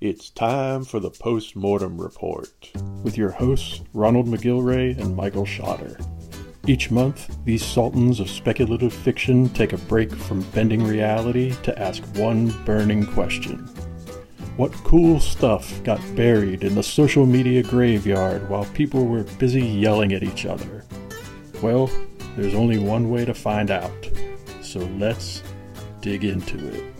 It's 0.00 0.30
time 0.30 0.86
for 0.86 0.98
the 0.98 1.10
post 1.10 1.54
mortem 1.54 2.00
report 2.00 2.70
with 3.02 3.18
your 3.18 3.32
hosts 3.32 3.82
Ronald 3.92 4.28
McGillvray 4.28 4.98
and 4.98 5.14
Michael 5.14 5.44
Shotter. 5.44 5.98
Each 6.66 6.90
month, 6.90 7.36
these 7.44 7.62
sultans 7.62 8.18
of 8.18 8.30
speculative 8.30 8.94
fiction 8.94 9.50
take 9.50 9.74
a 9.74 9.76
break 9.76 10.10
from 10.10 10.40
bending 10.52 10.82
reality 10.82 11.54
to 11.64 11.78
ask 11.78 12.02
one 12.16 12.48
burning 12.64 13.04
question. 13.08 13.58
What 14.56 14.72
cool 14.72 15.20
stuff 15.20 15.82
got 15.84 16.00
buried 16.16 16.64
in 16.64 16.74
the 16.74 16.82
social 16.82 17.26
media 17.26 17.62
graveyard 17.62 18.48
while 18.48 18.64
people 18.72 19.04
were 19.04 19.24
busy 19.24 19.60
yelling 19.60 20.14
at 20.14 20.22
each 20.22 20.46
other? 20.46 20.82
Well, 21.60 21.90
there's 22.36 22.54
only 22.54 22.78
one 22.78 23.10
way 23.10 23.26
to 23.26 23.34
find 23.34 23.70
out. 23.70 24.08
So 24.62 24.78
let's 24.96 25.42
dig 26.00 26.24
into 26.24 26.56
it. 26.68 26.99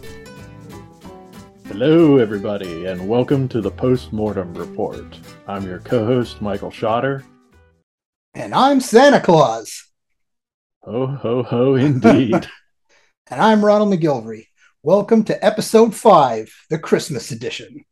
Hello, 1.70 2.16
everybody, 2.16 2.86
and 2.86 3.08
welcome 3.08 3.46
to 3.46 3.60
the 3.60 3.70
Post 3.70 4.12
Mortem 4.12 4.52
Report. 4.54 5.16
I'm 5.46 5.64
your 5.64 5.78
co 5.78 6.04
host, 6.04 6.42
Michael 6.42 6.72
Shotter. 6.72 7.22
And 8.34 8.52
I'm 8.52 8.80
Santa 8.80 9.20
Claus. 9.20 9.88
Ho, 10.82 11.06
ho, 11.06 11.44
ho, 11.44 11.76
indeed. 11.76 12.34
and 13.30 13.40
I'm 13.40 13.64
Ronald 13.64 13.92
McGillvray. 13.92 14.46
Welcome 14.82 15.22
to 15.26 15.44
episode 15.46 15.94
five, 15.94 16.52
the 16.70 16.78
Christmas 16.78 17.30
edition. 17.30 17.84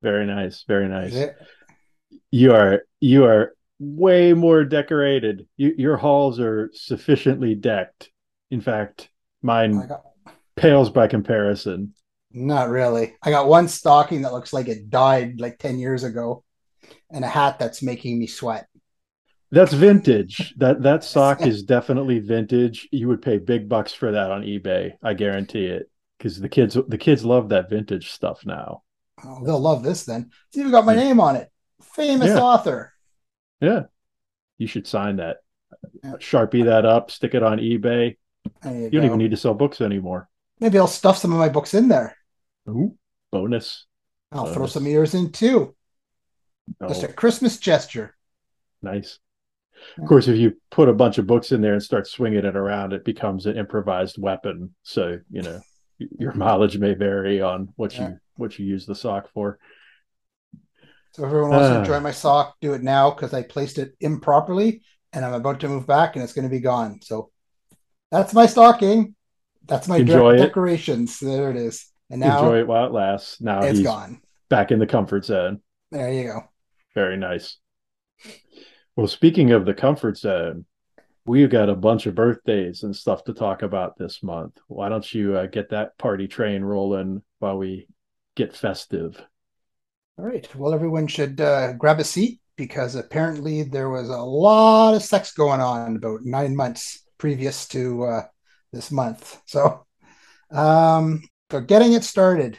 Very 0.00 0.24
nice, 0.24 0.62
very 0.68 0.86
nice. 0.86 1.34
You 2.30 2.52
are 2.52 2.84
you 3.00 3.24
are 3.24 3.56
way 3.80 4.32
more 4.32 4.62
decorated. 4.62 5.48
You, 5.56 5.74
your 5.76 5.96
halls 5.96 6.38
are 6.38 6.70
sufficiently 6.72 7.56
decked. 7.56 8.10
In 8.52 8.60
fact, 8.60 9.10
mine 9.42 9.76
oh 9.76 9.88
got... 9.88 10.04
pales 10.54 10.88
by 10.88 11.08
comparison. 11.08 11.94
Not 12.38 12.68
really. 12.68 13.14
I 13.20 13.30
got 13.30 13.48
one 13.48 13.66
stocking 13.66 14.22
that 14.22 14.32
looks 14.32 14.52
like 14.52 14.68
it 14.68 14.90
died 14.90 15.40
like 15.40 15.58
10 15.58 15.78
years 15.78 16.04
ago 16.04 16.44
and 17.10 17.24
a 17.24 17.28
hat 17.28 17.58
that's 17.58 17.82
making 17.82 18.18
me 18.18 18.28
sweat. 18.28 18.68
That's 19.50 19.72
vintage. 19.72 20.54
That 20.58 20.82
that 20.82 21.02
sock 21.04 21.42
is 21.42 21.64
definitely 21.64 22.20
vintage. 22.20 22.88
You 22.92 23.08
would 23.08 23.22
pay 23.22 23.38
big 23.38 23.68
bucks 23.68 23.92
for 23.92 24.12
that 24.12 24.30
on 24.30 24.42
eBay. 24.42 24.92
I 25.02 25.14
guarantee 25.14 25.66
it. 25.66 25.90
Because 26.16 26.38
the 26.38 26.48
kids 26.48 26.76
the 26.86 26.98
kids 26.98 27.24
love 27.24 27.48
that 27.48 27.70
vintage 27.70 28.10
stuff 28.12 28.46
now. 28.46 28.82
Oh, 29.24 29.44
they'll 29.44 29.58
love 29.58 29.82
this 29.82 30.04
then. 30.04 30.30
It's 30.48 30.58
even 30.58 30.70
got 30.70 30.84
my 30.86 30.94
name 30.94 31.18
on 31.18 31.34
it. 31.34 31.50
Famous 31.82 32.28
yeah. 32.28 32.40
author. 32.40 32.92
Yeah. 33.60 33.84
You 34.58 34.68
should 34.68 34.86
sign 34.86 35.16
that. 35.16 35.38
Yeah. 36.04 36.12
Sharpie 36.14 36.66
that 36.66 36.84
up, 36.84 37.10
stick 37.10 37.34
it 37.34 37.42
on 37.42 37.58
eBay. 37.58 38.16
You, 38.64 38.70
you 38.70 38.90
don't 38.90 39.04
even 39.04 39.18
need 39.18 39.32
to 39.32 39.36
sell 39.36 39.54
books 39.54 39.80
anymore. 39.80 40.28
Maybe 40.60 40.78
I'll 40.78 40.86
stuff 40.86 41.18
some 41.18 41.32
of 41.32 41.38
my 41.38 41.48
books 41.48 41.74
in 41.74 41.88
there. 41.88 42.17
Ooh, 42.68 42.96
bonus. 43.32 43.86
I'll 44.32 44.44
bonus. 44.44 44.56
throw 44.56 44.66
some 44.66 44.86
yours 44.86 45.14
in 45.14 45.32
too. 45.32 45.74
Oh. 46.80 46.88
Just 46.88 47.02
a 47.02 47.08
Christmas 47.08 47.58
gesture. 47.58 48.16
Nice. 48.82 49.18
Of 49.96 50.08
course, 50.08 50.26
if 50.26 50.36
you 50.36 50.56
put 50.70 50.88
a 50.88 50.92
bunch 50.92 51.18
of 51.18 51.26
books 51.26 51.52
in 51.52 51.60
there 51.60 51.74
and 51.74 51.82
start 51.82 52.08
swinging 52.08 52.44
it 52.44 52.56
around, 52.56 52.92
it 52.92 53.04
becomes 53.04 53.46
an 53.46 53.56
improvised 53.56 54.20
weapon. 54.20 54.74
So 54.82 55.18
you 55.30 55.42
know 55.42 55.60
your 55.98 56.32
mileage 56.34 56.78
may 56.78 56.94
vary 56.94 57.40
on 57.40 57.72
what 57.76 57.94
yeah. 57.94 58.08
you 58.08 58.20
what 58.36 58.58
you 58.58 58.66
use 58.66 58.86
the 58.86 58.94
sock 58.94 59.32
for. 59.32 59.58
So 61.12 61.24
everyone 61.24 61.50
wants 61.50 61.66
uh, 61.66 61.74
to 61.74 61.78
enjoy 61.80 62.00
my 62.00 62.12
sock, 62.12 62.56
do 62.60 62.74
it 62.74 62.82
now 62.82 63.10
because 63.10 63.34
I 63.34 63.42
placed 63.42 63.78
it 63.78 63.94
improperly 64.00 64.82
and 65.12 65.24
I'm 65.24 65.34
about 65.34 65.60
to 65.60 65.68
move 65.68 65.86
back 65.86 66.14
and 66.14 66.22
it's 66.22 66.32
going 66.32 66.44
to 66.44 66.50
be 66.50 66.60
gone. 66.60 67.00
So 67.02 67.30
that's 68.10 68.34
my 68.34 68.46
stocking. 68.46 69.14
That's 69.66 69.88
my 69.88 70.02
decorations. 70.02 71.18
There 71.18 71.50
it 71.50 71.56
is. 71.56 71.90
And 72.10 72.20
now 72.20 72.38
enjoy 72.38 72.60
it 72.60 72.66
while 72.66 72.86
it 72.86 72.92
lasts. 72.92 73.40
Now 73.40 73.62
it's 73.62 73.82
gone. 73.82 74.20
Back 74.48 74.70
in 74.70 74.78
the 74.78 74.86
comfort 74.86 75.24
zone. 75.24 75.60
There 75.90 76.12
you 76.12 76.24
go. 76.24 76.44
Very 76.94 77.16
nice. 77.16 77.58
Well, 78.96 79.06
speaking 79.06 79.52
of 79.52 79.64
the 79.64 79.74
comfort 79.74 80.16
zone, 80.16 80.64
we've 81.24 81.50
got 81.50 81.68
a 81.68 81.76
bunch 81.76 82.06
of 82.06 82.14
birthdays 82.14 82.82
and 82.82 82.96
stuff 82.96 83.24
to 83.24 83.34
talk 83.34 83.62
about 83.62 83.96
this 83.96 84.22
month. 84.22 84.58
Why 84.66 84.88
don't 84.88 85.14
you 85.14 85.36
uh, 85.36 85.46
get 85.46 85.70
that 85.70 85.96
party 85.98 86.26
train 86.26 86.62
rolling 86.62 87.22
while 87.38 87.58
we 87.58 87.86
get 88.34 88.56
festive? 88.56 89.22
All 90.18 90.24
right. 90.24 90.48
Well, 90.56 90.74
everyone 90.74 91.06
should 91.06 91.40
uh, 91.40 91.74
grab 91.74 92.00
a 92.00 92.04
seat 92.04 92.40
because 92.56 92.96
apparently 92.96 93.62
there 93.62 93.90
was 93.90 94.08
a 94.08 94.16
lot 94.16 94.94
of 94.94 95.02
sex 95.02 95.32
going 95.32 95.60
on 95.60 95.96
about 95.96 96.24
nine 96.24 96.56
months 96.56 97.04
previous 97.18 97.68
to 97.68 98.04
uh, 98.04 98.22
this 98.72 98.90
month. 98.90 99.40
So, 99.46 99.86
um, 100.50 101.22
so 101.50 101.60
getting 101.60 101.94
it 101.94 102.04
started, 102.04 102.58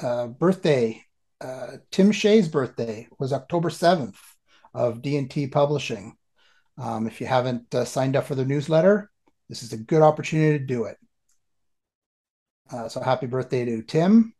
uh, 0.00 0.28
birthday, 0.28 1.02
uh, 1.40 1.76
Tim 1.90 2.10
Shea's 2.12 2.48
birthday 2.48 3.06
was 3.18 3.32
October 3.32 3.68
7th 3.68 4.16
of 4.72 5.02
D&T 5.02 5.48
Publishing. 5.48 6.16
Um, 6.78 7.06
if 7.06 7.20
you 7.20 7.26
haven't 7.26 7.74
uh, 7.74 7.84
signed 7.84 8.16
up 8.16 8.26
for 8.26 8.34
the 8.34 8.44
newsletter, 8.44 9.10
this 9.50 9.62
is 9.62 9.72
a 9.74 9.78
good 9.78 10.00
opportunity 10.00 10.58
to 10.58 10.64
do 10.64 10.84
it. 10.84 10.96
Uh, 12.72 12.88
so 12.88 13.00
happy 13.00 13.26
birthday 13.26 13.64
to 13.64 13.82
Tim. 13.82 14.32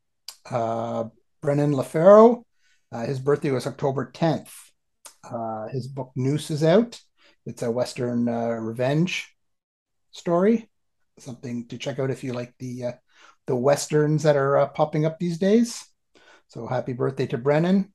Uh, 0.51 1.05
Brennan 1.43 1.73
LaFaro, 1.73 2.45
uh, 2.93 3.05
his 3.05 3.19
birthday 3.19 3.51
was 3.51 3.67
October 3.67 4.11
10th. 4.15 4.51
Uh, 5.31 5.69
his 5.69 5.89
book 5.89 6.13
Noose 6.17 6.51
is 6.51 6.65
out. 6.65 6.99
It's 7.45 7.63
a 7.63 7.71
Western 7.71 8.27
revenge 8.27 9.35
story. 10.13 10.71
Something 11.19 11.67
to 11.69 11.77
check 11.77 11.99
out 11.99 12.11
if 12.11 12.25
you 12.25 12.33
like 12.33 12.55
the 12.59 12.95
the 13.47 13.57
westerns 13.57 14.23
that 14.23 14.37
are 14.37 14.59
uh, 14.59 14.67
popping 14.69 15.05
up 15.05 15.19
these 15.19 15.39
days. 15.39 15.85
So 16.49 16.67
happy 16.67 16.93
birthday 16.93 17.27
to 17.29 17.39
Brennan. 17.39 17.93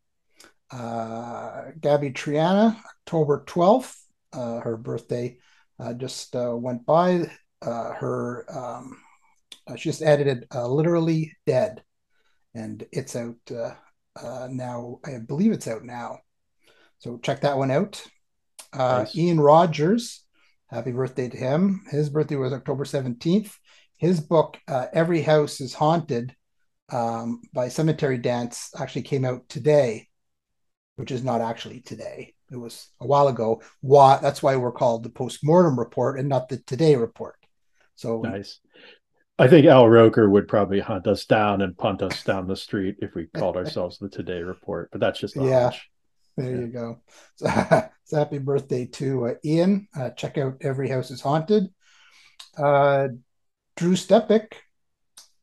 Uh, 0.72 1.72
Gaby 1.79 2.11
Triana, 2.11 2.78
October 3.01 3.44
12th. 3.45 3.95
Uh, 4.34 4.59
her 4.59 4.75
birthday 4.75 5.38
uh, 5.79 5.94
just 5.94 6.35
uh, 6.35 6.55
went 6.55 6.85
by. 6.85 7.29
Uh, 7.61 7.94
her 7.94 8.45
um, 8.50 8.97
she 9.78 9.89
just 9.89 10.01
edited 10.01 10.45
Literally 10.53 11.34
Dead, 11.47 11.84
and 12.53 12.85
it's 12.91 13.16
out 13.16 13.38
now. 14.51 15.00
I 15.05 15.17
believe 15.19 15.51
it's 15.51 15.67
out 15.67 15.84
now. 15.84 16.19
So 17.00 17.17
check 17.17 17.41
that 17.41 17.57
one 17.57 17.72
out. 17.72 18.03
Nice. 18.75 19.16
Ian 19.16 19.39
Rogers, 19.39 20.23
happy 20.67 20.91
birthday 20.91 21.29
to 21.29 21.38
him. 21.38 21.81
His 21.89 22.09
birthday 22.09 22.35
was 22.35 22.53
October 22.53 22.84
17th 22.84 23.51
his 23.97 24.19
book 24.19 24.57
uh, 24.67 24.88
every 24.94 25.22
house 25.22 25.61
is 25.61 25.73
haunted 25.73 26.35
um, 26.89 27.41
by 27.53 27.69
cemetery 27.69 28.17
dance 28.17 28.72
actually 28.79 29.01
came 29.01 29.25
out 29.25 29.47
today 29.50 30.07
which 30.95 31.11
is 31.11 31.23
not 31.23 31.41
actually 31.41 31.81
today. 31.81 32.34
It 32.51 32.57
was 32.57 32.89
a 33.00 33.07
while 33.07 33.28
ago. 33.28 33.61
Why 33.81 34.17
that's 34.22 34.41
why 34.41 34.55
we're 34.55 34.72
called 34.72 35.03
the 35.03 35.09
post-mortem 35.09 35.78
report 35.78 36.19
and 36.19 36.29
not 36.29 36.50
the 36.50 36.57
today 36.57 36.95
report. 36.95 37.35
So 37.95 38.22
nice. 38.22 38.59
I 39.38 39.47
think 39.47 39.66
al 39.66 39.89
roker 39.89 40.29
would 40.29 40.47
probably 40.47 40.79
hunt 40.79 41.07
us 41.07 41.25
down 41.25 41.61
and 41.61 41.78
punt 41.78 42.01
us 42.01 42.23
down 42.23 42.47
the 42.47 42.55
street 42.55 42.95
if 43.00 43.16
we 43.16 43.28
called 43.28 43.57
ourselves 43.57 43.97
the 43.97 44.09
today 44.09 44.41
report 44.41 44.89
but 44.91 45.01
that's 45.01 45.19
just 45.19 45.35
yeah 45.35 45.72
there 46.38 46.51
yeah. 46.51 46.59
you 46.59 46.67
go. 46.67 47.01
So, 47.38 47.89
so, 48.05 48.17
happy 48.17 48.38
birthday 48.38 48.85
to 48.85 49.28
uh, 49.28 49.34
ian. 49.44 49.88
Uh, 49.97 50.11
check 50.11 50.38
out 50.38 50.57
every 50.61 50.89
house 50.89 51.11
is 51.11 51.22
haunted. 51.22 51.69
Uh, 52.57 53.07
Drew 53.75 53.93
Stepek 53.93 54.53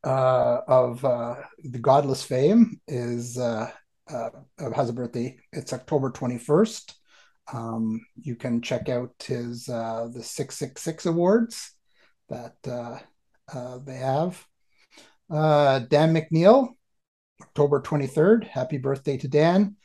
uh, 0.04 0.60
of 0.66 1.04
uh, 1.04 1.34
the 1.62 1.78
Godless 1.78 2.22
fame 2.22 2.80
is 2.88 3.36
uh, 3.36 3.70
uh 4.10 4.30
has 4.74 4.88
a 4.88 4.92
birthday. 4.94 5.36
It's 5.52 5.72
October 5.72 6.10
twenty 6.10 6.38
first. 6.38 6.94
Um, 7.52 8.00
you 8.16 8.36
can 8.36 8.62
check 8.62 8.88
out 8.88 9.12
his 9.22 9.68
uh, 9.68 10.08
the 10.12 10.22
six 10.22 10.56
six 10.56 10.80
six 10.80 11.04
awards 11.04 11.72
that 12.30 12.56
uh, 12.66 12.98
they 13.84 13.96
have. 13.96 14.42
Dan 15.30 16.14
McNeil, 16.14 16.68
October 17.42 17.82
twenty 17.82 18.06
third. 18.06 18.44
Happy 18.44 18.78
birthday 18.78 19.18
to 19.18 19.28
Dan. 19.28 19.76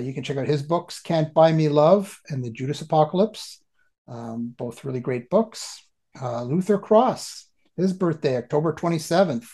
you 0.00 0.12
can 0.12 0.24
check 0.24 0.36
out 0.36 0.48
his 0.48 0.64
books, 0.64 1.00
Can't 1.00 1.32
Buy 1.32 1.52
Me 1.52 1.68
Love 1.68 2.18
and 2.28 2.42
The 2.42 2.50
Judas 2.50 2.80
Apocalypse. 2.80 3.62
Um, 4.08 4.52
both 4.58 4.84
really 4.84 5.00
great 5.00 5.30
books. 5.30 5.86
Luther 6.20 6.78
Kross, 6.78 7.44
his 7.76 7.92
birthday, 7.92 8.36
October 8.36 8.72
27th, 8.72 9.46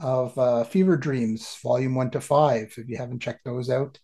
of 0.00 0.36
uh, 0.38 0.64
Fever 0.64 0.96
Dreams, 0.96 1.58
Volume 1.62 1.94
1 1.94 2.10
to 2.12 2.20
5. 2.20 2.74
If 2.76 2.88
you 2.88 2.96
haven't 2.96 3.20
checked 3.20 3.44
those 3.44 3.70
out, 3.70 3.98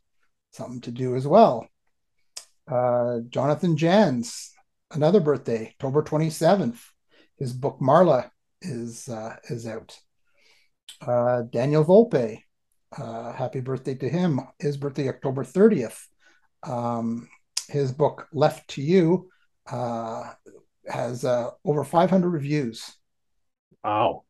something 0.52 0.80
to 0.82 0.90
do 0.90 1.16
as 1.16 1.26
well. 1.26 1.66
Uh, 2.70 3.20
Jonathan 3.28 3.76
Janz, 3.76 4.50
another 4.92 5.20
birthday, 5.20 5.68
October 5.68 6.02
27th. 6.02 6.78
His 7.38 7.52
book 7.52 7.78
Marla 7.80 8.30
is 8.62 9.08
uh, 9.08 9.36
is 9.50 9.66
out. 9.66 9.98
Uh, 11.00 11.42
Daniel 11.42 11.84
Volpe, 11.84 12.40
uh, 12.96 13.32
happy 13.32 13.60
birthday 13.60 13.94
to 13.94 14.08
him. 14.08 14.40
His 14.58 14.76
birthday, 14.76 15.08
October 15.08 15.44
30th. 15.44 16.00
Um, 16.62 17.28
his 17.68 17.92
book 17.92 18.26
Left 18.32 18.68
to 18.70 18.82
You 18.82 19.28
uh, 19.70 20.32
has 20.88 21.24
uh, 21.24 21.50
over 21.64 21.84
500 21.84 22.28
reviews 22.28 22.96
Wow. 23.86 24.24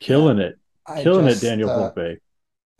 Killing 0.00 0.38
it. 0.38 0.58
I 0.86 1.02
Killing 1.02 1.26
just, 1.26 1.42
it, 1.42 1.46
Daniel 1.46 1.68
uh, 1.68 1.92
Volpe. 1.92 2.16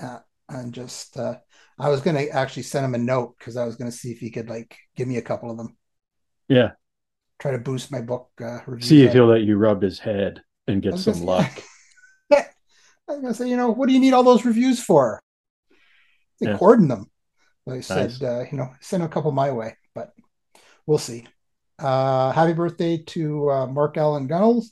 Uh, 0.02 0.18
and 0.48 0.72
just 0.72 1.18
uh, 1.18 1.34
I 1.78 1.90
was 1.90 2.00
gonna 2.00 2.24
actually 2.32 2.62
send 2.62 2.86
him 2.86 2.94
a 2.94 2.98
note 2.98 3.36
because 3.38 3.58
I 3.58 3.66
was 3.66 3.76
gonna 3.76 3.92
see 3.92 4.10
if 4.10 4.20
he 4.20 4.30
could 4.30 4.48
like 4.48 4.74
give 4.96 5.06
me 5.06 5.18
a 5.18 5.22
couple 5.22 5.50
of 5.50 5.58
them. 5.58 5.76
Yeah. 6.48 6.72
Try 7.38 7.50
to 7.50 7.58
boost 7.58 7.92
my 7.92 8.00
book 8.00 8.30
uh, 8.42 8.60
See 8.80 9.02
if 9.04 9.12
he'll 9.12 9.26
let 9.26 9.42
you 9.42 9.56
rub 9.56 9.82
his 9.82 9.98
head 9.98 10.42
and 10.66 10.80
get 10.80 10.98
some 10.98 11.12
gonna, 11.14 11.24
luck. 11.26 11.62
I 12.32 12.46
was 13.08 13.20
gonna 13.20 13.34
say, 13.34 13.50
you 13.50 13.58
know, 13.58 13.70
what 13.70 13.88
do 13.88 13.92
you 13.92 14.00
need 14.00 14.14
all 14.14 14.22
those 14.22 14.46
reviews 14.46 14.82
for? 14.82 15.22
They 16.40 16.48
yeah. 16.48 16.56
hoarding 16.56 16.88
them. 16.88 17.10
I 17.68 17.80
said, 17.80 18.10
nice. 18.10 18.22
uh, 18.22 18.44
you 18.50 18.56
know, 18.56 18.70
send 18.80 19.02
a 19.02 19.08
couple 19.08 19.30
my 19.32 19.50
way, 19.50 19.76
but 19.94 20.12
we'll 20.86 20.98
see. 20.98 21.26
Uh, 21.78 22.32
happy 22.32 22.54
birthday 22.54 22.98
to 22.98 23.50
uh, 23.50 23.66
Mark 23.66 23.98
Allan 23.98 24.28
Gunnells. 24.28 24.66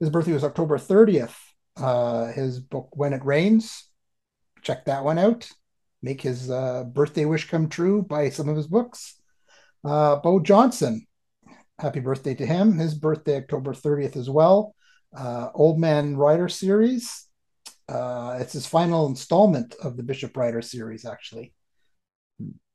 His 0.00 0.10
birthday 0.10 0.32
was 0.32 0.44
October 0.44 0.78
30th. 0.78 1.36
Uh, 1.76 2.32
his 2.32 2.58
book, 2.58 2.88
When 2.92 3.12
It 3.12 3.24
Rains, 3.24 3.88
check 4.62 4.86
that 4.86 5.04
one 5.04 5.18
out. 5.18 5.48
Make 6.02 6.22
his 6.22 6.50
uh, 6.50 6.84
birthday 6.84 7.26
wish 7.26 7.48
come 7.48 7.68
true. 7.68 8.02
Buy 8.02 8.30
some 8.30 8.48
of 8.48 8.56
his 8.56 8.66
books. 8.66 9.20
Uh, 9.84 10.16
Beau 10.16 10.40
Johnson, 10.40 11.06
happy 11.78 12.00
birthday 12.00 12.34
to 12.34 12.46
him. 12.46 12.78
His 12.78 12.94
birthday, 12.94 13.36
October 13.36 13.74
30th 13.74 14.16
as 14.16 14.28
well. 14.28 14.74
Uh, 15.16 15.50
Old 15.54 15.78
Man 15.78 16.16
Rider 16.16 16.48
series. 16.48 17.26
Uh, 17.88 18.38
it's 18.40 18.52
his 18.52 18.66
final 18.66 19.06
installment 19.06 19.74
of 19.82 19.96
the 19.96 20.02
Bishop 20.02 20.36
Rider 20.36 20.62
series, 20.62 21.04
actually. 21.04 21.52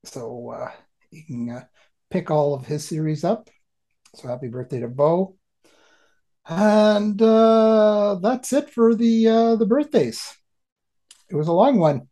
So 0.04 0.52
uh, 0.52 0.72
you 1.10 1.24
can 1.26 1.66
pick 2.12 2.30
all 2.30 2.54
of 2.54 2.66
his 2.66 2.88
series 2.88 3.24
up. 3.24 3.50
So 4.16 4.28
happy 4.28 4.48
birthday 4.48 4.82
to 4.82 4.88
Beau. 4.88 5.36
And 6.48 7.20
uh, 7.22 8.20
that's 8.22 8.54
it 8.54 8.70
for 8.70 8.94
the 8.94 9.28
uh, 9.28 9.56
the 9.56 9.66
birthdays. 9.66 10.38
It 11.30 11.36
was 11.36 11.48
a 11.48 11.54
long 11.54 11.80
one. 11.80 12.08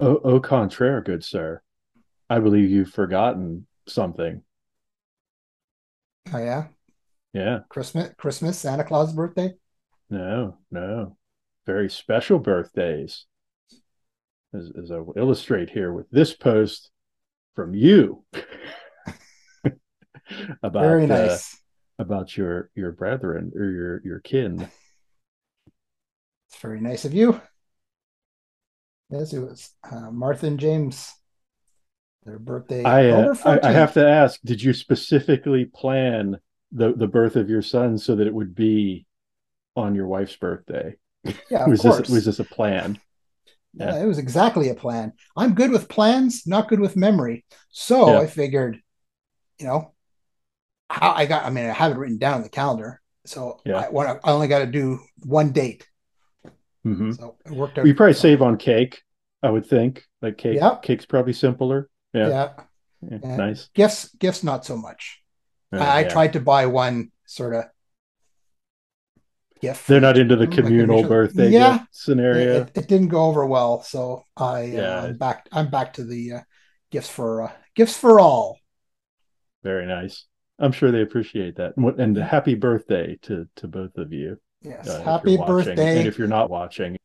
Au, 0.00 0.16
au 0.16 0.40
contraire, 0.40 1.00
good 1.02 1.24
sir. 1.24 1.60
I 2.30 2.38
believe 2.38 2.70
you've 2.70 2.90
forgotten 2.90 3.66
something. 3.88 4.42
Oh 6.32 6.38
yeah. 6.38 6.68
Yeah. 7.32 7.60
Christmas, 7.68 8.10
Christmas, 8.16 8.58
Santa 8.58 8.84
Claus' 8.84 9.12
birthday. 9.12 9.54
No, 10.10 10.58
no, 10.70 11.16
very 11.66 11.90
special 11.90 12.38
birthdays. 12.38 13.26
As, 14.54 14.70
as 14.82 14.90
I 14.90 14.96
will 14.96 15.14
illustrate 15.16 15.68
here 15.68 15.92
with 15.92 16.08
this 16.10 16.34
post 16.34 16.90
from 17.54 17.74
you 17.74 18.24
about 20.62 20.82
very 20.82 21.04
uh, 21.04 21.08
nice. 21.08 21.54
Uh, 21.54 21.57
about 21.98 22.36
your 22.36 22.70
your 22.74 22.92
brethren 22.92 23.52
or 23.54 23.64
your 23.70 24.02
your 24.04 24.20
kin. 24.20 24.68
It's 26.48 26.60
very 26.60 26.80
nice 26.80 27.04
of 27.04 27.12
you. 27.12 27.40
Yes, 29.10 29.32
it 29.32 29.40
was 29.40 29.70
uh, 29.90 30.10
Martha 30.10 30.46
and 30.46 30.60
James. 30.60 31.12
Their 32.24 32.38
birthday. 32.38 32.84
I, 32.84 33.10
uh, 33.10 33.34
I, 33.44 33.68
I 33.68 33.72
have 33.72 33.94
to 33.94 34.06
ask: 34.06 34.40
Did 34.44 34.62
you 34.62 34.72
specifically 34.72 35.64
plan 35.64 36.38
the 36.72 36.92
the 36.92 37.06
birth 37.06 37.36
of 37.36 37.48
your 37.48 37.62
son 37.62 37.98
so 37.98 38.16
that 38.16 38.26
it 38.26 38.34
would 38.34 38.54
be 38.54 39.06
on 39.76 39.94
your 39.94 40.06
wife's 40.06 40.36
birthday? 40.36 40.96
Yeah, 41.50 41.66
was 41.68 41.80
course. 41.80 41.98
this 41.98 42.10
was 42.10 42.24
this 42.26 42.38
a 42.38 42.44
plan? 42.44 43.00
Yeah. 43.74 43.94
yeah. 43.94 44.02
it 44.02 44.06
was 44.06 44.18
exactly 44.18 44.68
a 44.68 44.74
plan. 44.74 45.12
I'm 45.36 45.54
good 45.54 45.70
with 45.70 45.88
plans, 45.88 46.46
not 46.46 46.68
good 46.68 46.80
with 46.80 46.96
memory. 46.96 47.44
So 47.70 48.12
yeah. 48.12 48.20
I 48.20 48.26
figured, 48.26 48.80
you 49.58 49.66
know, 49.66 49.94
how 50.88 51.12
I 51.12 51.26
got. 51.26 51.44
I 51.44 51.50
mean, 51.50 51.66
I 51.66 51.72
have 51.72 51.92
it 51.92 51.98
written 51.98 52.18
down 52.18 52.34
on 52.34 52.42
the 52.42 52.48
calendar. 52.48 53.00
So 53.26 53.60
yeah. 53.64 53.80
I, 53.80 53.88
I 53.88 54.18
only 54.32 54.48
got 54.48 54.60
to 54.60 54.66
do 54.66 55.00
one 55.18 55.52
date 55.52 55.86
Mm-hmm. 56.88 57.12
So 57.12 57.36
it 57.44 57.52
worked 57.52 57.78
out. 57.78 57.86
You 57.86 57.94
probably 57.94 58.14
save 58.14 58.42
on 58.42 58.56
cake, 58.56 59.02
I 59.42 59.50
would 59.50 59.66
think. 59.66 60.04
Like 60.22 60.38
cake, 60.38 60.56
yeah. 60.56 60.76
cake's 60.82 61.06
probably 61.06 61.32
simpler. 61.32 61.88
Yeah. 62.12 62.28
yeah. 62.28 62.50
yeah. 63.22 63.36
Nice. 63.36 63.68
Gifts, 63.74 64.14
gifts, 64.14 64.42
not 64.42 64.64
so 64.64 64.76
much. 64.76 65.20
Uh, 65.72 65.78
I, 65.78 66.00
I 66.00 66.04
tried 66.04 66.32
to 66.32 66.40
buy 66.40 66.66
one 66.66 67.10
sort 67.26 67.54
of 67.54 67.64
gift. 69.60 69.86
They're 69.86 70.00
not 70.00 70.16
into 70.16 70.36
the 70.36 70.46
communal 70.46 71.00
like 71.00 71.08
birthday 71.08 71.50
yeah, 71.50 71.84
scenario. 71.90 72.62
It, 72.62 72.70
it, 72.74 72.88
didn't 72.88 73.08
go 73.08 73.26
over 73.26 73.44
well, 73.44 73.82
so 73.82 74.22
I 74.36 74.62
yeah. 74.62 74.80
Uh, 74.80 75.02
I'm 75.02 75.18
back. 75.18 75.46
I'm 75.52 75.68
back 75.68 75.94
to 75.94 76.04
the 76.04 76.32
uh, 76.32 76.40
gifts 76.90 77.10
for 77.10 77.42
uh, 77.42 77.52
gifts 77.74 77.96
for 77.96 78.18
all. 78.18 78.58
Very 79.62 79.86
nice. 79.86 80.24
I'm 80.58 80.72
sure 80.72 80.90
they 80.90 81.02
appreciate 81.02 81.56
that. 81.56 81.76
And 81.76 82.16
happy 82.16 82.54
birthday 82.54 83.18
to 83.22 83.46
to 83.56 83.68
both 83.68 83.96
of 83.96 84.12
you. 84.12 84.38
Yes. 84.62 84.88
Uh, 84.88 85.02
Happy 85.02 85.36
birthday. 85.36 85.98
And 86.00 86.08
if 86.08 86.18
you're 86.18 86.26
not 86.26 86.50
watching, 86.50 86.96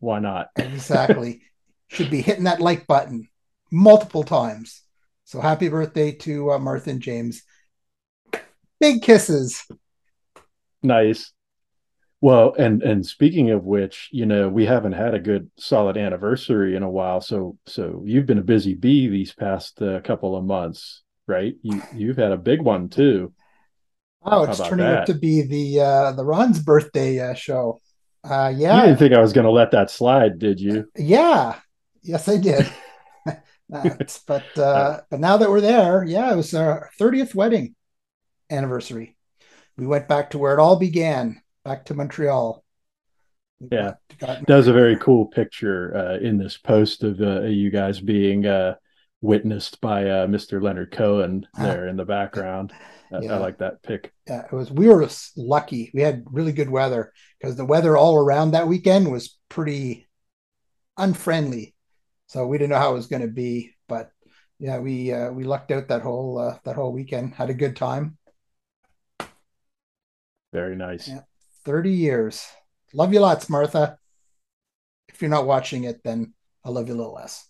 why 0.00 0.18
not? 0.18 0.48
exactly. 0.56 1.42
Should 1.88 2.10
be 2.10 2.20
hitting 2.20 2.44
that 2.44 2.60
like 2.60 2.86
button 2.86 3.28
multiple 3.70 4.24
times. 4.24 4.82
So 5.24 5.40
happy 5.40 5.68
birthday 5.68 6.12
to 6.12 6.52
uh, 6.52 6.58
Martha 6.58 6.90
and 6.90 7.00
James. 7.00 7.42
Big 8.80 9.02
kisses. 9.02 9.64
Nice. 10.82 11.32
Well, 12.20 12.54
and 12.58 12.82
and 12.82 13.04
speaking 13.06 13.50
of 13.50 13.64
which, 13.64 14.08
you 14.10 14.26
know, 14.26 14.48
we 14.48 14.66
haven't 14.66 14.92
had 14.92 15.14
a 15.14 15.20
good 15.20 15.50
solid 15.58 15.96
anniversary 15.96 16.74
in 16.74 16.82
a 16.82 16.90
while. 16.90 17.20
So 17.20 17.58
so 17.66 18.02
you've 18.04 18.26
been 18.26 18.38
a 18.38 18.42
busy 18.42 18.74
bee 18.74 19.08
these 19.08 19.32
past 19.32 19.80
uh, 19.80 20.00
couple 20.00 20.36
of 20.36 20.44
months, 20.44 21.02
right? 21.26 21.54
You 21.62 21.82
you've 21.94 22.16
had 22.16 22.32
a 22.32 22.36
big 22.36 22.62
one 22.62 22.88
too. 22.88 23.32
Oh, 24.22 24.44
it's 24.44 24.58
turning 24.58 24.86
that? 24.86 25.00
out 25.00 25.06
to 25.06 25.14
be 25.14 25.42
the 25.42 25.80
uh, 25.80 26.12
the 26.12 26.24
Ron's 26.24 26.60
birthday 26.60 27.20
uh, 27.20 27.34
show. 27.34 27.80
Uh, 28.24 28.52
yeah, 28.54 28.76
you 28.76 28.86
didn't 28.86 28.98
think 28.98 29.14
I 29.14 29.20
was 29.20 29.32
going 29.32 29.44
to 29.44 29.52
let 29.52 29.70
that 29.70 29.90
slide, 29.90 30.38
did 30.38 30.60
you? 30.60 30.88
Yeah, 30.96 31.58
yes, 32.02 32.28
I 32.28 32.38
did. 32.38 32.68
but 33.68 34.58
uh, 34.58 35.00
but 35.10 35.20
now 35.20 35.36
that 35.36 35.50
we're 35.50 35.60
there, 35.60 36.04
yeah, 36.04 36.32
it 36.32 36.36
was 36.36 36.52
our 36.54 36.90
thirtieth 36.98 37.34
wedding 37.34 37.74
anniversary. 38.50 39.16
We 39.76 39.86
went 39.86 40.08
back 40.08 40.30
to 40.30 40.38
where 40.38 40.54
it 40.54 40.60
all 40.60 40.76
began, 40.76 41.40
back 41.64 41.84
to 41.86 41.94
Montreal. 41.94 42.64
yeah, 43.70 43.92
that 44.18 44.48
was 44.48 44.68
a 44.68 44.72
very 44.72 44.96
cool 44.96 45.26
picture 45.26 45.96
uh, 45.96 46.18
in 46.18 46.38
this 46.38 46.56
post 46.56 47.04
of 47.04 47.20
uh, 47.20 47.42
you 47.42 47.70
guys 47.70 48.00
being 48.00 48.46
uh, 48.46 48.74
witnessed 49.20 49.80
by 49.80 50.08
uh, 50.08 50.26
Mr. 50.26 50.62
Leonard 50.62 50.92
Cohen 50.92 51.46
there 51.58 51.88
in 51.88 51.96
the 51.96 52.04
background. 52.04 52.72
Yeah. 53.10 53.34
I 53.34 53.38
like 53.38 53.58
that 53.58 53.82
pick. 53.82 54.12
Yeah, 54.26 54.44
it 54.46 54.52
was. 54.52 54.70
We 54.70 54.88
were 54.88 55.08
lucky. 55.36 55.90
We 55.94 56.02
had 56.02 56.24
really 56.26 56.52
good 56.52 56.70
weather 56.70 57.12
because 57.40 57.56
the 57.56 57.64
weather 57.64 57.96
all 57.96 58.16
around 58.16 58.50
that 58.50 58.68
weekend 58.68 59.10
was 59.10 59.38
pretty 59.48 60.08
unfriendly. 60.96 61.74
So 62.26 62.46
we 62.46 62.58
didn't 62.58 62.70
know 62.70 62.78
how 62.78 62.90
it 62.90 62.94
was 62.94 63.06
going 63.06 63.22
to 63.22 63.28
be, 63.28 63.74
but 63.88 64.10
yeah, 64.58 64.78
we 64.78 65.12
uh, 65.12 65.30
we 65.30 65.44
lucked 65.44 65.70
out 65.70 65.88
that 65.88 66.02
whole 66.02 66.38
uh, 66.38 66.58
that 66.64 66.76
whole 66.76 66.92
weekend. 66.92 67.34
Had 67.34 67.50
a 67.50 67.54
good 67.54 67.76
time. 67.76 68.18
Very 70.52 70.74
nice. 70.74 71.08
Yeah, 71.08 71.20
thirty 71.64 71.92
years. 71.92 72.46
Love 72.92 73.12
you 73.12 73.20
lots, 73.20 73.48
Martha. 73.48 73.98
If 75.08 75.20
you're 75.20 75.30
not 75.30 75.46
watching 75.46 75.84
it, 75.84 76.02
then 76.02 76.34
I 76.64 76.70
love 76.70 76.88
you 76.88 76.94
a 76.94 76.96
little 76.96 77.14
less. 77.14 77.48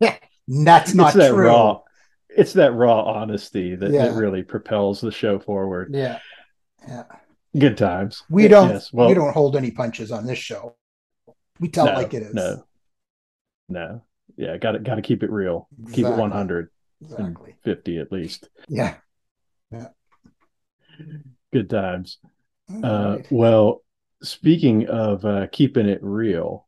Yeah, 0.00 0.16
that's 0.48 0.94
not 0.94 1.14
that 1.14 1.30
true. 1.30 1.46
Raw 1.46 1.82
it's 2.36 2.52
that 2.52 2.72
raw 2.72 3.02
honesty 3.02 3.74
that, 3.74 3.90
yeah. 3.90 4.08
that 4.08 4.14
really 4.14 4.42
propels 4.42 5.00
the 5.00 5.10
show 5.10 5.38
forward. 5.38 5.90
Yeah. 5.92 6.18
Yeah. 6.86 7.04
Good 7.58 7.78
times. 7.78 8.22
We 8.28 8.48
don't 8.48 8.68
yes. 8.68 8.92
well, 8.92 9.08
we 9.08 9.14
don't 9.14 9.32
hold 9.32 9.56
any 9.56 9.70
punches 9.70 10.12
on 10.12 10.26
this 10.26 10.38
show. 10.38 10.76
We 11.58 11.68
tell 11.68 11.86
no, 11.86 11.94
like 11.94 12.12
it 12.12 12.22
is. 12.22 12.34
No. 12.34 12.64
No. 13.68 14.02
Yeah, 14.36 14.58
got 14.58 14.72
to 14.72 14.78
got 14.78 14.96
to 14.96 15.02
keep 15.02 15.22
it 15.22 15.30
real. 15.30 15.68
Exactly. 15.78 16.02
Keep 16.02 16.12
it 16.12 16.18
100. 16.18 16.70
Exactly. 17.02 17.54
50 17.64 17.98
at 17.98 18.12
least. 18.12 18.48
Yeah. 18.68 18.94
Yeah. 19.72 19.88
Good 21.52 21.70
times. 21.70 22.18
Uh, 22.82 23.18
well, 23.30 23.82
speaking 24.22 24.88
of 24.88 25.24
uh, 25.24 25.46
keeping 25.50 25.88
it 25.88 26.00
real, 26.02 26.66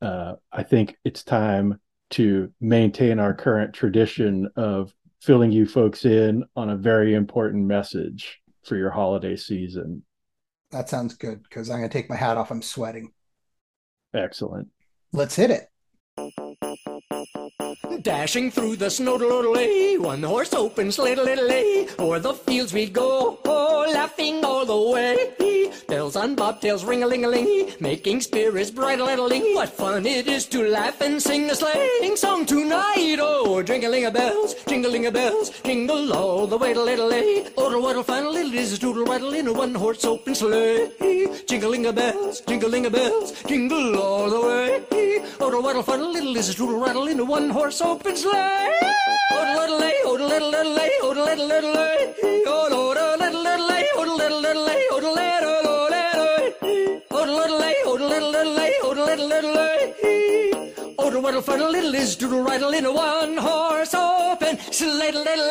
uh, 0.00 0.34
I 0.52 0.62
think 0.62 0.96
it's 1.04 1.24
time 1.24 1.80
to 2.10 2.52
maintain 2.60 3.18
our 3.18 3.34
current 3.34 3.74
tradition 3.74 4.48
of 4.56 4.94
filling 5.20 5.52
you 5.52 5.66
folks 5.66 6.04
in 6.04 6.44
on 6.56 6.70
a 6.70 6.76
very 6.76 7.14
important 7.14 7.64
message 7.66 8.40
for 8.64 8.76
your 8.76 8.90
holiday 8.90 9.36
season. 9.36 10.02
That 10.70 10.88
sounds 10.88 11.14
good 11.14 11.42
because 11.42 11.70
I'm 11.70 11.78
going 11.78 11.88
to 11.88 11.92
take 11.92 12.10
my 12.10 12.16
hat 12.16 12.36
off. 12.36 12.50
I'm 12.50 12.62
sweating. 12.62 13.12
Excellent. 14.14 14.68
Let's 15.12 15.36
hit 15.36 15.50
it. 15.50 15.68
Dashing 18.02 18.50
through 18.50 18.76
the 18.76 18.90
snow, 18.90 19.18
one 19.98 20.22
horse 20.22 20.52
open 20.52 20.92
sleigh, 20.92 21.16
o'er 21.98 22.18
the 22.18 22.34
fields 22.34 22.72
we 22.72 22.88
go, 22.88 23.38
oh, 23.44 23.90
laughing 23.92 24.44
all 24.44 24.64
the 24.64 24.92
way. 24.92 25.47
Bells 25.98 26.14
on 26.14 26.36
bobtails 26.36 26.86
ring-a-ling-a-ling, 26.86 27.72
making 27.80 28.20
spirits 28.20 28.70
bright 28.70 29.00
a 29.00 29.04
little 29.04 29.26
ling 29.26 29.56
What 29.56 29.68
fun 29.68 30.06
it 30.06 30.28
is 30.28 30.46
to 30.46 30.62
laugh 30.62 31.00
and 31.00 31.20
sing 31.20 31.50
a 31.50 31.56
sleighing 31.56 32.14
song 32.14 32.46
tonight! 32.46 33.16
Oh, 33.18 33.64
jingling-a-bells, 33.64 34.54
jingling-a-bells, 34.68 35.50
jingle 35.64 36.12
all 36.12 36.46
the 36.46 36.56
way 36.56 36.72
to 36.72 36.80
little 36.80 37.08
lay. 37.08 37.42
Odle 37.56 37.82
waddle 37.82 38.04
fun 38.04 38.32
little 38.32 38.54
is 38.54 38.74
a 38.74 38.78
doodle 38.78 39.06
waddle 39.06 39.34
in 39.34 39.48
a 39.48 39.52
one-horse 39.52 40.04
open 40.04 40.36
sleigh. 40.36 40.88
Jingling-a-bells, 41.48 42.42
jingling-a-bells, 42.42 43.32
jingle 43.48 44.00
all 44.00 44.30
the 44.30 44.40
way. 44.40 45.20
Odle 45.40 45.64
waddle 45.64 45.82
fun 45.82 46.12
little 46.12 46.36
is 46.36 46.48
a 46.50 46.54
doodle 46.54 46.78
waddle 46.78 47.08
in 47.08 47.18
a 47.18 47.24
one-horse 47.24 47.80
open 47.80 48.16
sleigh. 48.16 48.70
Odle 49.32 49.56
little 49.56 49.80
lay, 49.80 49.94
odle 50.06 50.28
little 50.28 50.50
little 50.50 50.74
lay, 50.74 50.90
odle 51.02 51.26
little 51.26 51.48
little 51.48 51.72
lay, 51.74 52.14
odle 52.46 53.18
little 53.18 53.42
little 53.42 53.66
lay, 53.66 53.84
odle 53.96 54.16
little 54.16 54.40
little 54.40 54.64
lay, 54.64 54.82
odle 54.92 55.14
little 55.16 55.47
little 59.42 59.54
lay. 59.54 60.94
Odle 60.98 61.22
waddle 61.22 61.42
fuddle 61.42 61.70
little 61.70 61.94
is 61.94 62.16
doodle 62.16 62.42
riddle 62.42 62.72
in 62.72 62.84
a 62.84 62.92
one-horse 62.92 63.94
open 63.94 64.58
sleigh, 64.72 65.12
little. 65.12 65.48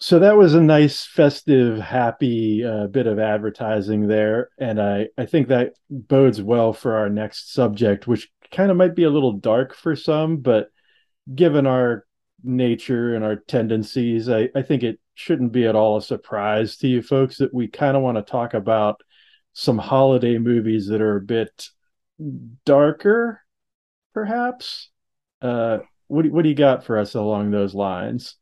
So 0.00 0.20
that 0.20 0.36
was 0.36 0.54
a 0.54 0.60
nice, 0.62 1.04
festive, 1.04 1.78
happy 1.80 2.64
uh, 2.64 2.86
bit 2.86 3.06
of 3.06 3.18
advertising 3.18 4.06
there, 4.06 4.48
and 4.58 4.80
I 4.80 5.08
I 5.18 5.26
think 5.26 5.48
that 5.48 5.74
bodes 5.90 6.40
well 6.40 6.72
for 6.72 6.96
our 6.96 7.10
next 7.10 7.52
subject, 7.52 8.06
which 8.06 8.30
kind 8.50 8.70
of 8.70 8.76
might 8.76 8.94
be 8.94 9.04
a 9.04 9.10
little 9.10 9.32
dark 9.32 9.74
for 9.74 9.96
some, 9.96 10.38
but 10.38 10.70
given 11.34 11.66
our 11.66 12.06
nature 12.42 13.14
and 13.14 13.24
our 13.24 13.36
tendencies, 13.36 14.28
I, 14.30 14.48
I 14.54 14.62
think 14.62 14.82
it 14.82 14.98
shouldn't 15.14 15.52
be 15.52 15.66
at 15.66 15.74
all 15.74 15.96
a 15.98 16.02
surprise 16.02 16.76
to 16.78 16.88
you 16.88 17.02
folks 17.02 17.38
that 17.38 17.52
we 17.52 17.68
kind 17.68 17.96
of 17.96 18.02
want 18.02 18.16
to 18.16 18.22
talk 18.22 18.54
about 18.54 19.02
some 19.58 19.76
holiday 19.76 20.38
movies 20.38 20.86
that 20.86 21.00
are 21.00 21.16
a 21.16 21.20
bit 21.20 21.70
darker, 22.64 23.42
perhaps. 24.14 24.88
Uh, 25.42 25.78
what 26.06 26.22
do, 26.22 26.30
what 26.30 26.42
do 26.42 26.48
you 26.48 26.54
got 26.54 26.84
for 26.84 26.96
us 26.96 27.16
along 27.16 27.50
those 27.50 27.74
lines? 27.74 28.36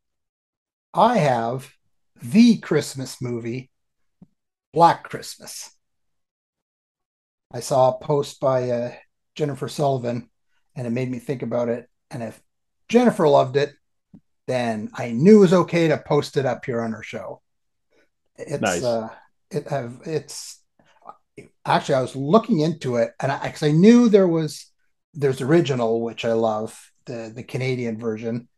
I 0.92 1.16
have 1.16 1.72
the 2.22 2.58
Christmas 2.58 3.22
movie, 3.22 3.70
Black 4.74 5.04
Christmas. 5.04 5.74
I 7.50 7.60
saw 7.60 7.92
a 7.92 7.98
post 7.98 8.38
by 8.38 8.68
uh, 8.68 8.92
Jennifer 9.34 9.68
Sullivan, 9.68 10.28
and 10.74 10.86
it 10.86 10.90
made 10.90 11.10
me 11.10 11.18
think 11.18 11.40
about 11.40 11.70
it. 11.70 11.88
And 12.10 12.22
if 12.22 12.38
Jennifer 12.90 13.26
loved 13.26 13.56
it, 13.56 13.72
then 14.46 14.90
I 14.92 15.12
knew 15.12 15.38
it 15.38 15.40
was 15.40 15.54
okay 15.54 15.88
to 15.88 15.96
post 15.96 16.36
it 16.36 16.44
up 16.44 16.66
here 16.66 16.82
on 16.82 16.92
our 16.92 17.02
show. 17.02 17.40
It's 18.36 18.60
nice. 18.60 18.84
uh, 18.84 19.08
it 19.50 19.66
have 19.68 20.00
it's 20.04 20.60
actually 21.64 21.96
I 21.96 22.02
was 22.02 22.16
looking 22.16 22.60
into 22.60 22.96
it, 22.96 23.12
and 23.20 23.30
I 23.32 23.46
because 23.46 23.62
I 23.62 23.72
knew 23.72 24.08
there 24.08 24.28
was 24.28 24.70
there's 25.14 25.40
original 25.40 26.02
which 26.02 26.24
I 26.24 26.32
love 26.32 26.78
the 27.06 27.32
the 27.34 27.42
Canadian 27.42 27.98
version, 27.98 28.48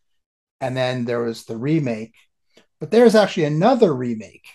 and 0.61 0.76
then 0.76 1.04
there 1.04 1.20
was 1.20 1.44
the 1.44 1.56
remake, 1.56 2.14
but 2.80 2.90
there's 2.90 3.14
actually 3.14 3.44
another 3.44 3.94
remake. 3.94 4.47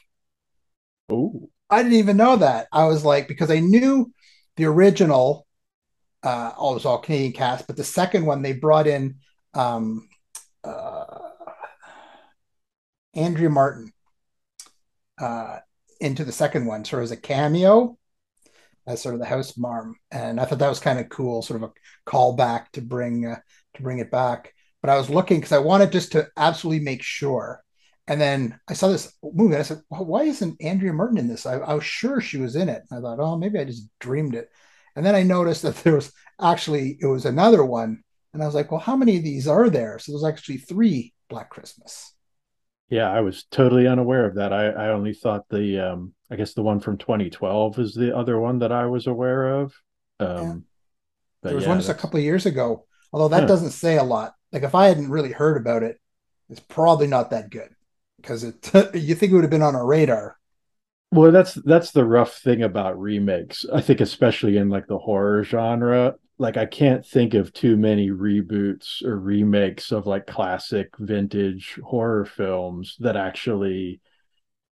Oh, 1.10 1.50
I 1.70 1.84
didn't 1.84 1.98
even 1.98 2.18
know 2.18 2.38
that. 2.38 2.68
I 2.72 2.86
was 2.86 3.04
like 3.04 3.28
because 3.28 3.52
I 3.52 3.60
knew 3.60 4.14
the 4.58 4.66
original 4.66 5.48
uh, 6.24 6.52
all 6.58 6.74
was 6.76 6.86
all 6.86 7.00
Canadian 7.00 7.34
cast, 7.34 7.68
but 7.68 7.76
the 7.76 7.84
second 7.84 8.26
one 8.26 8.42
they 8.42 8.54
brought 8.54 8.88
in 8.88 9.16
um, 9.54 10.08
uh, 10.64 11.20
Andrea 13.14 13.50
Martin 13.50 13.92
uh, 15.20 15.60
into 16.00 16.24
the 16.24 16.32
second 16.32 16.66
one, 16.66 16.86
So 16.86 16.98
of 16.98 17.04
as 17.04 17.12
a 17.12 17.18
cameo 17.18 17.98
as 18.88 19.02
sort 19.02 19.16
of 19.16 19.22
the 19.22 19.28
house 19.28 19.58
mom, 19.58 19.96
and 20.12 20.40
I 20.40 20.46
thought 20.46 20.60
that 20.60 20.70
was 20.70 20.80
kind 20.80 21.00
of 21.00 21.10
cool, 21.10 21.42
sort 21.42 21.62
of 21.62 21.70
a 21.70 22.10
callback 22.10 22.70
to 22.74 22.82
bring 22.82 23.26
uh, 23.26 23.38
to 23.76 23.82
bring 23.82 24.00
it 24.00 24.12
back. 24.12 24.54
But 24.82 24.90
I 24.90 24.98
was 24.98 25.10
looking 25.10 25.38
because 25.38 25.54
I 25.54 25.60
wanted 25.60 25.92
just 25.92 26.12
to 26.14 26.28
absolutely 26.38 26.84
make 26.84 27.02
sure. 27.04 27.64
And 28.08 28.20
then 28.20 28.60
I 28.68 28.74
saw 28.74 28.90
this 28.90 29.14
movie, 29.24 29.54
and 29.54 29.62
I 29.62 29.64
said, 29.64 29.82
well, 29.90 30.06
"Why 30.06 30.24
isn't 30.24 30.62
Andrea 30.62 30.94
Martin 30.94 31.18
in 31.18 31.28
this?" 31.28 31.46
I, 31.46 31.56
I 31.56 31.74
was 31.74 31.86
sure 31.86 32.20
she 32.20 32.38
was 32.38 32.56
in 32.56 32.70
it. 32.70 32.84
I 32.92 33.00
thought, 33.00 33.20
"Oh, 33.20 33.38
maybe 33.38 33.60
I 33.60 33.66
just 33.66 33.88
dreamed 34.00 34.36
it." 34.36 34.50
And 34.96 35.06
then 35.06 35.16
I 35.16 35.24
noticed 35.24 35.62
that 35.62 35.76
there 35.84 35.96
was 35.96 36.12
actually 36.42 36.98
it 37.00 37.08
was 37.08 37.26
another 37.26 37.64
one, 37.64 38.04
and 38.34 38.44
I 38.44 38.46
was 38.46 38.56
like, 38.56 38.72
"Well, 38.72 38.82
how 38.82 38.98
many 38.98 39.18
of 39.18 39.24
these 39.24 39.48
are 39.48 39.70
there?" 39.70 40.00
So 40.00 40.12
there's 40.12 40.26
actually 40.26 40.58
three 40.58 41.14
Black 41.30 41.50
Christmas. 41.50 42.14
Yeah, 42.90 43.10
I 43.10 43.22
was 43.22 43.46
totally 43.50 43.88
unaware 43.88 44.26
of 44.26 44.36
that. 44.36 44.54
I, 44.54 44.68
I 44.68 44.90
only 44.90 45.14
thought 45.14 45.50
the 45.50 45.80
um 45.80 46.14
I 46.34 46.36
guess 46.36 46.54
the 46.54 46.64
one 46.64 46.80
from 46.80 46.98
2012 46.98 47.78
is 47.80 47.94
the 47.94 48.16
other 48.16 48.40
one 48.40 48.60
that 48.60 48.72
I 48.72 48.88
was 48.88 49.06
aware 49.06 49.62
of. 49.62 49.74
Um 50.20 50.28
yeah. 50.28 50.54
there 51.44 51.56
was 51.56 51.64
yeah, 51.64 51.70
one 51.70 51.78
just 51.78 51.88
that's... 51.88 52.00
a 52.00 52.02
couple 52.02 52.18
of 52.18 52.24
years 52.24 52.46
ago, 52.48 52.86
although 53.12 53.30
that 53.30 53.48
doesn't 53.48 53.72
say 53.72 53.98
a 53.98 54.04
lot. 54.04 54.34
Like 54.52 54.64
if 54.64 54.74
I 54.74 54.88
hadn't 54.88 55.12
really 55.12 55.32
heard 55.32 55.58
about 55.58 55.84
it, 55.84 56.00
it's 56.50 56.60
probably 56.60 57.08
not 57.08 57.30
that 57.30 57.52
good 57.52 57.70
because 58.18 58.44
it 58.44 58.56
you 58.96 59.14
think 59.14 59.32
it 59.32 59.36
would 59.36 59.44
have 59.44 59.52
been 59.52 59.62
on 59.62 59.76
our 59.76 59.86
radar. 59.86 60.38
Well, 61.12 61.32
that's 61.32 61.54
that's 61.54 61.92
the 61.92 62.06
rough 62.06 62.38
thing 62.38 62.64
about 62.64 63.00
remakes. 63.00 63.68
I 63.72 63.82
think 63.82 64.02
especially 64.02 64.58
in 64.58 64.70
like 64.70 64.88
the 64.88 64.98
horror 64.98 65.44
genre, 65.44 66.16
like 66.40 66.58
I 66.58 66.66
can't 66.66 67.06
think 67.06 67.36
of 67.36 67.54
too 67.54 67.78
many 67.78 68.10
reboots 68.10 69.04
or 69.04 69.20
remakes 69.20 69.92
of 69.92 70.08
like 70.08 70.26
classic 70.26 70.90
vintage 70.98 71.80
horror 71.84 72.26
films 72.26 72.96
that 73.00 73.16
actually 73.16 74.02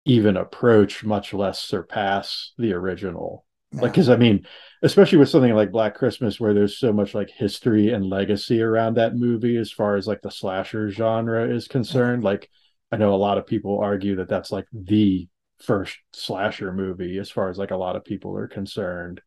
even 0.05 0.37
approach, 0.37 1.03
much 1.03 1.33
less 1.33 1.59
surpass 1.59 2.53
the 2.57 2.73
original. 2.73 3.45
Yeah. 3.71 3.81
Like, 3.81 3.91
because 3.93 4.09
I 4.09 4.15
mean, 4.15 4.45
especially 4.81 5.19
with 5.19 5.29
something 5.29 5.53
like 5.53 5.71
Black 5.71 5.95
Christmas, 5.95 6.39
where 6.39 6.53
there's 6.53 6.77
so 6.77 6.91
much 6.91 7.13
like 7.13 7.29
history 7.29 7.91
and 7.93 8.05
legacy 8.05 8.61
around 8.61 8.95
that 8.95 9.15
movie 9.15 9.57
as 9.57 9.71
far 9.71 9.95
as 9.95 10.07
like 10.07 10.21
the 10.21 10.31
slasher 10.31 10.89
genre 10.89 11.47
is 11.47 11.67
concerned. 11.67 12.23
Like, 12.23 12.49
I 12.91 12.97
know 12.97 13.13
a 13.13 13.15
lot 13.15 13.37
of 13.37 13.45
people 13.45 13.79
argue 13.79 14.15
that 14.15 14.29
that's 14.29 14.51
like 14.51 14.65
the 14.73 15.27
first 15.59 15.97
slasher 16.13 16.71
movie 16.71 17.17
as 17.17 17.29
far 17.29 17.49
as 17.49 17.57
like 17.57 17.71
a 17.71 17.77
lot 17.77 17.95
of 17.95 18.05
people 18.05 18.35
are 18.35 18.47
concerned 18.47 19.21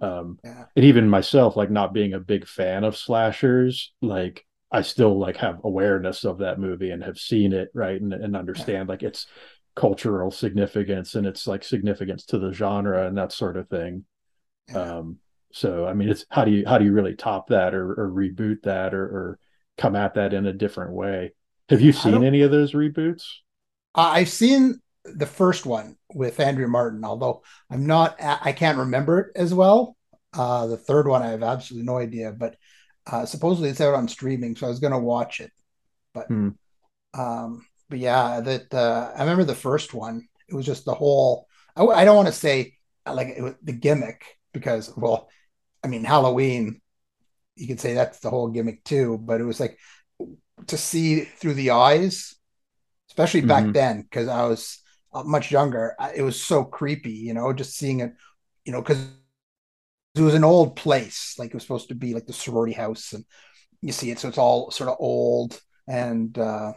um 0.00 0.38
yeah. 0.44 0.64
and 0.76 0.84
even 0.84 1.08
myself 1.08 1.56
like 1.56 1.70
not 1.70 1.92
being 1.92 2.14
a 2.14 2.20
big 2.20 2.46
fan 2.46 2.84
of 2.84 2.96
slashers 2.96 3.92
like 4.00 4.44
i 4.70 4.82
still 4.82 5.18
like 5.18 5.36
have 5.36 5.60
awareness 5.64 6.24
of 6.24 6.38
that 6.38 6.58
movie 6.58 6.90
and 6.90 7.02
have 7.02 7.18
seen 7.18 7.52
it 7.52 7.68
right 7.74 8.00
and, 8.00 8.12
and 8.12 8.36
understand 8.36 8.88
yeah. 8.88 8.92
like 8.92 9.02
its 9.02 9.26
cultural 9.78 10.30
significance 10.30 11.14
and 11.14 11.26
its 11.26 11.46
like 11.46 11.62
significance 11.62 12.24
to 12.24 12.38
the 12.38 12.52
genre 12.52 13.06
and 13.06 13.16
that 13.16 13.32
sort 13.32 13.56
of 13.56 13.68
thing 13.68 14.04
yeah. 14.68 14.78
um 14.78 15.16
so 15.52 15.86
i 15.86 15.92
mean 15.92 16.08
it's 16.08 16.24
how 16.30 16.44
do 16.44 16.50
you 16.50 16.64
how 16.66 16.78
do 16.78 16.84
you 16.84 16.92
really 16.92 17.14
top 17.14 17.48
that 17.48 17.74
or, 17.74 17.92
or 17.92 18.10
reboot 18.10 18.62
that 18.62 18.92
or, 18.92 19.04
or 19.04 19.38
come 19.76 19.94
at 19.94 20.14
that 20.14 20.34
in 20.34 20.46
a 20.46 20.52
different 20.52 20.92
way 20.92 21.32
have 21.68 21.80
you 21.80 21.92
seen 21.92 22.24
any 22.24 22.42
of 22.42 22.50
those 22.50 22.72
reboots 22.72 23.24
i've 23.94 24.28
seen 24.28 24.80
the 25.16 25.26
first 25.26 25.66
one 25.66 25.96
with 26.14 26.40
Andrea 26.40 26.68
Martin, 26.68 27.04
although 27.04 27.42
I'm 27.70 27.86
not, 27.86 28.16
I 28.20 28.52
can't 28.52 28.78
remember 28.78 29.20
it 29.20 29.36
as 29.36 29.54
well. 29.54 29.96
Uh, 30.32 30.66
the 30.66 30.76
third 30.76 31.08
one, 31.08 31.22
I 31.22 31.28
have 31.28 31.42
absolutely 31.42 31.86
no 31.86 31.98
idea, 31.98 32.32
but 32.32 32.56
uh, 33.06 33.24
supposedly 33.24 33.70
it's 33.70 33.80
out 33.80 33.94
on 33.94 34.08
streaming, 34.08 34.56
so 34.56 34.66
I 34.66 34.70
was 34.70 34.80
going 34.80 34.92
to 34.92 34.98
watch 34.98 35.40
it. 35.40 35.50
But, 36.12 36.26
hmm. 36.26 36.50
um, 37.14 37.66
but 37.88 37.98
yeah, 37.98 38.40
that 38.40 38.72
uh, 38.74 39.12
I 39.14 39.20
remember 39.20 39.44
the 39.44 39.54
first 39.54 39.94
one. 39.94 40.28
It 40.48 40.54
was 40.54 40.66
just 40.66 40.84
the 40.84 40.94
whole. 40.94 41.46
I, 41.76 41.84
I 41.84 42.04
don't 42.04 42.16
want 42.16 42.28
to 42.28 42.32
say 42.32 42.74
like 43.06 43.28
it, 43.28 43.56
the 43.62 43.72
gimmick 43.72 44.24
because, 44.52 44.92
well, 44.96 45.28
I 45.82 45.88
mean 45.88 46.04
Halloween. 46.04 46.80
You 47.56 47.66
could 47.66 47.80
say 47.80 47.94
that's 47.94 48.20
the 48.20 48.30
whole 48.30 48.48
gimmick 48.48 48.84
too, 48.84 49.18
but 49.18 49.40
it 49.40 49.44
was 49.44 49.58
like 49.58 49.78
to 50.66 50.76
see 50.76 51.20
through 51.22 51.54
the 51.54 51.70
eyes, 51.70 52.36
especially 53.10 53.40
back 53.40 53.64
mm-hmm. 53.64 53.72
then, 53.72 54.02
because 54.02 54.28
I 54.28 54.46
was 54.46 54.78
uh, 55.12 55.24
much 55.24 55.50
younger, 55.50 55.94
it 56.14 56.22
was 56.22 56.40
so 56.40 56.64
creepy, 56.64 57.10
you 57.10 57.34
know, 57.34 57.52
just 57.52 57.76
seeing 57.76 58.00
it, 58.00 58.12
you 58.64 58.72
know, 58.72 58.80
because 58.80 59.04
it 60.14 60.20
was 60.20 60.34
an 60.34 60.44
old 60.44 60.76
place, 60.76 61.34
like 61.38 61.48
it 61.48 61.54
was 61.54 61.62
supposed 61.62 61.88
to 61.88 61.94
be 61.94 62.14
like 62.14 62.26
the 62.26 62.32
sorority 62.32 62.74
house, 62.74 63.12
and 63.12 63.24
you 63.82 63.92
see 63.92 64.10
it, 64.10 64.18
so 64.18 64.28
it's 64.28 64.38
all 64.38 64.70
sort 64.70 64.90
of 64.90 64.96
old, 64.98 65.60
and 65.86 66.36
uh, 66.38 66.72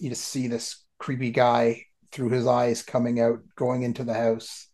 you 0.00 0.10
just 0.10 0.24
see 0.24 0.48
this 0.48 0.84
creepy 0.98 1.30
guy 1.30 1.84
through 2.10 2.30
his 2.30 2.46
eyes 2.46 2.82
coming 2.82 3.20
out, 3.20 3.40
going 3.54 3.82
into 3.82 4.02
the 4.02 4.14
house, 4.14 4.68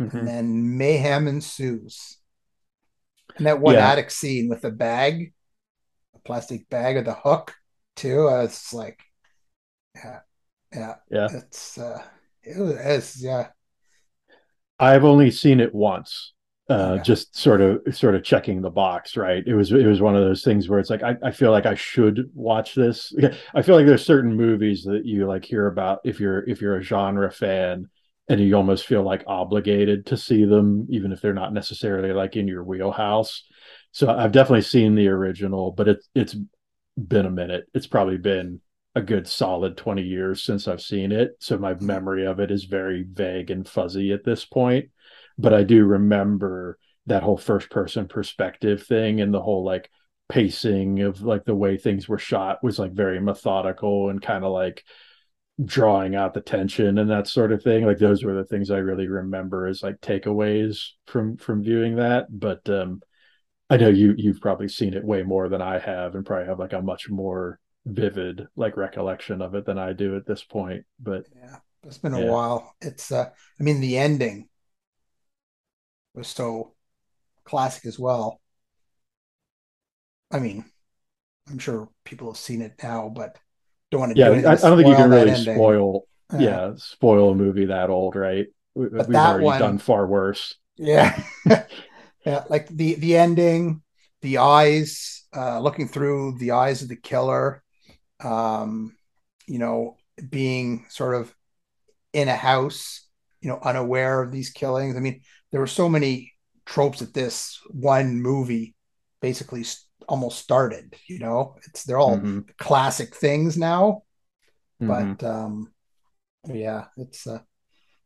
mm-hmm. 0.00 0.16
and 0.16 0.28
then 0.28 0.76
mayhem 0.76 1.26
ensues. 1.26 2.18
And 3.36 3.46
that 3.46 3.60
one 3.60 3.74
yeah. 3.74 3.90
attic 3.90 4.10
scene 4.10 4.48
with 4.48 4.62
the 4.62 4.70
bag, 4.70 5.32
a 6.14 6.18
plastic 6.20 6.68
bag 6.68 6.96
or 6.96 7.02
the 7.02 7.14
hook, 7.14 7.54
too. 7.96 8.28
Uh, 8.28 8.44
it's 8.44 8.72
like, 8.72 9.00
yeah, 9.94 10.20
yeah, 10.72 10.94
yeah. 11.10 11.28
It's 11.32 11.78
uh, 11.78 12.02
it 12.42 12.58
was, 12.58 13.22
yeah. 13.22 13.48
I've 14.78 15.04
only 15.04 15.30
seen 15.30 15.60
it 15.60 15.74
once. 15.74 16.32
Uh, 16.70 16.96
okay. 16.96 17.02
just 17.02 17.34
sort 17.34 17.62
of 17.62 17.80
sort 17.94 18.14
of 18.14 18.22
checking 18.22 18.60
the 18.60 18.70
box, 18.70 19.16
right? 19.16 19.42
It 19.46 19.54
was 19.54 19.72
it 19.72 19.86
was 19.86 20.02
one 20.02 20.14
of 20.14 20.22
those 20.22 20.44
things 20.44 20.68
where 20.68 20.78
it's 20.78 20.90
like 20.90 21.02
I, 21.02 21.16
I 21.22 21.30
feel 21.30 21.50
like 21.50 21.64
I 21.64 21.74
should 21.74 22.30
watch 22.34 22.74
this. 22.74 23.14
I 23.54 23.62
feel 23.62 23.74
like 23.74 23.86
there's 23.86 24.04
certain 24.04 24.34
movies 24.36 24.84
that 24.84 25.06
you 25.06 25.26
like 25.26 25.46
hear 25.46 25.66
about 25.66 26.00
if 26.04 26.20
you're 26.20 26.46
if 26.48 26.60
you're 26.60 26.76
a 26.76 26.82
genre 26.82 27.30
fan 27.32 27.88
and 28.28 28.38
you 28.38 28.54
almost 28.54 28.86
feel 28.86 29.02
like 29.02 29.24
obligated 29.26 30.04
to 30.06 30.18
see 30.18 30.44
them, 30.44 30.86
even 30.90 31.10
if 31.10 31.22
they're 31.22 31.32
not 31.32 31.54
necessarily 31.54 32.12
like 32.12 32.36
in 32.36 32.46
your 32.46 32.62
wheelhouse. 32.62 33.44
So 33.92 34.10
I've 34.10 34.32
definitely 34.32 34.62
seen 34.62 34.94
the 34.94 35.08
original, 35.08 35.72
but 35.72 35.88
it's 35.88 36.08
it's 36.14 36.36
been 36.96 37.26
a 37.26 37.30
minute. 37.30 37.66
It's 37.74 37.86
probably 37.86 38.18
been 38.18 38.60
a 38.94 39.00
good 39.02 39.26
solid 39.26 39.76
20 39.76 40.02
years 40.02 40.42
since 40.42 40.68
I've 40.68 40.82
seen 40.82 41.12
it. 41.12 41.36
So 41.40 41.56
my 41.56 41.74
memory 41.80 42.26
of 42.26 42.40
it 42.40 42.50
is 42.50 42.64
very 42.64 43.04
vague 43.10 43.50
and 43.50 43.66
fuzzy 43.66 44.12
at 44.12 44.24
this 44.24 44.44
point. 44.44 44.90
But 45.38 45.54
I 45.54 45.62
do 45.64 45.84
remember 45.84 46.78
that 47.06 47.22
whole 47.22 47.38
first 47.38 47.70
person 47.70 48.08
perspective 48.08 48.82
thing 48.86 49.20
and 49.20 49.32
the 49.32 49.40
whole 49.42 49.64
like 49.64 49.90
pacing 50.28 51.00
of 51.00 51.22
like 51.22 51.44
the 51.44 51.54
way 51.54 51.78
things 51.78 52.08
were 52.08 52.18
shot 52.18 52.62
was 52.62 52.78
like 52.78 52.92
very 52.92 53.20
methodical 53.20 54.10
and 54.10 54.20
kind 54.20 54.44
of 54.44 54.52
like 54.52 54.84
drawing 55.64 56.14
out 56.14 56.34
the 56.34 56.40
tension 56.40 56.98
and 56.98 57.10
that 57.10 57.26
sort 57.26 57.52
of 57.52 57.62
thing. 57.62 57.84
Like 57.84 57.98
those 57.98 58.22
were 58.24 58.34
the 58.34 58.44
things 58.44 58.70
i 58.70 58.78
really 58.78 59.08
remember 59.08 59.66
as 59.66 59.82
like 59.82 60.00
takeaways 60.00 60.90
from 61.06 61.36
from 61.36 61.62
viewing 61.62 61.96
that. 61.96 62.26
But 62.30 62.68
um 62.70 63.02
i 63.70 63.76
know 63.76 63.88
you 63.88 64.14
you've 64.16 64.40
probably 64.40 64.68
seen 64.68 64.94
it 64.94 65.04
way 65.04 65.22
more 65.22 65.48
than 65.48 65.62
i 65.62 65.78
have 65.78 66.14
and 66.14 66.26
probably 66.26 66.46
have 66.46 66.58
like 66.58 66.72
a 66.72 66.82
much 66.82 67.08
more 67.10 67.58
vivid 67.86 68.46
like 68.56 68.76
recollection 68.76 69.42
of 69.42 69.54
it 69.54 69.64
than 69.66 69.78
i 69.78 69.92
do 69.92 70.16
at 70.16 70.26
this 70.26 70.44
point 70.44 70.84
but 71.00 71.24
yeah 71.34 71.56
it's 71.84 71.98
been 71.98 72.14
a 72.14 72.20
Yeah. 72.20 72.24
while. 72.24 72.74
It's 72.80 73.12
uh 73.12 73.30
i 73.58 73.62
mean 73.62 73.80
the 73.80 73.98
ending 73.98 74.48
was 76.18 76.28
so 76.28 76.74
classic 77.44 77.86
as 77.86 77.98
well 77.98 78.40
i 80.30 80.38
mean 80.38 80.64
i'm 81.50 81.58
sure 81.58 81.88
people 82.04 82.30
have 82.32 82.38
seen 82.38 82.62
it 82.62 82.74
now 82.82 83.10
but 83.10 83.38
don't 83.90 84.00
want 84.00 84.12
to 84.12 84.16
yeah 84.16 84.30
do 84.30 84.34
I, 84.44 84.52
I 84.52 84.56
don't 84.56 84.76
think 84.76 84.88
you 84.88 84.96
can 84.96 85.08
really 85.08 85.34
ending. 85.34 85.34
spoil 85.34 86.06
Uh, 86.30 86.58
yeah 86.58 86.72
spoil 86.76 87.30
a 87.30 87.34
movie 87.34 87.66
that 87.66 87.90
old 87.90 88.16
right 88.16 88.46
we, 88.74 88.88
we've 88.88 89.24
that 89.24 89.24
already 89.24 89.52
one- 89.52 89.52
done 89.52 89.78
far 89.78 90.06
worse 90.06 90.54
Yeah. 90.76 91.18
yeah, 92.26 92.44
like 92.48 92.68
the 92.68 92.94
the 92.94 93.16
ending, 93.16 93.82
the 94.22 94.38
eyes, 94.38 95.24
uh 95.36 95.60
looking 95.60 95.88
through 95.88 96.38
the 96.38 96.52
eyes 96.52 96.82
of 96.82 96.88
the 96.88 96.96
killer, 96.96 97.62
um, 98.20 98.96
you 99.46 99.58
know, 99.58 99.96
being 100.30 100.86
sort 100.90 101.14
of 101.16 101.34
in 102.12 102.28
a 102.28 102.36
house, 102.36 103.06
you 103.42 103.48
know, 103.50 103.58
unaware 103.62 104.22
of 104.22 104.32
these 104.32 104.50
killings. 104.50 104.96
I 104.96 105.00
mean, 105.00 105.22
there 105.50 105.60
were 105.60 105.66
so 105.66 105.88
many 105.88 106.32
tropes 106.66 107.00
that 107.00 107.14
this 107.14 107.58
one 107.70 108.20
movie 108.20 108.74
basically 109.20 109.64
almost 110.08 110.38
started, 110.40 110.94
you 111.08 111.18
know. 111.18 111.56
It's 111.68 111.84
they're 111.84 111.98
all 111.98 112.22
Mhm, 112.22 112.48
classic 112.58 113.14
things 113.14 113.56
now, 113.56 114.02
mhm. 114.80 115.14
but 115.14 115.22
um 115.24 115.72
yeah, 116.46 116.86
it's 116.96 117.26
a 117.26 117.44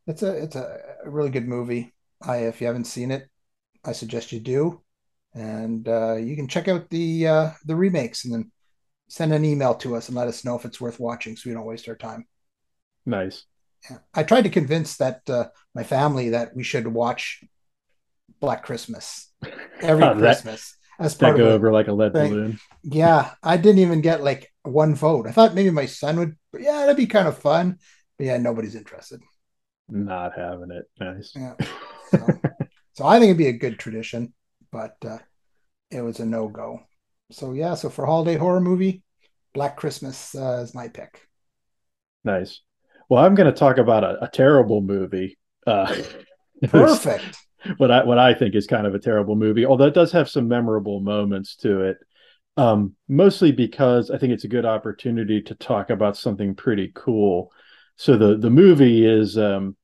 it's 0.07 0.23
a 0.23 0.43
it's 0.43 0.55
a 0.55 0.79
really 1.05 1.29
good 1.29 1.47
movie. 1.47 1.93
I 2.21 2.37
if 2.47 2.61
you 2.61 2.67
haven't 2.67 2.85
seen 2.85 3.11
it, 3.11 3.29
I 3.85 3.93
suggest 3.93 4.31
you 4.31 4.39
do, 4.41 4.81
and 5.35 5.87
uh, 5.87 6.15
you 6.15 6.35
can 6.35 6.47
check 6.47 6.67
out 6.69 6.89
the 6.89 7.27
uh, 7.27 7.51
the 7.65 7.75
remakes 7.75 8.25
and 8.25 8.33
then 8.33 8.51
send 9.09 9.33
an 9.33 9.45
email 9.45 9.75
to 9.77 9.95
us 9.95 10.09
and 10.09 10.17
let 10.17 10.27
us 10.29 10.45
know 10.45 10.57
if 10.57 10.65
it's 10.65 10.81
worth 10.81 10.99
watching, 10.99 11.37
so 11.37 11.49
we 11.49 11.55
don't 11.55 11.65
waste 11.65 11.89
our 11.89 11.95
time. 11.97 12.25
nice. 13.05 13.45
I 14.13 14.23
tried 14.23 14.43
to 14.43 14.49
convince 14.49 14.97
that 14.97 15.29
uh, 15.29 15.47
my 15.75 15.83
family 15.83 16.29
that 16.29 16.55
we 16.55 16.63
should 16.63 16.87
watch 16.87 17.43
Black 18.39 18.63
Christmas 18.63 19.31
every 19.81 20.03
that- 20.03 20.17
Christmas 20.17 20.75
as 20.99 21.17
that 21.17 21.25
part 21.25 21.37
go 21.37 21.47
of 21.47 21.53
over 21.53 21.71
like 21.71 21.87
a 21.87 21.93
lead 21.93 22.13
thing. 22.13 22.31
balloon 22.31 22.59
Yeah, 22.83 23.31
I 23.41 23.57
didn't 23.57 23.79
even 23.79 24.01
get 24.01 24.23
like 24.23 24.51
one 24.63 24.95
vote. 24.95 25.27
I 25.27 25.31
thought 25.31 25.55
maybe 25.55 25.71
my 25.71 25.85
son 25.87 26.17
would. 26.19 26.37
Yeah, 26.57 26.81
that'd 26.81 26.97
be 26.97 27.07
kind 27.07 27.27
of 27.27 27.37
fun. 27.37 27.79
But 28.17 28.27
yeah, 28.27 28.37
nobody's 28.37 28.75
interested. 28.75 29.21
not 29.89 30.33
having 30.37 30.71
it 30.71 30.85
nice 30.99 31.33
Yeah. 31.35 31.55
So, 32.11 32.27
so 32.93 33.05
I 33.05 33.17
think 33.17 33.29
it'd 33.29 33.37
be 33.39 33.47
a 33.47 33.53
good 33.53 33.79
tradition, 33.79 34.33
but 34.71 34.95
uh, 35.03 35.17
it 35.89 36.01
was 36.01 36.19
a 36.19 36.25
no 36.27 36.47
go. 36.47 36.81
So 37.31 37.53
yeah, 37.53 37.73
so 37.73 37.89
for 37.89 38.05
holiday 38.05 38.37
horror 38.37 38.61
movie, 38.61 39.01
Black 39.55 39.77
Christmas 39.77 40.35
uh, 40.35 40.59
is 40.61 40.75
my 40.75 40.89
pick. 40.89 41.27
Nice. 42.23 42.61
Well, 43.09 43.23
I'm 43.23 43.35
going 43.35 43.51
to 43.51 43.57
talk 43.57 43.77
about 43.77 44.03
a, 44.03 44.25
a 44.25 44.29
terrible 44.29 44.81
movie. 44.81 45.37
Uh, 45.65 45.93
Perfect. 46.69 47.37
what 47.77 47.91
I 47.91 48.03
what 48.03 48.17
I 48.17 48.33
think 48.33 48.55
is 48.55 48.67
kind 48.67 48.87
of 48.87 48.95
a 48.95 48.99
terrible 48.99 49.35
movie, 49.35 49.65
although 49.65 49.87
it 49.87 49.93
does 49.93 50.11
have 50.13 50.29
some 50.29 50.47
memorable 50.47 50.99
moments 51.01 51.55
to 51.57 51.81
it. 51.81 51.97
Um, 52.55 52.95
mostly 53.07 53.51
because 53.51 54.11
I 54.11 54.17
think 54.17 54.31
it's 54.31 54.43
a 54.43 54.49
good 54.49 54.65
opportunity 54.65 55.41
to 55.41 55.55
talk 55.55 55.89
about 55.89 56.15
something 56.17 56.55
pretty 56.55 56.91
cool. 56.95 57.51
So 57.97 58.17
the 58.17 58.37
the 58.37 58.49
movie 58.49 59.05
is, 59.05 59.37
um, 59.37 59.75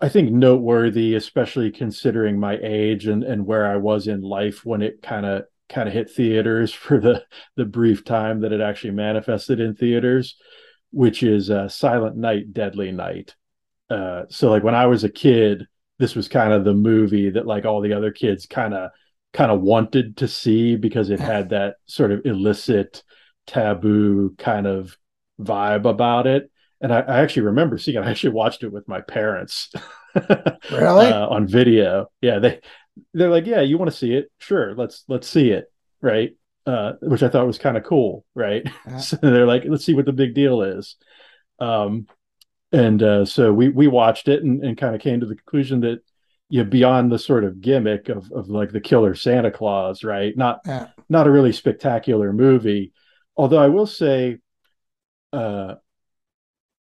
I 0.00 0.08
think, 0.08 0.30
noteworthy, 0.30 1.14
especially 1.14 1.70
considering 1.70 2.38
my 2.38 2.58
age 2.62 3.06
and 3.06 3.24
and 3.24 3.46
where 3.46 3.66
I 3.66 3.76
was 3.76 4.06
in 4.06 4.20
life 4.20 4.64
when 4.64 4.82
it 4.82 5.02
kind 5.02 5.24
of 5.26 5.44
kind 5.68 5.88
of 5.88 5.94
hit 5.94 6.10
theaters 6.10 6.72
for 6.74 6.98
the 7.00 7.24
the 7.56 7.64
brief 7.64 8.04
time 8.04 8.40
that 8.40 8.52
it 8.52 8.60
actually 8.60 8.92
manifested 8.92 9.60
in 9.60 9.74
theaters, 9.74 10.36
which 10.90 11.22
is 11.22 11.50
uh, 11.50 11.68
Silent 11.68 12.16
Night, 12.16 12.52
Deadly 12.52 12.92
Night. 12.92 13.34
Uh, 13.90 14.24
so 14.28 14.50
like 14.50 14.62
when 14.62 14.74
I 14.74 14.86
was 14.86 15.04
a 15.04 15.08
kid, 15.08 15.66
this 15.98 16.14
was 16.14 16.28
kind 16.28 16.52
of 16.52 16.64
the 16.64 16.74
movie 16.74 17.30
that 17.30 17.46
like 17.46 17.64
all 17.64 17.80
the 17.80 17.92
other 17.94 18.12
kids 18.12 18.46
kind 18.46 18.74
of 18.74 18.90
kind 19.32 19.50
of 19.50 19.60
wanted 19.60 20.16
to 20.18 20.28
see 20.28 20.76
because 20.76 21.10
it 21.10 21.20
had 21.20 21.50
that 21.50 21.76
sort 21.86 22.12
of 22.12 22.24
illicit 22.24 23.02
taboo 23.46 24.34
kind 24.38 24.66
of 24.66 24.96
vibe 25.40 25.88
about 25.88 26.26
it. 26.26 26.50
And 26.80 26.92
I, 26.92 27.00
I 27.00 27.20
actually 27.20 27.42
remember 27.42 27.76
seeing 27.78 27.96
it. 27.98 28.06
I 28.06 28.10
actually 28.10 28.34
watched 28.34 28.62
it 28.62 28.72
with 28.72 28.86
my 28.88 29.00
parents 29.00 29.70
Really? 30.70 31.06
uh, 31.06 31.26
on 31.28 31.46
video. 31.46 32.10
Yeah 32.20 32.38
they 32.38 32.60
they're 33.14 33.30
like 33.30 33.46
yeah 33.46 33.60
you 33.60 33.78
want 33.78 33.90
to 33.90 33.96
see 33.96 34.14
it? 34.14 34.30
Sure 34.38 34.74
let's 34.74 35.04
let's 35.08 35.28
see 35.28 35.50
it 35.50 35.66
right 36.00 36.32
uh, 36.68 36.92
which 37.02 37.22
i 37.22 37.28
thought 37.28 37.46
was 37.46 37.58
kind 37.58 37.76
of 37.76 37.84
cool 37.84 38.24
right 38.34 38.64
Yeah. 38.86 38.96
so 39.08 39.16
they're 39.22 39.46
like 39.46 39.64
let's 39.66 39.84
see 39.84 39.94
what 39.94 40.06
the 40.06 40.12
big 40.12 40.34
deal 40.34 40.62
is 40.62 40.96
um 41.58 42.06
and 42.70 43.02
uh, 43.02 43.24
so 43.24 43.50
we 43.52 43.70
we 43.70 43.88
watched 43.88 44.28
it 44.28 44.42
and, 44.42 44.62
and 44.62 44.76
kind 44.76 44.94
of 44.94 45.00
came 45.00 45.20
to 45.20 45.26
the 45.26 45.36
conclusion 45.36 45.80
that 45.80 46.00
you 46.50 46.62
know, 46.62 46.68
beyond 46.68 47.10
the 47.10 47.18
sort 47.18 47.44
of 47.44 47.60
gimmick 47.62 48.08
of 48.10 48.30
of 48.32 48.48
like 48.48 48.72
the 48.72 48.80
killer 48.80 49.14
Santa 49.14 49.50
Claus, 49.50 50.04
right? 50.04 50.36
Not 50.36 50.60
Yeah. 50.66 50.88
not 51.08 51.26
a 51.26 51.30
really 51.30 51.52
spectacular 51.52 52.32
movie. 52.32 52.92
Although 53.36 53.58
I 53.62 53.68
will 53.68 53.86
say, 53.86 54.38
uh, 55.32 55.76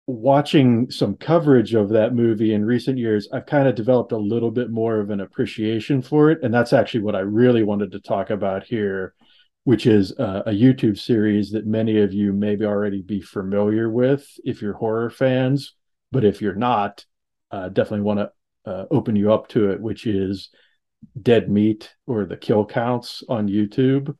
watching 0.06 0.90
some 0.90 1.16
coverage 1.16 1.74
of 1.74 1.88
that 1.90 2.14
movie 2.14 2.52
in 2.54 2.64
recent 2.64 2.98
years, 2.98 3.28
I've 3.32 3.46
kind 3.46 3.66
of 3.68 3.74
developed 3.74 4.12
a 4.12 4.18
little 4.18 4.50
bit 4.50 4.70
more 4.70 5.00
of 5.00 5.10
an 5.10 5.20
appreciation 5.20 6.02
for 6.02 6.30
it, 6.30 6.42
and 6.42 6.52
that's 6.52 6.72
actually 6.72 7.00
what 7.00 7.16
I 7.16 7.20
really 7.20 7.62
wanted 7.62 7.92
to 7.92 8.00
talk 8.00 8.30
about 8.30 8.64
here, 8.64 9.14
which 9.64 9.86
is 9.86 10.12
uh, 10.18 10.42
a 10.46 10.50
YouTube 10.50 10.98
series 10.98 11.50
that 11.50 11.66
many 11.66 12.00
of 12.00 12.12
you 12.12 12.32
maybe 12.32 12.64
already 12.64 13.02
be 13.02 13.20
familiar 13.20 13.90
with 13.90 14.26
if 14.44 14.60
you're 14.60 14.74
horror 14.74 15.10
fans, 15.10 15.74
but 16.12 16.24
if 16.24 16.40
you're 16.40 16.54
not, 16.54 17.04
uh, 17.50 17.70
definitely 17.70 18.02
want 18.02 18.20
to 18.20 18.70
uh, 18.70 18.84
open 18.90 19.16
you 19.16 19.32
up 19.32 19.48
to 19.48 19.70
it, 19.70 19.80
which 19.80 20.06
is 20.06 20.50
Dead 21.20 21.50
Meat 21.50 21.94
or 22.06 22.24
the 22.24 22.36
Kill 22.36 22.64
Counts 22.66 23.22
on 23.28 23.48
YouTube, 23.48 24.14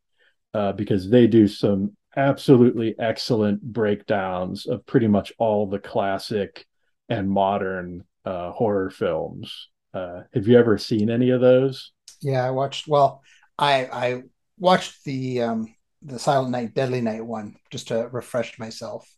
uh, 0.55 0.73
because 0.73 1.11
they 1.11 1.27
do 1.27 1.47
some 1.47 1.97
absolutely 2.17 2.95
excellent 2.99 3.63
breakdowns 3.63 4.67
of 4.67 4.87
pretty 4.87 5.09
much 5.09 5.33
all 5.39 5.67
the 5.67 5.79
classic 5.79 6.67
and 7.09 7.29
modern 7.29 8.05
uh, 8.25 8.51
horror 8.51 8.91
films. 8.91 9.69
Have 9.93 10.49
you 10.49 10.59
ever 10.59 10.77
seen 10.79 11.11
any 11.11 11.31
of 11.31 11.41
those? 11.41 11.93
Yeah, 12.21 12.45
I 12.45 12.51
watched. 12.51 12.89
Well, 12.89 13.23
I 13.59 13.87
I 13.87 14.23
watched 14.59 15.05
the 15.05 15.43
um 15.43 15.75
the 16.03 16.19
Silent 16.19 16.51
Night, 16.51 16.75
Deadly 16.75 17.01
Night 17.01 17.25
one 17.25 17.57
just 17.71 17.89
to 17.89 18.09
refresh 18.13 18.59
myself, 18.59 19.09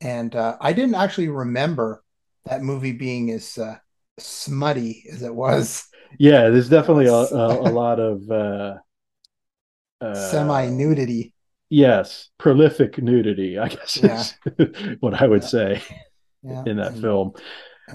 and 0.00 0.34
uh, 0.36 0.56
I 0.60 0.72
didn't 0.72 0.94
actually 0.94 1.28
remember 1.28 2.04
that 2.46 2.62
movie 2.62 2.92
being 2.92 3.30
as 3.30 3.58
uh, 3.58 3.76
smutty 4.18 5.04
as 5.12 5.22
it 5.22 5.34
was, 5.34 5.84
Yeah, 6.18 6.48
there's 6.50 6.68
definitely 6.68 7.06
a, 7.06 7.12
a, 7.14 7.68
a 7.68 7.68
lot 7.70 8.00
of 8.00 8.30
uh, 8.30 8.78
uh, 10.00 10.04
semi 10.12 10.68
nudity. 10.68 11.32
Yes, 11.70 12.30
prolific 12.38 12.98
nudity, 13.02 13.58
I 13.58 13.68
guess 13.68 14.02
Yeah. 14.02 14.02
is 14.02 14.34
what 15.00 15.20
I 15.20 15.26
would 15.26 15.42
Yeah. 15.42 15.48
say 15.50 15.82
Yeah, 16.42 16.62
in 16.66 16.76
that 16.78 16.94
and- 16.94 17.02
film. 17.02 17.32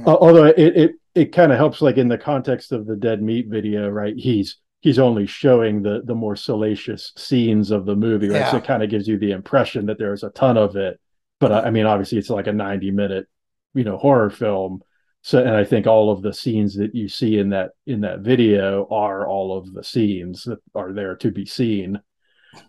Although 0.05 0.45
it 0.45 0.57
it, 0.59 0.91
it 1.15 1.25
kind 1.33 1.51
of 1.51 1.57
helps, 1.57 1.81
like 1.81 1.97
in 1.97 2.07
the 2.07 2.17
context 2.17 2.71
of 2.71 2.85
the 2.85 2.95
dead 2.95 3.21
meat 3.21 3.47
video, 3.49 3.89
right? 3.89 4.15
He's 4.17 4.57
he's 4.83 4.99
only 4.99 5.25
showing 5.25 5.81
the 5.81 6.01
the 6.03 6.13
more 6.13 6.35
salacious 6.35 7.13
scenes 7.17 7.71
of 7.71 7.85
the 7.85 7.95
movie, 7.95 8.27
right? 8.29 8.45
So 8.51 8.57
it 8.57 8.65
kind 8.65 8.83
of 8.83 8.89
gives 8.89 9.07
you 9.07 9.17
the 9.17 9.31
impression 9.31 9.85
that 9.87 9.97
there's 9.97 10.23
a 10.23 10.29
ton 10.31 10.57
of 10.57 10.75
it. 10.75 10.99
But 11.39 11.51
I, 11.53 11.59
I 11.61 11.69
mean, 11.71 11.85
obviously, 11.85 12.17
it's 12.17 12.29
like 12.29 12.47
a 12.47 12.53
90 12.53 12.91
minute, 12.91 13.27
you 13.73 13.85
know, 13.85 13.97
horror 13.97 14.29
film. 14.29 14.81
So, 15.21 15.39
and 15.39 15.55
I 15.55 15.63
think 15.63 15.87
all 15.87 16.11
of 16.11 16.21
the 16.21 16.33
scenes 16.33 16.75
that 16.75 16.93
you 16.93 17.07
see 17.07 17.39
in 17.39 17.49
that 17.51 17.71
in 17.87 18.01
that 18.01 18.19
video 18.19 18.85
are 18.91 19.25
all 19.25 19.57
of 19.57 19.73
the 19.73 19.83
scenes 19.83 20.43
that 20.43 20.59
are 20.75 20.91
there 20.91 21.15
to 21.17 21.31
be 21.31 21.45
seen. 21.45 22.01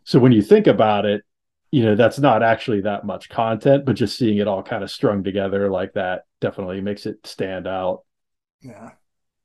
So 0.05 0.21
when 0.21 0.33
you 0.33 0.41
think 0.43 0.67
about 0.69 1.05
it, 1.05 1.25
you 1.73 1.83
know 1.85 1.97
that's 1.97 2.21
not 2.21 2.45
actually 2.45 2.83
that 2.83 3.05
much 3.05 3.29
content 3.29 3.85
but 3.85 3.97
just 3.97 4.17
seeing 4.17 4.39
it 4.39 4.47
all 4.47 4.63
kind 4.63 4.85
of 4.85 4.91
strung 4.93 5.25
together 5.25 5.69
like 5.69 5.93
that 5.95 6.23
definitely 6.41 6.81
makes 6.81 7.05
it 7.05 7.19
stand 7.27 7.67
out 7.67 8.05
Yeah. 8.63 8.91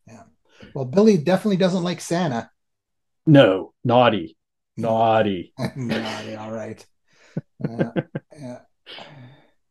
Yeah. 0.08 0.23
Well, 0.75 0.86
Billy 0.86 1.17
definitely 1.17 1.58
doesn't 1.58 1.84
like 1.84 2.01
Santa. 2.01 2.51
No 3.29 3.73
naughty 3.83 4.37
naughty 4.77 5.53
Naughty, 5.75 6.35
all 6.35 6.51
right. 6.51 6.85
Yeah. 7.67 7.91
yeah. 8.37 8.59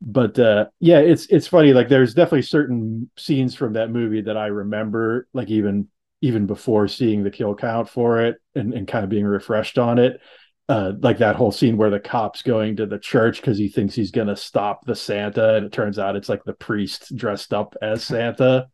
but 0.00 0.38
uh 0.38 0.66
yeah 0.80 0.98
it's 0.98 1.26
it's 1.26 1.46
funny 1.46 1.72
like 1.72 1.88
there's 1.88 2.14
definitely 2.14 2.42
certain 2.42 3.10
scenes 3.16 3.54
from 3.54 3.72
that 3.72 3.90
movie 3.90 4.20
that 4.22 4.36
i 4.36 4.46
remember 4.46 5.26
like 5.32 5.48
even 5.50 5.88
even 6.20 6.46
before 6.46 6.86
seeing 6.88 7.22
the 7.22 7.30
kill 7.30 7.54
count 7.54 7.88
for 7.88 8.22
it 8.22 8.36
and, 8.54 8.74
and 8.74 8.86
kind 8.88 9.04
of 9.04 9.10
being 9.10 9.24
refreshed 9.24 9.78
on 9.78 9.98
it 9.98 10.20
uh 10.68 10.92
like 11.00 11.18
that 11.18 11.36
whole 11.36 11.50
scene 11.50 11.76
where 11.76 11.90
the 11.90 11.98
cop's 12.00 12.42
going 12.42 12.76
to 12.76 12.86
the 12.86 12.98
church 12.98 13.40
because 13.40 13.58
he 13.58 13.68
thinks 13.68 13.94
he's 13.94 14.12
gonna 14.12 14.36
stop 14.36 14.84
the 14.84 14.94
santa 14.94 15.54
and 15.56 15.66
it 15.66 15.72
turns 15.72 15.98
out 15.98 16.14
it's 16.16 16.28
like 16.28 16.44
the 16.44 16.52
priest 16.54 17.14
dressed 17.16 17.52
up 17.52 17.74
as 17.82 18.04
santa 18.04 18.68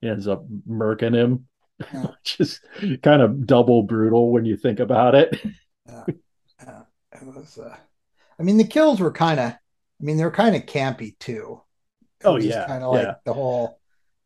he 0.00 0.08
ends 0.08 0.28
up 0.28 0.44
murking 0.68 1.14
him 1.14 1.46
Yeah. 1.92 2.06
which 2.22 2.40
is 2.40 2.60
kind 3.02 3.22
of 3.22 3.46
double 3.46 3.82
brutal 3.82 4.32
when 4.32 4.44
you 4.44 4.56
think 4.56 4.80
about 4.80 5.14
it 5.14 5.40
Yeah. 5.88 6.04
Yeah. 6.62 6.82
It 7.12 7.26
was 7.26 7.58
uh 7.58 7.76
I 8.38 8.42
mean 8.42 8.56
the 8.56 8.64
kills 8.64 9.00
were 9.00 9.12
kind 9.12 9.40
of 9.40 9.52
I 9.52 9.58
mean 10.00 10.16
they're 10.16 10.30
kind 10.30 10.56
of 10.56 10.62
campy 10.62 11.18
too. 11.18 11.62
It 12.20 12.26
Oh, 12.26 12.36
yeah, 12.36 12.66
kind 12.66 12.84
of 12.84 12.92
like 12.92 13.16
the 13.24 13.32
whole 13.32 13.80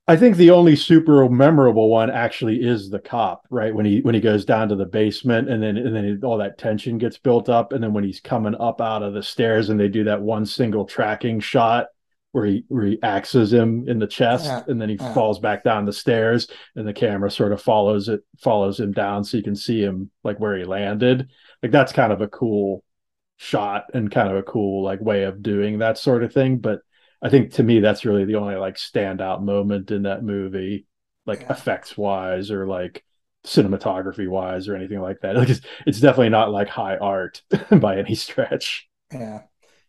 I 0.06 0.16
think 0.16 0.36
the 0.36 0.50
only 0.50 0.76
super 0.76 1.26
memorable 1.30 1.88
one 1.88 2.10
actually 2.10 2.56
is 2.62 2.90
the 2.90 2.98
cop, 2.98 3.46
right? 3.50 3.74
When 3.74 3.86
he 3.86 4.00
when 4.02 4.14
he 4.14 4.20
goes 4.20 4.44
down 4.44 4.68
to 4.68 4.76
the 4.76 4.84
basement 4.84 5.48
and 5.48 5.62
then 5.62 5.78
and 5.78 5.96
then 5.96 6.20
all 6.22 6.36
that 6.38 6.58
tension 6.58 6.98
gets 6.98 7.16
built 7.16 7.48
up, 7.48 7.72
and 7.72 7.82
then 7.82 7.94
when 7.94 8.04
he's 8.04 8.20
coming 8.20 8.54
up 8.56 8.82
out 8.82 9.02
of 9.02 9.14
the 9.14 9.22
stairs 9.22 9.70
and 9.70 9.80
they 9.80 9.88
do 9.88 10.04
that 10.04 10.20
one 10.20 10.44
single 10.44 10.84
tracking 10.84 11.40
shot 11.40 11.86
where 12.35 12.47
he 12.47 12.64
where 12.68 12.85
he 12.87 12.99
axes 13.03 13.53
him 13.53 13.88
in 13.88 13.99
the 14.01 14.07
chest 14.09 14.44
Yeah, 14.47 14.64
and 14.66 14.81
then 14.81 14.88
he 14.88 14.97
yeah. 14.97 15.14
falls 15.14 15.38
back 15.38 15.62
down 15.62 15.85
the 15.85 15.92
stairs 15.92 16.49
and 16.75 16.87
the 16.87 16.92
camera 16.92 17.31
sort 17.31 17.53
of 17.53 17.62
follows 17.62 18.09
it 18.09 18.23
follows 18.42 18.81
him 18.81 18.92
down 18.92 19.23
so 19.25 19.37
you 19.37 19.42
can 19.44 19.55
see 19.57 19.81
him 19.81 20.11
like 20.25 20.40
where 20.40 20.57
he 20.59 20.64
landed. 20.64 21.29
Like 21.62 21.73
that's 21.73 21.92
kind 21.92 22.12
of 22.12 22.20
a 22.20 22.29
cool 22.29 22.83
shot 23.37 23.85
and 23.94 24.11
kind 24.11 24.29
of 24.31 24.37
a 24.37 24.42
cool 24.42 24.83
like 24.85 25.01
way 25.01 25.25
of 25.25 25.42
doing 25.42 25.79
that 25.79 25.99
sort 25.99 26.25
of 26.25 26.33
thing. 26.33 26.59
But 26.59 26.81
I 27.23 27.29
think 27.31 27.53
to 27.55 27.62
me 27.62 27.81
that's 27.81 28.05
really 28.05 28.25
the 28.25 28.37
only 28.37 28.57
like 28.57 28.77
standout 28.77 29.42
moment 29.42 29.90
in 29.92 30.03
that 30.03 30.25
movie, 30.25 30.87
like 31.27 31.42
Yeah. 31.42 31.53
effects 31.53 31.97
wise 31.97 32.51
or 32.51 32.66
like 32.66 33.05
cinematography 33.47 34.29
wise 34.29 34.68
or 34.68 34.75
anything 34.77 35.01
like 35.01 35.20
that. 35.20 35.37
Like 35.37 35.51
it's, 35.51 35.61
it's 35.87 36.01
definitely 36.01 36.31
not 36.31 36.51
like 36.51 36.68
high 36.68 36.97
art 36.97 37.42
by 37.70 37.99
any 37.99 38.14
stretch. 38.16 38.88
yeah. 39.12 39.42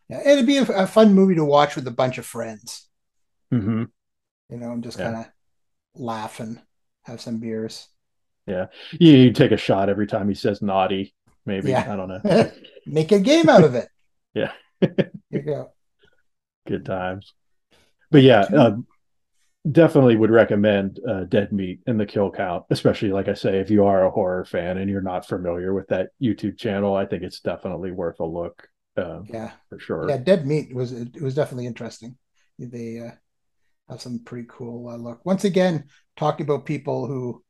Yeah, 0.09 0.21
it'd 0.27 0.45
be 0.45 0.57
a, 0.57 0.63
a 0.63 0.87
fun 0.87 1.13
movie 1.13 1.35
to 1.35 1.45
watch 1.45 1.75
with 1.75 1.87
a 1.87 1.91
bunch 1.91 2.17
of 2.17 2.25
friends, 2.25 2.87
hmm 3.51 3.85
you 4.49 4.57
know, 4.57 4.71
and 4.71 4.83
just 4.83 4.97
Yeah. 4.97 5.01
kind 5.01 5.15
of 5.15 5.25
laugh 5.95 6.39
and 6.39 6.61
have 7.05 7.21
some 7.21 7.39
beers. 7.39 7.89
You, 8.47 8.67
you 8.99 9.33
take 9.33 9.51
a 9.51 9.57
shot 9.57 9.89
every 9.89 10.07
time 10.07 10.27
he 10.29 10.35
says 10.35 10.61
naughty, 10.61 11.13
maybe. 11.45 11.73
Yeah. 11.73 11.87
I 11.87 11.95
don't 11.95 12.09
know. 12.09 12.21
Make 12.85 13.11
a 13.11 13.19
game 13.19 13.49
out 13.49 13.63
of 13.63 13.75
it. 13.75 13.89
Yeah. 14.33 14.51
You 15.29 15.41
go. 15.41 15.73
Good 16.67 16.85
times. 16.85 17.33
But 18.11 18.23
yeah, 18.23 18.41
uh, 18.55 18.77
definitely 19.71 20.15
would 20.17 20.31
recommend 20.31 20.99
uh, 21.07 21.25
Dead 21.25 21.51
Meat 21.53 21.81
and 21.87 21.99
the 21.99 22.05
Kill 22.05 22.31
Count, 22.31 22.65
especially 22.71 23.11
like 23.11 23.27
I 23.29 23.35
say, 23.35 23.59
if 23.59 23.69
you 23.71 23.85
are 23.85 24.05
a 24.05 24.11
horror 24.11 24.45
fan 24.45 24.77
and 24.79 24.89
you're 24.89 25.01
not 25.01 25.27
familiar 25.27 25.73
with 25.73 25.87
that 25.89 26.09
YouTube 26.21 26.57
channel, 26.57 26.95
I 26.95 27.05
think 27.05 27.23
it's 27.23 27.41
definitely 27.41 27.91
worth 27.91 28.19
a 28.21 28.25
look 28.25 28.69
uh, 28.97 29.21
Yeah. 29.27 29.51
for 29.69 29.79
sure. 29.79 30.09
Yeah, 30.09 30.17
Dead 30.17 30.45
Meat 30.45 30.73
was 30.73 30.91
it 30.91 31.21
was 31.21 31.35
definitely 31.35 31.65
interesting. 31.67 32.17
They 32.59 32.99
uh, 32.99 33.11
have 33.89 34.01
some 34.01 34.19
pretty 34.23 34.47
cool 34.49 34.89
uh, 34.89 34.97
look. 34.97 35.25
Once 35.25 35.45
again, 35.45 35.85
talking 36.17 36.45
about 36.45 36.65
people 36.65 37.07
who 37.07 37.43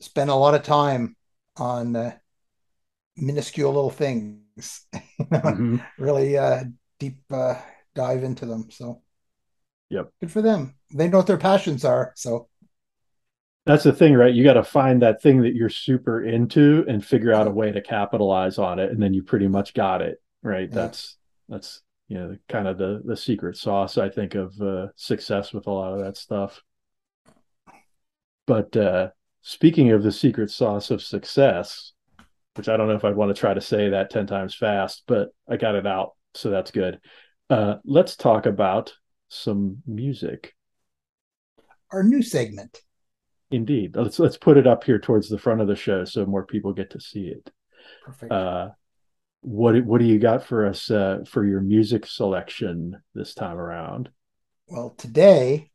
spend 0.00 0.30
a 0.30 0.34
lot 0.34 0.54
of 0.54 0.62
time 0.64 1.16
on 1.56 1.96
uh, 1.96 2.16
minuscule 3.16 3.72
little 3.72 3.90
things, 3.90 4.86
you 5.18 5.26
know, 5.30 5.60
Mhm. 5.60 5.84
really 5.98 6.36
uh, 6.36 6.64
deep 6.98 7.18
uh, 7.30 7.60
dive 7.94 8.24
into 8.24 8.46
them. 8.46 8.70
So, 8.70 9.02
Yep. 9.90 10.12
good 10.20 10.30
for 10.32 10.42
them. 10.42 10.74
They 10.92 11.08
know 11.08 11.18
what 11.18 11.26
their 11.26 11.36
passions 11.38 11.84
are. 11.84 12.12
So, 12.16 12.48
That's 13.66 13.84
the 13.84 13.92
thing, 13.94 14.14
right? 14.14 14.34
You 14.34 14.44
got 14.44 14.54
to 14.54 14.64
find 14.64 15.00
that 15.02 15.22
thing 15.22 15.40
that 15.42 15.54
you're 15.54 15.70
super 15.70 16.22
into 16.22 16.84
and 16.86 17.04
figure 17.04 17.32
out 17.32 17.46
a 17.46 17.50
way 17.50 17.72
to 17.72 17.80
capitalize 17.80 18.58
on 18.58 18.78
it, 18.78 18.90
and 18.90 19.02
then 19.02 19.14
you 19.14 19.22
pretty 19.22 19.48
much 19.48 19.72
got 19.72 20.02
it, 20.02 20.20
right? 20.44 20.68
Yeah. 20.68 20.74
That's 20.74 21.16
that's 21.48 21.82
you 22.06 22.18
know 22.18 22.36
kind 22.48 22.68
of 22.68 22.78
the 22.78 23.02
the 23.04 23.16
secret 23.16 23.56
sauce 23.56 23.98
I 23.98 24.08
think 24.08 24.36
of 24.36 24.60
uh, 24.60 24.88
success 24.94 25.52
with 25.52 25.66
a 25.66 25.70
lot 25.72 25.94
of 25.94 26.04
that 26.04 26.16
stuff. 26.16 26.62
But 28.46 28.76
uh, 28.76 29.08
speaking 29.42 29.90
of 29.90 30.02
the 30.04 30.12
secret 30.12 30.50
sauce 30.50 30.90
of 30.92 31.02
success, 31.02 31.92
which 32.54 32.68
I 32.68 32.76
don't 32.76 32.86
know 32.88 32.94
if 32.94 33.04
I'd 33.04 33.16
want 33.16 33.34
to 33.34 33.40
try 33.40 33.54
to 33.54 33.60
say 33.60 33.88
that 33.88 34.10
ten 34.10 34.26
times 34.26 34.54
fast, 34.54 35.02
but 35.08 35.30
I 35.48 35.56
got 35.56 35.74
it 35.74 35.86
out, 35.86 36.12
so 36.34 36.50
that's 36.50 36.70
good. 36.70 37.00
Uh, 37.50 37.76
let's 37.84 38.16
talk 38.16 38.46
about 38.46 38.92
some 39.28 39.78
music. 39.86 40.54
our 41.90 42.02
new 42.02 42.22
segment. 42.22 42.80
Indeed. 43.50 43.94
Let's 43.94 44.18
let's 44.18 44.36
put 44.36 44.56
it 44.56 44.66
up 44.66 44.84
here 44.84 44.98
towards 44.98 45.28
the 45.28 45.38
front 45.38 45.60
of 45.60 45.68
the 45.68 45.76
show 45.76 46.04
so 46.04 46.26
more 46.26 46.44
people 46.44 46.72
get 46.72 46.90
to 46.90 47.00
see 47.00 47.26
it. 47.26 47.50
Perfect. 48.04 48.32
Uh, 48.32 48.70
what 49.44 49.84
what 49.84 50.00
do 50.00 50.06
you 50.06 50.18
got 50.18 50.44
for 50.44 50.66
us 50.66 50.90
uh, 50.90 51.18
for 51.26 51.44
your 51.44 51.60
music 51.60 52.06
selection 52.06 52.96
this 53.14 53.34
time 53.34 53.58
around? 53.58 54.08
well, 54.66 54.90
today 54.96 55.70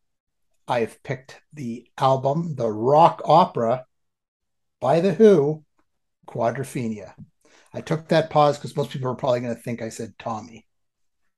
I've 0.68 1.02
picked 1.04 1.42
the 1.54 1.88
album, 1.98 2.56
the 2.56 2.70
rock 2.70 3.22
opera 3.26 3.86
by 4.80 5.00
The 5.00 5.14
Who, 5.14 5.64
Quadrophenia. 6.28 7.14
I 7.74 7.82
took 7.82 8.08
that 8.08 8.30
pause 8.30 8.58
because 8.58 8.76
most 8.76 8.92
people 8.92 9.12
are 9.12 9.16
probably 9.16 9.42
going 9.42 9.56
to 9.56 9.62
think 9.62 9.82
I 9.82 9.90
said 9.90 10.14
Tommy. 10.18 10.66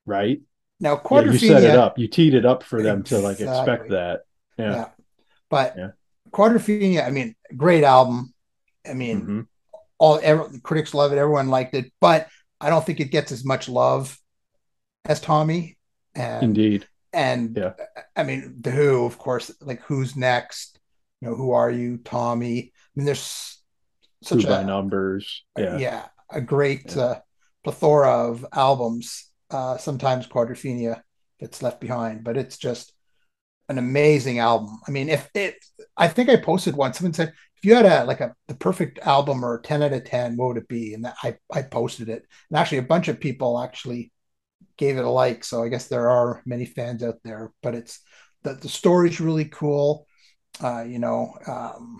Right? 0.06 0.42
Now, 0.80 0.94
Yeah, 0.94 1.02
Quadrophenia. 1.02 1.32
you 1.34 1.38
set 1.40 1.64
it 1.64 1.76
up. 1.76 2.00
You 2.00 2.08
teed 2.08 2.34
it 2.34 2.46
up 2.46 2.64
for 2.64 2.82
them 2.82 3.04
to 3.04 3.18
like 3.20 3.40
expect 3.42 3.90
that. 3.90 4.22
Yeah. 4.58 4.72
Yeah. 4.74 4.90
But 5.50 5.76
Yeah. 5.78 5.92
Quadrophenia, 6.32 7.06
I 7.06 7.10
mean, 7.10 7.36
great 7.58 7.84
album. 7.84 8.34
I 8.88 8.94
mean, 8.94 9.22
Mhm. 9.22 9.48
All 10.02 10.20
every, 10.22 10.60
critics 10.62 10.94
love 10.94 11.14
it. 11.14 11.18
Everyone 11.20 11.50
liked 11.50 11.76
it, 11.76 11.94
but 12.02 12.28
I 12.60 12.70
don't 12.70 12.86
think 12.86 13.00
it 13.00 13.12
gets 13.12 13.32
as 13.32 13.46
much 13.46 13.70
love 13.70 14.18
as 15.06 15.22
Tommy. 15.22 15.78
And 16.16 16.44
Indeed. 16.44 16.88
and 17.14 17.56
Yeah. 17.56 17.74
I 18.16 18.24
mean, 18.24 18.58
the 18.60 18.72
Who, 18.72 19.06
of 19.06 19.18
course, 19.18 19.52
like 19.62 19.82
who's 19.84 20.16
next? 20.16 20.80
You 21.22 21.30
know, 21.30 21.36
who 21.36 21.52
are 21.52 21.70
you, 21.72 21.98
Tommy? 22.04 22.58
I 22.74 22.90
mean, 22.96 23.06
there's 23.06 23.62
such 24.24 24.46
by 24.48 24.62
a 24.62 24.66
numbers. 24.66 25.44
yeah. 25.58 25.78
Yeah. 25.78 26.06
a 26.30 26.42
great 26.42 26.96
Yeah. 26.96 27.04
uh, 27.04 27.20
plethora 27.64 28.30
of 28.30 28.46
albums. 28.54 29.30
Uh, 29.50 29.78
sometimes 29.78 30.28
Quadrophenia 30.28 31.02
gets 31.40 31.62
left 31.62 31.80
behind, 31.82 32.24
but 32.24 32.38
it's 32.38 32.58
just 32.58 32.94
an 33.70 33.78
amazing 33.78 34.40
album. 34.40 34.80
I 34.88 34.92
mean, 34.92 35.10
if 35.10 35.30
it, 35.36 35.56
I 35.98 36.08
think 36.08 36.30
I 36.30 36.38
posted 36.38 36.76
one. 36.76 36.94
Someone 36.94 37.14
said, 37.14 37.34
if 37.62 37.66
you 37.70 37.76
had 37.76 37.86
a 37.86 38.06
like 38.06 38.22
a 38.22 38.36
the 38.48 38.56
perfect 38.56 39.00
album 39.00 39.46
or 39.46 39.60
ten 39.62 39.84
out 39.84 39.94
of 39.94 40.04
ten, 40.06 40.36
what 40.38 40.48
would 40.50 40.58
it 40.58 40.68
be? 40.68 40.94
And 40.94 41.06
that, 41.06 41.16
I 41.24 41.38
I 41.54 41.62
posted 41.62 42.10
it, 42.10 42.26
and 42.50 42.58
actually 42.58 42.80
a 42.80 42.84
bunch 42.84 43.08
of 43.08 43.20
people 43.20 43.60
actually 43.60 44.12
gave 44.78 44.98
it 44.98 45.06
a 45.06 45.10
like. 45.10 45.44
So 45.44 45.64
I 45.64 45.70
guess 45.70 45.88
there 45.88 46.10
are 46.10 46.42
many 46.46 46.66
fans 46.66 47.04
out 47.04 47.18
there, 47.24 47.54
but 47.64 47.76
it's 47.76 48.00
the 48.44 48.56
the 48.56 48.70
story's 48.70 49.22
really 49.22 49.46
cool. 49.46 50.08
Uh, 50.64 50.84
you 50.84 51.00
know, 51.00 51.34
um, 51.48 52.00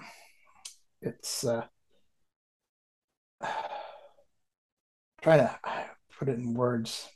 it's 1.02 1.44
uh, 1.44 1.66
trying 5.22 5.40
to 5.40 5.60
put 6.18 6.30
it 6.30 6.38
in 6.38 6.54
words. 6.54 7.08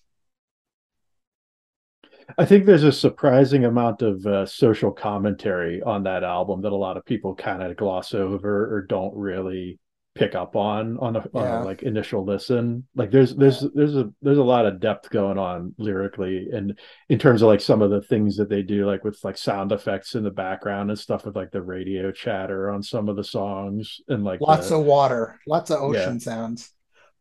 I 2.37 2.45
think 2.45 2.65
there's 2.65 2.83
a 2.83 2.91
surprising 2.91 3.65
amount 3.65 4.01
of 4.01 4.25
uh, 4.25 4.45
social 4.45 4.91
commentary 4.91 5.81
on 5.81 6.03
that 6.03 6.23
album 6.23 6.61
that 6.61 6.71
a 6.71 6.75
lot 6.75 6.97
of 6.97 7.05
people 7.05 7.35
kind 7.35 7.61
of 7.61 7.77
gloss 7.77 8.13
over 8.13 8.75
or 8.75 8.81
don't 8.81 9.15
really 9.15 9.79
pick 10.15 10.33
up 10.33 10.55
on 10.55 10.97
on 10.99 11.17
a, 11.17 11.29
on 11.33 11.45
a 11.45 11.65
like 11.65 11.83
initial 11.83 12.25
listen. 12.25 12.87
Like 12.95 13.11
there's 13.11 13.35
there's 13.35 13.65
there's 13.73 13.95
a 13.95 14.11
there's 14.21 14.37
a 14.37 14.43
lot 14.43 14.65
of 14.65 14.79
depth 14.79 15.09
going 15.09 15.37
on 15.37 15.75
lyrically 15.77 16.47
and 16.51 16.79
in 17.09 17.19
terms 17.19 17.41
of 17.41 17.49
like 17.49 17.61
some 17.61 17.81
of 17.81 17.91
the 17.91 18.01
things 18.01 18.37
that 18.37 18.49
they 18.49 18.61
do 18.61 18.85
like 18.85 19.03
with 19.03 19.19
like 19.23 19.37
sound 19.37 19.71
effects 19.73 20.15
in 20.15 20.23
the 20.23 20.31
background 20.31 20.89
and 20.89 20.97
stuff 20.97 21.25
with 21.25 21.35
like 21.35 21.51
the 21.51 21.61
radio 21.61 22.11
chatter 22.11 22.71
on 22.71 22.81
some 22.81 23.09
of 23.09 23.17
the 23.17 23.23
songs 23.23 23.99
and 24.07 24.23
like 24.23 24.39
Lots 24.39 24.69
the, 24.69 24.79
of 24.79 24.85
water, 24.85 25.39
lots 25.47 25.69
of 25.69 25.81
ocean 25.81 26.19
sounds. 26.19 26.71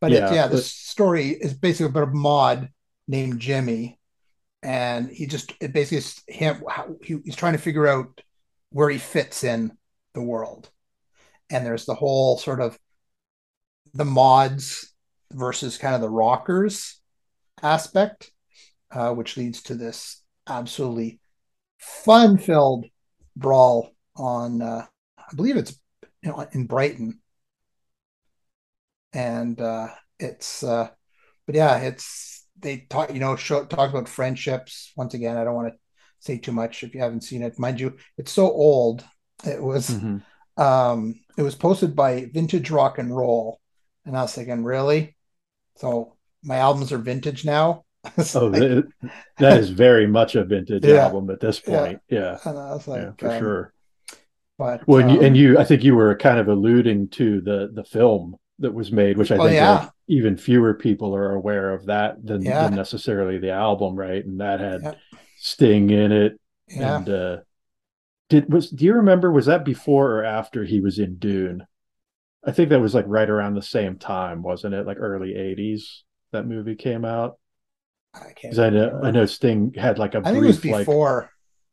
But 0.00 0.12
Yeah, 0.12 0.26
it's 0.26 0.34
yeah, 0.34 0.46
the 0.46 0.58
story 0.58 1.30
is 1.30 1.54
basically 1.54 1.86
about 1.86 2.08
a 2.08 2.12
mod 2.12 2.68
named 3.08 3.40
Jimmy, 3.40 3.98
and 4.64 5.10
he 5.10 5.26
just 5.26 5.52
it 5.60 5.72
basically 5.72 6.04
him. 6.26 6.62
How, 6.68 6.96
he, 7.02 7.18
he's 7.24 7.36
trying 7.36 7.52
to 7.52 7.58
figure 7.58 7.86
out 7.86 8.20
where 8.70 8.88
he 8.88 8.98
fits 8.98 9.44
in 9.44 9.76
the 10.14 10.22
world, 10.22 10.70
and 11.50 11.64
there's 11.64 11.84
the 11.84 11.94
whole 11.94 12.38
sort 12.38 12.60
of 12.60 12.78
the 13.92 14.04
mods 14.04 14.92
versus 15.32 15.78
kind 15.78 15.94
of 15.94 16.00
the 16.00 16.10
rockers 16.10 17.00
aspect, 17.62 18.32
uh, 18.90 19.12
which 19.12 19.36
leads 19.36 19.62
to 19.64 19.74
this 19.74 20.22
absolutely 20.48 21.20
fun-filled 21.78 22.86
brawl 23.36 23.90
on, 24.16 24.62
uh, 24.62 24.86
I 25.18 25.34
believe 25.36 25.56
it's 25.56 25.78
you 26.22 26.30
know, 26.30 26.46
in 26.52 26.66
Brighton, 26.66 27.20
and 29.12 29.60
uh, 29.60 29.88
it's, 30.18 30.64
uh, 30.64 30.88
but 31.46 31.54
yeah, 31.54 31.78
it's 31.78 32.33
they 32.58 32.86
talk, 32.88 33.12
you 33.12 33.20
know, 33.20 33.36
show, 33.36 33.64
talk 33.64 33.90
about 33.90 34.08
friendships. 34.08 34.92
Once 34.96 35.14
again, 35.14 35.36
I 35.36 35.44
don't 35.44 35.54
want 35.54 35.72
to 35.72 35.78
say 36.20 36.38
too 36.38 36.52
much 36.52 36.82
if 36.82 36.94
you 36.94 37.00
haven't 37.00 37.24
seen 37.24 37.42
it. 37.42 37.58
Mind 37.58 37.80
you, 37.80 37.96
it's 38.16 38.32
so 38.32 38.44
old. 38.44 39.04
It 39.44 39.62
was, 39.62 39.90
mm-hmm. 39.90 40.62
um, 40.62 41.20
it 41.36 41.42
was 41.42 41.54
posted 41.54 41.94
by 41.94 42.30
Vintage 42.32 42.70
Rock 42.70 42.98
and 42.98 43.14
Roll, 43.14 43.60
and 44.06 44.16
I 44.16 44.22
was 44.22 44.34
thinking, 44.34 44.64
really? 44.64 45.16
So 45.76 46.16
my 46.42 46.56
albums 46.56 46.92
are 46.92 46.98
vintage 46.98 47.44
now. 47.44 47.84
oh, 48.34 48.46
like, 48.46 48.84
that 49.38 49.58
is 49.58 49.70
very 49.70 50.06
much 50.06 50.34
a 50.34 50.44
vintage 50.44 50.84
yeah, 50.84 51.06
album 51.06 51.30
at 51.30 51.40
this 51.40 51.58
point. 51.58 52.00
Yeah, 52.08 52.20
yeah. 52.20 52.38
and 52.44 52.58
I 52.58 52.74
was 52.74 52.86
like, 52.86 53.02
yeah, 53.02 53.10
for 53.18 53.30
um, 53.30 53.38
sure. 53.38 53.72
But 54.58 54.86
well, 54.86 55.02
um, 55.02 55.08
and, 55.08 55.16
you, 55.16 55.26
and 55.26 55.36
you, 55.36 55.58
I 55.58 55.64
think 55.64 55.82
you 55.82 55.94
were 55.94 56.14
kind 56.14 56.38
of 56.38 56.48
alluding 56.48 57.08
to 57.08 57.40
the 57.40 57.70
the 57.72 57.84
film 57.84 58.36
that 58.60 58.72
was 58.72 58.92
made, 58.92 59.18
which 59.18 59.32
I 59.32 59.36
oh, 59.36 59.44
think 59.44 59.54
yeah. 59.54 59.78
like, 59.80 59.90
even 60.08 60.36
fewer 60.36 60.74
people 60.74 61.14
are 61.14 61.32
aware 61.32 61.72
of 61.72 61.86
that 61.86 62.24
than, 62.24 62.42
Yeah. 62.42 62.64
than 62.64 62.76
necessarily 62.76 63.38
the 63.38 63.50
album, 63.50 63.96
right? 63.96 64.24
And 64.24 64.40
that 64.40 64.60
had 64.60 64.82
Yeah. 64.82 64.94
Sting 65.38 65.90
in 65.90 66.12
it, 66.12 66.40
and 66.74 67.08
uh, 67.08 67.36
did 68.30 68.50
was 68.50 68.70
do 68.70 68.84
you 68.84 68.94
remember 68.94 69.30
was 69.30 69.46
that 69.46 69.64
before 69.64 70.20
or 70.20 70.24
after 70.24 70.64
he 70.64 70.80
was 70.80 70.98
in 70.98 71.16
Dune? 71.16 71.66
I 72.46 72.52
think 72.52 72.70
that 72.70 72.80
was 72.80 72.94
like 72.94 73.04
right 73.08 73.28
around 73.28 73.54
the 73.54 73.62
same 73.62 73.98
time, 73.98 74.42
wasn't 74.42 74.74
it? 74.74 74.86
Like 74.86 74.96
early 74.98 75.34
'80s 75.34 76.02
that 76.32 76.46
movie 76.46 76.76
came 76.76 77.04
out. 77.04 77.38
I 78.14 78.32
can't. 78.32 78.58
I 78.58 78.70
know. 78.70 79.00
I 79.02 79.10
know 79.10 79.26
Sting 79.26 79.74
had 79.76 79.98
like 79.98 80.14
a 80.14 80.18
I 80.18 80.32
think 80.32 80.44
it 80.44 80.46
was 80.46 80.60
brief 80.60 80.72
like 80.72 80.86
before. 80.86 81.30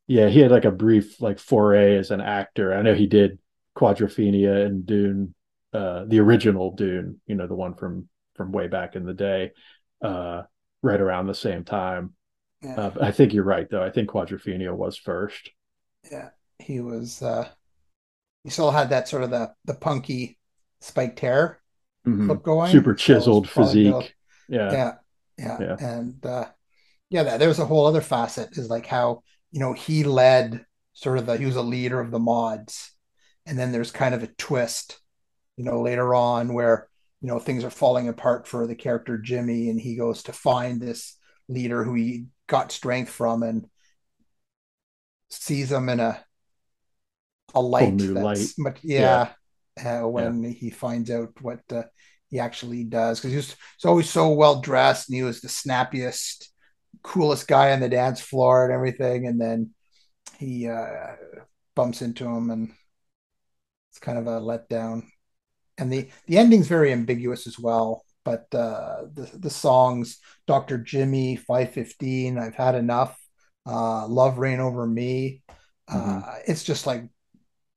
yeah 0.07 0.27
he 0.27 0.39
had 0.39 0.51
like 0.51 0.65
a 0.65 0.71
brief 0.71 1.21
like 1.21 1.39
foray 1.39 1.97
as 1.97 2.11
an 2.11 2.19
actor. 2.21 2.73
I 2.73 2.81
know 2.81 2.93
he 2.93 3.07
did 3.07 3.37
Quadrophenia 3.77 4.65
and 4.65 4.85
Dune, 4.85 5.33
uh, 5.73 6.05
the 6.05 6.19
original 6.19 6.71
Dune, 6.75 7.21
you 7.27 7.35
know 7.35 7.47
the 7.47 7.55
one 7.55 7.75
from 7.75 8.07
from 8.35 8.51
way 8.51 8.67
back 8.67 8.95
in 8.95 9.05
the 9.05 9.13
day, 9.13 9.51
uh, 10.03 10.43
right 10.81 10.99
around 11.01 11.27
the 11.27 11.35
same 11.35 11.63
time. 11.63 12.13
Yeah. 12.61 12.75
Uh, 12.75 12.91
I 13.01 13.11
think 13.11 13.33
you're 13.33 13.43
right 13.43 13.67
though. 13.69 13.83
I 13.83 13.89
think 13.91 14.09
Quadrophenia 14.09 14.75
was 14.75 14.97
first. 14.97 15.49
yeah, 16.11 16.29
he 16.59 16.79
was. 16.79 17.21
uh 17.21 17.47
He 18.43 18.49
still 18.49 18.71
had 18.71 18.89
that 18.89 19.07
sort 19.07 19.23
of 19.23 19.29
the 19.31 19.53
the 19.65 19.73
punky 19.75 20.37
spiked 20.81 21.19
hair 21.19 21.61
Mhm. 22.07 22.27
look 22.29 22.43
going. 22.43 22.71
Super 22.71 22.97
So 22.97 23.13
it 23.13 23.17
was 23.17 23.25
chiseled 23.25 23.49
physique. 23.49 24.15
Yeah. 24.49 24.71
yeah 24.71 24.93
yeah, 25.37 25.57
Yeah. 25.59 25.75
and 25.79 26.25
uh 26.25 26.49
yeah 27.09 27.23
that, 27.23 27.39
there's 27.39 27.59
a 27.59 27.65
whole 27.65 27.85
other 27.87 28.01
facet 28.01 28.57
is 28.57 28.69
like 28.69 28.85
how 28.87 29.23
you 29.51 29.59
know 29.59 29.73
he 29.73 30.03
led 30.03 30.65
sort 30.93 31.17
of 31.19 31.25
the 31.27 31.37
he 31.37 31.45
was 31.45 31.55
a 31.55 31.61
leader 31.61 31.99
of 31.99 32.11
the 32.11 32.19
mods 32.19 32.91
and 33.45 33.57
then 33.59 33.71
there's 33.71 33.91
kind 33.91 34.15
of 34.15 34.23
a 34.23 34.27
twist 34.27 34.99
you 35.57 35.63
know 35.63 35.81
later 35.81 36.13
on 36.15 36.53
where 36.53 36.87
you 37.21 37.27
know 37.27 37.39
things 37.39 37.63
are 37.63 37.69
falling 37.69 38.07
apart 38.07 38.47
for 38.47 38.67
the 38.67 38.75
character 38.75 39.17
jimmy 39.17 39.69
and 39.69 39.79
he 39.79 39.95
goes 39.95 40.23
to 40.23 40.33
find 40.33 40.81
this 40.81 41.17
leader 41.47 41.83
who 41.83 41.93
he 41.93 42.25
got 42.47 42.71
strength 42.71 43.11
from 43.11 43.43
and 43.43 43.67
sees 45.29 45.71
him 45.71 45.89
in 45.89 45.99
a 45.99 46.23
a 47.53 47.61
light 47.61 47.97
that's 47.97 48.13
light. 48.13 48.53
much 48.57 48.79
yeah, 48.83 49.29
Uh, 49.83 50.01
when 50.01 50.43
he 50.43 50.69
finds 50.69 51.09
out 51.09 51.29
what 51.41 51.61
uh, 51.71 51.83
he 52.29 52.39
actually 52.39 52.83
does. 52.83 53.19
Because 53.19 53.31
he 53.31 53.37
was, 53.37 53.55
he's 53.77 53.85
always 53.85 54.09
so 54.09 54.29
well 54.31 54.61
dressed 54.61 55.09
and 55.09 55.15
he 55.15 55.23
was 55.23 55.41
the 55.41 55.49
snappiest 55.49 56.51
coolest 57.03 57.47
guy 57.47 57.71
on 57.71 57.79
the 57.79 57.89
dance 57.89 58.21
floor 58.21 58.65
and 58.65 58.73
everything. 58.73 59.27
And 59.27 59.39
then 59.39 59.71
he 60.37 60.67
uh, 60.67 61.15
bumps 61.75 62.01
into 62.01 62.25
him 62.25 62.49
and 62.51 62.71
it's 63.89 63.99
kind 63.99 64.17
of 64.17 64.27
a 64.27 64.39
letdown 64.39 65.03
and 65.81 65.91
the 65.91 66.07
the 66.27 66.37
ending's 66.37 66.67
very 66.67 66.91
ambiguous 66.93 67.47
as 67.47 67.59
well 67.59 68.05
but 68.23 68.45
uh 68.55 69.01
the 69.13 69.29
the 69.33 69.49
songs 69.49 70.19
dr 70.47 70.77
jimmy 70.79 71.35
515 71.35 72.37
i've 72.37 72.55
had 72.55 72.75
enough 72.75 73.17
uh 73.67 74.07
love 74.07 74.37
reign 74.37 74.59
over 74.61 74.87
me 74.87 75.41
uh 75.89 76.21
Mhm. 76.21 76.39
it's 76.47 76.63
just 76.63 76.87
like 76.87 77.03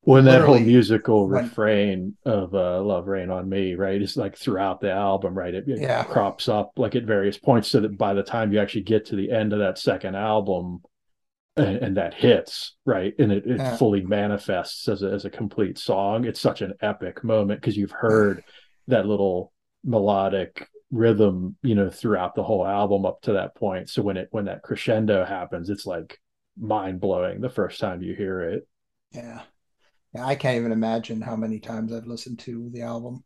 when 0.03 0.27
that 0.27 0.43
whole 0.43 0.61
musical 0.61 1.27
when- 1.29 1.45
refrain 1.45 2.15
of 2.27 2.55
uh, 2.55 2.83
"Love 2.83 3.07
Rain 3.09 3.31
on 3.31 3.49
Me," 3.49 3.75
right? 3.75 4.03
is 4.03 4.19
like 4.19 4.37
throughout 4.37 4.83
the 4.83 4.93
album, 4.93 5.33
right? 5.33 5.55
It, 5.55 5.67
it 5.67 5.81
Yeah. 5.81 6.05
crops 6.05 6.47
up 6.47 6.73
like 6.77 6.95
at 6.95 7.05
various 7.05 7.39
points, 7.39 7.69
so 7.69 7.81
that 7.81 7.97
by 7.97 8.13
the 8.13 8.23
time 8.23 8.53
you 8.53 8.61
actually 8.61 8.83
get 8.83 9.07
to 9.07 9.17
the 9.17 9.31
end 9.33 9.55
of 9.55 9.61
that 9.61 9.79
second 9.79 10.15
album, 10.15 10.83
and, 11.57 11.77
and 11.79 11.97
that 11.97 12.15
hits, 12.15 12.75
right, 12.85 13.15
and 13.19 13.33
it, 13.33 13.47
it 13.47 13.67
Yeah. 13.67 13.79
fully 13.79 14.03
manifests 14.03 14.89
as 14.89 15.03
a, 15.03 15.11
as 15.11 15.25
a 15.25 15.31
complete 15.31 15.79
song. 15.79 16.25
It's 16.25 16.41
such 16.41 16.63
an 16.63 16.75
epic 16.81 17.23
moment 17.25 17.61
because 17.61 17.77
you've 17.77 17.93
heard 17.93 18.43
that 18.89 19.07
little 19.07 19.53
melodic 19.85 20.69
rhythm, 20.91 21.57
you 21.63 21.75
know, 21.75 21.91
throughout 21.91 22.35
the 22.35 22.43
whole 22.43 22.67
album 22.67 23.07
up 23.07 23.21
to 23.23 23.35
that 23.35 23.55
point. 23.55 23.89
So 23.91 24.03
when 24.03 24.17
it 24.17 24.29
when 24.31 24.47
that 24.47 24.63
crescendo 24.63 25.25
happens, 25.25 25.71
it's 25.71 25.87
like 25.87 26.19
mind 26.59 27.01
blowing 27.01 27.41
the 27.41 27.51
first 27.51 27.81
time 27.81 28.03
you 28.03 28.15
hear 28.15 28.41
it. 28.43 28.67
yeah 29.13 29.43
yeah 30.15 30.27
i 30.27 30.35
can't 30.35 30.57
even 30.59 30.73
imagine 30.73 31.21
how 31.23 31.37
many 31.37 31.61
times 31.61 31.93
i've 31.93 32.07
listened 32.07 32.39
to 32.41 32.71
the 32.73 32.83
album 32.83 33.25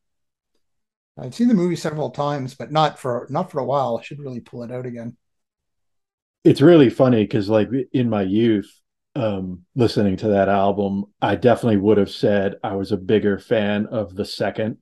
i've 1.18 1.34
seen 1.34 1.48
the 1.48 1.54
movie 1.54 1.76
several 1.76 2.10
times 2.10 2.54
but 2.54 2.70
not 2.72 2.98
for 2.98 3.26
not 3.30 3.50
for 3.50 3.58
a 3.60 3.64
while 3.64 3.98
i 3.98 4.02
should 4.02 4.18
really 4.18 4.40
pull 4.40 4.62
it 4.62 4.70
out 4.72 4.86
again 4.86 5.16
it's 6.44 6.60
really 6.60 6.90
funny 6.90 7.22
because 7.24 7.48
like 7.48 7.68
in 7.92 8.08
my 8.08 8.22
youth 8.22 8.70
um 9.14 9.64
listening 9.74 10.16
to 10.16 10.28
that 10.28 10.48
album 10.48 11.04
i 11.20 11.34
definitely 11.34 11.76
would 11.76 11.98
have 11.98 12.10
said 12.10 12.54
i 12.62 12.74
was 12.74 12.92
a 12.92 12.96
bigger 12.96 13.38
fan 13.38 13.86
of 13.86 14.14
the 14.14 14.24
second 14.24 14.76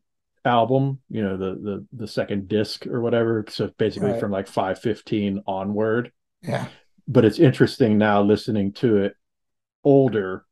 album 0.44 0.98
you 1.08 1.22
know 1.22 1.36
the 1.36 1.54
the 1.60 1.86
the 1.92 2.08
second 2.08 2.46
disc 2.48 2.86
or 2.86 3.00
whatever 3.00 3.44
so 3.48 3.70
basically 3.78 4.10
Right. 4.12 4.20
from 4.20 4.30
like 4.30 4.46
515 4.46 5.42
onward. 5.46 6.12
Yeah. 6.42 6.68
But 7.08 7.24
it's 7.24 7.38
interesting 7.40 7.98
now 7.98 8.22
listening 8.22 8.72
to 8.74 8.98
it 8.98 9.14
older 9.84 10.44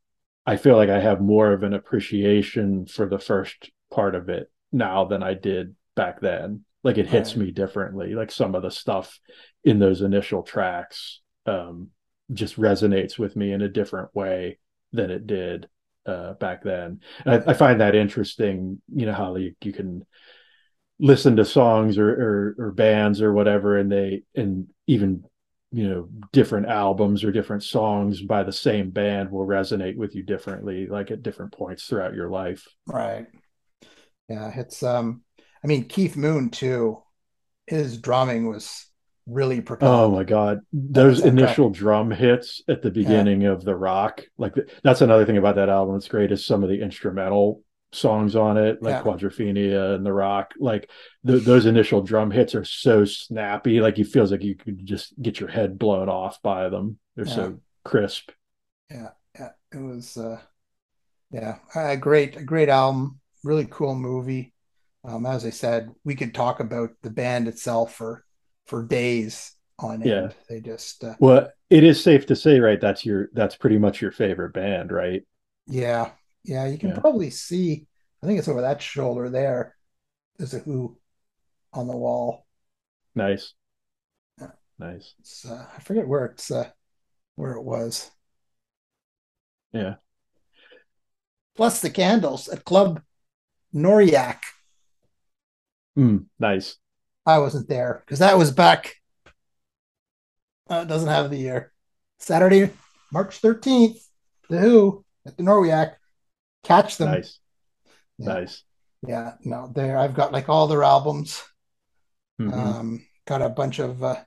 i 0.47 0.57
feel 0.57 0.77
like 0.77 0.91
i 0.91 1.01
have 1.01 1.21
more 1.21 1.53
of 1.53 1.63
an 1.63 1.75
appreciation 1.75 2.87
for 2.87 3.07
the 3.09 3.19
first 3.19 3.71
part 3.93 4.15
of 4.15 4.29
it 4.29 4.51
now 4.73 5.05
than 5.05 5.23
i 5.23 5.35
did 5.35 5.75
back 5.97 6.21
then 6.21 6.65
like 6.85 6.99
it 6.99 7.09
hits 7.09 7.35
Right. 7.35 7.37
me 7.37 7.53
differently. 7.53 8.15
Like 8.15 8.33
some 8.33 8.55
of 8.55 8.63
the 8.63 8.71
stuff 8.71 9.21
in 9.65 9.81
those 9.81 10.03
initial 10.03 10.43
tracks 10.45 11.23
um 11.47 11.91
just 12.33 12.57
resonates 12.59 13.19
with 13.19 13.37
me 13.37 13.53
in 13.53 13.63
a 13.63 13.69
different 13.69 14.15
way 14.15 14.59
than 14.93 15.11
it 15.11 15.27
did 15.27 15.69
uh 16.07 16.35
back 16.35 16.63
then. 16.65 17.01
And 17.27 17.45
I, 17.45 17.53
I 17.53 17.55
find 17.55 17.81
that 17.81 17.97
interesting 17.97 18.81
you 18.95 19.07
know 19.07 19.15
how 19.15 19.37
you, 19.37 19.55
you 19.63 19.73
can 19.73 20.07
listen 21.01 21.37
to 21.37 21.45
songs 21.45 21.99
or, 21.99 22.11
or 22.11 22.57
or 22.67 22.73
bands 22.73 23.21
or 23.21 23.33
whatever 23.33 23.79
and 23.79 23.91
they 23.91 24.23
and 24.37 24.69
even 24.87 25.25
you 25.73 25.89
know 25.89 26.09
different 26.33 26.67
albums 26.69 27.25
or 27.25 27.33
different 27.33 27.65
songs 27.65 28.23
by 28.23 28.45
the 28.45 28.53
same 28.53 28.91
band 28.91 29.31
will 29.31 29.47
resonate 29.47 29.97
with 29.97 30.15
you 30.15 30.23
differently 30.23 30.87
like 30.87 31.11
at 31.11 31.23
different 31.23 31.53
points 31.53 31.87
throughout 31.87 32.15
your 32.15 32.31
life. 32.31 32.65
Right. 32.87 33.27
Yeah 34.29 34.53
it's 34.57 34.83
um 34.83 35.23
i 35.65 35.67
mean 35.67 35.85
keith 35.85 36.17
moon 36.17 36.51
too 36.51 37.03
his 37.67 37.99
drumming 37.99 38.49
was 38.49 38.87
really 39.27 39.63
oh 39.81 40.11
my 40.11 40.23
god. 40.23 40.61
Those 40.73 41.21
initial 41.21 41.71
drum 41.71 42.11
hits 42.11 42.63
at 42.69 42.83
the 42.83 42.91
beginning 42.91 43.45
of 43.45 43.65
the 43.65 43.75
rock 43.75 44.23
like 44.37 44.55
that's 44.83 45.01
another 45.01 45.25
thing 45.25 45.39
about 45.39 45.57
that 45.57 45.71
album. 45.71 45.97
It's 45.97 46.09
great 46.09 46.31
is 46.33 46.45
some 46.45 46.63
of 46.63 46.69
the 46.69 46.83
instrumental 46.83 47.63
songs 47.93 48.37
on 48.37 48.59
it 48.59 48.83
like 48.83 48.97
Yeah. 48.97 49.03
quadrophenia 49.03 49.95
and 49.95 50.05
the 50.05 50.13
rock. 50.13 50.53
Like 50.59 50.91
th- 51.27 51.45
those 51.45 51.65
initial 51.65 52.03
drum 52.03 52.31
hits 52.31 52.55
are 52.55 52.65
so 52.65 53.05
snappy. 53.05 53.81
Like 53.81 53.99
it 53.99 54.09
feels 54.09 54.31
like 54.31 54.43
you 54.43 54.57
could 54.57 54.85
just 54.85 55.15
get 55.23 55.41
your 55.41 55.49
head 55.49 55.79
blown 55.79 56.09
off 56.11 56.43
by 56.43 56.69
them. 56.69 56.99
They're 57.17 57.27
Yeah. 57.27 57.35
so 57.35 57.61
crisp. 57.85 58.31
Yeah 58.91 59.11
yeah. 59.39 59.51
It 59.73 59.79
was 59.79 60.17
uh 60.19 60.41
yeah. 61.31 61.59
A 61.75 61.97
great 61.97 62.37
a 62.37 62.45
great 62.45 62.69
album. 62.69 63.21
Really 63.43 63.67
cool 63.71 63.95
movie 63.95 64.54
um 65.05 65.27
as 65.27 65.45
i 65.45 65.51
said 65.51 65.91
we 66.05 66.15
could 66.15 66.35
talk 66.35 66.61
about 66.61 66.91
the 67.03 67.11
band 67.11 67.49
itself 67.49 67.95
for 67.95 68.25
for 68.67 68.83
days 68.85 69.53
on 69.79 70.03
end 70.03 70.11
Yeah. 70.11 70.29
they 70.49 70.61
just 70.61 71.05
uh, 71.05 71.15
Well, 71.19 71.51
it 71.71 71.83
is 71.83 72.03
safe 72.03 72.27
to 72.27 72.37
say, 72.37 72.61
right? 72.61 72.81
That's 72.81 73.05
your 73.05 73.29
that's 73.33 73.57
pretty 73.57 73.79
much 73.79 74.01
your 74.01 74.13
favorite 74.13 74.53
band, 74.55 74.93
right? 74.93 75.23
yeah 75.67 76.11
yeah 76.45 76.67
you 76.67 76.79
can 76.79 76.91
Yeah. 76.91 77.01
probably 77.01 77.31
see 77.31 77.87
i 78.23 78.27
think 78.27 78.39
it's 78.39 78.49
over 78.49 78.61
that 78.61 78.83
shoulder 78.83 79.31
there 79.31 79.75
there's 80.37 80.55
a 80.55 80.59
who 80.59 80.99
on 81.73 81.87
the 81.87 81.97
wall 81.97 82.47
Nice. 83.15 83.55
Yeah. 84.41 84.51
Nice. 84.79 85.15
it's 85.21 85.45
uh, 85.47 85.67
i 85.77 85.81
forget 85.81 86.07
where 86.07 86.27
it's 86.27 86.51
uh 86.51 86.69
where 87.37 87.53
it 87.53 87.63
was 87.63 88.11
Yeah. 89.73 89.97
plus 91.57 91.81
the 91.81 91.91
candles 91.91 92.49
at 92.49 92.65
club 92.65 93.01
noriak 93.75 94.41
Mm, 95.97 96.27
nice. 96.41 96.77
i 97.27 97.39
wasn't 97.39 97.69
there 97.69 98.03
because 98.05 98.19
that 98.19 98.37
was 98.37 98.51
back 98.51 98.97
Uh, 100.71 100.81
it 100.83 100.89
doesn't 100.89 101.09
have 101.09 101.31
the 101.31 101.37
year. 101.37 101.73
Saturday, 102.19 102.71
March 103.13 103.41
13th, 103.43 104.09
The 104.49 104.59
Who 104.59 105.05
at 105.27 105.37
the 105.37 105.43
Norwiac. 105.43 105.97
Catch 106.63 106.97
them. 106.97 107.11
Nice. 107.11 107.39
Yeah. 108.17 108.33
Nice. 108.33 108.65
Yeah, 109.07 109.35
no, 109.45 109.71
there 109.75 109.99
I've 109.99 110.15
got 110.15 110.33
like 110.33 110.49
all 110.49 110.67
their 110.67 110.83
albums. 110.83 111.43
Mhm. 112.41 112.53
Um, 112.53 113.07
got 113.27 113.43
a 113.43 113.51
bunch 113.51 113.79
of 113.79 114.03
uh, 114.03 114.25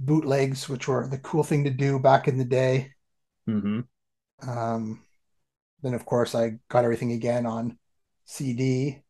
bootlegs, 0.00 0.68
which 0.68 0.88
were 0.88 1.06
the 1.06 1.18
cool 1.18 1.44
thing 1.44 1.64
to 1.64 1.70
do 1.70 2.00
back 2.00 2.26
in 2.26 2.36
the 2.36 2.44
day. 2.44 2.92
Mhm. 3.48 3.86
Um, 4.42 5.04
then 5.82 5.94
of 5.94 6.04
course 6.04 6.34
I 6.34 6.58
got 6.68 6.84
everything 6.84 7.12
again 7.12 7.46
on 7.46 7.78
CD 8.24 9.02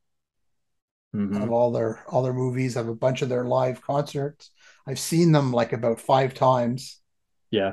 Mhm. 1.17 1.43
of 1.43 1.51
all 1.51 1.73
their 1.73 2.03
all 2.09 2.23
their 2.23 2.33
movies. 2.35 2.77
I 2.77 2.81
have 2.81 2.89
a 2.89 2.95
bunch 2.95 3.23
of 3.23 3.29
their 3.29 3.45
live 3.45 3.81
concerts. 3.83 4.51
I've 4.87 4.99
seen 4.99 5.33
them 5.33 5.53
like 5.53 5.73
about 5.73 6.01
five 6.01 6.35
times. 6.35 7.01
Yeah. 7.51 7.73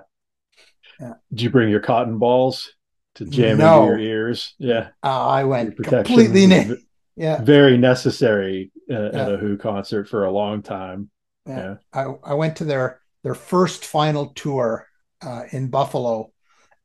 Yeah. 0.99 1.13
Did 1.29 1.41
you 1.41 1.49
bring 1.49 1.69
your 1.69 1.79
cotton 1.79 2.17
balls 2.17 2.71
to 3.15 3.25
jam 3.25 3.58
No. 3.58 3.84
into 3.84 4.01
your 4.01 4.10
ears? 4.27 4.56
Yeah. 4.58 4.89
Uh, 5.03 5.27
I 5.27 5.43
went 5.43 5.75
completely 5.84 6.47
was 6.47 6.49
na- 6.67 6.75
v- 6.75 6.86
yeah. 7.15 7.41
very 7.41 7.77
necessary 7.77 8.71
uh, 8.89 9.08
at 9.13 9.32
a 9.34 9.38
Who 9.38 9.58
concert 9.58 10.08
for 10.08 10.25
a 10.25 10.32
long 10.32 10.62
time. 10.62 11.10
Yeah. 11.45 11.58
Yeah. 11.58 11.75
I, 11.93 12.32
I 12.32 12.34
went 12.36 12.58
to 12.58 12.65
their 12.65 13.01
their 13.23 13.36
first 13.36 13.86
final 13.86 14.27
tour 14.27 14.88
uh, 15.21 15.43
in 15.51 15.69
Buffalo, 15.69 16.32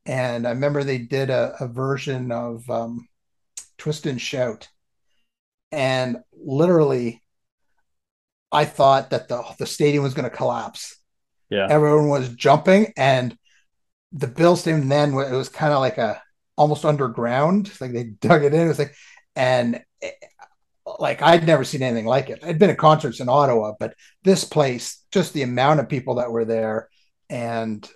and 0.07 0.47
I 0.47 0.51
remember 0.51 0.85
they 0.85 0.99
did 0.99 1.31
a, 1.31 1.55
a 1.61 1.67
version 1.69 2.31
of 2.33 2.69
um, 2.71 3.09
Twist 3.77 4.07
and 4.07 4.21
Shout, 4.21 4.69
and 5.73 6.19
literally, 6.33 7.23
I 8.51 8.65
thought 8.65 9.11
that 9.11 9.29
the 9.29 9.43
the 9.59 9.67
stadium 9.67 10.03
was 10.03 10.15
going 10.15 10.29
to 10.29 10.35
collapse. 10.37 10.97
Yeah. 11.51 11.67
Everyone 11.71 12.09
was 12.09 12.29
jumping, 12.31 12.93
and 12.97 13.37
the 14.13 14.27
Bill 14.27 14.57
Stadium 14.57 14.89
then 14.89 15.11
it 15.13 15.33
was 15.33 15.49
kind 15.49 15.73
of 15.73 15.81
like 15.81 15.99
a 15.99 16.21
almost 16.57 16.85
underground, 16.85 17.71
like 17.81 17.93
they 17.93 18.05
dug 18.05 18.43
it 18.45 18.55
in. 18.55 18.61
It 18.65 18.69
was 18.69 18.79
like, 18.79 18.95
and 19.37 19.83
it- 20.01 20.15
like 20.99 21.21
I'd 21.21 21.47
never 21.47 21.65
seen 21.65 21.83
anything 21.83 22.07
like 22.07 22.31
it. 22.31 22.43
I'd 22.43 22.59
been 22.59 22.71
at 22.71 22.79
concerts 22.79 23.21
in 23.21 23.29
Ottawa, 23.29 23.75
but 23.79 23.93
this 24.25 24.45
place, 24.45 25.05
just 25.13 25.35
the 25.35 25.43
amount 25.43 25.81
of 25.81 25.89
people 25.91 26.15
that 26.15 26.33
were 26.33 26.47
there, 26.47 26.89
and 27.29 27.87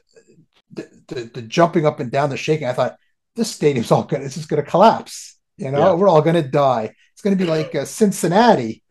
the, 0.74 0.86
the, 1.08 1.30
the 1.32 1.40
jumping 1.42 1.86
up 1.86 2.00
and 2.00 2.10
down, 2.10 2.28
the 2.28 2.36
shaking. 2.36 2.68
I 2.68 2.74
thought 2.74 2.96
this 3.34 3.50
stadium's 3.50 3.90
all 3.90 4.02
gonna, 4.02 4.24
it's 4.24 4.34
just 4.34 4.50
gonna 4.50 4.62
collapse. 4.62 5.38
You 5.56 5.70
know, 5.70 5.78
Yeah. 5.78 5.92
we're 5.94 6.08
all 6.08 6.20
gonna 6.20 6.42
die. 6.46 6.94
It's 7.22 7.24
gonna 7.24 7.36
be 7.36 7.44
like 7.44 7.72
uh, 7.76 7.84
Cincinnati, 7.84 8.82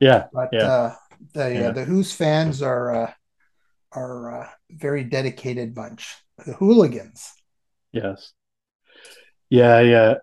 Yeah. 0.00 0.24
but 0.32 0.48
Yeah. 0.50 0.66
uh, 0.66 0.94
the 1.34 1.54
Yeah. 1.54 1.70
the 1.70 1.84
Who's 1.84 2.12
fans 2.12 2.62
are 2.62 2.92
uh, 3.04 3.12
are 3.92 4.40
uh, 4.40 4.48
very 4.72 5.04
dedicated 5.04 5.72
bunch. 5.72 6.16
The 6.44 6.54
hooligans. 6.54 7.32
Yes. 7.92 8.32
Yeah, 9.50 9.78
yeah. 9.82 10.14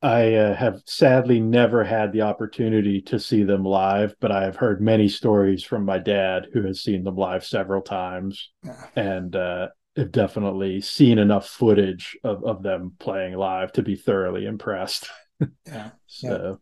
I 0.00 0.34
uh, 0.36 0.54
have 0.54 0.80
sadly 0.86 1.40
never 1.40 1.82
had 1.82 2.12
the 2.12 2.22
opportunity 2.22 3.00
to 3.02 3.18
see 3.18 3.42
them 3.42 3.64
live, 3.64 4.14
but 4.20 4.30
I 4.30 4.44
have 4.44 4.54
heard 4.54 4.80
many 4.80 5.08
stories 5.08 5.64
from 5.64 5.84
my 5.84 5.98
dad 5.98 6.46
who 6.52 6.62
has 6.62 6.82
seen 6.82 7.02
them 7.02 7.16
live 7.16 7.44
several 7.44 7.82
times 7.82 8.50
Yeah. 8.62 8.86
and 8.94 9.34
uh, 9.34 9.68
have 9.96 10.12
definitely 10.12 10.80
seen 10.82 11.18
enough 11.18 11.48
footage 11.48 12.16
of, 12.22 12.44
of 12.44 12.62
them 12.62 12.92
playing 13.00 13.34
live 13.34 13.72
to 13.72 13.82
be 13.82 13.96
thoroughly 13.96 14.46
impressed. 14.46 15.08
Yeah. 15.66 15.90
So, 16.06 16.60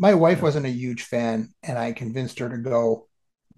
My 0.00 0.14
wife 0.14 0.40
wasn't 0.40 0.64
a 0.64 0.70
huge 0.70 1.02
fan, 1.02 1.50
and 1.62 1.76
I 1.76 1.92
convinced 1.92 2.38
her 2.38 2.48
to 2.48 2.56
go 2.56 3.06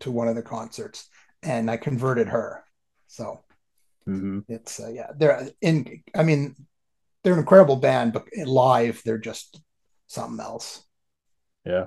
to 0.01 0.11
one 0.11 0.27
of 0.27 0.35
the 0.35 0.43
concerts, 0.43 1.09
and 1.41 1.71
I 1.71 1.77
converted 1.77 2.27
her. 2.27 2.65
So 3.07 3.45
mhm. 4.09 4.45
it's 4.49 4.81
uh, 4.81 4.89
yeah, 4.89 5.13
they're 5.17 5.49
in. 5.61 6.03
I 6.17 6.25
mean, 6.25 6.57
they're 7.23 7.35
an 7.35 7.39
incredible 7.39 7.77
band, 7.77 8.13
but 8.13 8.27
live 8.45 9.03
they're 9.05 9.19
just 9.19 9.63
something 10.09 10.41
else. 10.41 10.85
Yeah. 11.65 11.87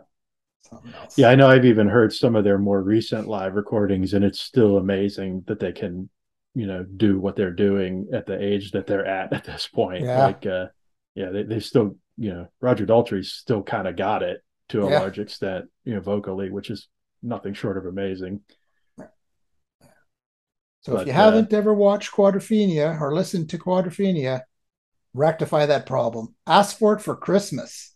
Something 0.61 0.93
else. 0.93 1.17
Yeah, 1.17 1.27
I 1.27 1.35
know 1.35 1.49
I've 1.49 1.65
even 1.65 1.89
heard 1.89 2.13
some 2.13 2.37
of 2.37 2.45
their 2.45 2.57
more 2.57 2.81
recent 2.81 3.27
live 3.27 3.55
recordings, 3.55 4.13
and 4.13 4.23
it's 4.23 4.39
still 4.39 4.77
amazing 4.77 5.43
that 5.47 5.59
they 5.59 5.73
can, 5.73 6.09
you 6.53 6.65
know, 6.65 6.85
do 6.95 7.19
what 7.19 7.35
they're 7.35 7.51
doing 7.51 8.07
at 8.13 8.25
the 8.25 8.41
age 8.41 8.71
that 8.71 8.87
they're 8.87 9.05
at 9.05 9.33
at 9.33 9.43
this 9.43 9.67
point. 9.67 10.05
Yeah. 10.05 10.27
Like, 10.27 10.45
uh, 10.45 10.67
yeah, 11.13 11.31
they, 11.31 11.43
they 11.43 11.59
still, 11.59 11.97
you 12.15 12.33
know, 12.33 12.47
Roger 12.61 12.85
Daltrey's 12.85 13.33
still 13.33 13.61
kind 13.61 13.89
of 13.89 13.97
got 13.97 14.23
it 14.23 14.41
to 14.69 14.83
a 14.83 14.89
Yeah. 14.89 14.99
large 14.99 15.19
extent, 15.19 15.65
you 15.83 15.93
know, 15.93 16.01
vocally, 16.01 16.49
which 16.49 16.69
is 16.69 16.87
nothing 17.21 17.53
short 17.53 17.77
of 17.77 17.85
amazing. 17.85 18.41
So 20.81 20.93
but, 20.93 21.01
if 21.01 21.07
you 21.07 21.13
uh, 21.13 21.15
haven't 21.15 21.53
ever 21.53 21.73
watched 21.73 22.11
Quadrophenia 22.11 22.99
or 23.01 23.13
listened 23.13 23.49
to 23.49 23.57
Quadrophenia, 23.57 24.41
rectify 25.13 25.65
that 25.65 25.85
problem. 25.85 26.35
Ask 26.45 26.77
for 26.77 26.93
it 26.93 27.01
for 27.01 27.15
Christmas. 27.15 27.95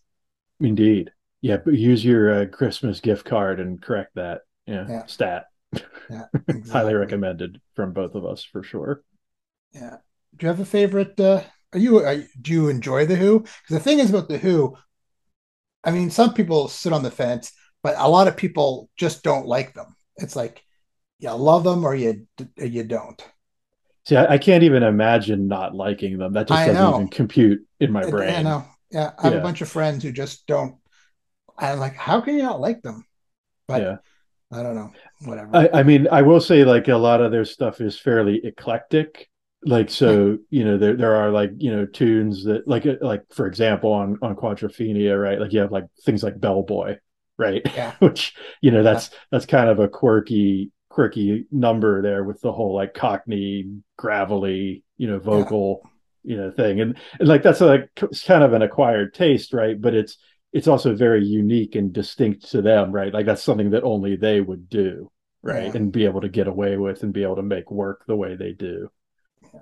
Indeed. 0.60 1.12
Yeah, 1.40 1.58
but 1.64 1.74
use 1.74 2.04
your 2.04 2.42
uh, 2.42 2.46
Christmas 2.46 3.00
gift 3.00 3.24
card 3.24 3.60
and 3.60 3.80
correct 3.80 4.14
that. 4.16 4.42
Yeah, 4.66 4.86
Yeah. 4.88 5.06
stat. 5.06 5.46
Yeah, 6.10 6.24
Highly 6.70 6.94
recommended 6.94 7.60
from 7.76 7.92
both 7.92 8.14
of 8.14 8.24
us 8.26 8.42
for 8.44 8.62
sure. 8.62 9.02
Yeah. 9.72 9.98
Do 10.36 10.46
you 10.46 10.48
have 10.48 10.60
a 10.60 10.64
favorite? 10.64 11.18
Uh, 11.18 11.42
are 11.72 11.78
you? 11.78 11.98
Are, 12.04 12.16
do 12.40 12.52
you 12.52 12.68
enjoy 12.68 13.06
the 13.06 13.16
Who? 13.16 13.40
Because 13.40 13.54
the 13.70 13.80
thing 13.80 14.00
is 14.00 14.10
about 14.10 14.28
the 14.28 14.38
Who, 14.38 14.76
I 15.84 15.90
mean, 15.90 16.10
some 16.10 16.34
people 16.34 16.68
sit 16.68 16.92
on 16.92 17.02
the 17.02 17.10
fence, 17.10 17.52
but 17.82 17.94
a 17.98 18.08
lot 18.08 18.28
of 18.28 18.36
people 18.36 18.90
just 18.96 19.22
don't 19.22 19.46
like 19.46 19.74
them. 19.74 19.96
It's 20.16 20.36
like 20.36 20.62
you 21.18 21.30
love 21.30 21.64
them 21.64 21.84
or 21.84 21.94
you 21.94 22.26
you 22.56 22.84
don't. 22.84 23.22
See, 24.06 24.16
I, 24.16 24.34
I 24.34 24.38
can't 24.38 24.62
even 24.64 24.82
imagine 24.82 25.48
not 25.48 25.74
liking 25.74 26.18
them. 26.18 26.32
That 26.32 26.48
just 26.48 26.60
I 26.60 26.66
doesn't 26.66 26.82
know. 26.82 26.94
even 26.96 27.08
compute 27.08 27.66
in 27.80 27.92
my 27.92 28.02
I- 28.02 28.10
brain. 28.10 28.34
I 28.34 28.42
know. 28.42 28.64
Yeah, 28.90 29.12
I 29.18 29.22
have 29.24 29.32
Yeah. 29.34 29.38
a 29.38 29.42
bunch 29.42 29.60
of 29.60 29.68
friends 29.68 30.02
who 30.02 30.10
just 30.12 30.46
don't. 30.46 30.76
I'm 31.56 31.78
like, 31.78 31.94
how 31.94 32.20
can 32.20 32.34
you 32.36 32.42
not 32.42 32.60
like 32.60 32.82
them? 32.82 33.04
But 33.68 33.82
Yeah. 33.82 33.96
I 34.52 34.64
don't 34.64 34.74
know. 34.74 34.90
Whatever. 35.24 35.50
I, 35.54 35.68
I 35.72 35.82
mean, 35.84 36.08
I 36.10 36.22
will 36.22 36.40
say 36.40 36.64
like 36.64 36.88
a 36.88 36.96
lot 36.96 37.20
of 37.20 37.30
their 37.30 37.44
stuff 37.44 37.80
is 37.80 37.96
fairly 37.98 38.44
eclectic. 38.44 39.29
Like 39.62 39.90
so, 39.90 40.38
you 40.48 40.64
know, 40.64 40.78
there 40.78 40.96
there 40.96 41.14
are 41.16 41.30
like 41.30 41.50
you 41.58 41.70
know 41.70 41.86
tunes 41.86 42.44
that 42.44 42.66
like 42.66 42.86
uh, 42.86 42.94
like 43.02 43.24
for 43.30 43.46
example 43.46 43.92
on 43.92 44.18
on 44.22 44.34
Quadrophenia, 44.34 45.20
right? 45.20 45.38
Like 45.38 45.52
you 45.52 45.60
have 45.60 45.72
like 45.72 45.84
things 46.04 46.22
like 46.22 46.40
Bellboy, 46.40 46.96
right? 47.36 47.62
Yeah. 47.74 47.94
Which 47.98 48.34
you 48.62 48.70
know 48.70 48.82
that's 48.82 49.10
that's 49.30 49.46
kind 49.46 49.68
of 49.68 49.78
a 49.78 49.88
quirky 49.88 50.72
quirky 50.88 51.46
number 51.52 52.02
there 52.02 52.24
with 52.24 52.40
the 52.40 52.52
whole 52.52 52.74
like 52.74 52.94
Cockney 52.94 53.80
gravelly 53.96 54.82
you 54.96 55.06
know 55.06 55.18
vocal 55.18 55.88
you 56.22 56.36
know 56.36 56.50
thing, 56.50 56.80
and, 56.80 56.96
and 57.18 57.28
like 57.28 57.42
that's 57.42 57.60
like 57.60 57.90
it's 58.02 58.24
kind 58.24 58.42
of 58.42 58.52
an 58.52 58.62
acquired 58.62 59.14
taste, 59.14 59.52
right? 59.52 59.80
But 59.80 59.94
it's 59.94 60.16
it's 60.52 60.68
also 60.68 60.94
very 60.94 61.24
unique 61.24 61.76
and 61.76 61.92
distinct 61.92 62.50
to 62.50 62.62
them, 62.62 62.92
right? 62.92 63.12
Like 63.12 63.26
that's 63.26 63.42
something 63.42 63.70
that 63.70 63.84
only 63.84 64.16
they 64.16 64.40
would 64.40 64.68
do, 64.68 65.10
right? 65.42 65.66
Yeah. 65.66 65.72
And 65.74 65.92
be 65.92 66.04
able 66.04 66.22
to 66.22 66.28
get 66.28 66.48
away 66.48 66.76
with 66.76 67.02
and 67.02 67.12
be 67.12 67.22
able 67.22 67.36
to 67.36 67.42
make 67.42 67.70
work 67.70 68.04
the 68.06 68.16
way 68.16 68.36
they 68.36 68.52
do. 68.52 68.90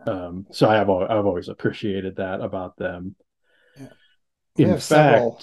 Um, 0.07 0.47
so 0.53 0.69
I 0.69 0.77
have 0.77 0.89
I've 0.91 1.27
always 1.27 1.49
appreciated 1.49 2.17
that 2.17 2.41
about 2.41 2.77
them. 2.77 3.15
Yeah. 3.79 3.87
In 4.57 4.69
have 4.71 4.83
fact, 4.83 4.85
several- 4.85 5.41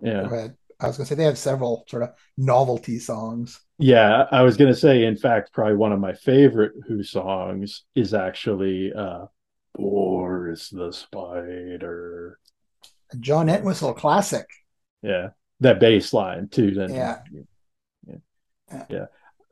yeah. 0.00 0.48
I 0.78 0.86
was 0.86 0.96
gonna 0.98 1.06
say 1.06 1.14
they 1.14 1.24
have 1.24 1.38
several 1.38 1.84
sort 1.88 2.02
of 2.02 2.10
novelty 2.36 2.98
songs. 2.98 3.60
yeah, 3.78 4.26
I 4.30 4.42
was 4.42 4.56
gonna 4.58 4.74
say, 4.74 5.04
in 5.04 5.16
fact, 5.16 5.52
probably 5.52 5.76
one 5.76 5.92
of 5.92 6.00
my 6.00 6.12
favorite 6.12 6.72
Who 6.86 7.02
songs 7.02 7.84
is 7.94 8.12
actually 8.12 8.92
uh, 8.92 9.26
"Boris 9.74 10.68
the 10.70 10.92
Spider." 10.92 12.38
A 13.12 13.16
John 13.16 13.48
Entwistle 13.48 13.94
classic. 13.94 14.46
Yeah, 15.02 15.30
that 15.60 15.80
bass 15.80 16.12
line 16.12 16.48
too. 16.48 16.72
Then 16.72 16.92
Yeah. 16.92 17.20
yeah, 17.32 18.16
Yeah. 18.70 18.84
yeah. 18.90 19.06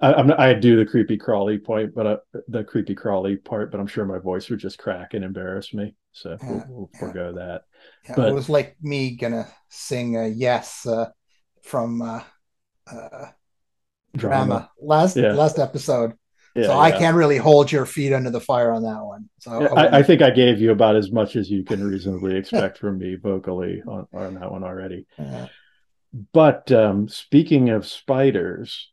I, 0.05 0.15
I'm 0.15 0.27
not, 0.27 0.39
I 0.39 0.53
do 0.53 0.77
the 0.77 0.85
creepy 0.85 1.17
crawly 1.17 1.59
point, 1.59 1.95
but 1.95 2.07
uh, 2.07 2.17
the 2.49 2.63
creepy 2.63 2.95
crawly 2.95 3.37
part, 3.37 3.71
but 3.71 3.81
I'm 3.81 3.87
sure 3.87 4.05
my 4.05 4.19
voice 4.19 4.51
would 4.51 4.59
just 4.59 4.79
crack 4.79 5.15
and 5.15 5.25
embarrass 5.25 5.73
me. 5.73 5.95
So 6.13 6.37
we'll, 6.43 6.65
we'll 6.69 6.91
yeah. 6.93 7.01
forego 7.01 7.33
that. 7.35 7.63
Yeah, 8.09 8.15
But- 8.17 8.29
it 8.29 8.35
was 8.35 8.49
like 8.49 8.77
me 8.83 9.17
gonna 9.17 9.49
sing 9.71 10.17
a 10.17 10.29
"Yes" 10.29 10.87
uh, 10.87 11.11
from 11.63 12.03
uh, 12.03 12.21
uh, 12.91 13.27
drama 14.15 14.71
last 14.81 15.17
Yeah. 15.17 15.33
last 15.33 15.59
episode. 15.59 16.13
Yeah, 16.55 16.67
so 16.67 16.79
I 16.79 16.93
can't 16.93 17.17
really 17.17 17.39
hold 17.39 17.73
your 17.73 17.85
feet 17.85 18.13
under 18.13 18.31
the 18.31 18.41
fire 18.41 18.73
on 18.73 18.85
that 18.85 19.03
one. 19.03 19.29
So 19.41 19.63
Yeah, 19.63 19.73
I, 19.73 19.99
I 19.99 20.03
think 20.05 20.23
I 20.23 20.31
gave 20.31 20.61
you 20.61 20.71
about 20.71 20.95
as 20.95 21.11
much 21.11 21.35
as 21.35 21.51
you 21.51 21.65
can 21.65 21.83
reasonably 21.83 22.37
expect 22.37 22.79
from 22.79 22.99
me 22.99 23.17
vocally 23.17 23.83
on, 23.89 24.07
on 24.13 24.35
that 24.35 24.53
one 24.53 24.63
already. 24.63 25.07
But 26.33 26.71
um, 26.71 27.09
speaking 27.09 27.71
of 27.71 27.89
spiders, 27.89 28.93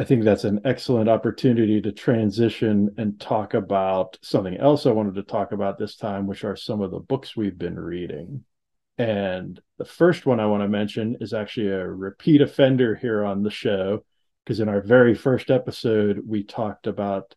I 0.00 0.04
think 0.04 0.24
that's 0.24 0.44
an 0.44 0.62
excellent 0.64 1.10
opportunity 1.10 1.82
to 1.82 1.92
transition 1.92 2.94
and 2.96 3.20
talk 3.20 3.52
about 3.52 4.18
something 4.22 4.56
else 4.56 4.86
I 4.86 4.92
wanted 4.92 5.16
to 5.16 5.22
talk 5.22 5.52
about 5.52 5.76
this 5.76 5.94
time, 5.94 6.26
which 6.26 6.42
are 6.42 6.56
some 6.56 6.80
of 6.80 6.90
the 6.90 7.00
books 7.00 7.36
we've 7.36 7.58
been 7.58 7.78
reading. 7.78 8.44
And 8.96 9.60
the 9.76 9.84
first 9.84 10.24
one 10.24 10.40
I 10.40 10.46
want 10.46 10.62
to 10.62 10.68
mention 10.70 11.18
is 11.20 11.34
actually 11.34 11.68
a 11.68 11.86
repeat 11.86 12.40
offender 12.40 12.94
here 12.94 13.22
on 13.26 13.42
the 13.42 13.50
show, 13.50 14.02
because 14.42 14.58
in 14.60 14.70
our 14.70 14.80
very 14.80 15.14
first 15.14 15.50
episode, 15.50 16.22
we 16.26 16.44
talked 16.44 16.86
about 16.86 17.34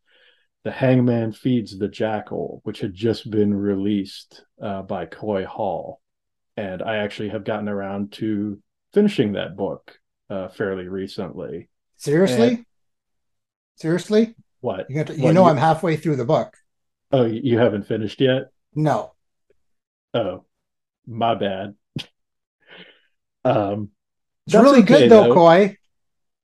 The 0.63 0.71
Hangman 0.71 1.33
Feeds 1.33 1.77
the 1.77 1.89
Jackal, 1.89 2.61
which 2.63 2.79
had 2.79 2.93
just 2.93 3.29
been 3.29 3.53
released 3.53 4.45
uh, 4.61 4.83
by 4.83 5.05
Coy 5.05 5.45
Hall. 5.45 5.99
And 6.55 6.81
I 6.81 6.99
actually 6.99 7.27
have 7.27 7.43
gotten 7.43 7.67
around 7.67 8.13
to 8.13 8.61
finishing 8.93 9.33
that 9.33 9.57
book 9.57 9.99
uh, 10.29 10.47
fairly 10.47 10.87
recently. 10.87 11.67
Seriously? 12.03 12.47
And- 12.49 12.65
Seriously? 13.77 14.35
What? 14.59 14.89
You, 14.89 14.95
got 14.97 15.07
to, 15.07 15.15
you 15.15 15.23
What, 15.23 15.33
know 15.33 15.43
you- 15.43 15.49
I'm 15.49 15.57
halfway 15.57 15.95
through 15.95 16.17
the 16.17 16.25
book. 16.25 16.53
Oh, 17.13 17.25
you 17.25 17.57
haven't 17.59 17.87
finished 17.87 18.19
yet? 18.19 18.47
No. 18.75 19.13
Oh, 20.13 20.43
my 21.07 21.35
bad. 21.35 21.75
um, 23.45 23.89
It's 24.47 24.55
really 24.55 24.79
okay, 24.79 25.01
good 25.01 25.11
though, 25.11 25.25
though. 25.29 25.33
Coy. 25.33 25.77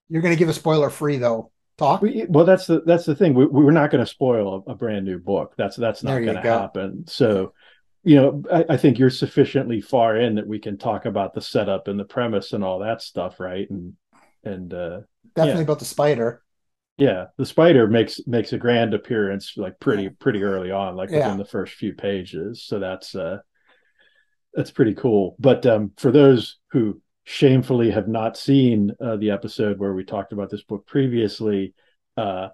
You're 0.09 0.21
going 0.21 0.33
to 0.33 0.39
give 0.39 0.49
a 0.49 0.53
spoiler 0.53 0.89
free 0.89 1.17
though. 1.17 1.51
Talk. 1.77 2.01
we, 2.01 2.25
well, 2.27 2.45
that's 2.45 2.67
the 2.67 2.81
that's 2.85 3.05
the 3.05 3.15
thing. 3.15 3.33
We, 3.33 3.45
we're 3.45 3.71
not 3.71 3.89
going 3.91 4.03
to 4.03 4.09
spoil 4.09 4.63
a, 4.67 4.71
a 4.71 4.75
brand 4.75 5.05
new 5.05 5.17
book. 5.17 5.53
That's 5.57 5.75
that's 5.75 6.03
not 6.03 6.19
going 6.19 6.35
to 6.35 6.41
go. 6.41 6.59
happen. 6.59 7.05
So, 7.07 7.53
you 8.03 8.15
know, 8.15 8.43
I, 8.51 8.65
I 8.69 8.77
think 8.77 8.99
you're 8.99 9.09
sufficiently 9.09 9.81
far 9.81 10.17
in 10.17 10.35
that 10.35 10.47
we 10.47 10.59
can 10.59 10.77
talk 10.77 11.05
about 11.05 11.33
the 11.33 11.41
setup 11.41 11.87
and 11.87 11.99
the 11.99 12.05
premise 12.05 12.53
and 12.53 12.63
all 12.63 12.79
that 12.79 13.01
stuff, 13.01 13.39
right? 13.39 13.69
And 13.69 13.93
and 14.43 14.73
uh, 14.73 14.99
Definitely 15.45 15.61
yeah. 15.61 15.63
about 15.63 15.79
the 15.79 15.85
spider. 15.85 16.43
yeah, 16.97 17.27
the 17.37 17.45
spider 17.45 17.87
makes 17.87 18.19
makes 18.27 18.53
a 18.53 18.57
grand 18.57 18.93
appearance 18.93 19.53
like 19.57 19.79
pretty 19.79 20.09
pretty 20.09 20.43
early 20.43 20.71
on, 20.71 20.95
like 20.95 21.11
Yeah. 21.11 21.17
within 21.19 21.37
the 21.37 21.45
first 21.45 21.73
few 21.75 21.93
pages. 21.93 22.63
So 22.63 22.79
that's 22.79 23.15
uh 23.15 23.39
that's 24.53 24.71
pretty 24.71 24.93
cool. 24.95 25.35
But 25.39 25.65
um 25.65 25.91
for 25.97 26.11
those 26.11 26.57
who 26.71 27.01
shamefully 27.23 27.91
have 27.91 28.07
not 28.07 28.35
seen 28.37 28.91
uh, 28.99 29.15
the 29.17 29.29
episode 29.31 29.77
where 29.77 29.93
we 29.93 30.03
talked 30.03 30.33
about 30.33 30.49
this 30.49 30.63
book 30.63 30.85
previously, 30.87 31.73
uh 32.17 32.49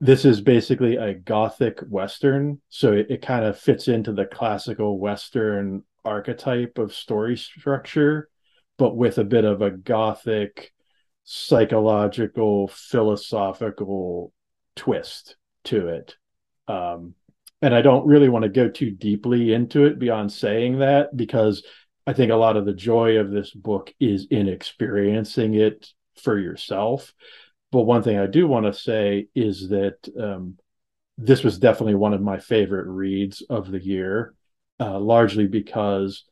this 0.00 0.24
is 0.24 0.40
basically 0.40 0.96
a 0.96 1.14
gothic 1.14 1.80
western, 1.88 2.60
so 2.68 2.92
it, 2.92 3.08
it 3.10 3.22
kind 3.22 3.44
of 3.44 3.58
fits 3.58 3.88
into 3.88 4.12
the 4.12 4.26
classical 4.26 4.98
western 4.98 5.82
archetype 6.04 6.78
of 6.78 6.94
story 6.94 7.36
structure, 7.36 8.28
but 8.78 8.96
with 8.96 9.18
a 9.18 9.24
bit 9.24 9.44
of 9.44 9.62
a 9.62 9.70
gothic 9.72 10.72
psychological 11.30 12.68
philosophical 12.68 14.32
twist 14.74 15.36
to 15.64 15.88
it. 15.88 16.16
Um 16.68 17.14
and 17.60 17.74
i 17.74 17.82
don't 17.82 18.06
really 18.06 18.28
want 18.28 18.44
to 18.44 18.48
go 18.48 18.68
too 18.68 18.90
deeply 18.90 19.52
into 19.52 19.84
it 19.84 19.98
beyond 19.98 20.32
saying 20.32 20.78
that 20.78 21.16
because 21.16 21.64
i 22.06 22.12
think 22.12 22.30
a 22.30 22.36
lot 22.36 22.56
of 22.56 22.64
the 22.64 22.72
joy 22.72 23.16
of 23.16 23.30
this 23.30 23.50
book 23.50 23.92
is 23.98 24.26
in 24.30 24.48
experiencing 24.48 25.54
it 25.54 25.88
for 26.22 26.38
yourself. 26.38 27.12
But 27.70 27.82
one 27.82 28.02
thing 28.02 28.18
i 28.18 28.26
do 28.26 28.46
want 28.46 28.66
to 28.66 28.72
say 28.72 29.28
is 29.34 29.68
that 29.68 29.96
um 30.18 30.56
this 31.16 31.42
was 31.42 31.58
definitely 31.58 31.96
one 31.96 32.14
of 32.14 32.22
my 32.22 32.38
favorite 32.38 32.86
reads 32.86 33.42
of 33.42 33.70
the 33.70 33.84
year 33.84 34.34
uh, 34.78 34.98
largely 34.98 35.48
because 35.48 36.24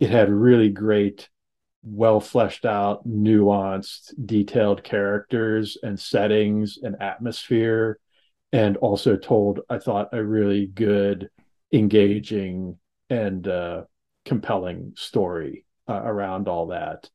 it 0.00 0.10
had 0.10 0.30
really 0.30 0.68
great 0.68 1.28
well 1.82 2.20
fleshed 2.20 2.64
out, 2.64 3.06
nuanced, 3.08 4.14
detailed 4.26 4.84
characters 4.84 5.76
and 5.82 5.98
settings 5.98 6.78
and 6.82 7.00
atmosphere, 7.00 7.98
and 8.52 8.76
also 8.78 9.16
told, 9.16 9.60
I 9.68 9.78
thought, 9.78 10.10
a 10.12 10.22
really 10.22 10.66
good, 10.66 11.30
engaging, 11.72 12.78
and 13.10 13.46
uh, 13.48 13.82
compelling 14.24 14.92
story 14.96 15.66
uh, 15.88 16.02
around 16.04 16.48
all 16.48 16.68
that. 16.68 17.10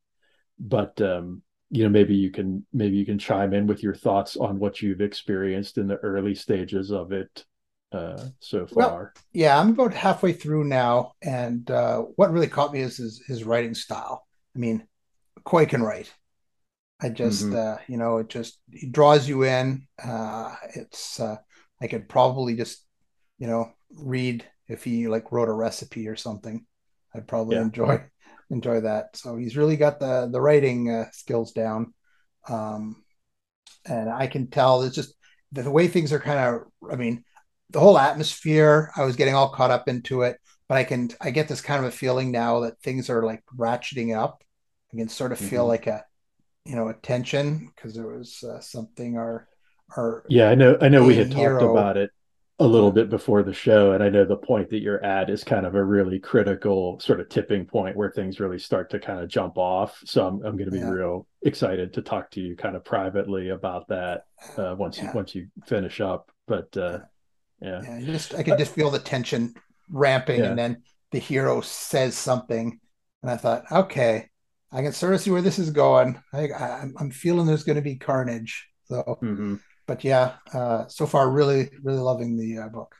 But 0.59 0.99
um, 1.01 1.43
you 1.69 1.83
know, 1.83 1.89
maybe 1.89 2.15
you 2.15 2.31
can 2.31 2.65
maybe 2.73 2.97
you 2.97 3.05
can 3.05 3.19
chime 3.19 3.53
in 3.53 3.67
with 3.67 3.83
your 3.83 3.95
thoughts 3.95 4.37
on 4.37 4.59
what 4.59 4.81
you've 4.81 5.01
experienced 5.01 5.77
in 5.77 5.87
the 5.87 5.97
early 5.97 6.35
stages 6.35 6.91
of 6.91 7.11
it 7.11 7.45
uh, 7.91 8.25
so 8.39 8.65
Well, 8.71 8.89
far. 8.89 9.13
Yeah, 9.33 9.59
I'm 9.59 9.69
about 9.71 9.93
halfway 9.93 10.33
through 10.33 10.65
now, 10.65 11.13
and 11.21 11.69
uh, 11.69 11.99
what 12.15 12.31
really 12.31 12.47
caught 12.47 12.73
me 12.73 12.81
is 12.81 12.97
his, 12.97 13.23
his 13.27 13.43
writing 13.43 13.73
style. 13.73 14.26
I 14.57 14.59
mean, 14.59 14.87
Coy 15.45 15.67
can 15.67 15.83
write. 15.83 16.13
I 17.01 17.09
just, 17.09 17.53
Mhm. 17.53 17.53
uh, 17.53 17.77
you 17.87 17.97
know, 17.97 18.17
it 18.19 18.29
just 18.29 18.59
it 18.71 18.91
draws 18.91 19.27
you 19.27 19.43
in. 19.45 19.87
Uh, 20.03 20.55
it's 20.75 21.19
uh, 21.19 21.37
I 21.81 21.87
could 21.87 22.09
probably 22.09 22.55
just, 22.55 22.85
you 23.39 23.47
know, 23.47 23.71
read 23.95 24.45
if 24.67 24.83
he 24.83 25.07
like 25.07 25.31
wrote 25.31 25.49
a 25.49 25.53
recipe 25.53 26.07
or 26.07 26.15
something. 26.15 26.65
I'd 27.15 27.27
probably 27.27 27.57
Yeah. 27.57 27.61
enjoy 27.61 28.03
enjoy 28.51 28.81
that. 28.81 29.17
So 29.17 29.37
he's 29.37 29.57
really 29.57 29.77
got 29.77 29.99
the 29.99 30.29
the 30.31 30.41
writing 30.41 30.91
uh, 30.91 31.05
skills 31.13 31.51
down, 31.53 31.93
um, 32.49 33.03
and 33.87 34.09
I 34.09 34.27
can 34.27 34.47
tell 34.49 34.81
it's 34.83 34.95
just 34.95 35.13
the 35.51 35.69
way 35.71 35.87
things 35.87 36.13
are 36.13 36.19
kind 36.19 36.39
of. 36.39 36.91
I 36.91 36.95
mean, 36.95 37.23
the 37.69 37.79
whole 37.79 37.97
atmosphere. 37.97 38.91
I 38.95 39.05
was 39.05 39.15
getting 39.15 39.35
all 39.35 39.49
caught 39.49 39.71
up 39.71 39.87
into 39.87 40.23
it, 40.23 40.39
but 40.67 40.77
I 40.77 40.83
can 40.83 41.09
I 41.21 41.31
get 41.31 41.47
this 41.47 41.61
kind 41.61 41.83
of 41.85 41.91
a 41.91 41.95
feeling 41.95 42.31
now 42.31 42.61
that 42.61 42.81
things 42.81 43.09
are 43.09 43.23
like 43.23 43.43
ratcheting 43.55 44.17
up. 44.17 44.43
I 44.93 44.97
can 44.97 45.09
sort 45.09 45.31
of 45.31 45.39
feel 45.39 45.65
Mhm. 45.65 45.67
like 45.67 45.87
a, 45.87 46.05
you 46.65 46.75
know, 46.75 46.89
a 46.89 46.95
tension 46.95 47.71
because 47.75 47.95
there 47.95 48.07
was 48.07 48.43
uh, 48.43 48.61
something 48.61 49.17
our 49.17 49.47
our 49.97 50.25
Yeah, 50.27 50.49
I 50.49 50.55
know. 50.55 50.77
I 50.81 50.89
know 50.89 51.03
we 51.03 51.15
had 51.17 51.31
talked 51.31 51.61
about 51.61 51.97
it 51.97 52.11
a 52.59 52.67
little 52.67 52.91
bit 52.91 53.09
before 53.09 53.43
the 53.43 53.53
show, 53.53 53.91
and 53.93 54.03
I 54.03 54.09
know 54.09 54.25
the 54.25 54.35
point 54.35 54.69
that 54.71 54.79
you're 54.81 55.03
at 55.03 55.29
is 55.29 55.43
kind 55.43 55.65
of 55.65 55.75
a 55.75 55.83
really 55.83 56.19
critical 56.19 56.99
sort 56.99 57.19
of 57.21 57.29
tipping 57.29 57.65
point 57.65 57.95
where 57.95 58.11
things 58.11 58.39
really 58.39 58.59
start 58.59 58.89
to 58.91 58.99
kind 58.99 59.19
of 59.19 59.29
jump 59.29 59.57
off. 59.57 60.01
So 60.05 60.27
I'm 60.27 60.35
I'm 60.45 60.57
going 60.57 60.65
to 60.65 60.71
be 60.71 60.83
Yeah. 60.83 60.85
real 60.85 61.27
excited 61.43 61.93
to 61.93 62.01
talk 62.01 62.31
to 62.31 62.41
you 62.41 62.55
kind 62.55 62.75
of 62.75 62.83
privately 62.83 63.49
about 63.49 63.87
that 63.89 64.23
uh, 64.57 64.75
once 64.77 65.01
you 65.01 65.09
once 65.13 65.33
you 65.35 65.47
finish 65.65 66.01
up. 66.01 66.31
But 66.47 66.75
uh, 66.75 66.99
yeah, 67.61 67.83
Yeah, 67.83 67.99
just 68.01 68.33
I 68.33 68.43
could 68.43 68.57
just 68.57 68.73
feel 68.73 68.89
the 68.89 68.99
tension 68.99 69.53
ramping, 69.89 70.45
Yeah. 70.45 70.45
and 70.45 70.57
then 70.57 70.83
the 71.11 71.19
hero 71.19 71.61
says 71.61 72.17
something, 72.17 72.79
and 73.21 73.31
I 73.31 73.37
thought, 73.37 73.63
okay, 73.71 74.29
I 74.71 74.81
can 74.81 74.91
sort 74.91 75.13
of 75.13 75.21
see 75.21 75.31
where 75.31 75.41
this 75.41 75.59
is 75.59 75.69
going. 75.71 76.21
I, 76.33 76.49
I 76.49 76.67
I'm- 76.79 76.93
I'm 76.99 77.11
feeling 77.11 77.45
there's 77.47 77.63
going 77.63 77.77
to 77.77 77.81
be 77.81 77.95
carnage. 77.95 78.67
So, 78.85 79.17
Mhm. 79.21 79.59
but 79.85 80.03
yeah, 80.03 80.35
uh, 80.53 80.87
so 80.87 81.05
far, 81.05 81.29
really, 81.29 81.69
really 81.83 81.99
loving 81.99 82.37
the 82.37 82.59
uh, 82.59 82.67
book. 82.69 82.95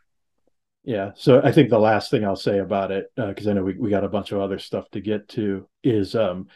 Yeah. 0.83 1.11
So 1.15 1.41
I 1.43 1.51
think 1.51 1.69
the 1.69 1.79
last 1.79 2.09
thing 2.11 2.23
I'll 2.23 2.35
say 2.37 2.59
about 2.59 2.91
it, 2.91 3.07
because 3.15 3.47
I 3.47 3.53
know 3.53 3.63
we, 3.63 3.73
we 3.77 3.89
got 3.89 4.05
a 4.05 4.09
bunch 4.09 4.31
of 4.31 4.39
other 4.39 4.57
stuff 4.59 4.89
to 4.91 5.01
get 5.01 5.27
to, 5.29 5.67
is 5.83 6.15
um, 6.15 6.47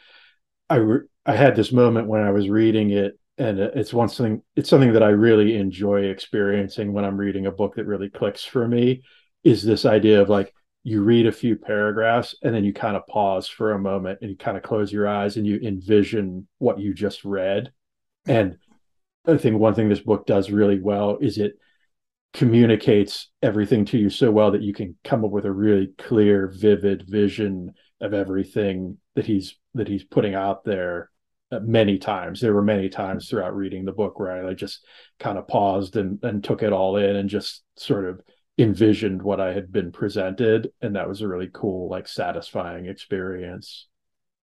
I 0.69 0.75
re- 0.77 1.07
I 1.25 1.35
had 1.35 1.55
this 1.55 1.71
moment 1.73 2.07
when 2.07 2.21
I 2.21 2.31
was 2.31 2.47
reading 2.49 2.91
it, 2.91 3.19
and 3.37 3.59
it's 3.59 3.93
one 3.93 4.07
thing. 4.07 4.41
It's 4.55 4.69
something 4.69 4.93
that 4.93 5.03
I 5.03 5.09
really 5.09 5.57
enjoy 5.57 6.03
experiencing 6.03 6.93
when 6.93 7.03
I'm 7.03 7.17
reading 7.17 7.45
a 7.45 7.51
book 7.51 7.75
that 7.75 7.85
really 7.85 8.09
clicks 8.09 8.43
for 8.45 8.65
me. 8.67 9.03
Is 9.43 9.63
this 9.63 9.85
idea 9.85 10.21
of 10.21 10.29
like 10.29 10.53
you 10.83 11.03
read 11.03 11.27
a 11.27 11.31
few 11.31 11.55
paragraphs 11.55 12.35
and 12.41 12.53
then 12.53 12.63
you 12.63 12.73
kind 12.73 12.95
of 12.95 13.05
pause 13.07 13.47
for 13.47 13.73
a 13.73 13.79
moment 13.79 14.19
and 14.21 14.31
you 14.31 14.37
kind 14.37 14.57
of 14.57 14.63
close 14.63 14.91
your 14.91 15.07
eyes 15.07 15.37
and 15.37 15.45
you 15.45 15.59
envision 15.61 16.47
what 16.57 16.79
you 16.79 16.93
just 16.93 17.23
read. 17.23 17.71
And 18.25 18.57
I 19.27 19.37
think 19.37 19.59
one 19.59 19.75
thing 19.75 19.89
this 19.89 19.99
book 19.99 20.25
does 20.25 20.49
really 20.49 20.79
well 20.79 21.17
is 21.21 21.37
it 21.37 21.53
communicates 22.33 23.29
everything 23.43 23.85
to 23.85 23.97
you 23.97 24.09
so 24.09 24.31
well 24.31 24.51
that 24.51 24.61
you 24.61 24.73
can 24.73 24.95
come 25.03 25.23
up 25.25 25.31
with 25.31 25.45
a 25.45 25.51
really 25.51 25.91
clear 25.97 26.47
vivid 26.47 27.03
vision 27.07 27.73
of 27.99 28.13
everything 28.13 28.97
that 29.15 29.25
he's 29.25 29.57
that 29.73 29.87
he's 29.87 30.03
putting 30.03 30.33
out 30.33 30.63
there 30.63 31.09
uh, 31.51 31.59
many 31.59 31.97
times 31.97 32.39
there 32.39 32.53
were 32.53 32.61
many 32.61 32.87
times 32.87 33.27
throughout 33.29 33.53
reading 33.53 33.83
the 33.83 33.91
book 33.91 34.17
where 34.17 34.47
i 34.47 34.53
just 34.53 34.85
kind 35.19 35.37
of 35.37 35.47
paused 35.47 35.97
and 35.97 36.19
and 36.23 36.41
took 36.41 36.63
it 36.63 36.71
all 36.71 36.95
in 36.95 37.17
and 37.17 37.29
just 37.29 37.63
sort 37.75 38.05
of 38.05 38.21
envisioned 38.61 39.21
what 39.21 39.41
i 39.41 39.53
had 39.53 39.71
been 39.71 39.91
presented 39.91 40.71
and 40.81 40.95
that 40.95 41.07
was 41.07 41.21
a 41.21 41.27
really 41.27 41.49
cool 41.51 41.89
like 41.89 42.07
satisfying 42.07 42.85
experience 42.85 43.87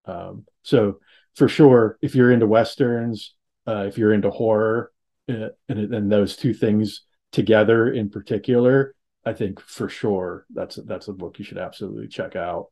um 0.07 0.45
so 0.63 0.99
for 1.37 1.49
sure 1.49 1.99
if 2.03 2.15
you're 2.15 2.33
into 2.33 2.47
westerns 2.47 3.35
uh 3.67 3.85
if 3.87 3.97
you're 3.97 4.13
into 4.13 4.31
horror 4.31 4.91
uh, 5.29 5.49
and 5.69 5.95
and 5.95 6.11
those 6.11 6.37
two 6.37 6.55
things 6.55 7.03
together 7.33 7.93
in 7.93 8.11
particular, 8.11 8.95
I 9.25 9.33
think 9.33 9.61
for 9.61 9.89
sure 9.89 10.47
that's 10.55 10.77
that's 10.87 11.09
a 11.09 11.13
book 11.13 11.39
you 11.39 11.45
should 11.45 11.59
absolutely 11.59 12.09
check 12.09 12.37
out. 12.37 12.67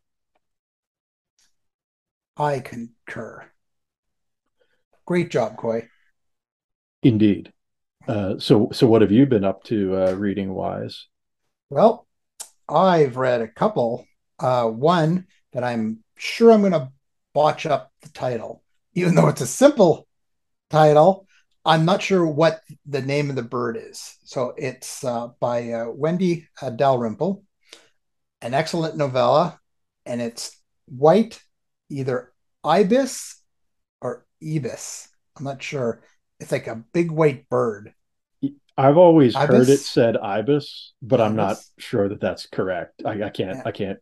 I 2.36 2.60
concur. 2.60 3.44
Great 5.06 5.30
job, 5.30 5.56
Coy. 5.56 5.88
Indeed. 7.02 7.52
Uh, 8.08 8.38
so 8.38 8.68
so 8.72 8.86
what 8.86 9.02
have 9.02 9.12
you 9.12 9.26
been 9.26 9.44
up 9.44 9.64
to 9.64 9.96
uh, 9.96 10.12
reading 10.12 10.52
wise? 10.52 11.06
Well, 11.70 12.06
I've 12.68 13.16
read 13.16 13.40
a 13.42 13.48
couple. 13.48 14.06
Uh, 14.38 14.68
one 14.68 15.26
that 15.52 15.64
I'm 15.64 16.04
sure 16.16 16.52
I'm 16.52 16.60
going 16.60 16.72
to 16.72 16.92
botch 17.32 17.66
up 17.66 17.90
the 18.02 18.08
title, 18.10 18.62
even 18.94 19.14
though 19.14 19.28
it's 19.28 19.40
a 19.40 19.46
simple 19.46 20.06
title. 20.70 21.26
I'm 21.64 21.84
not 21.84 22.02
sure 22.02 22.24
what 22.24 22.60
the 22.84 23.02
name 23.02 23.28
of 23.30 23.36
the 23.36 23.42
bird 23.42 23.76
is. 23.76 24.16
So 24.24 24.54
it's 24.56 25.02
uh, 25.02 25.28
by 25.40 25.72
uh, 25.72 25.90
Wendy 25.90 26.48
uh, 26.62 26.70
Dalrymple, 26.70 27.42
an 28.40 28.54
excellent 28.54 28.96
novella, 28.96 29.58
and 30.04 30.22
it's 30.22 30.56
white, 30.86 31.40
either 31.90 32.32
ibis 32.62 33.42
or 34.00 34.26
ibis. 34.40 35.08
I'm 35.36 35.44
not 35.44 35.62
sure. 35.62 36.02
It's 36.38 36.52
like 36.52 36.68
a 36.68 36.84
big 36.92 37.10
white 37.10 37.48
bird. 37.48 37.92
I've 38.78 38.96
always 38.98 39.34
heard 39.34 39.70
it 39.70 39.78
said 39.78 40.16
ibis, 40.16 40.92
but 41.00 41.20
I'm 41.20 41.34
not 41.36 41.62
sure 41.78 42.08
that 42.08 42.20
that's 42.20 42.46
correct. 42.46 43.02
I, 43.04 43.22
I 43.24 43.30
can't 43.30 43.56
Yeah. 43.56 43.62
I 43.64 43.72
can't 43.72 43.98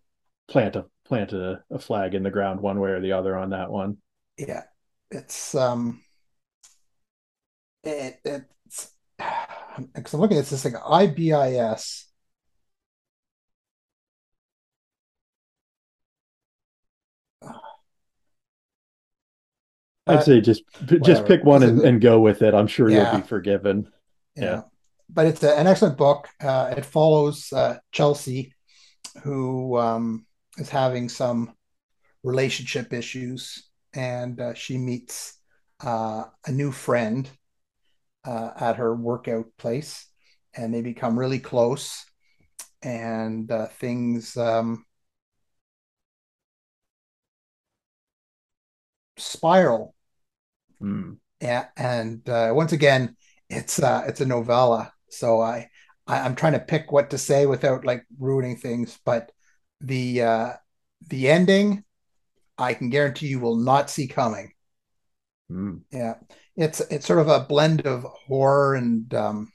plant 0.49 0.77
a 0.77 0.87
plant 1.05 1.33
a, 1.33 1.63
a 1.71 1.79
flag 1.79 2.15
in 2.15 2.23
the 2.23 2.31
ground 2.31 2.61
one 2.61 2.81
way 2.81 2.91
or 2.91 3.01
the 3.01 3.13
other 3.13 3.37
on 3.37 3.51
that 3.51 3.71
one. 3.71 3.99
Yeah. 4.37 4.65
It's 5.11 5.55
um 5.55 6.03
it, 7.83 8.21
it's 8.25 8.91
because 9.95 10.15
I'm 10.15 10.21
looking 10.21 10.39
at 10.39 10.47
this 10.47 10.65
like 10.65 10.75
IBIS. 10.75 12.07
I'd 20.07 20.17
Uh, 20.17 20.23
say 20.23 20.41
just 20.41 20.65
just 21.03 21.25
whatever. 21.25 21.27
pick 21.27 21.45
one 21.45 21.63
and, 21.63 21.81
and 21.81 22.01
go 22.01 22.21
with 22.21 22.43
it. 22.43 22.55
I'm 22.55 22.67
sure 22.67 22.91
you'll 22.91 23.07
be 23.07 23.23
forgiven. 23.23 23.91
Yeah. 24.43 24.45
know. 24.45 24.71
But 25.09 25.27
it's 25.27 25.43
a, 25.43 25.57
an 25.59 25.67
excellent 25.67 25.97
book. 25.97 26.29
Uh, 26.41 26.75
it 26.77 26.85
follows 26.85 27.53
uh, 27.53 27.79
Chelsea, 27.93 28.55
who 29.23 29.79
um, 29.79 30.27
is 30.59 30.71
having 30.71 31.09
some 31.09 31.53
relationship 32.23 32.93
issues, 32.93 33.71
and 33.95 34.41
uh, 34.41 34.55
she 34.55 34.79
meets 34.79 35.39
uh, 35.85 36.25
a 36.47 36.53
new 36.53 36.73
friend 36.73 37.29
uh, 38.25 38.51
at 38.59 38.77
her 38.77 38.95
workout 38.95 39.47
place, 39.59 40.07
and 40.55 40.73
they 40.75 40.81
become 40.81 41.19
really 41.19 41.39
close, 41.39 42.05
and 42.83 43.51
uh, 43.51 43.67
things 43.67 44.37
um, 44.37 44.85
spiral. 49.17 49.95
Hmm. 50.81 51.15
Yeah, 51.41 51.67
and 51.77 52.27
uh, 52.29 52.53
once 52.55 52.73
again, 52.73 53.17
it's 53.55 53.79
uh, 53.79 54.05
it's 54.07 54.21
a 54.21 54.27
novella, 54.27 54.93
so 55.09 55.41
I, 55.41 55.69
I 56.07 56.21
I'm 56.21 56.35
trying 56.35 56.55
to 56.55 56.59
pick 56.61 56.93
what 56.93 57.11
to 57.11 57.19
say 57.19 57.47
without 57.47 57.85
like 57.85 58.05
ruining 58.19 58.57
things. 58.57 58.99
But 59.05 59.33
the 59.81 60.23
uh, 60.23 60.53
the 61.09 61.29
ending, 61.29 61.85
I 62.59 62.75
can 62.75 62.91
guarantee 62.91 63.29
you 63.29 63.41
will 63.41 63.57
not 63.57 63.91
see 63.91 64.09
coming. 64.09 64.53
Hmm. 65.49 65.79
Yeah, 65.93 66.15
it's 66.57 66.81
it's 66.81 67.07
sort 67.07 67.21
of 67.21 67.29
a 67.29 67.47
blend 67.49 67.87
of 67.87 68.03
horror 68.03 68.75
and 68.75 69.13
um, 69.15 69.53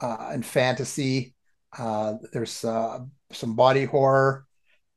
uh, 0.00 0.28
and 0.32 0.44
fantasy. 0.44 1.34
Uh, 1.76 2.14
there's 2.32 2.64
uh, 2.64 3.00
some 3.32 3.56
body 3.56 3.84
horror. 3.84 4.46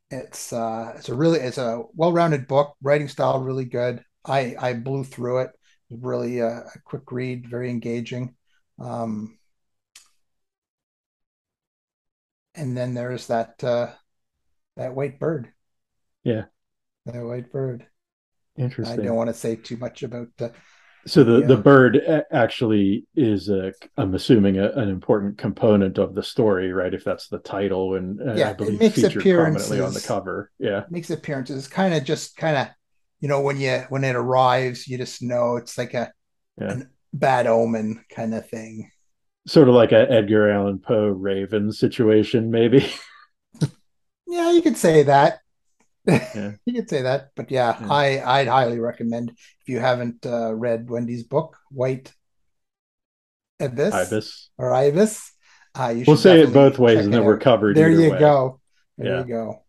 It's 0.09 0.53
uh, 0.53 0.93
it's 0.95 1.09
a 1.09 1.15
really 1.15 1.39
it's 1.39 1.57
a 1.57 1.83
well-rounded 1.93 2.47
book. 2.47 2.75
Writing 2.81 3.07
style 3.09 3.41
really 3.41 3.65
good. 3.65 4.03
I 4.25 4.55
I 4.59 4.73
blew 4.73 5.03
through 5.03 5.39
it. 5.39 5.51
Really 5.89 6.41
uh, 6.41 6.61
a 6.75 6.79
quick 6.83 7.11
read, 7.11 7.49
very 7.49 7.69
engaging. 7.69 8.35
Um, 8.79 9.37
and 12.55 12.75
then 12.75 12.93
there's 12.93 13.27
that 13.27 13.63
uh, 13.63 13.91
that 14.75 14.95
white 14.95 15.19
bird. 15.19 15.53
Yeah. 16.23 16.45
That 17.05 17.23
white 17.23 17.51
bird. 17.51 17.87
Interesting. 18.57 18.99
I 18.99 19.03
don't 19.05 19.15
want 19.15 19.29
to 19.29 19.33
say 19.33 19.55
too 19.55 19.77
much 19.77 20.03
about 20.03 20.27
the 20.37 20.51
So 21.05 21.23
the, 21.23 21.41
the 21.41 21.55
bird 21.55 22.01
actually 22.31 23.05
is 23.15 23.49
a, 23.49 23.71
I'm 23.95 24.13
assuming 24.13 24.57
a, 24.57 24.71
an 24.71 24.89
important 24.89 25.37
component 25.37 25.97
of 25.97 26.15
the 26.15 26.23
story, 26.23 26.73
right? 26.73 26.93
If 26.93 27.05
that's 27.05 27.29
the 27.29 27.37
title, 27.39 27.95
and 27.95 28.19
uh, 28.19 28.33
Yeah, 28.33 28.49
I 28.49 28.51
it 28.51 28.57
believe 28.57 28.79
makes 28.79 28.95
featured 28.95 29.23
prominently 29.23 29.79
on 29.79 29.93
the 29.93 30.01
cover. 30.01 30.51
Yeah, 30.59 30.83
makes 30.89 31.09
appearances. 31.09 31.67
Kind 31.67 31.93
of 31.93 32.03
just 32.03 32.35
kind 32.35 32.57
of 32.57 32.67
you 33.19 33.27
know 33.27 33.41
when 33.41 33.57
you 33.59 33.83
when 33.89 34.03
it 34.03 34.15
arrives, 34.15 34.87
you 34.87 34.97
just 34.97 35.21
know 35.21 35.55
it's 35.57 35.77
like 35.77 35.93
a 35.93 36.11
Yeah. 36.59 36.71
an 36.71 36.89
bad 37.13 37.47
omen 37.47 38.03
kind 38.15 38.33
of 38.33 38.47
thing. 38.49 38.91
sort 39.47 39.69
of 39.69 39.75
like 39.75 39.91
a 39.93 40.09
Edgar 40.11 40.49
Allan 40.51 40.79
Poe 40.79 41.07
Raven 41.07 41.71
situation, 41.71 42.51
maybe. 42.51 42.85
Yeah, 44.29 44.51
you 44.51 44.61
could 44.61 44.75
say 44.77 45.03
that. 45.03 45.39
Yeah. 46.05 46.53
You 46.65 46.73
could 46.73 46.89
say 46.89 47.01
that, 47.03 47.29
but 47.35 47.49
yeah, 47.49 47.77
Yeah. 47.79 47.87
I 47.91 48.05
I'd 48.39 48.47
highly 48.47 48.79
recommend 48.79 49.29
if 49.31 49.67
you 49.67 49.79
haven't 49.79 50.25
uh, 50.25 50.53
read 50.53 50.89
Wendy's 50.89 51.23
book, 51.23 51.55
White 51.71 52.13
Abyss 53.59 53.93
Ibis. 53.93 54.49
or 54.57 54.73
Ibis. 54.73 55.31
Uh, 55.79 55.93
you 55.95 56.03
We'll 56.07 56.17
say 56.17 56.41
it 56.41 56.53
both 56.53 56.77
ways, 56.79 57.05
and 57.05 57.13
then 57.13 57.23
we're 57.23 57.37
covered. 57.39 57.75
There 57.77 57.89
you 57.89 58.11
way. 58.11 58.19
go. 58.19 58.59
There 58.97 59.07
Yeah. 59.13 59.19
you 59.21 59.25
go. 59.27 59.63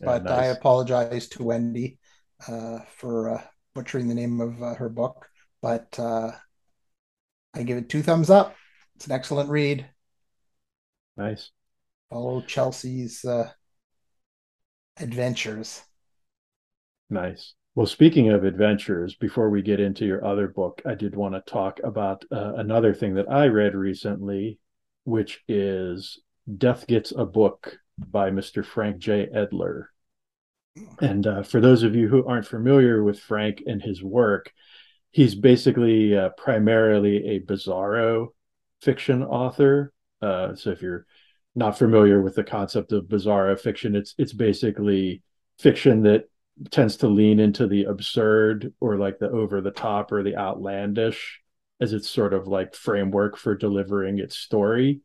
But 0.00 0.30
I 0.30 0.48
nice. 0.48 0.56
apologize 0.56 1.28
to 1.30 1.42
Wendy 1.42 1.98
for 2.40 3.30
uh, 3.30 3.42
butchering 3.74 4.08
the 4.08 4.14
name 4.14 4.40
of 4.40 4.62
uh, 4.62 4.74
her 4.74 4.88
book. 4.88 5.26
But 5.60 5.98
uh, 5.98 6.32
I 7.54 7.62
give 7.62 7.78
it 7.78 7.88
two 7.88 8.02
thumbs 8.02 8.30
up. 8.30 8.54
It's 8.96 9.06
an 9.06 9.12
excellent 9.12 9.50
read. 9.50 9.86
nice. 11.16 11.50
Follow 12.10 12.42
Chelsea's 12.42 13.24
uh, 13.24 13.50
adventures. 14.98 15.82
Nice. 17.10 17.54
Well, 17.74 17.86
speaking 17.86 18.30
of 18.30 18.44
adventures, 18.44 19.16
before 19.16 19.50
we 19.50 19.62
get 19.62 19.80
into 19.80 20.04
your 20.04 20.24
other 20.24 20.46
book, 20.46 20.80
I 20.86 20.94
did 20.94 21.16
want 21.16 21.34
to 21.34 21.40
talk 21.50 21.80
about 21.82 22.24
uh, 22.30 22.54
another 22.54 22.94
thing 22.94 23.14
that 23.14 23.28
I 23.28 23.46
read 23.46 23.74
recently, 23.74 24.60
which 25.04 25.42
is 25.48 26.20
Death 26.58 26.86
Gets 26.86 27.12
a 27.12 27.24
Book 27.24 27.78
by 27.98 28.30
Mr. 28.30 28.64
Frank 28.64 28.98
J. 28.98 29.28
Edler. 29.34 29.86
And 31.00 31.26
uh, 31.26 31.42
for 31.42 31.60
those 31.60 31.82
of 31.82 31.94
you 31.94 32.08
who 32.08 32.26
aren't 32.26 32.46
familiar 32.46 33.02
with 33.02 33.20
Frank 33.20 33.62
and 33.66 33.80
his 33.80 34.02
work, 34.02 34.52
he's 35.10 35.34
basically 35.34 36.16
uh, 36.16 36.30
primarily 36.30 37.28
a 37.28 37.40
bizarro 37.40 38.28
fiction 38.82 39.22
author. 39.22 39.92
Uh, 40.20 40.54
so 40.54 40.70
if 40.70 40.82
you're 40.82 41.06
not 41.54 41.78
familiar 41.78 42.20
with 42.20 42.34
the 42.34 42.44
concept 42.44 42.92
of 42.92 43.04
bizarro 43.04 43.58
fiction, 43.58 43.94
it's 43.94 44.14
it's 44.18 44.32
basically 44.32 45.22
fiction 45.58 46.02
that 46.02 46.28
tends 46.70 46.96
to 46.96 47.08
lean 47.08 47.40
into 47.40 47.66
the 47.66 47.84
absurd 47.84 48.72
or 48.80 48.96
like 48.96 49.18
the 49.18 49.28
over 49.28 49.60
the 49.60 49.70
top 49.70 50.12
or 50.12 50.22
the 50.22 50.36
outlandish 50.36 51.40
as 51.80 51.92
its 51.92 52.08
sort 52.08 52.32
of 52.32 52.46
like 52.46 52.74
framework 52.74 53.36
for 53.36 53.54
delivering 53.54 54.18
its 54.18 54.36
story. 54.36 55.00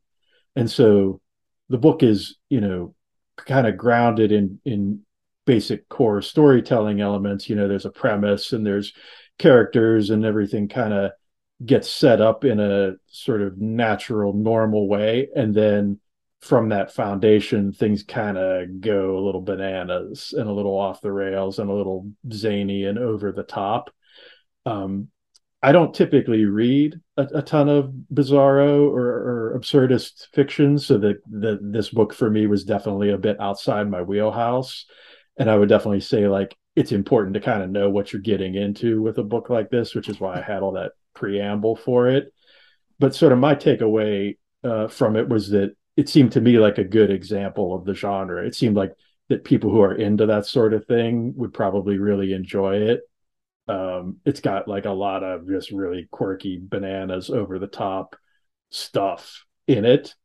And 0.56 0.70
so 0.70 1.22
the 1.70 1.78
book 1.78 2.04
is, 2.04 2.38
you 2.50 2.62
know, 2.62 2.96
kind 3.38 3.68
of 3.68 3.78
grounded 3.78 4.32
in 4.32 4.60
in 4.66 5.06
basic 5.50 5.90
core 5.90 6.22
storytelling 6.22 7.02
elements. 7.02 7.50
You 7.50 7.56
know, 7.56 7.68
there's 7.68 7.88
a 7.88 7.90
premise 8.04 8.54
and 8.54 8.64
there's 8.64 8.94
characters 9.40 10.12
and 10.12 10.24
everything 10.24 10.68
kind 10.68 10.94
of 10.94 11.12
gets 11.66 11.90
set 11.90 12.22
up 12.22 12.46
in 12.46 12.60
a 12.60 12.92
sort 13.08 13.42
of 13.42 13.58
natural, 13.58 14.32
normal 14.32 14.88
way. 14.88 15.28
And 15.36 15.56
then 15.56 16.00
from 16.42 16.70
that 16.70 16.94
foundation, 16.94 17.74
things 17.74 18.04
kind 18.04 18.38
of 18.38 18.80
go 18.80 19.18
a 19.18 19.26
little 19.26 19.42
bananas 19.42 20.36
and 20.38 20.48
a 20.48 20.54
little 20.54 20.78
off 20.78 21.02
the 21.02 21.12
rails 21.12 21.58
and 21.58 21.68
a 21.68 21.74
little 21.74 22.12
zany 22.32 22.86
and 22.86 23.00
over 23.00 23.32
the 23.32 23.42
top. 23.42 23.90
Um, 24.68 25.08
I 25.64 25.72
don't 25.72 25.96
typically 25.96 26.46
read 26.46 27.02
a, 27.18 27.24
a 27.34 27.42
ton 27.42 27.70
of 27.70 27.92
bizarro 28.14 28.88
or, 28.88 29.08
or 29.54 29.60
absurdist 29.60 30.28
fiction, 30.32 30.78
so 30.78 31.00
that 31.00 31.18
this 31.60 31.90
book 31.90 32.14
for 32.14 32.30
me 32.30 32.46
was 32.46 32.66
definitely 32.66 33.10
a 33.10 33.18
bit 33.18 33.42
outside 33.42 33.90
my 33.90 34.04
wheelhouse. 34.04 34.86
And 35.40 35.50
I 35.50 35.58
would 35.58 35.70
definitely 35.70 36.02
say 36.02 36.28
like 36.28 36.56
it's 36.76 36.92
important 36.92 37.34
to 37.34 37.42
kind 37.42 37.64
of 37.64 37.70
know 37.70 37.90
what 37.90 38.14
you're 38.14 38.22
getting 38.22 38.56
into 38.56 39.02
with 39.02 39.18
a 39.18 39.24
book 39.24 39.50
like 39.50 39.70
this, 39.70 39.96
which 39.96 40.08
is 40.08 40.20
why 40.20 40.38
I 40.38 40.42
had 40.42 40.62
all 40.62 40.74
that 40.74 40.92
preamble 41.16 41.76
for 41.76 42.08
it. 42.08 42.32
But 43.00 43.16
sort 43.16 43.32
of 43.34 43.40
my 43.40 43.56
takeaway 43.56 44.38
uh, 44.64 44.88
from 44.88 45.16
it 45.16 45.28
was 45.28 45.50
that 45.50 45.76
it 45.98 46.10
seemed 46.10 46.34
to 46.34 46.42
me 46.42 46.60
like 46.60 46.78
a 46.78 46.84
good 46.84 47.10
example 47.10 47.74
of 47.74 47.86
the 47.86 47.94
genre. 47.94 48.46
It 48.46 48.56
seemed 48.56 48.76
like 48.76 48.94
that 49.30 49.44
people 49.44 49.72
who 49.72 49.82
are 49.82 49.96
into 49.96 50.26
that 50.28 50.46
sort 50.46 50.74
of 50.74 50.86
thing 50.86 51.34
would 51.38 51.54
probably 51.54 51.98
really 51.98 52.34
enjoy 52.34 52.78
it. 52.78 53.02
Um, 53.68 54.18
it's 54.26 54.40
got 54.40 54.68
like 54.68 54.86
a 54.86 54.92
lot 54.92 55.24
of 55.24 55.48
just 55.48 55.72
really 55.72 56.08
quirky 56.12 56.60
bananas 56.62 57.30
over 57.30 57.60
the 57.60 57.68
top 57.68 58.16
stuff 58.72 59.46
in 59.68 59.86
it. 59.86 60.16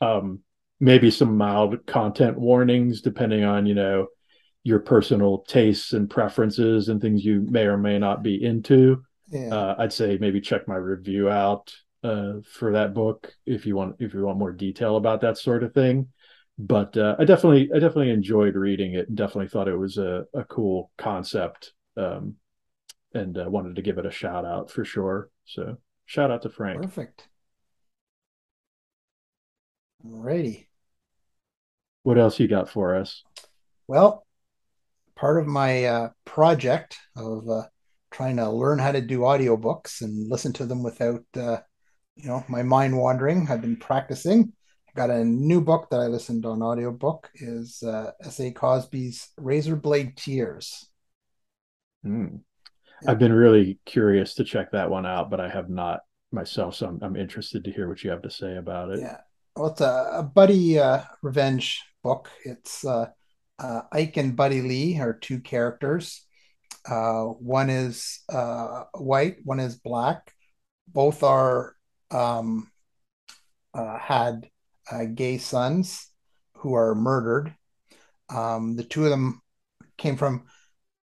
Um, 0.00 0.40
maybe 0.80 1.10
some 1.10 1.36
mild 1.36 1.86
content 1.86 2.38
warnings 2.38 3.00
depending 3.00 3.44
on, 3.44 3.66
you 3.66 3.74
know, 3.74 4.06
your 4.64 4.78
personal 4.78 5.38
tastes 5.48 5.92
and 5.92 6.08
preferences 6.08 6.88
and 6.88 7.00
things 7.00 7.24
you 7.24 7.46
may 7.48 7.64
or 7.64 7.76
may 7.76 7.98
not 7.98 8.22
be 8.22 8.42
into. 8.42 9.02
Yeah. 9.30 9.54
Uh, 9.54 9.74
I'd 9.78 9.92
say 9.92 10.18
maybe 10.20 10.40
check 10.40 10.68
my 10.68 10.76
review 10.76 11.28
out 11.28 11.74
uh, 12.04 12.34
for 12.50 12.72
that 12.72 12.94
book 12.94 13.32
if 13.46 13.66
you 13.66 13.76
want 13.76 13.96
if 13.98 14.14
you 14.14 14.24
want 14.24 14.38
more 14.38 14.52
detail 14.52 14.96
about 14.96 15.20
that 15.22 15.38
sort 15.38 15.62
of 15.62 15.72
thing. 15.72 16.08
But 16.58 16.96
uh, 16.96 17.16
I 17.18 17.24
definitely 17.24 17.70
I 17.74 17.78
definitely 17.78 18.10
enjoyed 18.10 18.54
reading 18.54 18.94
it 18.94 19.08
and 19.08 19.16
definitely 19.16 19.48
thought 19.48 19.68
it 19.68 19.76
was 19.76 19.98
a, 19.98 20.26
a 20.34 20.44
cool 20.44 20.90
concept 20.98 21.72
um, 21.96 22.36
and 23.14 23.36
uh, 23.38 23.46
wanted 23.48 23.76
to 23.76 23.82
give 23.82 23.98
it 23.98 24.06
a 24.06 24.10
shout 24.10 24.44
out 24.44 24.70
for 24.70 24.84
sure. 24.84 25.30
So 25.44 25.78
shout 26.06 26.30
out 26.30 26.42
to 26.42 26.50
Frank. 26.50 26.82
Perfect. 26.82 27.28
Alrighty. 30.06 30.66
What 32.02 32.18
else 32.18 32.38
you 32.38 32.48
got 32.48 32.68
for 32.68 32.96
us? 32.96 33.22
Well, 33.86 34.26
part 35.22 35.38
of 35.38 35.46
my 35.46 35.84
uh, 35.84 36.08
project 36.24 36.98
of 37.14 37.48
uh, 37.48 37.62
trying 38.10 38.36
to 38.36 38.50
learn 38.50 38.80
how 38.80 38.90
to 38.90 39.00
do 39.00 39.20
audiobooks 39.20 40.00
and 40.00 40.28
listen 40.28 40.52
to 40.52 40.66
them 40.66 40.82
without 40.82 41.22
uh, 41.36 41.58
you 42.16 42.26
know 42.26 42.44
my 42.48 42.64
mind 42.64 42.98
wandering. 42.98 43.46
I've 43.48 43.60
been 43.60 43.76
practicing. 43.76 44.52
I 44.88 44.92
got 44.96 45.10
a 45.10 45.24
new 45.24 45.60
book 45.60 45.90
that 45.90 46.00
I 46.00 46.08
listened 46.08 46.44
on 46.44 46.60
audiobook 46.60 47.30
is 47.36 47.84
uh, 47.84 48.10
S.A. 48.24 48.50
Cosby's 48.50 49.28
Razorblade 49.38 50.16
Tears. 50.16 50.90
Mm. 52.04 52.40
I've 53.06 53.20
been 53.20 53.32
really 53.32 53.78
curious 53.86 54.34
to 54.34 54.44
check 54.44 54.72
that 54.72 54.90
one 54.90 55.06
out, 55.06 55.30
but 55.30 55.40
I 55.40 55.48
have 55.48 55.70
not 55.70 56.00
myself, 56.32 56.74
so 56.74 56.88
I'm, 56.88 56.98
I'm 57.00 57.16
interested 57.16 57.62
to 57.62 57.70
hear 57.70 57.88
what 57.88 58.02
you 58.02 58.10
have 58.10 58.22
to 58.22 58.30
say 58.30 58.56
about 58.56 58.90
it. 58.90 58.98
Yeah, 58.98 59.18
well, 59.54 59.68
it's 59.68 59.80
a, 59.80 60.08
a 60.14 60.22
buddy 60.24 60.80
uh, 60.80 61.02
revenge 61.22 61.80
book. 62.02 62.28
It's 62.44 62.84
uh, 63.58 63.62
uh, 63.62 63.82
Ike 63.92 64.16
and 64.16 64.36
Buddy 64.36 64.62
Lee 64.62 64.98
are 65.00 65.12
two 65.12 65.40
characters. 65.40 66.26
Uh, 66.88 67.24
one 67.24 67.70
is 67.70 68.20
uh, 68.28 68.84
white, 68.94 69.36
one 69.44 69.60
is 69.60 69.76
black. 69.76 70.32
Both 70.88 71.22
are 71.22 71.74
um, 72.10 72.70
uh, 73.74 73.98
had 73.98 74.48
gay 75.14 75.38
sons 75.38 76.08
who 76.58 76.74
are 76.74 76.94
murdered. 76.94 77.54
Um, 78.28 78.76
the 78.76 78.84
two 78.84 79.04
of 79.04 79.10
them 79.10 79.40
came 79.96 80.16
from 80.16 80.44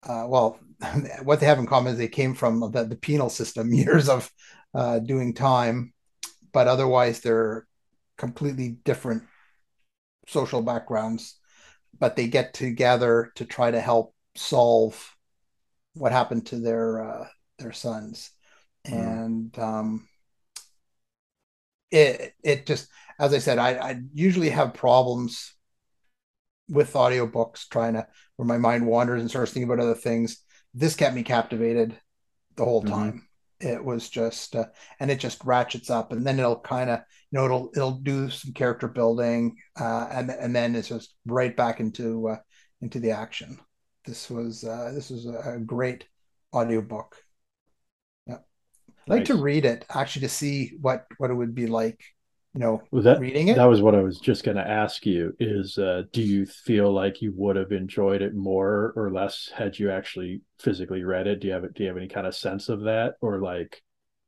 well, 0.07 0.59
what 1.23 1.39
they 1.39 1.45
have 1.45 1.59
in 1.59 1.67
common 1.67 1.93
is 1.93 1.97
they 1.97 2.07
came 2.07 2.33
from 2.33 2.59
the, 2.71 2.83
the 2.83 2.95
penal 2.95 3.29
system, 3.29 3.73
years 3.73 4.09
of 4.09 4.29
uh, 4.73 4.99
doing 4.99 5.33
time, 5.33 5.93
but 6.53 6.67
otherwise 6.67 7.21
they're 7.21 7.67
completely 8.17 8.77
different 8.83 9.23
social 10.27 10.61
backgrounds. 10.61 11.39
But 11.99 12.15
they 12.15 12.27
get 12.27 12.53
together 12.53 13.31
to 13.35 13.45
try 13.45 13.71
to 13.71 13.79
help 13.79 14.15
solve 14.35 15.15
what 15.93 16.11
happened 16.11 16.47
to 16.47 16.59
their 16.59 17.03
uh, 17.03 17.27
their 17.59 17.73
sons, 17.73 18.31
mm. 18.87 18.93
and 18.93 19.59
um, 19.59 20.07
it 21.91 22.33
it 22.43 22.65
just 22.65 22.87
as 23.19 23.33
I 23.33 23.39
said, 23.39 23.59
I, 23.59 23.71
I 23.73 24.01
usually 24.13 24.49
have 24.49 24.73
problems 24.73 25.53
with 26.71 26.93
audiobooks 26.93 27.67
trying 27.69 27.93
to 27.93 28.07
where 28.37 28.47
my 28.47 28.57
mind 28.57 28.87
wanders 28.87 29.21
and 29.21 29.29
starts 29.29 29.51
thinking 29.51 29.69
about 29.69 29.83
other 29.83 29.93
things 29.93 30.41
this 30.73 30.95
kept 30.95 31.13
me 31.13 31.21
captivated 31.21 31.95
the 32.55 32.65
whole 32.65 32.81
mm-hmm. 32.81 32.93
time 32.93 33.27
mm-hmm. 33.61 33.67
it 33.67 33.83
was 33.83 34.09
just 34.09 34.55
uh, 34.55 34.65
and 34.99 35.11
it 35.11 35.19
just 35.19 35.43
ratchets 35.43 35.89
up 35.89 36.11
and 36.11 36.25
then 36.25 36.39
it'll 36.39 36.59
kind 36.59 36.89
of 36.89 37.01
you 37.31 37.39
know 37.39 37.45
it'll 37.45 37.69
it'll 37.75 37.99
do 37.99 38.29
some 38.29 38.53
character 38.53 38.87
building 38.87 39.55
uh, 39.79 40.07
and 40.11 40.29
and 40.29 40.55
then 40.55 40.75
it's 40.75 40.89
just 40.89 41.13
right 41.25 41.55
back 41.55 41.79
into 41.79 42.29
uh, 42.29 42.37
into 42.81 42.99
the 42.99 43.11
action. 43.11 43.59
This 44.05 44.29
was 44.29 44.63
uh, 44.63 44.91
this 44.93 45.09
was 45.09 45.25
a 45.25 45.59
great 45.65 46.05
audiobook. 46.53 47.15
Yeah. 48.27 48.39
I'd 49.07 49.09
like 49.09 49.25
to 49.25 49.35
read 49.35 49.65
it 49.65 49.85
actually 49.89 50.21
to 50.21 50.29
see 50.29 50.73
what 50.81 51.05
what 51.17 51.31
it 51.31 51.35
would 51.35 51.55
be 51.55 51.67
like 51.67 52.01
you 52.53 52.59
know 52.59 52.81
well, 52.91 53.01
that, 53.01 53.19
reading 53.19 53.47
it. 53.47 53.55
that 53.55 53.63
was 53.69 53.81
what 53.81 53.95
i 53.95 54.01
was 54.01 54.19
just 54.19 54.43
going 54.43 54.57
to 54.57 54.67
ask 54.67 55.05
you 55.05 55.33
is 55.39 55.77
uh, 55.77 56.03
do 56.11 56.21
you 56.21 56.45
feel 56.45 56.91
like 56.91 57.21
you 57.21 57.31
would 57.35 57.55
have 57.55 57.71
enjoyed 57.71 58.21
it 58.21 58.35
more 58.35 58.91
or 58.97 59.09
less 59.09 59.49
had 59.55 59.79
you 59.79 59.89
actually 59.89 60.41
physically 60.61 61.03
read 61.03 61.27
it? 61.27 61.39
Do 61.39 61.47
you 61.47 61.53
have 61.53 61.73
do 61.73 61.83
you 61.83 61.89
have 61.89 61.97
any 61.97 62.07
kind 62.07 62.27
of 62.27 62.35
sense 62.35 62.69
of 62.69 62.81
that? 62.81 63.15
Or 63.21 63.41
like 63.41 63.81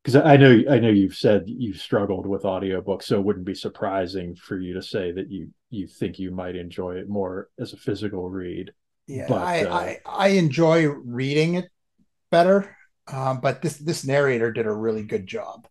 because 0.04 0.16
i 0.16 0.36
know 0.36 0.62
i 0.70 0.80
know 0.80 0.90
you've 0.90 1.16
said 1.16 1.44
you've 1.46 1.80
struggled 1.80 2.26
with 2.26 2.44
audiobooks 2.44 3.04
so 3.04 3.18
it 3.18 3.24
wouldn't 3.24 3.46
be 3.46 3.56
surprising 3.56 4.36
for 4.36 4.60
you 4.60 4.74
to 4.74 4.82
say 4.82 5.12
that 5.12 5.30
you 5.30 5.50
you 5.70 5.88
think 5.88 6.20
you 6.20 6.32
might 6.32 6.56
enjoy 6.56 6.96
it 6.96 7.10
more 7.10 7.50
as 7.60 7.74
a 7.74 7.78
physical 7.78 8.30
read 8.30 8.72
yeah 9.08 9.26
but, 9.28 9.42
I, 9.42 9.64
uh, 9.66 9.76
I 9.76 10.00
i 10.06 10.28
enjoy 10.30 10.88
reading 10.88 11.56
it 11.56 11.70
better 12.30 12.76
um, 13.08 13.42
but 13.42 13.62
this 13.62 13.78
this 13.78 14.06
narrator 14.06 14.52
did 14.52 14.66
a 14.66 14.72
really 14.72 15.04
good 15.04 15.28
job 15.28 15.68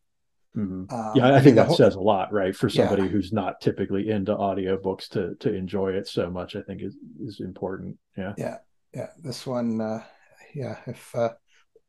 Mm-hmm. 0.57 0.95
Um, 0.95 1.13
yeah, 1.15 1.29
I, 1.29 1.37
I 1.37 1.41
think 1.41 1.57
that 1.57 1.69
whole, 1.69 1.77
says 1.77 1.95
a 1.95 2.01
lot, 2.01 2.33
right? 2.33 2.55
For 2.55 2.69
somebody 2.69 3.05
yeah. 3.05 3.09
who's 3.09 3.33
not 3.33 3.61
typically 3.61 4.11
into 4.11 4.35
audiobooks 4.35 5.09
to 5.11 5.35
to 5.37 5.55
enjoy 5.55 5.93
it 5.93 6.07
so 6.07 6.31
much, 6.31 6.57
I 6.57 6.63
think 6.63 6.83
is 6.83 6.97
is 7.25 7.41
important. 7.41 7.97
Yeah. 8.17 8.35
Yeah. 8.37 8.57
Yeah. 8.95 9.09
This 9.23 9.47
one, 9.47 9.81
uh, 9.81 10.03
yeah, 10.55 10.77
if 10.87 11.15
uh, 11.15 11.31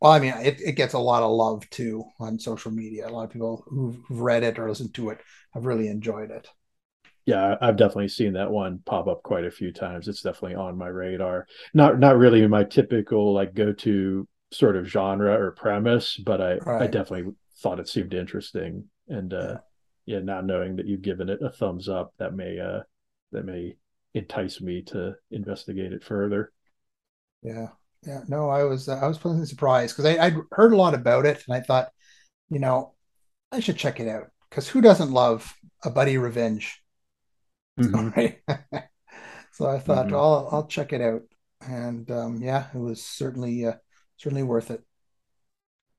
well, 0.03 0.11
I 0.11 0.19
mean, 0.19 0.33
it, 0.33 0.59
it 0.59 0.73
gets 0.73 0.93
a 0.93 0.99
lot 0.99 1.23
of 1.23 1.31
love 1.31 1.67
too 1.69 2.03
on 2.19 2.37
social 2.37 2.71
media. 2.71 3.07
A 3.07 3.09
lot 3.09 3.23
of 3.23 3.31
people 3.31 3.63
who've 3.67 3.97
read 4.09 4.43
it 4.43 4.59
or 4.59 4.67
listened 4.67 4.93
to 4.95 5.09
it 5.09 5.19
have 5.53 5.65
really 5.65 5.87
enjoyed 5.87 6.29
it. 6.29 6.49
Yeah, 7.25 7.55
I've 7.61 7.77
definitely 7.77 8.09
seen 8.09 8.33
that 8.33 8.51
one 8.51 8.81
pop 8.85 9.07
up 9.07 9.23
quite 9.23 9.45
a 9.45 9.51
few 9.51 9.71
times. 9.71 10.09
It's 10.09 10.21
definitely 10.21 10.55
on 10.55 10.77
my 10.77 10.87
radar. 10.87 11.47
Not 11.73 11.99
not 11.99 12.17
really 12.17 12.45
my 12.47 12.65
typical 12.65 13.33
like 13.33 13.53
go 13.53 13.71
to 13.71 14.27
sort 14.51 14.75
of 14.75 14.87
genre 14.87 15.33
or 15.39 15.51
premise, 15.51 16.17
but 16.17 16.41
I 16.41 16.55
right. 16.55 16.81
I 16.81 16.87
definitely 16.87 17.33
thought 17.61 17.79
it 17.79 17.87
seemed 17.87 18.13
interesting 18.13 18.83
and 19.07 19.33
uh 19.33 19.57
yeah. 20.05 20.17
yeah 20.17 20.19
now 20.19 20.41
knowing 20.41 20.75
that 20.75 20.85
you've 20.85 21.01
given 21.01 21.29
it 21.29 21.41
a 21.41 21.49
thumbs 21.49 21.87
up 21.87 22.13
that 22.17 22.33
may 22.33 22.59
uh 22.59 22.81
that 23.31 23.45
may 23.45 23.75
entice 24.13 24.59
me 24.59 24.81
to 24.81 25.15
investigate 25.31 25.93
it 25.93 26.03
further 26.03 26.51
yeah 27.41 27.69
yeah 28.05 28.21
no 28.27 28.49
i 28.49 28.63
was 28.63 28.89
uh, 28.89 28.97
i 29.01 29.07
was 29.07 29.17
pleasantly 29.17 29.47
surprised 29.47 29.95
because 29.95 30.05
i 30.05 30.25
i'd 30.25 30.35
heard 30.51 30.73
a 30.73 30.77
lot 30.77 30.93
about 30.93 31.25
it 31.25 31.43
and 31.47 31.55
i 31.55 31.59
thought 31.59 31.89
you 32.49 32.59
know 32.59 32.93
i 33.51 33.59
should 33.59 33.77
check 33.77 33.99
it 33.99 34.07
out 34.07 34.27
because 34.49 34.67
who 34.67 34.81
doesn't 34.81 35.11
love 35.11 35.53
a 35.83 35.89
buddy 35.89 36.17
revenge 36.17 36.81
mm-hmm. 37.79 38.09
right 38.09 38.39
so 39.51 39.67
i 39.67 39.79
thought 39.79 40.07
mm-hmm. 40.07 40.15
i'll 40.15 40.49
i'll 40.51 40.67
check 40.67 40.93
it 40.93 41.01
out 41.01 41.21
and 41.67 42.11
um 42.11 42.41
yeah 42.41 42.67
it 42.73 42.79
was 42.79 43.03
certainly 43.03 43.65
uh 43.65 43.73
certainly 44.17 44.43
worth 44.43 44.71
it 44.71 44.83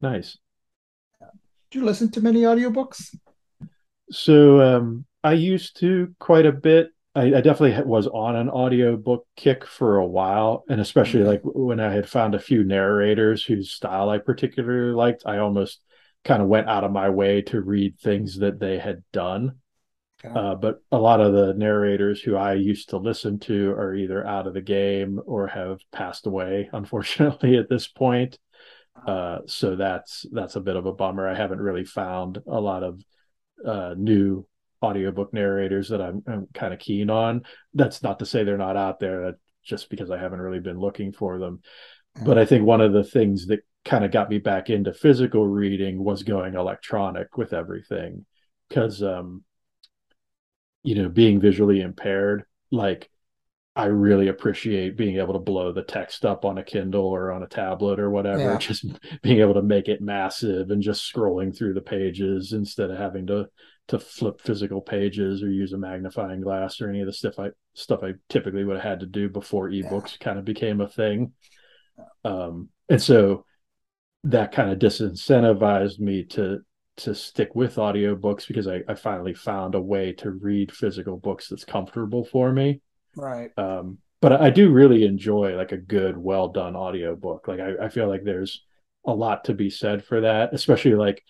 nice 0.00 0.38
do 1.74 1.80
you 1.80 1.86
listen 1.86 2.08
to 2.12 2.20
many 2.20 2.42
audiobooks? 2.42 3.16
So 4.08 4.60
um, 4.60 5.06
I 5.24 5.32
used 5.32 5.80
to 5.80 6.14
quite 6.20 6.46
a 6.46 6.52
bit. 6.52 6.90
I, 7.14 7.22
I, 7.22 7.40
definitely 7.40 7.80
was 7.84 8.06
on 8.08 8.34
an 8.34 8.50
audiobook 8.50 9.26
kick 9.36 9.64
for 9.64 9.98
a 9.98 10.06
while, 10.06 10.64
and 10.68 10.80
especially 10.80 11.20
mm-hmm. 11.20 11.28
like 11.28 11.40
when 11.44 11.78
I 11.78 11.92
had 11.92 12.08
found 12.08 12.34
a 12.34 12.40
few 12.40 12.64
narrators 12.64 13.44
whose 13.44 13.70
style 13.70 14.10
I 14.10 14.18
particularly 14.18 14.94
liked, 14.94 15.22
I 15.24 15.38
almost 15.38 15.80
kind 16.24 16.42
of 16.42 16.48
went 16.48 16.68
out 16.68 16.84
of 16.84 16.90
my 16.90 17.10
way 17.10 17.42
to 17.42 17.60
read 17.60 17.98
things 17.98 18.38
that 18.38 18.58
they 18.58 18.78
had 18.78 19.02
done. 19.12 19.58
Okay. 20.24 20.34
Uh, 20.34 20.54
but 20.54 20.80
a 20.90 20.98
lot 20.98 21.20
of 21.20 21.32
the 21.34 21.54
narrators 21.54 22.20
who 22.20 22.34
I 22.34 22.54
used 22.54 22.90
to 22.90 22.96
listen 22.96 23.38
to 23.40 23.72
are 23.72 23.94
either 23.94 24.26
out 24.26 24.46
of 24.46 24.54
the 24.54 24.62
game 24.62 25.20
or 25.26 25.46
have 25.48 25.80
passed 25.92 26.26
away, 26.26 26.68
unfortunately, 26.72 27.56
at 27.58 27.68
this 27.68 27.86
point. 27.86 28.38
Uh, 29.06 29.40
so 29.46 29.76
that's 29.76 30.24
that's 30.32 30.56
a 30.56 30.60
bit 30.60 30.76
of 30.76 30.86
a 30.86 30.92
bummer. 30.92 31.28
I 31.28 31.34
haven't 31.34 31.60
really 31.60 31.84
found 31.84 32.38
a 32.46 32.60
lot 32.60 32.82
of 32.82 33.02
uh, 33.64 33.94
new 33.96 34.46
audiobook 34.82 35.32
narrators 35.32 35.88
that 35.88 36.00
I'm, 36.00 36.22
I'm 36.26 36.48
kind 36.54 36.74
of 36.74 36.80
keen 36.80 37.10
on. 37.10 37.42
That's 37.72 38.02
not 38.02 38.18
to 38.18 38.26
say 38.26 38.44
they're 38.44 38.56
not 38.56 38.76
out 38.76 39.00
there. 39.00 39.24
That 39.24 39.34
just 39.64 39.88
because 39.90 40.10
I 40.10 40.18
haven't 40.18 40.40
really 40.40 40.60
been 40.60 40.78
looking 40.78 41.12
for 41.12 41.38
them. 41.38 41.60
But 42.22 42.38
I 42.38 42.44
think 42.44 42.64
one 42.64 42.80
of 42.80 42.92
the 42.92 43.02
things 43.02 43.46
that 43.46 43.60
kind 43.84 44.04
of 44.04 44.12
got 44.12 44.30
me 44.30 44.38
back 44.38 44.70
into 44.70 44.92
physical 44.92 45.46
reading 45.48 46.02
was 46.02 46.22
going 46.22 46.54
electronic 46.54 47.36
with 47.36 47.52
everything, 47.52 48.24
because 48.68 49.02
um, 49.02 49.42
you 50.84 50.94
know, 50.94 51.08
being 51.08 51.40
visually 51.40 51.80
impaired, 51.80 52.44
like 52.70 53.10
I 53.74 53.86
really 53.86 54.28
appreciate 54.28 54.96
being 54.96 55.16
able 55.16 55.32
to 55.32 55.40
blow 55.40 55.72
the 55.72 55.82
text 55.82 56.24
up 56.24 56.44
on 56.44 56.58
a 56.58 56.62
Kindle 56.62 57.06
or 57.06 57.32
on 57.32 57.42
a 57.42 57.48
tablet 57.48 57.98
or 57.98 58.10
whatever, 58.10 58.38
yeah. 58.38 58.58
just 58.58 58.86
being 59.22 59.40
able 59.40 59.54
to 59.54 59.62
make 59.62 59.88
it 59.88 60.00
massive 60.00 60.70
and 60.70 60.82
just 60.82 61.12
scrolling 61.12 61.56
through 61.56 61.74
the 61.74 61.80
pages 61.80 62.52
instead 62.52 62.90
of 62.90 62.98
having 62.98 63.26
to 63.26 63.46
to 63.88 63.98
flip 63.98 64.40
physical 64.40 64.80
pages 64.80 65.42
or 65.42 65.50
use 65.50 65.72
a 65.72 65.78
magnifying 65.78 66.40
glass 66.40 66.80
or 66.80 66.88
any 66.88 67.00
of 67.00 67.06
the 67.06 67.12
stuff 67.12 67.38
I 67.38 67.50
stuff 67.74 68.02
I 68.02 68.14
typically 68.28 68.64
would 68.64 68.76
have 68.76 68.84
had 68.84 69.00
to 69.00 69.06
do 69.06 69.28
before 69.28 69.68
ebooks 69.68 70.12
yeah. 70.12 70.24
kind 70.24 70.38
of 70.38 70.44
became 70.44 70.80
a 70.80 70.88
thing. 70.88 71.32
Um, 72.24 72.70
and 72.88 73.02
so 73.02 73.44
that 74.24 74.52
kind 74.52 74.70
of 74.70 74.78
disincentivized 74.78 75.98
me 75.98 76.24
to 76.24 76.60
to 76.96 77.14
stick 77.14 77.54
with 77.54 77.74
audiobooks 77.74 78.46
because 78.46 78.68
I, 78.68 78.82
I 78.88 78.94
finally 78.94 79.34
found 79.34 79.74
a 79.74 79.80
way 79.80 80.12
to 80.12 80.30
read 80.30 80.70
physical 80.70 81.16
books 81.16 81.48
that's 81.48 81.64
comfortable 81.64 82.24
for 82.24 82.52
me 82.52 82.80
Right. 83.16 83.50
Um, 83.56 83.98
but 84.20 84.32
I 84.32 84.50
do 84.50 84.70
really 84.70 85.04
enjoy 85.04 85.56
like 85.56 85.72
a 85.72 85.76
good, 85.76 86.16
well 86.16 86.48
done 86.48 86.76
audiobook. 86.76 87.46
Like 87.46 87.60
I, 87.60 87.84
I 87.84 87.88
feel 87.88 88.08
like 88.08 88.24
there's 88.24 88.62
a 89.06 89.14
lot 89.14 89.44
to 89.44 89.54
be 89.54 89.70
said 89.70 90.04
for 90.04 90.22
that, 90.22 90.54
especially 90.54 90.94
like 90.94 91.22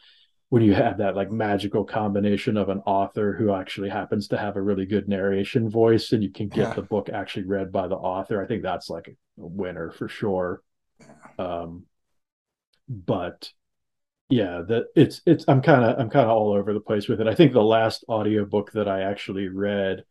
when 0.50 0.62
you 0.62 0.74
have 0.74 0.98
that 0.98 1.16
like 1.16 1.32
magical 1.32 1.84
combination 1.84 2.56
of 2.56 2.68
an 2.68 2.80
author 2.86 3.32
who 3.32 3.52
actually 3.52 3.88
happens 3.88 4.28
to 4.28 4.38
have 4.38 4.56
a 4.56 4.62
really 4.62 4.86
good 4.86 5.08
narration 5.08 5.68
voice 5.68 6.12
and 6.12 6.22
you 6.22 6.30
can 6.30 6.48
get 6.48 6.68
yeah. 6.68 6.74
the 6.74 6.82
book 6.82 7.08
actually 7.08 7.44
read 7.44 7.72
by 7.72 7.88
the 7.88 7.96
author. 7.96 8.42
I 8.42 8.46
think 8.46 8.62
that's 8.62 8.88
like 8.88 9.08
a 9.08 9.12
winner 9.36 9.90
for 9.90 10.08
sure. 10.08 10.62
Um, 11.38 11.86
but 12.88 13.50
yeah, 14.28 14.62
that 14.68 14.86
it's 14.94 15.20
it's 15.26 15.44
I'm 15.48 15.62
kind 15.62 15.84
of 15.84 15.98
I'm 15.98 16.10
kind 16.10 16.24
of 16.24 16.36
all 16.36 16.52
over 16.52 16.72
the 16.72 16.80
place 16.80 17.08
with 17.08 17.20
it. 17.20 17.26
I 17.26 17.34
think 17.34 17.52
the 17.52 17.62
last 17.62 18.04
audiobook 18.08 18.72
that 18.72 18.88
I 18.88 19.02
actually 19.02 19.48
read 19.48 20.04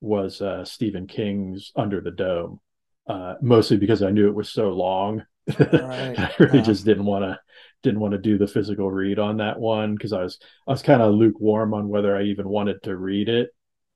was 0.00 0.40
uh, 0.40 0.64
Stephen 0.64 1.06
King's 1.06 1.72
Under 1.76 2.00
the 2.00 2.10
Dome, 2.10 2.60
uh, 3.06 3.34
mostly 3.40 3.76
because 3.76 4.02
I 4.02 4.10
knew 4.10 4.28
it 4.28 4.34
was 4.34 4.50
so 4.50 4.70
long. 4.70 5.24
Right. 5.58 6.16
I 6.16 6.32
really 6.38 6.58
yeah. 6.58 6.64
just 6.64 6.84
didn't 6.84 7.06
want 7.06 7.24
to 7.24 7.40
didn't 7.82 8.00
want 8.00 8.12
to 8.12 8.18
do 8.18 8.38
the 8.38 8.46
physical 8.46 8.90
read 8.90 9.18
on 9.18 9.38
that 9.38 9.58
one 9.58 9.94
because 9.94 10.12
I 10.12 10.22
was 10.22 10.38
I 10.66 10.72
was 10.72 10.82
kind 10.82 11.02
of 11.02 11.14
lukewarm 11.14 11.74
on 11.74 11.88
whether 11.88 12.16
I 12.16 12.24
even 12.24 12.48
wanted 12.48 12.82
to 12.84 12.96
read 12.96 13.28
it. 13.28 13.50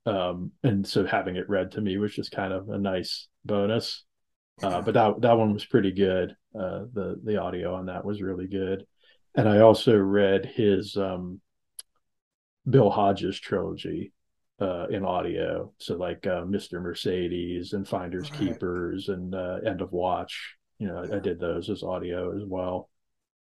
Um, 0.05 0.51
and 0.63 0.85
so 0.85 1.05
having 1.05 1.35
it 1.35 1.49
read 1.49 1.71
to 1.71 1.81
me 1.81 1.97
was 1.97 2.13
just 2.13 2.31
kind 2.31 2.53
of 2.53 2.69
a 2.69 2.77
nice 2.77 3.27
bonus. 3.43 4.03
Uh, 4.61 4.81
but 4.81 4.93
that 4.93 5.21
that 5.21 5.37
one 5.37 5.53
was 5.53 5.65
pretty 5.65 5.91
good. 5.91 6.35
Uh, 6.57 6.85
the 6.93 7.19
the 7.23 7.41
audio 7.41 7.75
on 7.75 7.87
that 7.87 8.05
was 8.05 8.21
really 8.21 8.47
good, 8.47 8.85
and 9.35 9.49
I 9.49 9.59
also 9.59 9.97
read 9.97 10.45
his 10.45 10.95
um, 10.95 11.41
Bill 12.69 12.89
Hodges 12.89 13.39
trilogy 13.39 14.13
uh, 14.61 14.87
in 14.87 15.03
audio. 15.03 15.73
So 15.79 15.95
like 15.95 16.25
uh, 16.25 16.43
Mr. 16.43 16.81
Mercedes 16.81 17.73
and 17.73 17.87
Finders 17.87 18.31
right. 18.31 18.39
Keepers 18.39 19.09
and 19.09 19.35
uh, 19.35 19.59
End 19.65 19.81
of 19.81 19.91
Watch. 19.91 20.55
You 20.79 20.87
know, 20.87 20.97
I, 20.97 21.17
I 21.17 21.19
did 21.19 21.39
those 21.39 21.69
as 21.69 21.83
audio 21.83 22.35
as 22.35 22.43
well. 22.45 22.89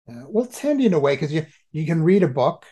Yeah. 0.09 0.25
Well, 0.27 0.45
it's 0.45 0.59
handy 0.59 0.87
in 0.87 0.95
a 0.95 0.99
way 0.99 1.15
because 1.15 1.33
you 1.33 1.47
you 1.73 1.87
can 1.87 2.03
read 2.03 2.23
a 2.23 2.29
book, 2.29 2.67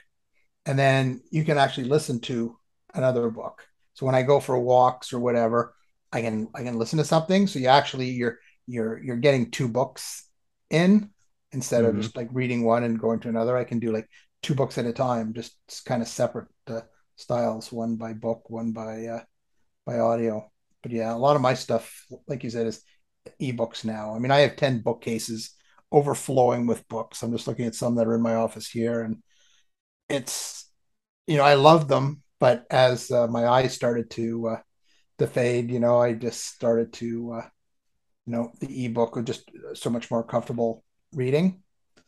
and 0.65 0.79
then 0.79 1.21
you 1.31 1.45
can 1.45 1.59
actually 1.59 1.89
listen 1.89 2.21
to 2.23 2.59
another 2.95 3.31
book. 3.31 3.67
So 3.95 4.07
when 4.07 4.15
I 4.15 4.23
go 4.23 4.41
for 4.41 4.59
walks 4.59 5.13
or 5.13 5.21
whatever, 5.21 5.75
I 6.13 6.23
can 6.23 6.49
I 6.55 6.63
can 6.63 6.79
listen 6.79 6.99
to 6.99 7.05
something. 7.05 7.47
So 7.47 7.59
you 7.59 7.69
actually 7.69 8.11
you're 8.11 8.39
you're 8.67 9.03
you're 9.03 9.17
getting 9.17 9.51
two 9.51 9.69
books 9.69 10.29
in 10.71 11.11
instead 11.53 11.85
mm-hmm. 11.85 11.97
of 11.97 12.03
just 12.03 12.17
like 12.17 12.29
reading 12.33 12.65
one 12.65 12.85
and 12.85 12.99
going 12.99 13.21
to 13.21 13.29
another. 13.29 13.57
I 13.57 13.65
can 13.65 13.79
do 13.79 13.93
like 13.93 14.09
two 14.43 14.55
books 14.55 14.79
at 14.79 14.87
a 14.87 14.93
time, 14.93 15.35
just 15.35 15.55
kind 15.85 16.03
of 16.03 16.09
separate 16.09 16.49
uh, 16.69 16.81
styles, 17.17 17.73
one 17.73 17.97
by 17.97 18.13
book, 18.13 18.49
one 18.49 18.73
by 18.73 19.07
uh, 19.07 19.23
by 19.85 19.99
audio. 19.99 20.51
But 20.83 20.93
yeah, 20.93 21.15
a 21.15 21.17
lot 21.17 21.37
of 21.37 21.43
my 21.43 21.55
stuff, 21.55 22.07
like 22.29 22.45
you 22.45 22.51
said, 22.51 22.67
is 22.67 22.83
ebooks 23.41 23.85
now. 23.85 24.15
I 24.15 24.19
mean, 24.19 24.31
I 24.31 24.41
have 24.41 24.57
ten 24.57 24.81
bookcases 24.81 25.53
overflowing 25.97 26.67
with 26.67 26.87
books. 26.89 27.23
I'm 27.23 27.33
just 27.33 27.47
looking 27.47 27.65
at 27.65 27.75
some 27.75 27.95
that 27.95 28.07
are 28.07 28.15
in 28.15 28.23
my 28.23 28.35
office 28.35 28.69
here, 28.69 29.01
and 29.01 29.23
it's 30.09 30.71
you 31.27 31.39
know 31.39 31.45
I 31.45 31.55
love 31.55 31.89
them, 31.89 32.23
but 32.39 32.67
as 32.71 33.11
uh, 33.11 33.27
my 33.29 33.47
eyes 33.47 33.73
started 33.73 34.11
to 34.11 34.49
uh, 34.49 34.61
to 35.19 35.27
fade, 35.27 35.71
you 35.71 35.81
know, 35.81 35.99
I 35.99 36.13
just 36.13 36.45
started 36.45 36.93
to 36.95 37.33
uh, 37.33 37.47
you 38.27 38.33
know 38.33 38.53
the 38.61 38.85
ebook 38.85 39.17
was 39.17 39.25
just 39.25 39.51
so 39.75 39.89
much 39.89 40.11
more 40.11 40.23
comfortable 40.23 40.85
reading. 41.13 41.63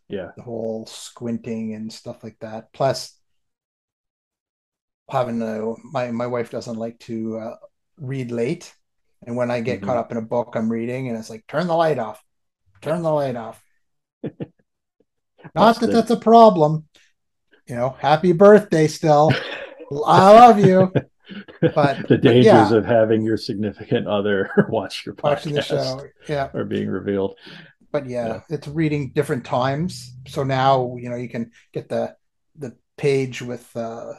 Yeah, 0.08 0.30
the 0.36 0.42
whole 0.42 0.84
squinting 0.86 1.74
and 1.74 1.90
stuff 1.90 2.22
like 2.22 2.36
that. 2.40 2.72
Plus, 2.74 3.18
having 5.10 5.40
a, 5.40 5.74
my 5.92 6.10
my 6.10 6.26
wife 6.26 6.50
doesn't 6.50 6.76
like 6.76 6.98
to 7.00 7.38
uh, 7.38 7.56
read 7.96 8.30
late, 8.30 8.74
and 9.26 9.34
when 9.34 9.50
I 9.50 9.60
get 9.60 9.78
mm-hmm. 9.78 9.86
caught 9.86 9.96
up 9.96 10.12
in 10.12 10.18
a 10.18 10.22
book 10.22 10.54
I'm 10.56 10.70
reading, 10.70 11.08
and 11.08 11.16
it's 11.16 11.30
like 11.30 11.46
turn 11.46 11.68
the 11.68 11.76
light 11.76 11.98
off, 11.98 12.22
turn 12.82 13.02
the 13.02 13.12
light 13.12 13.36
off. 13.36 13.62
Not 15.54 15.80
that 15.80 15.88
that's 15.88 16.10
a 16.10 16.16
problem. 16.16 16.86
You 17.66 17.76
know, 17.76 17.96
happy 17.98 18.32
birthday 18.32 18.88
still. 18.88 19.30
I 20.06 20.32
love 20.32 20.58
you. 20.58 20.92
But 21.60 22.08
the 22.08 22.16
dangers 22.16 22.44
yeah. 22.44 22.74
of 22.74 22.86
having 22.86 23.22
your 23.22 23.36
significant 23.36 24.06
other 24.06 24.50
watch 24.68 25.04
your 25.04 25.14
podcast 25.14 25.22
watching 25.22 25.54
the 25.54 25.62
show, 25.62 26.06
yeah, 26.28 26.48
are 26.54 26.64
being 26.64 26.88
revealed. 26.88 27.36
But 27.92 28.06
yeah, 28.06 28.26
yeah, 28.26 28.40
it's 28.48 28.68
reading 28.68 29.12
different 29.14 29.44
times. 29.44 30.14
So 30.26 30.44
now 30.44 30.96
you 30.98 31.10
know 31.10 31.16
you 31.16 31.28
can 31.28 31.50
get 31.72 31.88
the 31.88 32.16
the 32.56 32.76
page 32.96 33.42
with 33.42 33.68
uh, 33.76 34.14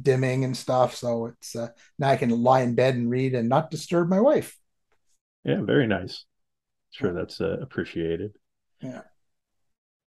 dimming 0.00 0.44
and 0.44 0.56
stuff. 0.56 0.94
So 0.94 1.26
it's 1.26 1.54
uh, 1.54 1.68
now 1.98 2.08
I 2.08 2.16
can 2.16 2.30
lie 2.30 2.60
in 2.60 2.74
bed 2.74 2.94
and 2.94 3.10
read 3.10 3.34
and 3.34 3.48
not 3.48 3.70
disturb 3.70 4.08
my 4.08 4.20
wife. 4.20 4.56
Yeah, 5.44 5.60
very 5.60 5.86
nice. 5.86 6.24
Sure, 6.92 7.12
that's 7.12 7.40
uh, 7.40 7.58
appreciated. 7.60 8.32
Yeah. 8.80 9.02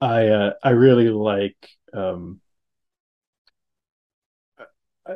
I 0.01 0.29
uh, 0.29 0.53
I 0.63 0.71
really 0.71 1.09
like. 1.09 1.57
Um, 1.93 2.41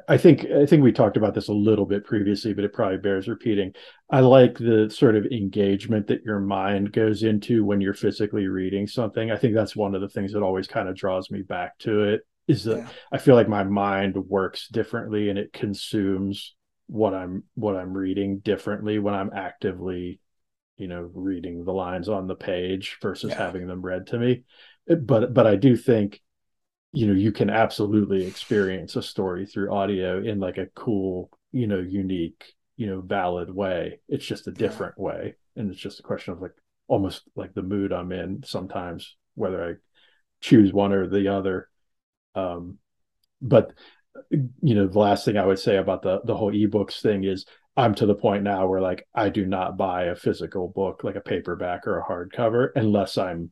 I 0.07 0.19
think 0.19 0.45
I 0.45 0.67
think 0.67 0.83
we 0.83 0.93
talked 0.93 1.17
about 1.17 1.35
this 1.35 1.49
a 1.49 1.55
little 1.55 1.87
bit 1.87 2.05
previously, 2.05 2.53
but 2.53 2.65
it 2.65 2.75
probably 2.75 2.99
bears 2.99 3.27
repeating. 3.27 3.73
I 4.11 4.21
like 4.21 4.59
the 4.59 4.91
sort 4.91 5.17
of 5.17 5.25
engagement 5.27 6.09
that 6.09 6.25
your 6.25 6.41
mind 6.41 6.93
goes 6.93 7.23
into 7.23 7.65
when 7.65 7.81
you're 7.81 7.95
physically 7.95 8.49
reading 8.49 8.87
something. 8.87 9.31
I 9.31 9.37
think 9.37 9.55
that's 9.55 9.75
one 9.75 9.95
of 9.95 10.03
the 10.03 10.09
things 10.09 10.33
that 10.33 10.43
always 10.43 10.67
kind 10.67 10.91
of 10.91 10.97
draws 10.97 11.31
me 11.31 11.41
back 11.41 11.79
to 11.81 12.03
it. 12.03 12.21
Is 12.47 12.65
that 12.65 12.79
yeah. 12.79 12.89
I 13.13 13.19
feel 13.19 13.35
like 13.35 13.49
my 13.49 13.65
mind 13.65 14.17
works 14.17 14.69
differently 14.69 15.31
and 15.31 15.39
it 15.39 15.55
consumes 15.55 16.55
what 16.87 17.15
I'm 17.15 17.45
what 17.55 17.77
I'm 17.77 17.95
reading 17.97 18.41
differently 18.41 18.99
when 18.99 19.15
I'm 19.15 19.31
actively, 19.35 20.21
you 20.77 20.89
know, 20.89 21.11
reading 21.15 21.65
the 21.65 21.73
lines 21.73 22.11
on 22.11 22.27
the 22.27 22.35
page 22.35 22.99
versus 23.01 23.31
yeah. 23.31 23.39
having 23.39 23.67
them 23.67 23.81
read 23.81 24.09
to 24.09 24.19
me 24.19 24.45
but 24.97 25.35
but 25.35 25.47
I 25.47 25.57
do 25.57 25.77
think 25.77 26.21
you 26.93 27.07
know 27.07 27.13
you 27.13 27.33
can 27.33 27.51
absolutely 27.51 28.27
experience 28.27 28.97
a 28.97 29.03
story 29.03 29.47
through 29.47 29.73
audio 29.73 30.23
in 30.23 30.41
like 30.41 30.59
a 30.59 30.67
cool 30.75 31.31
you 31.53 31.67
know 31.67 31.79
unique 31.79 32.55
you 32.77 32.87
know 32.87 33.01
valid 33.01 33.55
way. 33.55 34.01
It's 34.09 34.27
just 34.27 34.47
a 34.47 34.53
different 34.53 34.95
yeah. 34.99 35.05
way. 35.05 35.35
And 35.57 35.71
it's 35.71 35.81
just 35.81 36.01
a 36.01 36.05
question 36.05 36.33
of 36.33 36.41
like 36.41 36.55
almost 36.87 37.23
like 37.37 37.53
the 37.53 37.63
mood 37.63 37.93
i'm 37.93 38.13
in 38.13 38.43
sometimes 38.47 39.17
whether 39.35 39.63
i 39.63 39.73
choose 40.41 40.73
one 40.73 40.93
or 40.93 41.07
the 41.07 41.29
other. 41.29 41.69
Um 42.35 42.79
but 43.43 43.73
you 44.31 44.75
know 44.75 44.87
the 44.87 44.99
last 44.99 45.25
thing 45.25 45.37
i 45.37 45.47
would 45.47 45.59
say 45.59 45.77
about 45.77 46.03
the 46.03 46.21
the 46.25 46.37
whole 46.37 46.53
ebooks 46.53 47.01
thing 47.01 47.25
is 47.25 47.47
i'm 47.77 47.95
to 47.95 48.07
the 48.07 48.15
point 48.15 48.43
now 48.43 48.67
where 48.67 48.81
like 48.81 49.07
i 49.15 49.29
do 49.29 49.47
not 49.47 49.77
buy 49.77 50.05
a 50.05 50.17
physical 50.17 50.69
book 50.69 51.05
like 51.05 51.17
a 51.17 51.21
paperback 51.21 51.87
or 51.87 51.99
a 51.99 52.05
hardcover 52.05 52.71
unless 52.75 53.17
i'm 53.17 53.51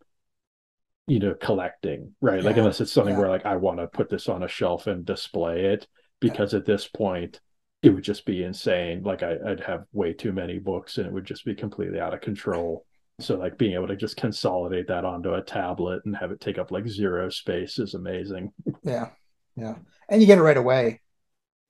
you 1.07 1.18
know 1.18 1.34
collecting 1.34 2.14
right 2.20 2.40
yeah. 2.40 2.48
like 2.48 2.57
unless 2.57 2.80
it's 2.80 2.92
something 2.92 3.14
yeah. 3.14 3.20
where 3.20 3.28
like 3.28 3.46
i 3.46 3.57
want 3.57 3.78
to 3.78 3.86
put 3.86 4.09
this 4.09 4.28
on 4.28 4.42
a 4.42 4.48
shelf 4.48 4.86
and 4.86 5.04
display 5.04 5.66
it 5.66 5.86
because 6.20 6.52
yeah. 6.52 6.59
at 6.59 6.66
this 6.66 6.86
point 6.88 7.40
it 7.82 7.90
would 7.90 8.02
just 8.02 8.26
be 8.26 8.42
insane 8.42 9.02
like 9.02 9.22
I, 9.22 9.36
i'd 9.46 9.61
have 9.61 9.84
way 9.92 10.12
too 10.12 10.32
many 10.32 10.59
books 10.59 10.98
and 10.98 11.07
it 11.07 11.12
would 11.12 11.24
just 11.24 11.44
be 11.44 11.54
completely 11.54 12.00
out 12.00 12.14
of 12.14 12.20
control 12.20 12.84
so 13.20 13.36
like 13.36 13.57
being 13.57 13.74
able 13.74 13.88
to 13.88 13.96
just 13.96 14.16
consolidate 14.16 14.88
that 14.88 15.04
onto 15.04 15.34
a 15.34 15.42
tablet 15.42 16.02
and 16.04 16.16
have 16.16 16.32
it 16.32 16.40
take 16.40 16.59
up 16.59 16.70
like 16.70 16.88
zero 16.88 17.30
space 17.30 17.78
is 17.78 17.94
amazing 17.94 18.52
yeah 18.82 19.09
yeah 19.54 19.76
and 20.09 20.20
you 20.20 20.26
get 20.26 20.38
it 20.38 20.42
right 20.42 20.57
away 20.57 21.00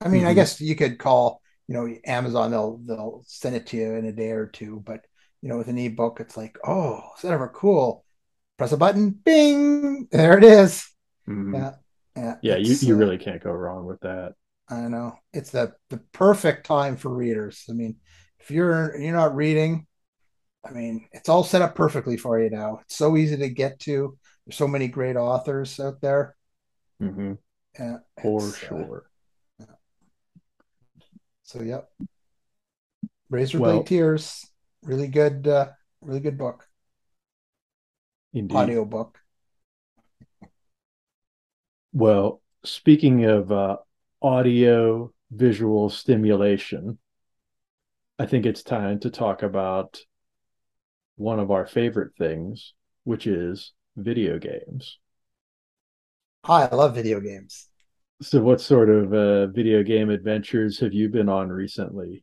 i 0.00 0.08
mean 0.08 0.22
mm-hmm. 0.22 0.30
i 0.30 0.34
guess 0.34 0.60
you 0.60 0.74
could 0.74 0.98
call 0.98 1.42
you 1.68 1.74
know 1.74 1.94
amazon 2.06 2.50
they'll 2.50 2.80
they'll 2.84 3.22
send 3.26 3.54
it 3.54 3.66
to 3.66 3.76
you 3.76 3.94
in 3.94 4.06
a 4.06 4.12
day 4.12 4.30
or 4.30 4.46
two 4.46 4.82
but 4.86 5.04
you 5.42 5.48
know 5.50 5.58
with 5.58 5.68
an 5.68 5.78
ebook 5.78 6.20
it's 6.20 6.36
like 6.36 6.56
oh 6.66 7.00
is 7.16 7.22
that 7.22 7.32
ever 7.32 7.48
cool 7.48 8.05
press 8.56 8.72
a 8.72 8.76
button, 8.76 9.10
bing, 9.10 10.08
there 10.10 10.38
it 10.38 10.44
is. 10.44 10.88
Mm-hmm. 11.28 11.54
Yeah, 11.54 11.72
yeah, 12.16 12.34
yeah. 12.42 12.56
You 12.56 12.74
you 12.74 12.94
uh, 12.94 12.98
really 12.98 13.18
can't 13.18 13.42
go 13.42 13.52
wrong 13.52 13.86
with 13.86 14.00
that. 14.00 14.34
I 14.68 14.88
know 14.88 15.18
it's 15.32 15.50
the 15.50 15.74
the 15.90 15.98
perfect 16.12 16.66
time 16.66 16.96
for 16.96 17.10
readers. 17.10 17.64
I 17.68 17.72
mean, 17.72 17.96
if 18.40 18.50
you're 18.50 18.96
you're 18.98 19.14
not 19.14 19.36
reading, 19.36 19.86
I 20.64 20.72
mean, 20.72 21.08
it's 21.12 21.28
all 21.28 21.44
set 21.44 21.62
up 21.62 21.74
perfectly 21.74 22.16
for 22.16 22.40
you 22.40 22.50
now. 22.50 22.80
It's 22.82 22.96
so 22.96 23.16
easy 23.16 23.36
to 23.36 23.48
get 23.48 23.78
to. 23.80 24.18
There's 24.46 24.56
so 24.56 24.68
many 24.68 24.88
great 24.88 25.16
authors 25.16 25.78
out 25.80 26.00
there. 26.00 26.36
Mm-hmm. 27.02 27.34
Yeah, 27.78 27.96
for 28.22 28.42
uh, 28.42 28.52
sure. 28.52 29.06
Uh, 29.60 29.64
yeah. 29.66 31.06
So, 31.42 31.62
yep. 31.62 31.90
Razor 33.28 33.58
well, 33.58 33.74
Blade 33.76 33.86
Tears, 33.86 34.46
really 34.82 35.08
good, 35.08 35.46
uh, 35.46 35.68
really 36.00 36.20
good 36.20 36.38
book. 36.38 36.66
Indeed. 38.36 38.54
audiobook. 38.54 39.18
Well, 41.94 42.42
speaking 42.64 43.24
of 43.24 43.50
uh, 43.50 43.78
audio 44.20 45.10
visual 45.30 45.88
stimulation, 45.88 46.98
I 48.18 48.26
think 48.26 48.44
it's 48.44 48.62
time 48.62 49.00
to 49.00 49.10
talk 49.10 49.42
about 49.42 49.98
one 51.16 51.40
of 51.40 51.50
our 51.50 51.66
favorite 51.66 52.12
things, 52.18 52.74
which 53.04 53.26
is 53.26 53.72
video 53.96 54.38
games. 54.38 54.98
Hi, 56.44 56.68
I 56.70 56.74
love 56.74 56.94
video 56.94 57.20
games. 57.20 57.68
So, 58.20 58.42
what 58.42 58.60
sort 58.60 58.90
of 58.90 59.14
uh, 59.14 59.46
video 59.46 59.82
game 59.82 60.10
adventures 60.10 60.78
have 60.80 60.92
you 60.92 61.08
been 61.08 61.30
on 61.30 61.48
recently? 61.48 62.22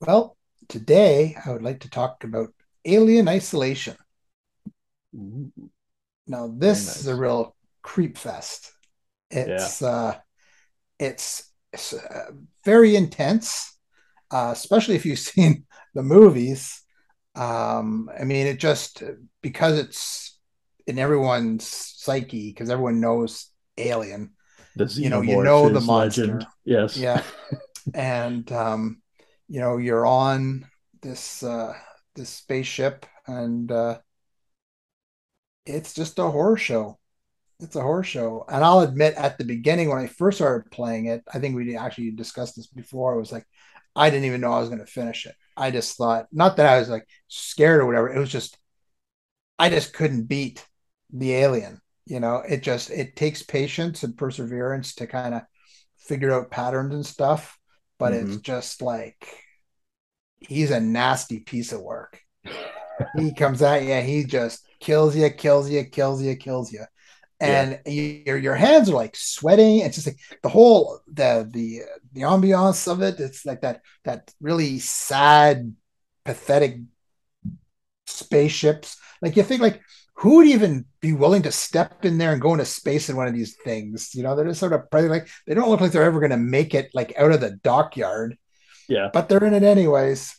Well, 0.00 0.38
today 0.68 1.36
I 1.44 1.52
would 1.52 1.62
like 1.62 1.80
to 1.80 1.90
talk 1.90 2.24
about 2.24 2.54
Alien 2.86 3.28
Isolation. 3.28 3.94
Now 6.26 6.52
this 6.56 6.86
nice. 6.86 7.00
is 7.00 7.06
a 7.06 7.16
real 7.16 7.56
creep 7.82 8.18
fest. 8.18 8.72
It's 9.30 9.82
yeah. 9.82 9.88
uh, 9.88 10.14
it's, 10.98 11.50
it's 11.72 11.92
uh, 11.92 12.30
very 12.64 12.96
intense, 12.96 13.76
uh, 14.30 14.50
especially 14.52 14.96
if 14.96 15.06
you've 15.06 15.18
seen 15.34 15.64
the 15.94 16.02
movies. 16.02 16.82
Um, 17.34 18.10
I 18.18 18.24
mean, 18.24 18.46
it 18.46 18.58
just 18.58 19.02
because 19.42 19.78
it's 19.78 20.38
in 20.86 20.98
everyone's 20.98 21.66
psyche 21.66 22.50
because 22.50 22.70
everyone 22.70 23.00
knows 23.00 23.50
Alien. 23.76 24.32
you 24.76 25.10
know, 25.10 25.20
you 25.20 25.42
know 25.42 25.68
the 25.68 25.80
monster. 25.80 26.22
Legend. 26.22 26.46
Yes. 26.64 26.96
Yeah. 26.96 27.22
and 27.94 28.50
um, 28.52 29.02
you 29.48 29.60
know, 29.60 29.76
you're 29.76 30.06
on 30.06 30.66
this 31.00 31.42
uh, 31.42 31.74
this 32.14 32.30
spaceship 32.30 33.06
and 33.26 33.70
uh, 33.70 33.98
it's 35.68 35.94
just 35.94 36.18
a 36.18 36.30
horror 36.30 36.56
show. 36.56 36.98
it's 37.60 37.76
a 37.76 37.82
horror 37.82 38.04
show. 38.04 38.44
And 38.48 38.64
I'll 38.64 38.80
admit, 38.80 39.14
at 39.14 39.38
the 39.38 39.44
beginning 39.44 39.88
when 39.88 39.98
I 39.98 40.06
first 40.06 40.38
started 40.38 40.70
playing 40.70 41.06
it, 41.06 41.22
I 41.32 41.38
think 41.38 41.56
we 41.56 41.76
actually 41.76 42.12
discussed 42.12 42.56
this 42.56 42.68
before. 42.68 43.14
It 43.14 43.20
was 43.20 43.32
like 43.32 43.46
I 43.96 44.10
didn't 44.10 44.26
even 44.26 44.40
know 44.40 44.52
I 44.52 44.60
was 44.60 44.68
going 44.68 44.80
to 44.80 44.86
finish 44.86 45.26
it. 45.26 45.34
I 45.56 45.70
just 45.70 45.96
thought, 45.96 46.26
not 46.32 46.56
that 46.56 46.66
I 46.66 46.78
was 46.78 46.88
like 46.88 47.06
scared 47.26 47.80
or 47.80 47.86
whatever. 47.86 48.12
It 48.12 48.18
was 48.18 48.30
just 48.30 48.56
I 49.58 49.70
just 49.70 49.92
couldn't 49.92 50.28
beat 50.28 50.64
the 51.12 51.34
alien. 51.34 51.80
You 52.06 52.20
know, 52.20 52.36
it 52.36 52.62
just 52.62 52.90
it 52.90 53.16
takes 53.16 53.42
patience 53.42 54.02
and 54.02 54.16
perseverance 54.16 54.94
to 54.96 55.06
kind 55.06 55.34
of 55.34 55.42
figure 55.98 56.32
out 56.32 56.50
patterns 56.50 56.94
and 56.94 57.04
stuff. 57.04 57.58
But 57.98 58.12
mm-hmm. 58.12 58.32
it's 58.32 58.40
just 58.40 58.82
like 58.82 59.26
he's 60.38 60.70
a 60.70 60.80
nasty 60.80 61.40
piece 61.40 61.72
of 61.72 61.82
work. 61.82 62.20
he 63.16 63.32
comes 63.32 63.62
at 63.62 63.84
you, 63.84 64.00
he 64.00 64.24
just 64.24 64.66
kills 64.80 65.16
you, 65.16 65.30
kills 65.30 65.70
you, 65.70 65.84
kills 65.84 66.22
you, 66.22 66.36
kills 66.36 66.72
you. 66.72 66.84
And 67.40 67.80
yeah. 67.86 68.22
your 68.26 68.36
your 68.38 68.54
hands 68.56 68.90
are 68.90 68.94
like 68.94 69.14
sweating. 69.14 69.78
It's 69.78 69.94
just 69.94 70.08
like 70.08 70.18
the 70.42 70.48
whole 70.48 71.00
the 71.06 71.48
the 71.50 71.82
the 72.12 72.22
ambiance 72.22 72.90
of 72.90 73.00
it. 73.00 73.20
It's 73.20 73.46
like 73.46 73.60
that 73.60 73.82
that 74.04 74.32
really 74.40 74.80
sad, 74.80 75.74
pathetic 76.24 76.78
spaceships. 78.06 78.96
Like 79.22 79.36
you 79.36 79.44
think 79.44 79.62
like 79.62 79.80
who 80.18 80.36
would 80.36 80.48
even 80.48 80.84
be 81.00 81.12
willing 81.12 81.42
to 81.42 81.52
step 81.52 82.04
in 82.04 82.18
there 82.18 82.32
and 82.32 82.42
go 82.42 82.52
into 82.52 82.64
space 82.64 83.08
in 83.08 83.14
one 83.14 83.28
of 83.28 83.34
these 83.34 83.54
things? 83.62 84.16
You 84.16 84.24
know, 84.24 84.34
they're 84.34 84.48
just 84.48 84.58
sort 84.58 84.72
of 84.72 84.82
like 84.92 85.28
they 85.46 85.54
don't 85.54 85.70
look 85.70 85.80
like 85.80 85.92
they're 85.92 86.02
ever 86.02 86.18
going 86.18 86.30
to 86.30 86.36
make 86.36 86.74
it 86.74 86.90
like 86.92 87.16
out 87.16 87.30
of 87.30 87.40
the 87.40 87.52
dockyard. 87.62 88.36
Yeah, 88.88 89.10
but 89.12 89.28
they're 89.28 89.44
in 89.44 89.54
it 89.54 89.62
anyways. 89.62 90.37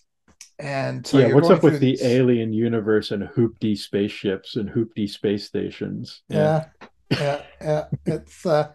And 0.59 1.07
so 1.07 1.19
yeah, 1.19 1.33
what's 1.33 1.49
up 1.49 1.63
with 1.63 1.79
the 1.79 1.97
alien 2.01 2.51
universe 2.51 3.11
and 3.11 3.23
hoopty 3.23 3.77
spaceships 3.77 4.57
and 4.57 4.69
hoopty 4.69 5.09
space 5.09 5.45
stations? 5.45 6.21
Yeah, 6.27 6.65
yeah, 7.09 7.17
yeah. 7.19 7.41
yeah. 7.61 7.85
It's 8.05 8.45
uh, 8.45 8.73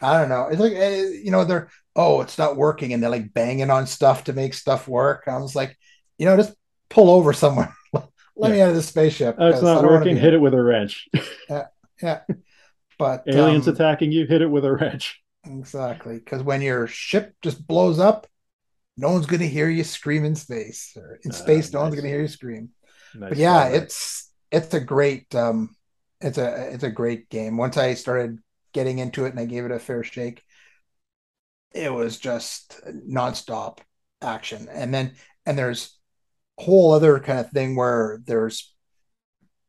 I 0.00 0.20
don't 0.20 0.28
know. 0.28 0.46
It's 0.46 0.60
like 0.60 0.74
eh, 0.74 1.02
you 1.24 1.32
know 1.32 1.44
they're 1.44 1.68
oh 1.96 2.20
it's 2.20 2.38
not 2.38 2.56
working 2.56 2.92
and 2.92 3.02
they're 3.02 3.10
like 3.10 3.34
banging 3.34 3.70
on 3.70 3.88
stuff 3.88 4.24
to 4.24 4.32
make 4.32 4.54
stuff 4.54 4.86
work. 4.86 5.24
I 5.26 5.38
was 5.38 5.56
like, 5.56 5.76
you 6.16 6.26
know, 6.26 6.36
just 6.36 6.54
pull 6.90 7.10
over 7.10 7.32
somewhere. 7.32 7.74
Let 7.92 8.04
yeah. 8.36 8.48
me 8.48 8.60
out 8.60 8.70
of 8.70 8.76
the 8.76 8.82
spaceship. 8.82 9.36
Oh, 9.38 9.48
it's 9.48 9.62
not 9.62 9.82
working. 9.82 10.16
Hit 10.16 10.34
it 10.34 10.40
with 10.40 10.54
a 10.54 10.62
wrench. 10.62 11.08
yeah, 11.50 11.64
yeah. 12.00 12.20
But 12.98 13.24
aliens 13.26 13.66
um, 13.66 13.74
attacking 13.74 14.12
you, 14.12 14.26
hit 14.26 14.42
it 14.42 14.50
with 14.50 14.64
a 14.64 14.72
wrench. 14.72 15.20
Exactly, 15.44 16.18
because 16.18 16.42
when 16.42 16.62
your 16.62 16.86
ship 16.86 17.34
just 17.42 17.66
blows 17.66 17.98
up, 17.98 18.26
no 18.96 19.10
one's 19.10 19.26
going 19.26 19.40
to 19.40 19.48
hear 19.48 19.68
you 19.68 19.84
scream 19.84 20.24
in 20.24 20.34
space, 20.34 20.92
or 20.96 21.18
in 21.22 21.30
uh, 21.30 21.34
space, 21.34 21.72
no 21.72 21.80
nice. 21.80 21.84
one's 21.84 21.94
going 21.96 22.04
to 22.04 22.10
hear 22.10 22.22
you 22.22 22.28
scream. 22.28 22.70
Nice 23.14 23.30
but 23.30 23.38
yeah, 23.38 23.66
it's 23.68 24.30
it's 24.50 24.74
a 24.74 24.80
great 24.80 25.34
um, 25.34 25.74
it's 26.20 26.38
a 26.38 26.72
it's 26.72 26.84
a 26.84 26.90
great 26.90 27.28
game. 27.28 27.56
Once 27.56 27.76
I 27.76 27.94
started 27.94 28.38
getting 28.72 28.98
into 28.98 29.24
it 29.24 29.30
and 29.30 29.40
I 29.40 29.46
gave 29.46 29.64
it 29.64 29.70
a 29.70 29.78
fair 29.78 30.02
shake, 30.02 30.42
it 31.72 31.92
was 31.92 32.18
just 32.18 32.80
nonstop 32.86 33.78
action. 34.22 34.68
And 34.70 34.92
then 34.92 35.14
and 35.44 35.58
there's 35.58 35.98
a 36.58 36.62
whole 36.62 36.92
other 36.92 37.18
kind 37.20 37.38
of 37.40 37.50
thing 37.50 37.76
where 37.76 38.20
there's 38.26 38.74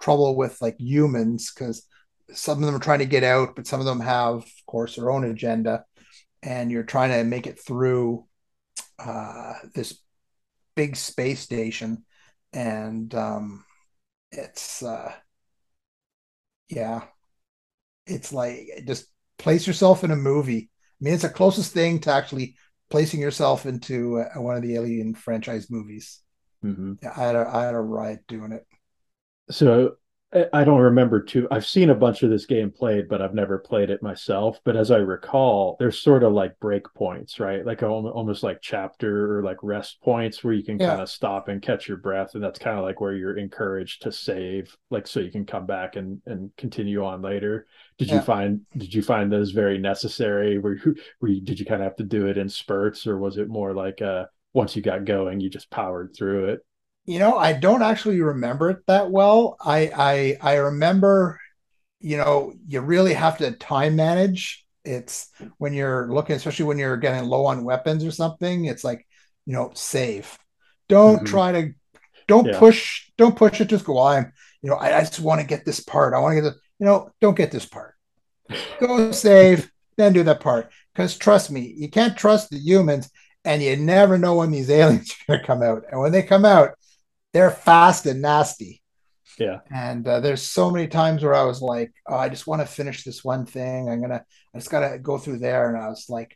trouble 0.02 0.36
with 0.36 0.62
like 0.62 0.80
humans 0.80 1.52
because 1.54 1.86
some 2.34 2.60
of 2.60 2.66
them 2.66 2.76
are 2.76 2.80
trying 2.80 3.00
to 3.00 3.06
get 3.06 3.24
out, 3.24 3.56
but 3.56 3.68
some 3.68 3.80
of 3.80 3.86
them 3.86 4.02
have, 4.02 4.36
of 4.36 4.52
course, 4.66 4.96
their 4.96 5.10
own 5.10 5.24
agenda, 5.24 5.86
and 6.44 6.72
you're 6.72 6.84
trying 6.84 7.12
to 7.12 7.24
make 7.24 7.48
it 7.48 7.60
through 7.60 8.26
uh, 9.00 9.54
this 9.74 10.00
big 10.76 10.96
space 10.96 11.40
station, 11.40 12.06
and 12.54 13.14
um, 13.16 13.66
it's 14.32 14.84
uh, 14.84 15.12
yeah, 16.70 17.04
it's 18.06 18.34
like 18.34 18.68
just 18.86 19.08
place 19.38 19.68
yourself 19.68 20.04
in 20.04 20.12
a 20.12 20.16
movie. 20.16 20.70
I 20.70 21.04
mean, 21.04 21.14
it's 21.14 21.24
the 21.24 21.30
closest 21.30 21.74
thing 21.74 22.00
to 22.02 22.12
actually 22.12 22.56
placing 22.90 23.22
yourself 23.22 23.66
into 23.66 24.20
uh, 24.20 24.42
one 24.42 24.56
of 24.56 24.62
the 24.62 24.76
Alien 24.76 25.14
franchise 25.14 25.70
movies. 25.70 26.22
Mm-hmm. 26.64 26.94
Yeah, 27.04 27.14
I 27.16 27.20
had 27.20 27.36
a 27.36 27.48
I 27.48 27.64
had 27.66 27.76
a 27.76 27.80
riot 27.80 28.22
doing 28.28 28.52
it. 28.52 28.66
So 29.50 29.98
I 30.34 30.66
don't 30.66 30.82
remember 30.82 31.22
too. 31.22 31.48
I've 31.52 31.66
seen 31.66 31.90
a 31.90 31.96
bunch 31.96 32.22
of 32.22 32.30
this 32.30 32.46
game 32.46 32.70
played, 32.70 33.08
but 33.08 33.22
I've 33.22 33.34
never 33.34 33.58
played 33.58 33.90
it 33.90 34.04
myself. 34.04 34.60
But 34.66 34.76
as 34.76 34.92
I 34.92 34.98
recall, 34.98 35.78
there's 35.80 36.02
sort 36.02 36.22
of 36.22 36.34
like 36.34 36.60
break 36.60 36.84
points, 36.94 37.40
right? 37.40 37.66
Like 37.66 37.82
almost 37.82 38.44
like 38.44 38.60
chapter 38.62 39.38
or 39.38 39.44
like 39.44 39.58
rest 39.64 40.02
points 40.02 40.44
where 40.44 40.54
you 40.54 40.66
can 40.66 40.80
yeah. 40.80 40.90
kind 40.90 41.02
of 41.02 41.10
stop 41.10 41.48
and 41.48 41.62
catch 41.62 41.88
your 41.88 41.96
breath, 41.96 42.36
and 42.36 42.44
that's 42.44 42.60
kind 42.60 42.78
of 42.78 42.84
like 42.84 43.00
where 43.00 43.14
you're 43.14 43.38
encouraged 43.38 44.02
to 44.02 44.12
save, 44.12 44.76
like 44.90 45.08
so 45.08 45.22
you 45.22 45.32
can 45.32 45.46
come 45.46 45.66
back 45.66 45.96
and 45.96 46.22
and 46.26 46.52
continue 46.58 47.06
on 47.06 47.22
later. 47.22 47.66
Did 47.98 48.10
yeah. 48.10 48.16
you 48.16 48.22
find 48.22 48.62
did 48.76 48.94
you 48.94 49.02
find 49.02 49.32
those 49.32 49.52
very 49.52 49.78
necessary? 49.78 50.60
Were 50.60 50.76
you, 50.76 50.96
were 51.22 51.30
you 51.30 51.42
did 51.42 51.58
you 51.58 51.66
kind 51.66 51.82
of 51.82 51.86
have 51.86 51.96
to 51.98 52.04
do 52.04 52.28
it 52.28 52.38
in 52.38 52.50
spurts, 52.50 53.08
or 53.08 53.18
was 53.18 53.38
it 53.38 53.48
more 53.48 53.74
like 53.74 54.02
uh 54.02 54.26
once 54.54 54.76
you 54.76 54.82
got 54.82 55.06
going, 55.06 55.40
you 55.40 55.50
just 55.50 55.70
powered 55.70 56.14
through 56.14 56.50
it? 56.50 56.60
You 57.08 57.20
know, 57.20 57.38
I 57.38 57.54
don't 57.54 57.82
actually 57.82 58.22
remember 58.22 58.70
it 58.70 58.86
that 58.88 59.10
well. 59.10 59.58
I 59.60 59.92
I 59.96 60.38
I 60.42 60.56
remember, 60.56 61.40
you 62.00 62.18
know, 62.18 62.54
you 62.68 62.82
really 62.82 63.14
have 63.14 63.38
to 63.40 63.52
time 63.52 63.96
manage. 63.96 64.66
It's 64.84 65.30
when 65.58 65.74
you're 65.74 66.12
looking, 66.12 66.36
especially 66.36 66.66
when 66.66 66.78
you're 66.78 66.98
getting 66.98 67.28
low 67.28 67.46
on 67.46 67.64
weapons 67.64 68.04
or 68.04 68.12
something. 68.12 68.66
It's 68.66 68.84
like, 68.84 69.08
you 69.46 69.54
know, 69.54 69.72
save. 69.74 70.38
Don't 70.90 71.18
mm-hmm. 71.18 71.26
try 71.26 71.52
to, 71.54 71.74
don't 72.28 72.48
yeah. 72.48 72.60
push, 72.60 73.10
don't 73.18 73.36
push 73.36 73.60
it. 73.62 73.70
Just 73.70 73.86
go. 73.86 74.02
I'm, 74.02 74.32
you 74.62 74.70
know, 74.70 74.76
I, 74.76 74.98
I 74.98 75.00
just 75.02 75.20
want 75.20 75.42
to 75.42 75.48
get 75.48 75.66
this 75.66 75.80
part. 75.80 76.14
I 76.14 76.20
want 76.20 76.36
to 76.36 76.42
get 76.42 76.50
this. 76.50 76.62
You 76.80 76.86
know, 76.86 77.10
don't 77.22 77.38
get 77.38 77.52
this 77.52 77.66
part. 77.66 77.96
Go 78.80 79.12
save, 79.12 79.72
then 79.98 80.14
do 80.14 80.24
that 80.24 80.42
part. 80.42 80.72
Because 80.94 81.18
trust 81.18 81.52
me, 81.52 81.74
you 81.78 81.90
can't 81.90 82.18
trust 82.18 82.50
the 82.50 82.58
humans 82.58 83.10
and 83.46 83.62
you 83.62 83.76
never 83.78 84.18
know 84.18 84.36
when 84.36 84.52
these 84.52 84.70
aliens 84.70 85.12
are 85.12 85.36
going 85.36 85.40
to 85.40 85.46
come 85.46 85.64
out. 85.64 85.84
And 85.92 86.00
when 86.00 86.12
they 86.12 86.24
come 86.24 86.46
out, 86.46 86.72
they're 87.38 87.52
fast 87.52 88.08
and 88.08 88.20
nasty. 88.20 88.82
Yeah. 89.38 89.60
And 89.70 90.08
uh, 90.08 90.22
there's 90.22 90.42
so 90.42 90.72
many 90.72 90.88
times 90.88 91.22
where 91.22 91.36
I 91.36 91.44
was 91.44 91.62
like, 91.62 91.94
oh, 92.08 92.16
I 92.16 92.30
just 92.30 92.48
want 92.48 92.62
to 92.64 92.68
finish 92.68 93.04
this 93.04 93.24
one 93.24 93.46
thing. 93.46 93.90
I'm 93.90 94.02
gonna, 94.02 94.26
I 94.56 94.58
just 94.58 94.72
gotta 94.72 94.98
go 94.98 95.20
through 95.20 95.38
there. 95.38 95.70
And 95.70 95.78
I 95.78 95.88
was 95.88 96.08
like, 96.10 96.36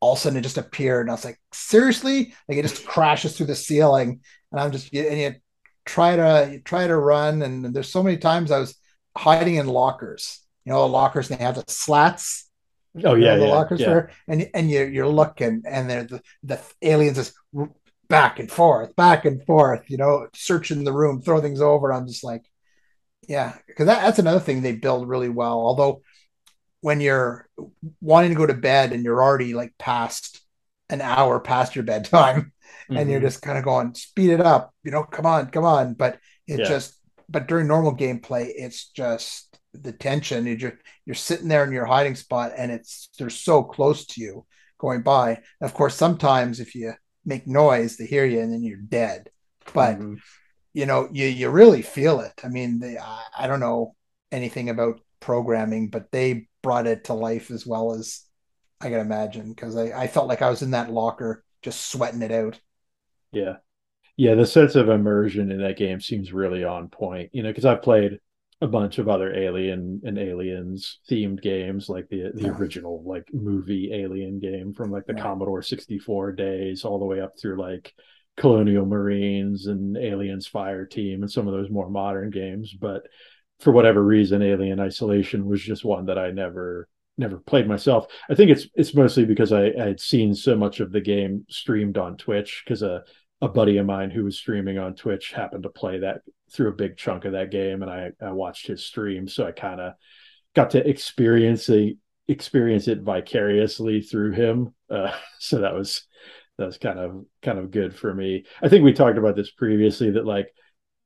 all 0.00 0.12
of 0.12 0.18
a 0.18 0.20
sudden 0.20 0.38
it 0.38 0.42
just 0.42 0.58
appeared, 0.58 1.06
and 1.06 1.10
I 1.10 1.14
was 1.14 1.24
like, 1.24 1.40
seriously? 1.54 2.34
Like 2.48 2.58
it 2.58 2.62
just 2.62 2.84
crashes 2.84 3.34
through 3.34 3.46
the 3.46 3.54
ceiling, 3.54 4.20
and 4.50 4.60
I'm 4.60 4.72
just, 4.72 4.92
and 4.92 5.18
you 5.18 5.34
try 5.86 6.16
to 6.16 6.50
you 6.52 6.60
try 6.60 6.86
to 6.86 6.96
run, 6.96 7.40
and 7.40 7.72
there's 7.72 7.88
so 7.88 8.02
many 8.02 8.18
times 8.18 8.50
I 8.50 8.58
was 8.58 8.74
hiding 9.16 9.54
in 9.54 9.66
lockers. 9.68 10.40
You 10.66 10.72
know, 10.72 10.82
the 10.82 10.88
lockers 10.88 11.28
they 11.28 11.36
have 11.36 11.54
the 11.54 11.64
slats 11.68 12.50
Oh 13.04 13.14
yeah, 13.14 13.36
the 13.36 13.46
yeah, 13.46 13.52
lockers 13.52 13.80
yeah. 13.80 13.90
are, 13.90 14.10
and 14.28 14.50
and 14.52 14.70
you 14.70 14.84
you're 14.84 15.08
looking, 15.08 15.62
and 15.66 15.88
they're 15.88 16.04
the 16.04 16.20
the 16.42 16.60
aliens 16.82 17.16
just 17.16 17.32
back 18.12 18.38
and 18.38 18.50
forth, 18.52 18.94
back 18.94 19.24
and 19.24 19.42
forth, 19.46 19.88
you 19.88 19.96
know, 19.96 20.28
searching 20.34 20.84
the 20.84 20.92
room, 20.92 21.22
throw 21.22 21.40
things 21.40 21.62
over. 21.62 21.90
I'm 21.90 22.06
just 22.06 22.22
like, 22.22 22.44
yeah, 23.26 23.56
because 23.66 23.86
that, 23.86 24.02
that's 24.02 24.18
another 24.18 24.38
thing 24.38 24.60
they 24.60 24.76
build 24.76 25.08
really 25.08 25.30
well. 25.30 25.54
Although 25.54 26.02
when 26.82 27.00
you're 27.00 27.48
wanting 28.02 28.28
to 28.30 28.36
go 28.36 28.44
to 28.44 28.52
bed 28.52 28.92
and 28.92 29.02
you're 29.02 29.22
already 29.22 29.54
like 29.54 29.72
past 29.78 30.42
an 30.90 31.00
hour 31.00 31.40
past 31.40 31.74
your 31.74 31.84
bedtime, 31.84 32.52
mm-hmm. 32.90 32.96
and 32.98 33.10
you're 33.10 33.18
mm-hmm. 33.18 33.28
just 33.28 33.40
kind 33.40 33.56
of 33.56 33.64
going, 33.64 33.94
speed 33.94 34.28
it 34.28 34.42
up, 34.42 34.74
you 34.84 34.90
know, 34.90 35.04
come 35.04 35.24
on, 35.24 35.46
come 35.46 35.64
on. 35.64 35.94
But 35.94 36.18
it 36.46 36.60
yeah. 36.60 36.68
just, 36.68 36.94
but 37.30 37.48
during 37.48 37.66
normal 37.66 37.96
gameplay, 37.96 38.52
it's 38.54 38.90
just 38.90 39.58
the 39.72 39.92
tension. 39.92 40.44
You're 40.44 40.78
you're 41.06 41.14
sitting 41.14 41.48
there 41.48 41.64
in 41.64 41.72
your 41.72 41.86
hiding 41.86 42.16
spot, 42.16 42.52
and 42.58 42.70
it's 42.70 43.08
they're 43.18 43.30
so 43.30 43.62
close 43.62 44.04
to 44.08 44.20
you 44.20 44.44
going 44.78 45.00
by. 45.00 45.30
And 45.30 45.70
of 45.70 45.72
course, 45.72 45.94
sometimes 45.94 46.60
if 46.60 46.74
you 46.74 46.92
make 47.24 47.46
noise, 47.46 47.96
to 47.96 48.06
hear 48.06 48.24
you, 48.24 48.40
and 48.40 48.52
then 48.52 48.62
you're 48.62 48.76
dead. 48.76 49.30
But 49.72 49.96
mm-hmm. 49.96 50.14
you 50.72 50.86
know, 50.86 51.08
you 51.12 51.26
you 51.26 51.50
really 51.50 51.82
feel 51.82 52.20
it. 52.20 52.40
I 52.44 52.48
mean, 52.48 52.78
they, 52.80 52.98
I, 52.98 53.22
I 53.38 53.46
don't 53.46 53.60
know 53.60 53.94
anything 54.30 54.70
about 54.70 55.00
programming, 55.20 55.88
but 55.88 56.10
they 56.10 56.48
brought 56.62 56.86
it 56.86 57.04
to 57.04 57.14
life 57.14 57.50
as 57.50 57.66
well 57.66 57.92
as 57.92 58.22
I 58.80 58.90
can 58.90 59.00
imagine 59.00 59.50
because 59.50 59.76
I, 59.76 59.92
I 59.92 60.06
felt 60.08 60.28
like 60.28 60.42
I 60.42 60.50
was 60.50 60.62
in 60.62 60.72
that 60.72 60.90
locker 60.90 61.44
just 61.62 61.90
sweating 61.90 62.22
it 62.22 62.32
out. 62.32 62.60
Yeah. 63.30 63.56
Yeah, 64.16 64.34
the 64.34 64.44
sense 64.44 64.74
of 64.74 64.88
immersion 64.88 65.50
in 65.50 65.62
that 65.62 65.78
game 65.78 66.00
seems 66.00 66.32
really 66.32 66.64
on 66.64 66.88
point. 66.88 67.30
You 67.32 67.42
know, 67.42 67.50
because 67.50 67.64
I've 67.64 67.82
played 67.82 68.18
a 68.62 68.66
bunch 68.68 68.98
of 68.98 69.08
other 69.08 69.34
alien 69.34 70.00
and 70.04 70.18
aliens 70.18 71.00
themed 71.10 71.42
games 71.42 71.88
like 71.88 72.08
the 72.08 72.30
the 72.34 72.48
original 72.48 73.02
like 73.04 73.26
movie 73.32 73.90
alien 73.92 74.38
game 74.38 74.72
from 74.72 74.90
like 74.90 75.04
the 75.04 75.14
commodore 75.14 75.62
64 75.62 76.30
days 76.32 76.84
all 76.84 77.00
the 77.00 77.04
way 77.04 77.20
up 77.20 77.32
through 77.38 77.60
like 77.60 77.92
colonial 78.36 78.86
marines 78.86 79.66
and 79.66 79.96
aliens 79.96 80.46
fire 80.46 80.86
team 80.86 81.22
and 81.22 81.30
some 81.30 81.46
of 81.48 81.52
those 81.52 81.70
more 81.70 81.90
modern 81.90 82.30
games. 82.30 82.72
But 82.72 83.02
for 83.60 83.72
whatever 83.72 84.02
reason 84.02 84.42
alien 84.42 84.80
isolation 84.80 85.46
was 85.46 85.60
just 85.60 85.84
one 85.84 86.06
that 86.06 86.18
i 86.18 86.30
never 86.30 86.88
never 87.18 87.38
played 87.38 87.68
myself. 87.68 88.06
I 88.30 88.34
think 88.34 88.50
it's 88.50 88.66
it's 88.74 88.94
mostly 88.94 89.24
because 89.24 89.52
i 89.52 89.66
i 89.66 89.88
had 89.88 90.00
seen 90.00 90.34
so 90.34 90.56
much 90.56 90.80
of 90.80 90.92
the 90.92 91.00
game 91.00 91.46
streamed 91.48 91.98
on 91.98 92.16
twitch 92.16 92.62
because 92.64 92.82
a 92.82 93.02
a 93.40 93.48
buddy 93.48 93.78
of 93.78 93.86
mine 93.86 94.10
who 94.10 94.24
was 94.24 94.38
streaming 94.38 94.78
on 94.78 94.94
twitch 94.94 95.32
happened 95.32 95.64
to 95.64 95.68
play 95.68 95.98
that 95.98 96.22
through 96.52 96.68
a 96.68 96.72
big 96.72 96.96
chunk 96.96 97.24
of 97.24 97.32
that 97.32 97.50
game, 97.50 97.82
and 97.82 97.90
I, 97.90 98.10
I 98.20 98.32
watched 98.32 98.66
his 98.66 98.84
stream, 98.84 99.28
so 99.28 99.46
I 99.46 99.52
kind 99.52 99.80
of 99.80 99.94
got 100.54 100.70
to 100.70 100.88
experience 100.88 101.68
a 101.70 101.96
experience 102.28 102.88
it 102.88 103.02
vicariously 103.02 104.00
through 104.00 104.32
him. 104.32 104.74
Uh, 104.90 105.12
so 105.38 105.60
that 105.60 105.74
was 105.74 106.06
that 106.58 106.66
was 106.66 106.78
kind 106.78 106.98
of 106.98 107.24
kind 107.42 107.58
of 107.58 107.70
good 107.70 107.94
for 107.94 108.12
me. 108.14 108.44
I 108.62 108.68
think 108.68 108.84
we 108.84 108.92
talked 108.92 109.18
about 109.18 109.36
this 109.36 109.50
previously 109.50 110.10
that 110.12 110.26
like 110.26 110.52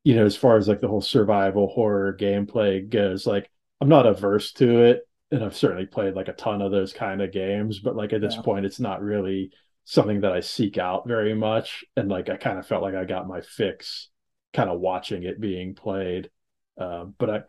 you 0.05 0.14
know 0.14 0.24
as 0.24 0.36
far 0.36 0.57
as 0.57 0.68
like 0.68 0.80
the 0.80 0.88
whole 0.88 1.01
survival 1.01 1.68
horror 1.68 2.16
gameplay 2.18 2.88
goes, 2.88 3.26
like 3.26 3.51
I'm 3.80 3.88
not 3.88 4.07
averse 4.07 4.53
to 4.55 4.84
it, 4.84 5.09
and 5.30 5.44
I've 5.44 5.57
certainly 5.57 5.86
played 5.86 6.14
like 6.14 6.28
a 6.28 6.32
ton 6.32 6.62
of 6.62 6.72
those 6.72 6.92
kind 6.92 7.22
of 7.22 7.32
games, 7.32 7.78
but 7.78 7.97
like 7.97 8.12
at 8.12 8.20
this 8.20 8.36
yeah. 8.36 8.42
point, 8.42 8.66
it's 8.66 8.80
not 8.80 9.03
really 9.03 9.51
something 9.84 10.20
that 10.20 10.32
I 10.32 10.40
seek 10.40 10.78
out 10.78 11.07
very 11.07 11.34
much. 11.34 11.84
And 11.97 12.09
like 12.09 12.28
I 12.28 12.36
kind 12.36 12.59
of 12.59 12.66
felt 12.66 12.82
like 12.82 12.94
I 12.94 13.05
got 13.05 13.28
my 13.28 13.40
fix, 13.40 14.09
kind 14.57 14.71
of 14.71 14.81
watching 14.81 15.23
it 15.23 15.41
being 15.41 15.75
played. 15.75 16.31
Uh, 16.81 17.05
but 17.19 17.31
I 17.31 17.43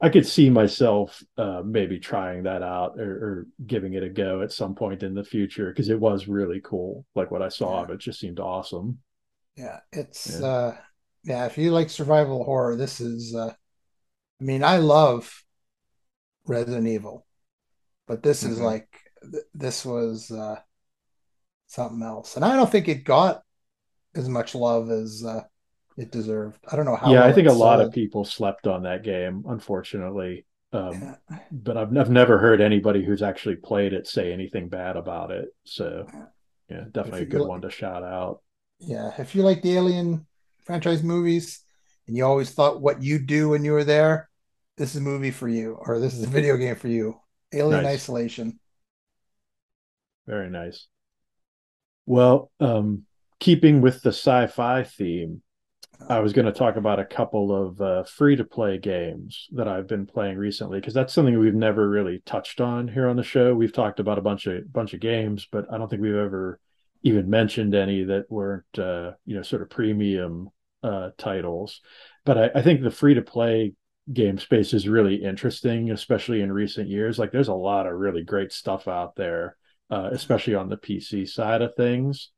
I 0.00 0.08
could 0.10 0.26
see 0.26 0.50
myself 0.50 1.22
uh, 1.38 1.62
maybe 1.64 1.98
trying 1.98 2.42
that 2.42 2.62
out 2.62 3.00
or, 3.00 3.10
or, 3.10 3.46
giving 3.66 3.94
it 3.94 4.02
a 4.02 4.10
go 4.10 4.42
at 4.42 4.52
some 4.52 4.74
point 4.74 5.02
in 5.02 5.14
the 5.14 5.24
future 5.24 5.70
because 5.70 5.88
it 5.88 5.98
was 5.98 6.28
really 6.28 6.60
cool. 6.62 7.06
Like 7.14 7.30
what 7.30 7.40
I 7.40 7.48
saw 7.48 7.76
yeah. 7.76 7.84
of 7.84 7.90
it 7.90 8.00
just 8.00 8.20
seemed 8.20 8.38
awesome. 8.38 8.98
Yeah, 9.56 9.80
it's 9.92 10.38
yeah. 10.38 10.46
uh 10.46 10.76
yeah, 11.24 11.46
if 11.46 11.56
you 11.56 11.70
like 11.70 11.88
survival 11.90 12.44
horror, 12.44 12.76
this 12.76 13.00
is 13.00 13.34
uh 13.34 13.52
I 14.40 14.44
mean, 14.44 14.62
I 14.62 14.78
love 14.78 15.42
Resident 16.46 16.86
Evil, 16.86 17.26
but 18.06 18.22
this 18.22 18.42
mm-hmm. 18.42 18.52
is 18.52 18.60
like 18.60 18.88
th- 19.22 19.44
this 19.54 19.84
was 19.84 20.30
uh 20.30 20.56
something 21.68 22.02
else. 22.02 22.36
And 22.36 22.44
I 22.44 22.54
don't 22.54 22.70
think 22.70 22.88
it 22.88 23.04
got 23.04 23.42
as 24.14 24.28
much 24.28 24.54
love 24.54 24.90
as 24.90 25.24
uh 25.24 25.44
it 25.96 26.10
deserved. 26.12 26.58
I 26.70 26.76
don't 26.76 26.84
know 26.84 26.96
how. 26.96 27.12
Yeah, 27.12 27.24
I 27.24 27.32
think 27.32 27.48
a 27.48 27.52
lot 27.52 27.80
of 27.80 27.92
people 27.92 28.24
slept 28.24 28.66
on 28.66 28.82
that 28.82 29.02
game, 29.02 29.44
unfortunately. 29.48 30.46
Um, 30.72 30.92
yeah. 31.30 31.38
But 31.50 31.76
I've, 31.76 31.96
I've 31.96 32.10
never 32.10 32.38
heard 32.38 32.60
anybody 32.60 33.04
who's 33.04 33.22
actually 33.22 33.56
played 33.56 33.92
it 33.92 34.06
say 34.06 34.32
anything 34.32 34.68
bad 34.68 34.96
about 34.96 35.30
it. 35.30 35.48
So, 35.64 36.06
yeah, 36.68 36.84
definitely 36.92 37.22
a 37.22 37.26
good 37.26 37.46
one 37.46 37.62
to 37.62 37.70
shout 37.70 38.02
out. 38.02 38.42
Yeah, 38.78 39.12
if 39.18 39.34
you 39.34 39.42
like 39.42 39.62
the 39.62 39.76
Alien 39.76 40.26
franchise 40.64 41.02
movies 41.02 41.60
and 42.06 42.16
you 42.16 42.26
always 42.26 42.50
thought 42.50 42.82
what 42.82 43.02
you 43.02 43.18
do 43.18 43.50
when 43.50 43.64
you 43.64 43.72
were 43.72 43.84
there, 43.84 44.28
this 44.76 44.90
is 44.90 44.96
a 44.96 45.04
movie 45.04 45.30
for 45.30 45.48
you, 45.48 45.78
or 45.80 45.98
this 45.98 46.12
is 46.12 46.24
a 46.24 46.28
video 46.28 46.56
game 46.56 46.76
for 46.76 46.88
you. 46.88 47.18
Alien 47.54 47.84
nice. 47.84 47.94
Isolation. 47.94 48.58
Very 50.26 50.50
nice. 50.50 50.88
Well, 52.04 52.50
um, 52.60 53.04
keeping 53.40 53.80
with 53.80 54.02
the 54.02 54.10
sci-fi 54.10 54.82
theme, 54.82 55.42
I 56.08 56.20
was 56.20 56.32
going 56.32 56.46
to 56.46 56.52
talk 56.52 56.76
about 56.76 57.00
a 57.00 57.04
couple 57.04 57.54
of 57.54 57.80
uh, 57.80 58.04
free 58.04 58.36
to 58.36 58.44
play 58.44 58.78
games 58.78 59.48
that 59.52 59.66
I've 59.66 59.86
been 59.86 60.06
playing 60.06 60.36
recently 60.36 60.78
because 60.78 60.94
that's 60.94 61.12
something 61.12 61.38
we've 61.38 61.54
never 61.54 61.88
really 61.88 62.22
touched 62.24 62.60
on 62.60 62.88
here 62.88 63.08
on 63.08 63.16
the 63.16 63.22
show. 63.22 63.54
We've 63.54 63.72
talked 63.72 64.00
about 64.00 64.18
a 64.18 64.22
bunch 64.22 64.46
of 64.46 64.72
bunch 64.72 64.94
of 64.94 65.00
games, 65.00 65.48
but 65.50 65.66
I 65.72 65.78
don't 65.78 65.88
think 65.88 66.02
we've 66.02 66.14
ever 66.14 66.60
even 67.02 67.30
mentioned 67.30 67.74
any 67.74 68.04
that 68.04 68.30
weren't 68.30 68.78
uh, 68.78 69.12
you 69.24 69.36
know 69.36 69.42
sort 69.42 69.62
of 69.62 69.70
premium 69.70 70.50
uh, 70.82 71.10
titles. 71.18 71.80
But 72.24 72.38
I, 72.38 72.50
I 72.60 72.62
think 72.62 72.82
the 72.82 72.90
free 72.90 73.14
to 73.14 73.22
play 73.22 73.74
game 74.12 74.38
space 74.38 74.72
is 74.72 74.88
really 74.88 75.16
interesting, 75.16 75.90
especially 75.90 76.40
in 76.40 76.52
recent 76.52 76.88
years. 76.88 77.18
Like 77.18 77.32
there's 77.32 77.48
a 77.48 77.54
lot 77.54 77.86
of 77.86 77.94
really 77.94 78.22
great 78.22 78.52
stuff 78.52 78.86
out 78.86 79.16
there, 79.16 79.56
uh, 79.90 80.10
especially 80.12 80.54
on 80.54 80.68
the 80.68 80.76
PC 80.76 81.28
side 81.28 81.62
of 81.62 81.74
things. 81.74 82.30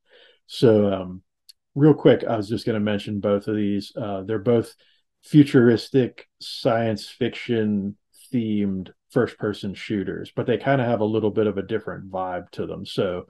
So 0.46 0.92
um, 0.92 1.22
real 1.74 1.94
quick, 1.94 2.24
I 2.24 2.36
was 2.36 2.48
just 2.48 2.66
going 2.66 2.74
to 2.74 2.80
mention 2.80 3.20
both 3.20 3.48
of 3.48 3.56
these. 3.56 3.92
Uh, 3.96 4.22
they're 4.22 4.38
both 4.38 4.74
futuristic 5.22 6.28
science 6.40 7.08
fiction 7.08 7.96
themed 8.32 8.90
first 9.10 9.38
person 9.38 9.74
shooters, 9.74 10.32
but 10.34 10.46
they 10.46 10.58
kind 10.58 10.80
of 10.80 10.86
have 10.86 11.00
a 11.00 11.04
little 11.04 11.30
bit 11.30 11.46
of 11.46 11.58
a 11.58 11.62
different 11.62 12.10
vibe 12.10 12.50
to 12.50 12.66
them. 12.66 12.84
So 12.84 13.26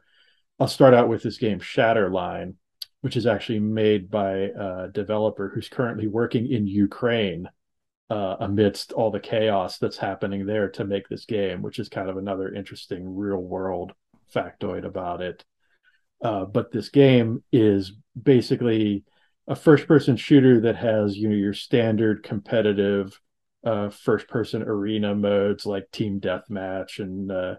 I'll 0.59 0.69
start 0.69 0.95
out 0.95 1.09
with 1.09 1.23
this 1.23 1.39
game 1.39 1.61
Shatterline, 1.61 2.55
which 3.01 3.17
is 3.17 3.27
actually 3.27 3.61
made 3.61 4.11
by 4.11 4.51
a 4.59 4.89
developer 4.93 5.51
who's 5.55 5.69
currently 5.69 6.09
working 6.09 6.51
in 6.51 6.67
Ukraine 6.67 7.49
uh, 8.11 8.37
amidst 8.41 8.93
all 8.93 9.11
the 9.11 9.21
chaos 9.21 9.79
that's 9.79 9.99
happening 9.99 10.47
there 10.47 10.69
to 10.71 10.85
make 10.85 11.09
this 11.09 11.27
game, 11.27 11.63
which 11.63 11.79
is 11.79 11.89
kind 11.89 12.09
of 12.09 12.17
another 12.17 12.53
interesting 12.53 13.17
real 13.17 13.39
world 13.39 13.93
factoid 14.35 14.85
about 14.85 15.21
it. 15.21 15.45
Uh, 16.23 16.45
but 16.45 16.73
this 16.73 16.89
game 16.89 17.45
is 17.53 17.93
basically 18.23 19.05
a 19.47 19.57
first 19.57 19.87
person 19.87 20.17
shooter 20.17 20.61
that 20.61 20.77
has 20.77 21.17
you 21.17 21.29
know 21.29 21.35
your 21.35 21.55
standard 21.55 22.23
competitive 22.23 23.19
uh, 23.65 23.89
first 23.91 24.29
person 24.29 24.63
arena 24.63 25.15
modes 25.15 25.67
like 25.67 25.91
team 25.91 26.21
deathmatch 26.21 26.99
and 26.99 27.33
uh, 27.33 27.55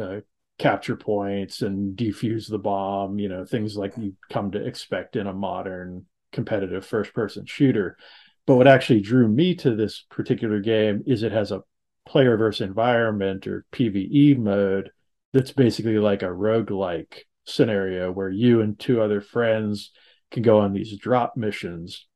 uh, 0.00 0.20
capture 0.58 0.96
points 0.96 1.62
and 1.62 1.96
defuse 1.96 2.48
the 2.48 2.58
bomb 2.58 3.18
you 3.18 3.28
know 3.28 3.44
things 3.44 3.76
like 3.76 3.92
you 3.96 4.14
come 4.30 4.50
to 4.50 4.64
expect 4.64 5.16
in 5.16 5.26
a 5.26 5.32
modern 5.32 6.06
competitive 6.34 6.84
first 6.84 7.14
person 7.14 7.46
shooter. 7.46 7.96
But 8.46 8.56
what 8.56 8.66
actually 8.66 9.00
drew 9.00 9.26
me 9.26 9.54
to 9.56 9.74
this 9.74 10.04
particular 10.10 10.60
game 10.60 11.02
is 11.06 11.22
it 11.22 11.32
has 11.32 11.50
a 11.50 11.62
player 12.06 12.36
versus 12.36 12.66
environment 12.66 13.46
or 13.46 13.64
pve 13.72 14.36
mode 14.36 14.90
that's 15.32 15.52
basically 15.52 15.96
like 15.96 16.22
a 16.22 16.26
roguelike 16.26 17.20
scenario 17.44 18.10
where 18.10 18.30
you 18.30 18.60
and 18.60 18.78
two 18.78 19.00
other 19.00 19.20
friends 19.20 19.90
can 20.30 20.42
go 20.42 20.60
on 20.60 20.72
these 20.72 20.96
drop 20.98 21.36
missions 21.36 22.06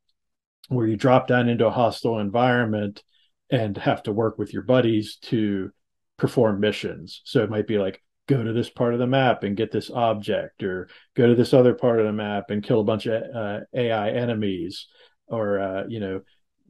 where 0.68 0.86
you 0.86 0.96
drop 0.96 1.26
down 1.26 1.48
into 1.48 1.66
a 1.66 1.70
hostile 1.70 2.18
environment 2.18 3.02
and 3.50 3.76
have 3.78 4.02
to 4.02 4.12
work 4.12 4.38
with 4.38 4.52
your 4.52 4.62
buddies 4.62 5.16
to 5.16 5.70
perform 6.18 6.60
missions. 6.60 7.22
So 7.24 7.42
it 7.42 7.50
might 7.50 7.66
be 7.66 7.78
like 7.78 8.02
go 8.26 8.42
to 8.42 8.52
this 8.52 8.68
part 8.68 8.92
of 8.92 9.00
the 9.00 9.06
map 9.06 9.42
and 9.42 9.56
get 9.56 9.72
this 9.72 9.90
object 9.90 10.62
or 10.62 10.88
go 11.16 11.26
to 11.26 11.34
this 11.34 11.54
other 11.54 11.74
part 11.74 11.98
of 11.98 12.06
the 12.06 12.12
map 12.12 12.50
and 12.50 12.62
kill 12.62 12.80
a 12.80 12.84
bunch 12.84 13.06
of 13.06 13.22
uh, 13.34 13.60
AI 13.74 14.10
enemies 14.10 14.86
or 15.26 15.58
uh, 15.58 15.84
you 15.88 16.00
know 16.00 16.20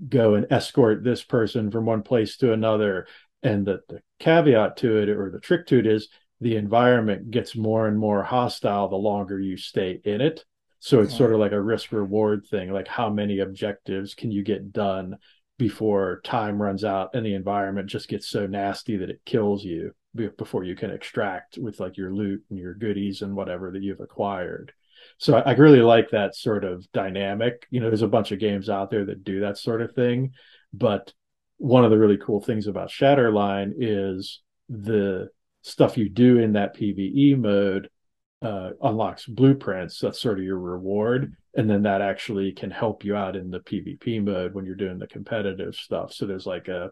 go 0.09 0.34
and 0.34 0.46
escort 0.50 1.02
this 1.02 1.24
person 1.24 1.72
from 1.72 1.84
one 1.84 2.02
place 2.02 2.36
to 2.36 2.52
another 2.52 3.09
and 3.42 3.66
the, 3.66 3.80
the 3.88 4.00
caveat 4.20 4.76
to 4.76 4.98
it 4.98 5.09
or 5.09 5.30
the 5.30 5.40
trick 5.40 5.66
to 5.66 5.78
it 5.78 5.86
is 5.86 6.09
the 6.41 6.57
environment 6.57 7.30
gets 7.30 7.57
more 7.57 7.89
and 7.89 7.99
more 7.99 8.22
hostile 8.22 8.89
the 8.89 8.97
longer 8.97 9.39
you 9.41 9.57
stay 9.57 10.01
in 10.05 10.20
it. 10.20 10.45
So 10.80 11.01
it's 11.01 11.16
sort 11.16 11.32
of 11.32 11.41
like 11.41 11.53
a 11.53 11.61
risk 11.61 11.91
reward 11.91 12.47
thing. 12.47 12.72
Like 12.72 12.86
how 12.86 13.11
many 13.11 13.41
objectives 13.41 14.14
can 14.14 14.30
you 14.30 14.45
get 14.45 14.72
done 14.72 15.16
before 15.59 16.20
time 16.22 16.62
runs 16.62 16.84
out 16.84 17.11
and 17.14 17.26
the 17.26 17.34
environment 17.34 17.89
just 17.89 18.09
gets 18.09 18.28
so 18.28 18.47
nasty 18.47 18.97
that 18.97 19.11
it 19.11 19.20
kills 19.24 19.64
you 19.64 19.93
before 20.36 20.62
you 20.62 20.76
can 20.76 20.91
extract 20.91 21.59
with 21.59 21.80
like 21.80 21.97
your 21.97 22.14
loot 22.14 22.43
and 22.51 22.59
your 22.59 22.74
goodies 22.74 23.22
and 23.22 23.34
whatever 23.34 23.72
that 23.72 23.82
you've 23.82 24.01
acquired. 24.01 24.72
So 25.18 25.36
I, 25.36 25.51
I 25.51 25.53
really 25.55 25.82
like 25.82 26.11
that 26.11 26.36
sort 26.36 26.64
of 26.64 26.91
dynamic. 26.93 27.66
You 27.70 27.80
know, 27.80 27.89
there's 27.89 28.03
a 28.03 28.09
bunch 28.09 28.30
of 28.30 28.39
games 28.39 28.68
out 28.68 28.91
there 28.91 29.05
that 29.07 29.24
do 29.24 29.41
that 29.41 29.59
sort 29.59 29.82
of 29.82 29.95
thing, 29.95 30.32
but 30.72 31.12
one 31.57 31.84
of 31.84 31.91
the 31.91 31.99
really 31.99 32.18
cool 32.18 32.41
things 32.41 32.68
about 32.68 32.91
Shatterline 32.91 33.72
is 33.78 34.41
the 34.68 35.28
stuff 35.68 35.96
you 35.96 36.08
do 36.08 36.38
in 36.38 36.52
that 36.54 36.76
PVE 36.76 37.38
mode 37.38 37.90
uh, 38.42 38.70
unlocks 38.82 39.26
blueprints. 39.26 39.98
That's 40.00 40.20
sort 40.20 40.38
of 40.38 40.44
your 40.44 40.58
reward. 40.58 41.34
And 41.56 41.68
then 41.68 41.82
that 41.82 42.00
actually 42.00 42.52
can 42.52 42.70
help 42.70 43.04
you 43.04 43.16
out 43.16 43.36
in 43.36 43.50
the 43.50 43.60
PvP 43.60 44.22
mode 44.24 44.54
when 44.54 44.64
you're 44.64 44.76
doing 44.76 44.98
the 44.98 45.06
competitive 45.06 45.74
stuff. 45.74 46.12
So 46.12 46.26
there's 46.26 46.46
like 46.46 46.68
a 46.68 46.90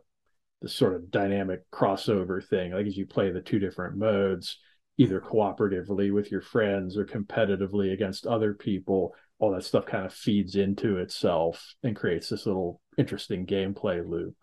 this 0.63 0.75
sort 0.75 0.95
of 0.95 1.11
dynamic 1.11 1.61
crossover 1.71 2.45
thing. 2.45 2.73
Like 2.73 2.87
as 2.87 2.97
you 2.97 3.07
play 3.07 3.31
the 3.31 3.43
two 3.43 3.59
different 3.59 3.97
modes, 3.97 4.59
either 4.99 5.21
cooperatively 5.21 6.13
with 6.13 6.31
your 6.31 6.41
friends 6.41 6.97
or 6.97 7.05
competitively 7.05 7.93
against 7.93 8.27
other 8.27 8.55
people, 8.55 9.15
all 9.39 9.53
that 9.53 9.65
stuff 9.65 9.85
kind 9.87 10.07
of 10.07 10.15
feeds 10.15 10.57
into 10.57 10.97
itself 10.97 11.75
and 11.83 11.95
creates 11.95 12.31
this 12.31 12.47
little 12.47 12.81
interesting 12.97 13.47
gameplay 13.47 14.07
loop. 14.07 14.35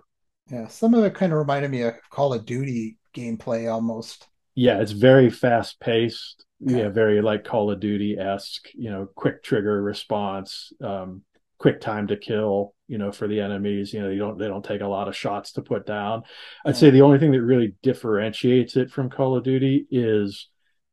Yeah, 0.51 0.67
some 0.67 0.93
of 0.93 1.03
it 1.03 1.15
kind 1.15 1.31
of 1.31 1.39
reminded 1.39 1.71
me 1.71 1.81
of 1.81 1.95
Call 2.11 2.33
of 2.33 2.45
Duty 2.45 2.97
gameplay 3.13 3.71
almost. 3.71 4.27
Yeah, 4.55 4.81
it's 4.81 4.91
very 4.91 5.29
fast 5.29 5.79
paced. 5.79 6.45
Yeah. 6.59 6.77
yeah, 6.77 6.89
very 6.89 7.21
like 7.21 7.43
Call 7.43 7.71
of 7.71 7.79
Duty 7.79 8.17
esque. 8.17 8.69
You 8.73 8.89
know, 8.89 9.07
quick 9.15 9.43
trigger 9.43 9.81
response, 9.81 10.71
um, 10.81 11.23
quick 11.57 11.81
time 11.81 12.07
to 12.07 12.17
kill. 12.17 12.73
You 12.87 12.97
know, 12.97 13.11
for 13.11 13.27
the 13.27 13.41
enemies. 13.41 13.93
You 13.93 14.01
know, 14.01 14.09
you 14.09 14.19
don't 14.19 14.37
they 14.37 14.47
don't 14.47 14.63
take 14.63 14.81
a 14.81 14.87
lot 14.87 15.07
of 15.07 15.15
shots 15.15 15.53
to 15.53 15.61
put 15.61 15.85
down. 15.85 16.23
I'd 16.65 16.75
yeah. 16.75 16.79
say 16.79 16.89
the 16.91 17.01
only 17.01 17.19
thing 17.19 17.31
that 17.31 17.41
really 17.41 17.75
differentiates 17.81 18.75
it 18.77 18.91
from 18.91 19.09
Call 19.09 19.35
of 19.35 19.43
Duty 19.43 19.87
is 19.89 20.47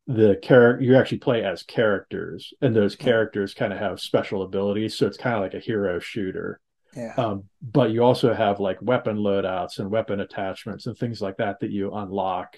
the 0.06 0.36
character 0.42 0.82
you 0.82 0.96
actually 0.96 1.18
play 1.18 1.44
as 1.44 1.62
characters 1.62 2.52
and 2.60 2.74
those 2.74 2.96
characters 2.96 3.54
kind 3.54 3.72
of 3.72 3.78
have 3.78 4.00
special 4.00 4.42
abilities 4.42 4.96
so 4.96 5.06
it's 5.06 5.16
kind 5.16 5.36
of 5.36 5.40
like 5.42 5.54
a 5.54 5.60
hero 5.60 6.00
shooter 6.00 6.58
yeah. 6.96 7.14
Um, 7.16 7.44
but 7.62 7.90
you 7.90 8.02
also 8.02 8.34
have 8.34 8.60
like 8.60 8.78
weapon 8.82 9.16
loadouts 9.18 9.78
and 9.78 9.90
weapon 9.90 10.20
attachments 10.20 10.86
and 10.86 10.96
things 10.96 11.20
like 11.20 11.36
that 11.38 11.60
that 11.60 11.70
you 11.70 11.92
unlock 11.92 12.56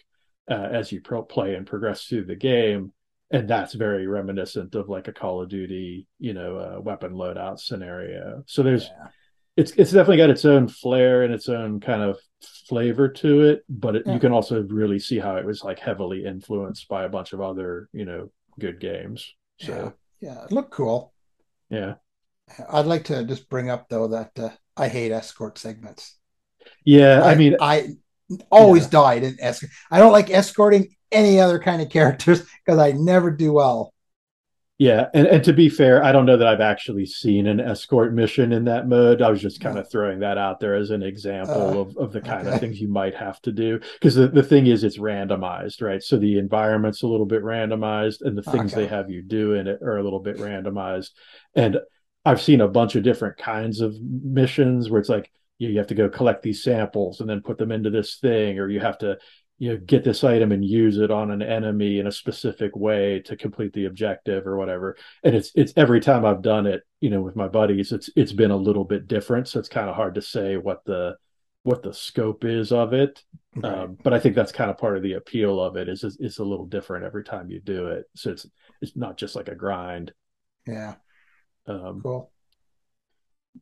uh, 0.50 0.54
as 0.54 0.90
you 0.92 1.00
pro- 1.00 1.22
play 1.22 1.54
and 1.54 1.66
progress 1.66 2.04
through 2.04 2.24
the 2.24 2.36
game. 2.36 2.92
And 3.30 3.48
that's 3.48 3.72
very 3.74 4.06
reminiscent 4.06 4.74
of 4.74 4.88
like 4.88 5.08
a 5.08 5.12
Call 5.12 5.42
of 5.42 5.48
Duty, 5.48 6.06
you 6.18 6.34
know, 6.34 6.56
uh, 6.58 6.80
weapon 6.80 7.12
loadout 7.14 7.60
scenario. 7.60 8.42
So 8.46 8.62
there's, 8.62 8.84
yeah. 8.84 9.08
it's 9.56 9.72
it's 9.72 9.90
definitely 9.90 10.18
got 10.18 10.28
its 10.30 10.44
own 10.44 10.68
flair 10.68 11.22
and 11.22 11.32
its 11.32 11.48
own 11.48 11.80
kind 11.80 12.02
of 12.02 12.18
flavor 12.68 13.08
to 13.08 13.42
it, 13.42 13.64
but 13.70 13.96
it, 13.96 14.02
Yeah. 14.06 14.14
you 14.14 14.20
can 14.20 14.32
also 14.32 14.62
really 14.64 14.98
see 14.98 15.18
how 15.18 15.36
it 15.36 15.46
was 15.46 15.64
like 15.64 15.78
heavily 15.78 16.24
influenced 16.26 16.88
by 16.88 17.04
a 17.04 17.08
bunch 17.08 17.32
of 17.32 17.40
other, 17.40 17.88
you 17.92 18.04
know, 18.04 18.30
good 18.60 18.80
games. 18.80 19.34
Yeah, 19.60 19.66
So 19.66 19.94
yeah, 20.20 20.44
it 20.44 20.52
looked 20.52 20.72
cool. 20.72 21.14
yeah, 21.70 21.94
I'd 22.70 22.86
like 22.86 23.04
to 23.04 23.24
just 23.24 23.48
bring 23.48 23.70
up 23.70 23.88
though 23.88 24.08
that 24.08 24.38
uh, 24.38 24.50
I 24.76 24.88
hate 24.88 25.12
escort 25.12 25.58
segments. 25.58 26.16
yeah. 26.84 27.22
I, 27.22 27.34
mean, 27.34 27.56
I 27.60 27.90
always 28.50 28.84
Yeah. 28.84 28.90
died 28.90 29.22
in 29.24 29.36
escort. 29.40 29.72
I 29.90 29.98
don't 29.98 30.12
like 30.12 30.30
escorting 30.30 30.94
any 31.10 31.40
other 31.40 31.58
kind 31.58 31.82
of 31.82 31.90
characters 31.90 32.42
because 32.66 32.78
I 32.78 32.92
never 32.92 33.30
do 33.30 33.52
well. 33.52 33.92
Yeah, 34.78 35.08
and, 35.14 35.28
and 35.28 35.44
to 35.44 35.52
be 35.52 35.68
fair, 35.68 36.02
I 36.02 36.10
don't 36.10 36.26
know 36.26 36.36
that 36.36 36.48
I've 36.48 36.60
actually 36.60 37.06
seen 37.06 37.46
an 37.46 37.60
escort 37.60 38.12
mission 38.12 38.52
in 38.52 38.64
that 38.64 38.88
mode. 38.88 39.22
I 39.22 39.30
was 39.30 39.40
just 39.40 39.60
kind 39.60 39.78
of 39.78 39.88
throwing 39.88 40.20
that 40.20 40.38
out 40.38 40.58
there 40.58 40.74
as 40.74 40.90
an 40.90 41.04
example 41.04 41.78
Uh, 41.78 41.80
of, 41.82 41.96
of 41.96 42.12
the 42.12 42.20
kind 42.20 42.48
okay. 42.48 42.56
of 42.56 42.58
things 42.58 42.80
you 42.80 42.88
might 42.88 43.14
have 43.14 43.40
to 43.42 43.52
do. 43.52 43.78
Because 43.94 44.16
the, 44.16 44.26
the 44.26 44.42
thing 44.42 44.66
is, 44.66 44.82
it's 44.82 44.98
randomized, 44.98 45.82
right? 45.82 46.02
So 46.02 46.16
the 46.18 46.36
environment's 46.38 47.02
a 47.02 47.06
little 47.06 47.26
bit 47.26 47.42
randomized, 47.44 48.22
and 48.22 48.36
the 48.36 48.42
things 48.42 48.72
Okay. 48.72 48.82
they 48.82 48.86
have 48.88 49.08
you 49.08 49.22
do 49.22 49.52
in 49.52 49.68
it 49.68 49.80
are 49.82 49.98
a 49.98 50.02
little 50.02 50.18
bit 50.20 50.38
randomized. 50.38 51.10
And 51.54 51.78
I've 52.24 52.40
seen 52.40 52.60
a 52.60 52.68
bunch 52.68 52.94
of 52.94 53.02
different 53.02 53.36
kinds 53.36 53.80
of 53.80 53.94
missions 54.00 54.90
where 54.90 55.00
it's 55.00 55.08
like 55.08 55.30
you, 55.58 55.68
you 55.70 55.78
have 55.78 55.88
to 55.88 55.94
go 55.94 56.08
collect 56.08 56.42
these 56.42 56.62
samples 56.62 57.20
and 57.20 57.28
then 57.28 57.40
put 57.42 57.58
them 57.58 57.72
into 57.72 57.90
this 57.90 58.16
thing, 58.16 58.58
or 58.58 58.68
you 58.68 58.80
have 58.80 58.98
to 58.98 59.18
you 59.58 59.70
know 59.70 59.76
get 59.86 60.02
this 60.02 60.24
item 60.24 60.50
and 60.50 60.64
use 60.64 60.98
it 60.98 61.10
on 61.10 61.30
an 61.30 61.40
enemy 61.42 61.98
in 62.00 62.06
a 62.08 62.12
specific 62.12 62.74
way 62.74 63.20
to 63.20 63.36
complete 63.36 63.72
the 63.72 63.84
objective 63.84 64.46
or 64.46 64.56
whatever. 64.56 64.96
And 65.22 65.36
it's 65.36 65.52
it's 65.54 65.72
every 65.76 66.00
time 66.00 66.24
i've 66.24 66.42
done 66.42 66.66
it 66.66 66.82
you 67.00 67.10
know 67.10 67.22
with 67.22 67.36
my 67.36 67.46
buddies 67.48 67.92
it's 67.92 68.10
it's 68.16 68.32
been 68.32 68.50
a 68.50 68.56
little 68.56 68.84
bit 68.84 69.06
different. 69.06 69.48
So 69.48 69.60
it's 69.60 69.68
kind 69.68 69.88
of 69.88 69.94
hard 69.96 70.14
to 70.16 70.22
say 70.22 70.56
what 70.56 70.84
the 70.84 71.16
what 71.64 71.82
the 71.82 71.94
scope 71.94 72.44
is 72.44 72.72
of 72.72 72.92
it. 72.92 73.22
Right. 73.54 73.72
um, 73.72 73.98
but 74.02 74.14
i 74.14 74.18
think 74.18 74.34
that's 74.34 74.50
kind 74.50 74.70
of 74.70 74.78
part 74.78 74.96
of 74.96 75.02
the 75.02 75.12
appeal 75.12 75.60
of 75.60 75.76
it 75.76 75.86
is 75.86 76.02
it's, 76.02 76.16
it's 76.18 76.38
a 76.38 76.44
little 76.44 76.64
different 76.66 77.04
every 77.04 77.22
time 77.22 77.50
you 77.50 77.60
do 77.60 77.88
it. 77.88 78.06
So 78.16 78.30
it's 78.30 78.46
it's 78.80 78.96
not 78.96 79.16
just 79.16 79.36
like 79.36 79.48
a 79.48 79.54
grind. 79.54 80.12
Yeah, 80.66 80.94
um, 81.66 82.00
cool. 82.02 82.30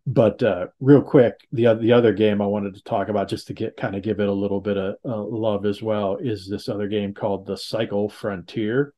but 0.07 0.43
uh, 0.43 0.69
real 0.81 1.03
quick, 1.03 1.35
the 1.53 1.67
other 1.67 1.81
the 1.81 1.93
other 1.93 2.13
game 2.13 2.41
I 2.41 2.47
wanted 2.47 2.75
to 2.75 2.83
talk 2.83 3.09
about 3.09 3.29
just 3.29 3.47
to 3.49 3.55
get 3.55 3.77
kind 3.77 3.95
of 3.97 4.03
give 4.03 4.21
it 4.21 4.29
a 4.29 4.33
little 4.33 4.61
bit 4.61 4.77
of 4.77 4.97
uh, 5.05 5.23
love 5.23 5.67
as 5.67 5.83
well 5.83 6.17
is 6.17 6.49
this 6.49 6.69
other 6.69 6.89
game 6.89 7.15
called 7.15 7.47
the 7.47 7.57
Cycle 7.57 8.09
Frontier, 8.09 8.95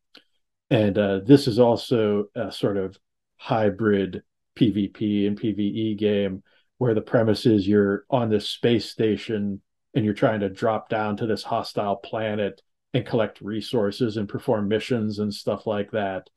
and 0.71 0.97
uh, 0.97 1.21
this 1.25 1.49
is 1.49 1.59
also 1.59 2.27
a 2.35 2.51
sort 2.53 2.77
of 2.77 2.97
hybrid 3.37 4.23
PvP 4.57 5.27
and 5.27 5.41
PvE 5.41 5.99
game 5.99 6.43
where 6.79 6.95
the 6.95 7.01
premise 7.01 7.47
is 7.47 7.67
you're 7.67 8.05
on 8.11 8.29
this 8.29 8.49
space 8.49 8.91
station 8.91 9.61
and 9.95 10.05
you're 10.05 10.15
trying 10.15 10.41
to 10.41 10.49
drop 10.49 10.89
down 10.89 11.17
to 11.17 11.27
this 11.27 11.43
hostile 11.43 11.97
planet 11.97 12.61
and 12.95 13.07
collect 13.07 13.41
resources 13.41 14.17
and 14.17 14.29
perform 14.29 14.69
missions 14.69 15.19
and 15.19 15.33
stuff 15.33 15.67
like 15.67 15.91
that. 15.93 16.29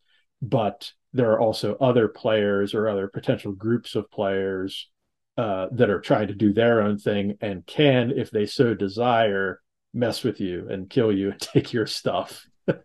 But 0.42 0.92
there 1.16 1.32
are 1.32 1.40
also 1.40 1.76
other 1.76 2.10
players 2.10 2.74
or 2.74 2.90
other 2.90 3.08
potential 3.08 3.54
groups 3.54 3.96
of 3.96 4.12
players 4.12 4.90
uh, 5.38 5.68
that 5.72 5.90
are 5.90 6.02
trying 6.02 6.28
to 6.28 6.36
do 6.36 6.52
their 6.52 6.82
own 6.82 6.98
thing 6.98 7.38
and 7.40 7.66
can, 7.66 8.12
if 8.12 8.32
they 8.32 8.46
so 8.46 8.74
desire, 8.74 9.62
mess 9.94 10.26
with 10.26 10.42
you 10.42 10.68
and 10.70 10.90
kill 10.90 11.14
you 11.14 11.32
and 11.32 11.40
take 11.54 11.72
your 11.72 11.88
stuff. 11.88 12.46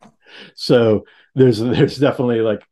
so 0.55 1.05
there's 1.35 1.59
there's 1.59 1.99
definitely 1.99 2.41
like 2.41 2.63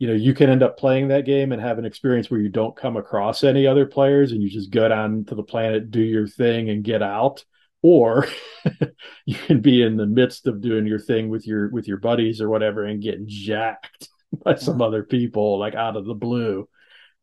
you 0.00 0.08
know 0.08 0.14
you 0.14 0.34
can 0.34 0.50
end 0.50 0.64
up 0.64 0.78
playing 0.78 1.08
that 1.08 1.26
game 1.26 1.52
and 1.52 1.62
have 1.62 1.78
an 1.78 1.84
experience 1.84 2.28
where 2.28 2.40
you 2.40 2.48
don't 2.48 2.76
come 2.76 2.96
across 2.96 3.44
any 3.44 3.68
other 3.68 3.86
players 3.86 4.32
and 4.32 4.42
you 4.42 4.50
just 4.50 4.70
go 4.70 4.88
down 4.88 5.24
to 5.26 5.34
the 5.34 5.42
planet 5.42 5.90
do 5.90 6.00
your 6.00 6.26
thing 6.26 6.70
and 6.70 6.82
get 6.82 7.02
out 7.02 7.44
or 7.82 8.26
you 9.26 9.36
can 9.36 9.60
be 9.60 9.82
in 9.82 9.96
the 9.96 10.06
midst 10.06 10.46
of 10.46 10.62
doing 10.62 10.86
your 10.86 10.98
thing 10.98 11.28
with 11.28 11.46
your 11.46 11.68
with 11.68 11.86
your 11.86 11.98
buddies 11.98 12.40
or 12.40 12.48
whatever 12.48 12.84
and 12.84 13.02
get 13.02 13.26
jacked 13.26 14.08
by 14.44 14.54
some 14.56 14.80
other 14.82 15.02
people 15.02 15.58
like 15.58 15.74
out 15.74 15.96
of 15.96 16.04
the 16.04 16.14
blue 16.14 16.68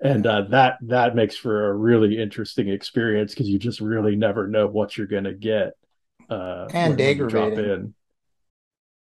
and 0.02 0.26
uh, 0.28 0.44
that 0.50 0.78
that 0.84 1.16
makes 1.16 1.38
for 1.38 1.70
a 1.70 1.74
really 1.76 2.18
interesting 2.22 2.70
experience 2.70 3.34
because 3.34 3.50
you 3.50 3.60
just 3.60 3.82
really 3.82 4.16
never 4.16 4.48
know 4.48 4.68
what 4.68 4.98
you're 4.98 5.08
going 5.08 5.26
to 5.26 5.34
get 5.34 5.74
uh 6.30 6.70
And 6.74 6.98
when 6.98 7.28
drop 7.28 7.58
in 7.58 7.94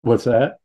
what's 0.03 0.25
that 0.25 0.59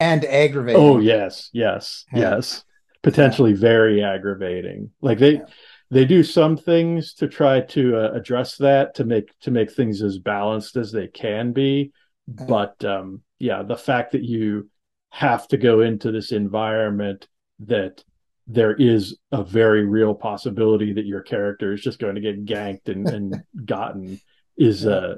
And 0.00 0.24
aggravating. 0.24 0.82
Oh 0.82 0.98
yes, 1.00 1.50
yes, 1.52 2.04
Yeah. 2.12 2.20
yes. 2.20 2.64
Potentially 3.02 3.52
very 3.52 4.02
aggravating. 4.02 4.90
Like 5.00 5.18
they 5.18 5.34
Yeah. 5.34 5.44
they 5.90 6.04
do 6.04 6.22
some 6.22 6.56
things 6.56 7.14
to 7.14 7.28
try 7.28 7.60
to 7.62 7.96
uh, 7.96 8.12
address 8.12 8.56
that 8.58 8.94
to 8.96 9.04
make 9.04 9.30
to 9.40 9.50
make 9.50 9.72
things 9.72 10.02
as 10.02 10.18
balanced 10.18 10.76
as 10.76 10.92
they 10.92 11.06
can 11.08 11.52
be, 11.52 11.92
but 12.26 12.84
um 12.84 13.22
yeah, 13.38 13.62
the 13.62 13.76
fact 13.76 14.12
that 14.12 14.24
you 14.24 14.68
have 15.10 15.48
to 15.48 15.56
go 15.56 15.80
into 15.80 16.12
this 16.12 16.32
environment 16.32 17.28
that 17.60 18.02
there 18.46 18.74
is 18.74 19.18
a 19.32 19.44
very 19.44 19.84
real 19.84 20.14
possibility 20.14 20.92
that 20.94 21.06
your 21.06 21.20
character 21.20 21.72
is 21.72 21.82
just 21.82 21.98
going 21.98 22.14
to 22.14 22.20
get 22.20 22.44
ganked 22.44 22.88
and, 22.88 23.08
and 23.08 23.42
gotten 23.66 24.20
is 24.56 24.86
uh 24.86 25.16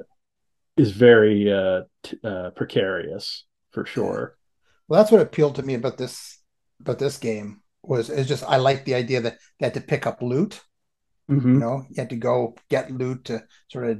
is 0.77 0.91
very 0.91 1.51
uh, 1.51 1.81
t- 2.03 2.17
uh 2.23 2.51
precarious 2.51 3.45
for 3.71 3.85
sure. 3.85 4.37
Well, 4.87 4.99
that's 5.01 5.11
what 5.11 5.21
appealed 5.21 5.55
to 5.55 5.63
me 5.63 5.75
about 5.75 5.97
this 5.97 6.39
about 6.81 6.99
this 6.99 7.17
game 7.17 7.61
was 7.83 8.09
is 8.09 8.27
just 8.27 8.43
I 8.43 8.57
like 8.57 8.85
the 8.85 8.95
idea 8.95 9.21
that 9.21 9.37
they 9.59 9.67
had 9.67 9.73
to 9.75 9.81
pick 9.81 10.05
up 10.05 10.21
loot. 10.21 10.61
Mhm. 11.29 11.53
You 11.53 11.59
know, 11.59 11.85
you 11.89 11.95
had 11.97 12.09
to 12.09 12.15
go 12.15 12.55
get 12.69 12.91
loot 12.91 13.25
to 13.25 13.43
sort 13.69 13.89
of 13.89 13.99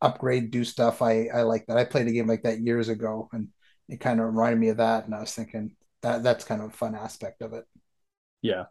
upgrade, 0.00 0.50
do 0.50 0.64
stuff. 0.64 1.02
I 1.02 1.26
I 1.26 1.42
like 1.42 1.66
that. 1.66 1.76
I 1.76 1.84
played 1.84 2.06
a 2.08 2.12
game 2.12 2.26
like 2.26 2.42
that 2.42 2.60
years 2.60 2.88
ago, 2.88 3.28
and 3.32 3.48
it 3.88 4.00
kind 4.00 4.20
of 4.20 4.26
reminded 4.26 4.58
me 4.58 4.68
of 4.68 4.78
that. 4.78 5.04
And 5.06 5.14
I 5.14 5.20
was 5.20 5.32
thinking 5.34 5.76
that 6.02 6.22
that's 6.22 6.44
kind 6.44 6.62
of 6.62 6.68
a 6.68 6.76
fun 6.76 6.94
aspect 6.94 7.42
of 7.42 7.52
it. 7.52 7.66
Yeah. 8.42 8.64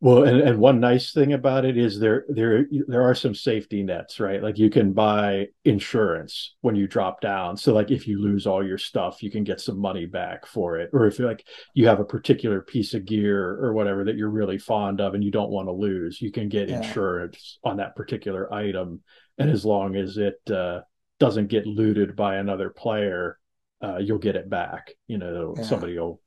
Well, 0.00 0.24
and, 0.24 0.40
and 0.40 0.58
one 0.58 0.80
nice 0.80 1.12
thing 1.12 1.32
about 1.32 1.64
it 1.64 1.78
is 1.78 1.98
there 1.98 2.26
there 2.28 2.66
there 2.88 3.02
are 3.02 3.14
some 3.14 3.34
safety 3.34 3.82
nets, 3.82 4.20
right? 4.20 4.42
Like 4.42 4.58
you 4.58 4.68
can 4.68 4.92
buy 4.92 5.46
insurance 5.64 6.56
when 6.60 6.76
you 6.76 6.86
drop 6.86 7.22
down. 7.22 7.56
So 7.56 7.72
like 7.72 7.90
if 7.90 8.06
you 8.06 8.20
lose 8.20 8.46
all 8.46 8.66
your 8.66 8.76
stuff, 8.76 9.22
you 9.22 9.30
can 9.30 9.44
get 9.44 9.62
some 9.62 9.78
money 9.78 10.04
back 10.04 10.44
for 10.46 10.78
it. 10.78 10.90
Or 10.92 11.06
if 11.06 11.18
like 11.18 11.46
you 11.72 11.86
have 11.86 12.00
a 12.00 12.04
particular 12.04 12.60
piece 12.60 12.92
of 12.92 13.06
gear 13.06 13.58
or 13.64 13.72
whatever 13.72 14.04
that 14.04 14.16
you're 14.16 14.28
really 14.28 14.58
fond 14.58 15.00
of 15.00 15.14
and 15.14 15.24
you 15.24 15.30
don't 15.30 15.50
want 15.50 15.68
to 15.68 15.72
lose, 15.72 16.20
you 16.20 16.30
can 16.30 16.50
get 16.50 16.68
Yeah. 16.68 16.76
insurance 16.76 17.58
on 17.64 17.78
that 17.78 17.96
particular 17.96 18.52
item. 18.52 19.00
And 19.38 19.48
as 19.48 19.64
long 19.64 19.96
as 19.96 20.18
it 20.18 20.38
uh, 20.50 20.80
doesn't 21.18 21.46
get 21.46 21.66
looted 21.66 22.14
by 22.14 22.36
another 22.36 22.68
player, 22.68 23.38
uh, 23.84 23.98
you'll 23.98 24.18
get 24.18 24.36
it 24.36 24.48
back. 24.48 24.92
You 25.06 25.18
know, 25.18 25.54
Yeah. 25.56 25.62
somebody 25.64 25.98
will 25.98 26.20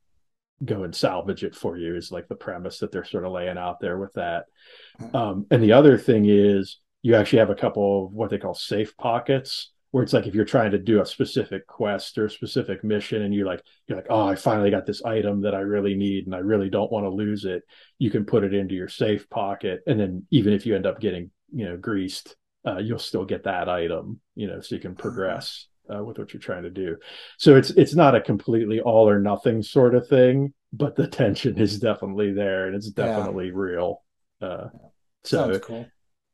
go 0.64 0.84
and 0.84 0.96
salvage 0.96 1.44
it 1.44 1.56
for 1.56 1.78
you 1.78 1.96
is 1.96 2.12
like 2.12 2.28
the 2.28 2.36
premise 2.36 2.80
that 2.80 2.92
they're 2.92 3.04
sort 3.14 3.26
of 3.26 3.32
laying 3.32 3.58
out 3.58 3.80
there 3.80 3.98
with 3.98 4.14
that. 4.14 4.46
Um, 5.14 5.46
and 5.52 5.62
the 5.64 5.74
other 5.74 5.98
thing 5.98 6.26
is 6.28 6.80
you 7.04 7.16
actually 7.16 7.40
have 7.40 7.50
a 7.52 7.56
couple 7.56 8.06
of 8.06 8.14
what 8.14 8.30
they 8.30 8.38
call 8.40 8.54
safe 8.56 8.96
pockets 8.98 9.72
where 9.92 10.04
it's 10.04 10.14
like 10.14 10.28
if 10.28 10.36
you're 10.36 10.46
trying 10.46 10.72
to 10.72 10.78
do 10.80 11.00
a 11.02 11.06
specific 11.06 11.66
quest 11.68 12.18
or 12.18 12.26
a 12.26 12.30
specific 12.30 12.84
mission 12.84 13.22
and 13.22 13.34
you're 13.34 13.46
like 13.46 13.62
you're 13.88 13.98
like 13.98 14.08
oh 14.10 14.28
I 14.28 14.36
finally 14.36 14.72
got 14.72 14.86
this 14.86 15.04
item 15.04 15.42
that 15.42 15.56
I 15.56 15.60
really 15.60 15.96
need 15.96 16.26
and 16.26 16.36
I 16.36 16.40
really 16.40 16.70
don't 16.70 16.92
want 16.92 17.06
to 17.06 17.10
lose 17.10 17.46
it 17.46 17.64
you 17.98 18.10
can 18.12 18.26
put 18.26 18.44
it 18.44 18.54
into 18.54 18.76
your 18.76 18.90
safe 18.90 19.30
pocket 19.30 19.82
and 19.88 19.98
then 20.00 20.26
even 20.32 20.54
if 20.54 20.66
you 20.66 20.76
end 20.76 20.86
up 20.86 21.00
getting 21.00 21.32
you 21.54 21.66
know 21.66 21.78
greased 21.78 22.36
uh, 22.68 22.80
you'll 22.80 23.00
still 23.00 23.26
get 23.26 23.44
that 23.46 23.70
item 23.70 24.20
you 24.36 24.48
know 24.48 24.60
so 24.60 24.76
you 24.76 24.82
can 24.82 24.96
progress 24.96 25.68
uh, 25.94 26.04
with 26.04 26.18
what 26.18 26.34
you're 26.34 26.42
trying 26.42 26.64
to 26.64 26.70
do 26.70 26.98
so 27.38 27.56
it's 27.56 27.70
it's 27.72 27.96
not 27.96 28.16
a 28.16 28.22
completely 28.22 28.80
all 28.82 29.08
or 29.10 29.20
nothing 29.20 29.62
sort 29.62 29.96
of 29.96 30.08
thing 30.08 30.54
but 30.74 30.96
the 30.96 31.08
tension 31.22 31.58
is 31.58 31.80
definitely 31.80 32.32
there 32.34 32.68
and 32.68 32.76
it's 32.76 32.92
Yeah. 32.96 33.06
definitely 33.08 33.52
real 33.52 34.04
uh 34.42 34.68
so 35.24 35.52
Sounds 35.52 35.60
cool. 35.60 35.92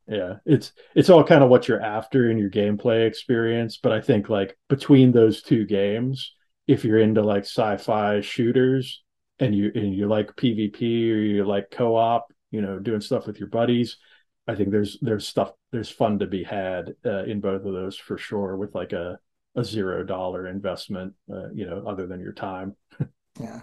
yeah 0.07 0.35
it's 0.45 0.73
it's 0.95 1.09
all 1.09 1.23
kind 1.23 1.43
of 1.43 1.49
what 1.49 1.67
you're 1.67 1.81
after 1.81 2.29
in 2.29 2.37
your 2.37 2.49
gameplay 2.49 3.07
experience 3.07 3.77
but 3.81 3.91
i 3.91 4.01
think 4.01 4.29
like 4.29 4.57
between 4.69 5.11
those 5.11 5.41
two 5.41 5.65
games 5.65 6.33
if 6.67 6.83
you're 6.83 6.99
into 6.99 7.21
like 7.21 7.43
sci-fi 7.43 8.21
shooters 8.21 9.03
and 9.39 9.55
you 9.55 9.71
and 9.75 9.93
you 9.95 10.07
like 10.07 10.35
pvp 10.35 10.81
or 10.81 11.15
you 11.19 11.45
like 11.45 11.71
co-op 11.71 12.27
you 12.51 12.61
know 12.61 12.79
doing 12.79 13.01
stuff 13.01 13.25
with 13.27 13.39
your 13.39 13.49
buddies 13.49 13.97
i 14.47 14.55
think 14.55 14.71
there's 14.71 14.97
there's 15.01 15.27
stuff 15.27 15.51
there's 15.71 15.89
fun 15.89 16.19
to 16.19 16.27
be 16.27 16.43
had 16.43 16.93
uh, 17.05 17.23
in 17.23 17.39
both 17.39 17.65
of 17.65 17.73
those 17.73 17.97
for 17.97 18.17
sure 18.17 18.57
with 18.57 18.75
like 18.75 18.91
a 18.93 19.17
a 19.55 19.63
zero 19.63 20.03
dollar 20.03 20.47
investment 20.47 21.13
uh, 21.31 21.49
you 21.53 21.65
know 21.65 21.83
other 21.87 22.07
than 22.07 22.19
your 22.19 22.33
time 22.33 22.75
Yeah. 23.39 23.61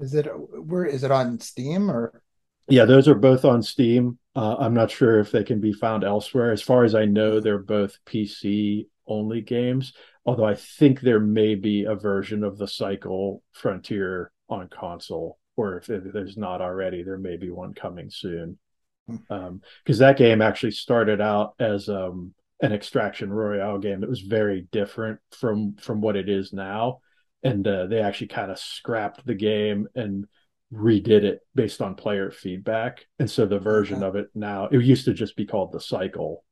Is 0.00 0.14
it 0.14 0.26
where 0.26 0.84
is 0.84 1.04
it 1.04 1.10
on 1.10 1.38
Steam 1.38 1.90
or 1.90 2.22
Yeah, 2.68 2.84
those 2.84 3.08
are 3.08 3.14
both 3.14 3.44
on 3.44 3.62
Steam. 3.62 4.18
Uh, 4.34 4.56
I'm 4.58 4.74
not 4.74 4.90
sure 4.90 5.20
if 5.20 5.30
they 5.30 5.44
can 5.44 5.60
be 5.60 5.72
found 5.72 6.02
elsewhere. 6.02 6.50
As 6.50 6.62
far 6.62 6.84
as 6.84 6.94
I 6.94 7.04
know, 7.04 7.40
they're 7.40 7.58
both 7.58 7.98
PC 8.06 8.86
only 9.06 9.40
games. 9.40 9.92
Although 10.26 10.46
I 10.46 10.54
think 10.54 11.00
there 11.00 11.20
may 11.20 11.54
be 11.54 11.84
a 11.84 11.94
version 11.94 12.42
of 12.42 12.58
the 12.58 12.66
Cycle 12.66 13.42
Frontier 13.52 14.32
on 14.48 14.68
console, 14.68 15.38
or 15.56 15.76
if, 15.76 15.86
there's 15.86 16.36
not 16.36 16.60
already, 16.60 17.02
there 17.02 17.18
may 17.18 17.36
be 17.36 17.50
one 17.50 17.74
coming 17.74 18.10
soon. 18.10 18.58
because 19.06 19.28
um, 19.30 19.60
that 19.86 20.16
game 20.16 20.40
actually 20.40 20.72
started 20.72 21.20
out 21.20 21.54
as 21.60 21.88
um, 21.90 22.34
an 22.64 22.72
extraction 22.72 23.30
royale 23.30 23.78
game 23.78 24.00
that 24.00 24.08
was 24.08 24.22
very 24.22 24.66
different 24.72 25.20
from 25.30 25.76
from 25.76 26.00
what 26.00 26.16
it 26.16 26.30
is 26.30 26.52
now. 26.52 27.00
And 27.42 27.66
uh, 27.68 27.86
they 27.88 28.00
actually 28.00 28.28
kind 28.28 28.50
of 28.50 28.58
scrapped 28.58 29.24
the 29.26 29.34
game 29.34 29.86
and 29.94 30.26
redid 30.72 31.24
it 31.24 31.40
based 31.54 31.82
on 31.82 31.94
player 31.94 32.30
feedback. 32.30 33.04
And 33.18 33.30
so 33.30 33.44
the 33.44 33.58
version 33.58 33.98
okay. 33.98 34.06
of 34.06 34.16
it 34.16 34.28
now 34.34 34.68
it 34.68 34.82
used 34.82 35.04
to 35.04 35.12
just 35.12 35.36
be 35.36 35.44
called 35.44 35.72
the 35.72 35.80
cycle. 35.80 36.42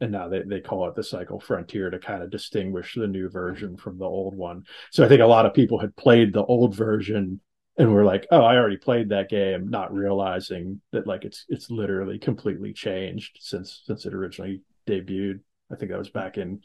And 0.00 0.10
now 0.10 0.28
they, 0.28 0.42
they 0.42 0.60
call 0.60 0.88
it 0.88 0.96
the 0.96 1.04
cycle 1.04 1.38
frontier 1.38 1.88
to 1.88 2.00
kind 2.00 2.24
of 2.24 2.30
distinguish 2.30 2.94
the 2.96 3.06
new 3.06 3.28
version 3.28 3.76
from 3.76 3.96
the 3.96 4.06
old 4.06 4.34
one. 4.34 4.64
So 4.90 5.04
i 5.04 5.08
think 5.08 5.20
a 5.20 5.26
lot 5.26 5.46
of 5.46 5.54
people 5.54 5.78
had 5.78 5.94
played 5.94 6.32
the 6.32 6.44
old 6.44 6.74
version 6.74 7.40
and 7.78 7.94
we're 7.94 8.04
like 8.04 8.26
oh 8.32 8.40
i 8.40 8.56
already 8.56 8.76
played 8.76 9.10
that 9.10 9.30
game 9.30 9.68
not 9.70 9.94
realizing 9.94 10.80
that 10.90 11.06
like 11.06 11.24
it's 11.24 11.44
it's 11.48 11.70
literally 11.70 12.18
completely 12.18 12.72
changed 12.72 13.38
since 13.40 13.82
since 13.86 14.04
it 14.04 14.12
originally 14.12 14.60
debuted 14.88 15.38
i 15.72 15.76
think 15.76 15.90
that 15.90 15.98
was 15.98 16.10
back 16.10 16.38
in 16.38 16.60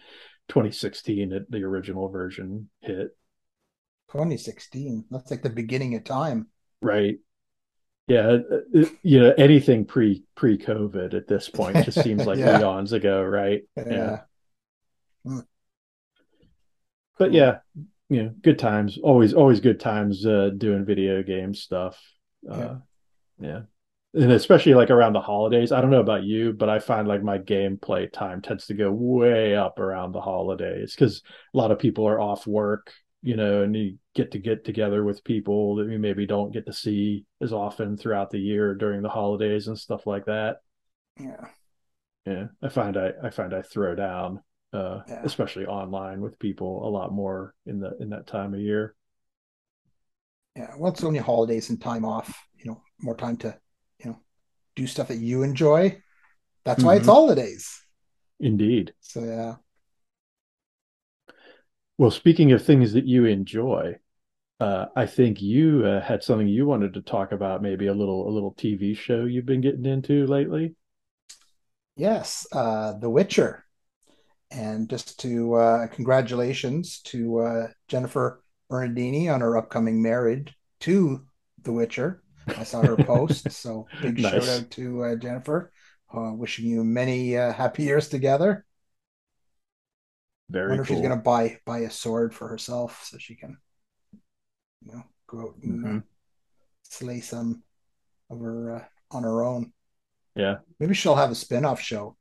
2016 0.50 1.30
that 1.30 1.50
the 1.50 1.64
original 1.64 2.10
version 2.10 2.70
hit. 2.82 3.16
2016 4.12 5.06
that's 5.10 5.32
like 5.32 5.42
the 5.42 5.50
beginning 5.50 5.96
of 5.96 6.04
time. 6.04 6.48
Right. 6.82 7.16
Yeah 8.08 8.28
uh, 8.28 8.40
uh, 8.76 8.86
you 9.02 9.20
know 9.20 9.34
anything 9.38 9.86
pre 9.86 10.24
pre 10.36 10.58
covid 10.58 11.16
at 11.16 11.28
this 11.28 11.50
point 11.50 11.84
just 11.84 12.04
seems 12.04 12.26
like 12.28 12.38
yeah. 12.38 12.60
eons 12.60 12.94
ago 12.94 13.24
right? 13.24 13.64
Yeah, 13.76 13.84
yeah. 13.90 14.20
Hmm. 15.26 15.40
but 17.18 17.34
yeah 17.34 17.58
you 18.10 18.24
know 18.24 18.34
good 18.42 18.60
times. 18.60 19.00
Always 19.02 19.34
always 19.34 19.60
good 19.60 19.80
times 19.80 20.26
uh 20.26 20.52
doing 20.56 20.86
video 20.86 21.24
game 21.24 21.56
stuff. 21.56 22.00
Uh 22.50 22.58
yeah. 22.58 22.78
yeah 23.40 23.62
and 24.16 24.32
especially 24.32 24.74
like 24.74 24.90
around 24.90 25.14
the 25.14 25.22
holidays 25.22 25.72
i 25.72 25.82
don't 25.82 25.92
know 25.92 26.00
about 26.00 26.24
you 26.24 26.54
but 26.54 26.70
i 26.70 26.80
find 26.80 27.08
like 27.08 27.22
my 27.22 27.38
gameplay 27.38 28.12
time 28.12 28.42
tends 28.42 28.66
to 28.66 28.74
go 28.74 28.92
way 28.92 29.56
up 29.56 29.80
around 29.80 30.12
the 30.12 30.22
holidays 30.22 30.96
because 30.96 31.22
a 31.54 31.58
lot 31.58 31.72
of 31.72 31.80
people 31.80 32.08
are 32.08 32.20
off 32.20 32.48
work 32.48 32.94
you 33.22 33.36
know 33.36 33.64
and 33.64 33.76
you 33.76 33.98
get 34.14 34.32
to 34.32 34.40
get 34.40 34.64
together 34.64 35.04
with 35.04 35.24
people 35.24 35.76
that 35.76 35.90
you 35.90 36.00
maybe 36.00 36.26
don't 36.26 36.54
get 36.54 36.66
to 36.66 36.74
see 36.74 37.26
as 37.42 37.54
often 37.54 37.98
throughout 37.98 38.30
the 38.30 38.40
year 38.40 38.74
during 38.74 39.02
the 39.02 39.10
holidays 39.10 39.68
and 39.68 39.78
stuff 39.78 40.08
like 40.08 40.26
that 40.26 40.58
yeah 41.20 41.46
yeah 42.26 42.46
i 42.64 42.70
find 42.70 42.98
i 42.98 43.12
i 43.24 43.30
find 43.30 43.54
i 43.54 43.62
throw 43.62 43.96
down 43.96 44.42
uh, 44.76 45.02
yeah. 45.08 45.22
especially 45.24 45.66
online 45.66 46.22
with 46.22 46.38
people 46.38 46.88
a 46.88 46.90
lot 46.90 47.14
more 47.14 47.56
in 47.66 47.80
the 47.80 47.96
in 48.00 48.10
that 48.10 48.28
time 48.28 48.54
of 48.54 48.60
year. 48.60 48.96
Yeah, 50.56 50.72
well, 50.78 50.92
it's 50.92 51.04
only 51.04 51.20
holidays 51.20 51.70
and 51.70 51.82
time 51.82 52.06
off. 52.06 52.38
You 52.58 52.72
know, 52.72 52.82
more 53.00 53.16
time 53.16 53.38
to 53.38 53.58
do 54.76 54.88
stuff 54.88 55.08
that 55.10 55.18
you 55.18 55.44
enjoy. 55.44 56.02
That's 56.64 56.84
why 56.84 56.94
mm-hmm. 56.94 57.02
it's 57.02 57.08
holidays. 57.08 57.82
Indeed. 58.40 58.94
So 59.00 59.24
yeah. 59.24 59.56
Well, 61.98 62.12
speaking 62.12 62.52
of 62.52 62.64
things 62.64 62.94
that 62.94 63.06
you 63.06 63.26
enjoy, 63.26 63.96
uh, 64.60 64.86
I 64.96 65.06
think 65.06 65.42
you 65.42 65.86
uh, 65.86 66.02
had 66.02 66.24
something 66.24 66.48
you 66.48 66.66
wanted 66.66 66.96
to 66.96 67.02
talk 67.02 67.32
about, 67.32 67.62
maybe 67.62 67.88
a 67.88 67.94
little 67.94 68.28
a 68.28 68.32
little 68.32 68.54
TV 68.54 68.98
show 68.98 69.26
you've 69.26 69.46
been 69.46 69.62
getting 69.62 69.86
into 69.86 70.26
lately. 70.26 70.76
Yes, 71.96 72.46
uh, 72.52 72.94
The 73.00 73.10
Witcher 73.10 73.66
and 74.52 74.90
just 74.90 75.20
to 75.20 75.56
uh, 75.56 75.88
congratulations 75.88 77.00
to 77.02 77.40
uh, 77.40 77.68
Jennifer 77.88 78.44
Bernardini 78.70 79.30
on 79.30 79.42
her 79.42 79.58
upcoming 79.58 80.02
marriage 80.02 80.54
to 80.82 81.26
The 81.64 81.72
Witcher. 81.72 82.22
I 82.48 82.64
saw 82.64 82.82
her 82.82 82.96
post, 82.98 83.52
so 83.52 83.88
big 84.02 84.20
nice. 84.20 84.46
shout 84.46 84.62
out 84.64 84.72
to 84.72 85.04
uh, 85.04 85.16
Jennifer. 85.16 85.72
Uh, 86.14 86.32
wishing 86.34 86.66
you 86.66 86.84
many 86.84 87.36
uh, 87.38 87.52
happy 87.52 87.84
years 87.84 88.08
together. 88.08 88.66
Very. 90.50 90.66
I 90.66 90.70
wonder 90.70 90.84
cool. 90.84 90.96
if 90.96 90.98
she's 90.98 91.08
gonna 91.08 91.22
buy 91.22 91.60
buy 91.66 91.80
a 91.80 91.90
sword 91.90 92.34
for 92.34 92.48
herself 92.48 93.06
so 93.06 93.18
she 93.18 93.36
can, 93.36 93.58
you 94.86 94.94
know, 94.94 95.04
go 95.28 95.40
out 95.40 95.56
and 95.64 95.84
uh, 95.84 95.88
mm-hmm. 95.88 95.98
slay 96.84 97.20
some 97.20 97.64
of 98.30 98.40
her 98.40 98.88
on 99.12 99.24
her 99.24 99.44
own. 99.44 99.74
Yeah. 100.36 100.58
Maybe 100.80 100.94
she'll 100.94 101.16
have 101.16 101.32
a 101.32 101.36
spin-off 101.36 101.82
show 101.82 102.18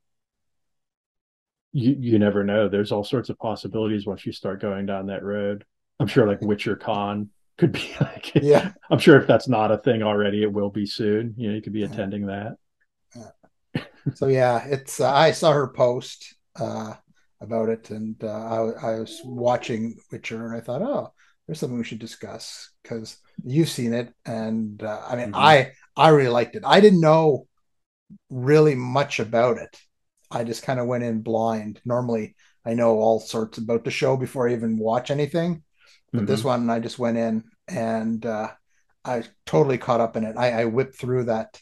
you 1.75 1.93
you 1.99 2.19
never 2.19 2.43
know. 2.43 2.69
There's 2.69 2.93
all 2.93 3.03
sorts 3.03 3.29
of 3.29 3.37
possibilities 3.37 4.05
once 4.05 4.25
you 4.25 4.31
start 4.31 4.61
going 4.61 4.85
down 4.85 5.07
that 5.07 5.23
road. 5.23 5.65
I'm 5.99 6.07
sure 6.07 6.25
like 6.25 6.41
Witcher 6.41 6.77
Con 6.77 7.29
could 7.57 7.71
be 7.71 7.89
like 8.01 8.33
yeah. 8.35 8.71
I'm 8.89 8.99
sure 8.99 9.19
if 9.19 9.27
that's 9.27 9.47
not 9.47 9.71
a 9.71 9.77
thing 9.77 10.03
already, 10.03 10.43
it 10.43 10.51
will 10.51 10.69
be 10.69 10.85
soon. 10.85 11.33
You 11.37 11.49
know, 11.49 11.55
you 11.55 11.61
could 11.61 11.73
be 11.73 11.83
attending 11.83 12.27
that. 12.27 12.57
so 14.15 14.27
yeah, 14.27 14.65
it's 14.65 14.99
uh, 14.99 15.11
I 15.11 15.31
saw 15.31 15.51
her 15.51 15.67
post 15.67 16.35
uh, 16.59 16.93
about 17.41 17.69
it, 17.69 17.89
and 17.91 18.21
uh, 18.23 18.27
I, 18.27 18.91
I 18.91 18.99
was 18.99 19.21
watching 19.23 19.97
Witcher, 20.11 20.45
and 20.45 20.55
I 20.55 20.61
thought, 20.61 20.81
oh, 20.81 21.13
there's 21.47 21.59
something 21.59 21.77
we 21.77 21.83
should 21.83 21.99
discuss 21.99 22.71
because 22.83 23.17
you've 23.43 23.69
seen 23.69 23.93
it, 23.93 24.13
and 24.25 24.81
uh, 24.83 25.01
I 25.07 25.15
mean, 25.15 25.27
mm-hmm. 25.27 25.35
I 25.35 25.71
I 25.95 26.09
really 26.09 26.29
liked 26.29 26.55
it. 26.55 26.63
I 26.65 26.79
didn't 26.79 27.01
know 27.01 27.47
really 28.29 28.75
much 28.75 29.19
about 29.19 29.57
it 29.57 29.75
I 30.31 30.43
just 30.43 30.63
kind 30.63 30.79
of 30.79 30.87
went 30.87 31.03
in 31.03 31.21
blind. 31.21 31.81
Normally, 31.85 32.35
I 32.65 32.73
know 32.73 32.97
all 32.97 33.19
sorts 33.19 33.57
about 33.57 33.83
the 33.83 33.91
show 33.91 34.17
before 34.17 34.49
I 34.49 34.53
even 34.53 34.77
watch 34.77 35.11
anything, 35.11 35.63
but 36.15 36.23
mm-hmm. 36.23 36.31
this 36.31 36.43
one 36.43 36.69
I 36.69 36.79
just 36.79 36.99
went 36.99 37.17
in 37.17 37.43
and 37.67 38.25
uh, 38.25 38.49
I 39.03 39.23
totally 39.45 39.77
caught 39.77 40.01
up 40.01 40.15
in 40.15 40.23
it. 40.23 40.35
I, 40.37 40.61
I 40.61 40.65
whipped 40.65 40.95
through 40.95 41.25
that 41.25 41.59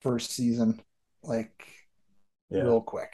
first 0.00 0.32
season 0.32 0.80
like 1.22 1.66
yeah. 2.50 2.62
real 2.62 2.80
quick. 2.80 3.12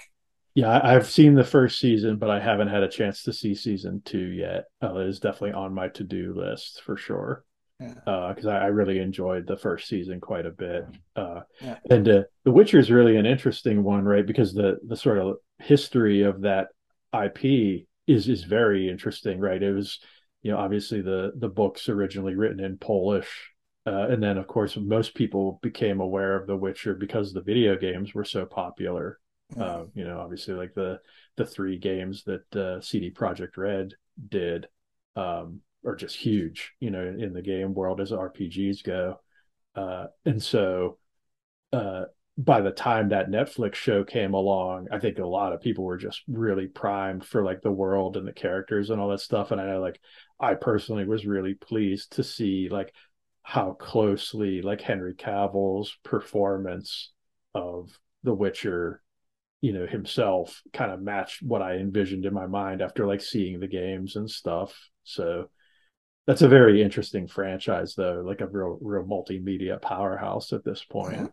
Yeah, 0.54 0.80
I've 0.82 1.08
seen 1.08 1.34
the 1.34 1.44
first 1.44 1.78
season, 1.78 2.16
but 2.16 2.30
I 2.30 2.40
haven't 2.40 2.68
had 2.68 2.82
a 2.82 2.88
chance 2.88 3.22
to 3.24 3.32
see 3.32 3.54
season 3.54 4.02
two 4.04 4.18
yet. 4.18 4.64
Uh, 4.82 4.96
it 4.96 5.06
is 5.06 5.20
definitely 5.20 5.52
on 5.52 5.72
my 5.72 5.88
to 5.88 6.04
do 6.04 6.34
list 6.34 6.82
for 6.84 6.96
sure 6.96 7.44
because 7.78 8.44
yeah. 8.44 8.50
uh, 8.50 8.54
I, 8.54 8.64
I, 8.64 8.66
really 8.66 8.98
enjoyed 8.98 9.46
the 9.46 9.56
first 9.56 9.86
season 9.86 10.20
quite 10.20 10.46
a 10.46 10.50
bit. 10.50 10.84
Uh, 11.14 11.40
yeah. 11.60 11.76
And 11.90 12.08
uh, 12.08 12.22
The 12.44 12.50
Witcher 12.50 12.80
is 12.80 12.90
really 12.90 13.16
an 13.16 13.26
interesting 13.26 13.84
one, 13.84 14.04
right? 14.04 14.26
Because 14.26 14.52
the 14.52 14.78
the 14.84 14.96
sort 14.96 15.18
of 15.18 15.36
history 15.58 16.22
of 16.22 16.40
that 16.40 16.68
IP 17.14 17.86
is 18.08 18.28
is 18.28 18.42
very 18.42 18.88
interesting, 18.88 19.38
right? 19.38 19.62
It 19.62 19.72
was, 19.72 20.00
you 20.42 20.52
know, 20.52 20.58
obviously 20.58 21.00
the 21.00 21.32
the 21.36 21.48
books 21.48 21.88
originally 21.88 22.34
written 22.34 22.60
in 22.60 22.78
Polish, 22.78 23.52
uh, 23.86 24.08
and 24.08 24.22
then 24.22 24.38
of 24.38 24.46
course 24.46 24.76
most 24.76 25.14
people 25.14 25.58
became 25.62 26.00
aware 26.00 26.36
of 26.36 26.46
The 26.46 26.56
Witcher 26.56 26.94
because 26.94 27.32
the 27.32 27.42
video 27.42 27.76
games 27.76 28.14
were 28.14 28.24
so 28.24 28.46
popular. 28.46 29.18
Uh, 29.58 29.84
you 29.94 30.04
know, 30.04 30.20
obviously 30.20 30.54
like 30.54 30.74
the 30.74 31.00
the 31.36 31.46
three 31.46 31.78
games 31.78 32.24
that 32.24 32.56
uh, 32.56 32.80
CD 32.80 33.10
Projekt 33.10 33.56
Red 33.56 33.94
did. 34.28 34.66
Um, 35.16 35.62
are 35.84 35.96
just 35.96 36.16
huge, 36.16 36.72
you 36.80 36.90
know, 36.90 37.06
in 37.06 37.32
the 37.32 37.42
game 37.42 37.74
world 37.74 38.00
as 38.00 38.10
RPGs 38.10 38.82
go. 38.82 39.20
Uh, 39.74 40.06
and 40.24 40.42
so 40.42 40.98
uh, 41.72 42.04
by 42.38 42.60
the 42.60 42.70
time 42.70 43.08
that 43.08 43.30
Netflix 43.30 43.74
show 43.74 44.04
came 44.04 44.32
along, 44.32 44.86
I 44.92 45.00
think 45.00 45.18
a 45.18 45.26
lot 45.26 45.52
of 45.52 45.60
people 45.60 45.84
were 45.84 45.96
just 45.96 46.22
really 46.28 46.68
primed 46.68 47.24
for 47.24 47.42
like 47.42 47.62
the 47.62 47.72
world 47.72 48.16
and 48.16 48.26
the 48.26 48.32
characters 48.32 48.90
and 48.90 49.00
all 49.00 49.08
that 49.08 49.20
stuff. 49.20 49.50
And 49.50 49.60
I 49.60 49.66
know 49.66 49.80
like 49.80 50.00
I 50.38 50.54
personally 50.54 51.04
was 51.04 51.26
really 51.26 51.54
pleased 51.54 52.12
to 52.12 52.22
see 52.22 52.68
like 52.70 52.94
how 53.42 53.72
closely 53.72 54.62
like 54.62 54.80
Henry 54.80 55.14
Cavill's 55.14 55.98
performance 56.04 57.12
of 57.54 57.98
The 58.22 58.34
Witcher 58.34 59.02
you 59.60 59.72
know 59.72 59.86
himself 59.86 60.62
kind 60.72 60.92
of 60.92 61.00
matched 61.00 61.42
what 61.42 61.62
i 61.62 61.74
envisioned 61.74 62.24
in 62.24 62.32
my 62.32 62.46
mind 62.46 62.80
after 62.80 63.06
like 63.06 63.20
seeing 63.20 63.58
the 63.58 63.66
games 63.66 64.16
and 64.16 64.30
stuff 64.30 64.72
so 65.02 65.48
that's 66.26 66.42
a 66.42 66.48
very 66.48 66.80
interesting 66.82 67.26
franchise 67.26 67.94
though 67.96 68.22
like 68.24 68.40
a 68.40 68.46
real 68.46 68.78
real 68.80 69.04
multimedia 69.04 69.80
powerhouse 69.82 70.52
at 70.52 70.64
this 70.64 70.84
point 70.84 71.16
yeah. 71.16 71.26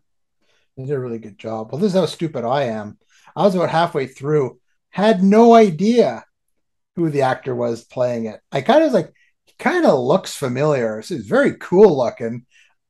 They 0.78 0.84
did 0.84 0.94
a 0.94 1.00
really 1.00 1.20
good 1.20 1.38
job. 1.38 1.72
Well 1.72 1.80
this 1.80 1.94
is 1.94 2.00
how 2.00 2.06
stupid 2.06 2.46
i 2.46 2.64
am. 2.64 2.98
I 3.36 3.44
was 3.44 3.56
about 3.56 3.70
halfway 3.70 4.08
through 4.08 4.60
had 4.90 5.24
no 5.24 5.54
idea 5.54 6.24
who 6.96 7.10
the 7.10 7.24
actor 7.24 7.54
was 7.54 7.84
playing 7.84 8.26
it. 8.26 8.40
I 8.52 8.62
kind 8.62 8.80
of 8.80 8.86
was 8.86 8.94
like 8.94 9.14
he 9.46 9.54
kind 9.60 9.86
of 9.86 10.00
looks 10.00 10.36
familiar. 10.36 11.02
So 11.02 11.16
he's 11.16 11.28
very 11.28 11.56
cool 11.58 11.98
looking. 11.98 12.46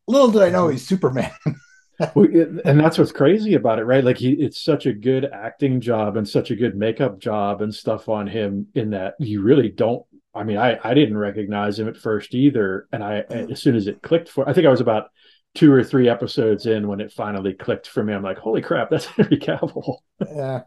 Little 0.07 0.31
did 0.31 0.43
i 0.43 0.49
know 0.49 0.67
he's 0.67 0.87
superman. 0.87 1.31
And 1.97 2.77
that's 2.77 2.97
what's 2.97 3.13
crazy 3.13 3.53
about 3.53 3.79
it 3.79 3.85
right? 3.85 4.03
Like 4.03 4.17
he 4.17 4.33
it's 4.33 4.61
such 4.61 4.85
a 4.85 4.91
good 4.91 5.29
acting 5.31 5.79
job 5.79 6.17
and 6.17 6.27
such 6.27 6.51
a 6.51 6.55
good 6.55 6.75
makeup 6.75 7.19
job 7.19 7.61
and 7.61 7.73
stuff 7.73 8.09
on 8.09 8.27
him 8.27 8.67
in 8.75 8.89
that 8.89 9.15
you 9.17 9.41
really 9.41 9.69
don't 9.69 10.05
I 10.35 10.43
mean, 10.43 10.57
I, 10.57 10.77
I 10.83 10.93
didn't 10.93 11.17
recognize 11.17 11.79
him 11.79 11.87
at 11.87 11.95
first 11.95 12.35
either. 12.35 12.87
And 12.91 13.01
I, 13.01 13.21
hmm. 13.21 13.51
as 13.51 13.61
soon 13.61 13.75
as 13.75 13.87
it 13.87 14.01
clicked 14.01 14.27
for, 14.27 14.47
I 14.47 14.51
think 14.51 14.67
I 14.67 14.71
was 14.71 14.81
about 14.81 15.09
two 15.56 15.72
or 15.72 15.84
three 15.84 16.07
episodes 16.10 16.65
in 16.65 16.88
when 16.88 16.99
it 16.99 17.11
finally 17.11 17.53
clicked 17.53 17.88
for 17.88 18.03
me. 18.03 18.14
I'm 18.14 18.22
like, 18.23 18.38
holy 18.38 18.61
crap, 18.61 18.90
that's 18.90 19.06
Henry 19.06 19.38
Cavill. 19.38 19.98
yeah. 20.19 20.61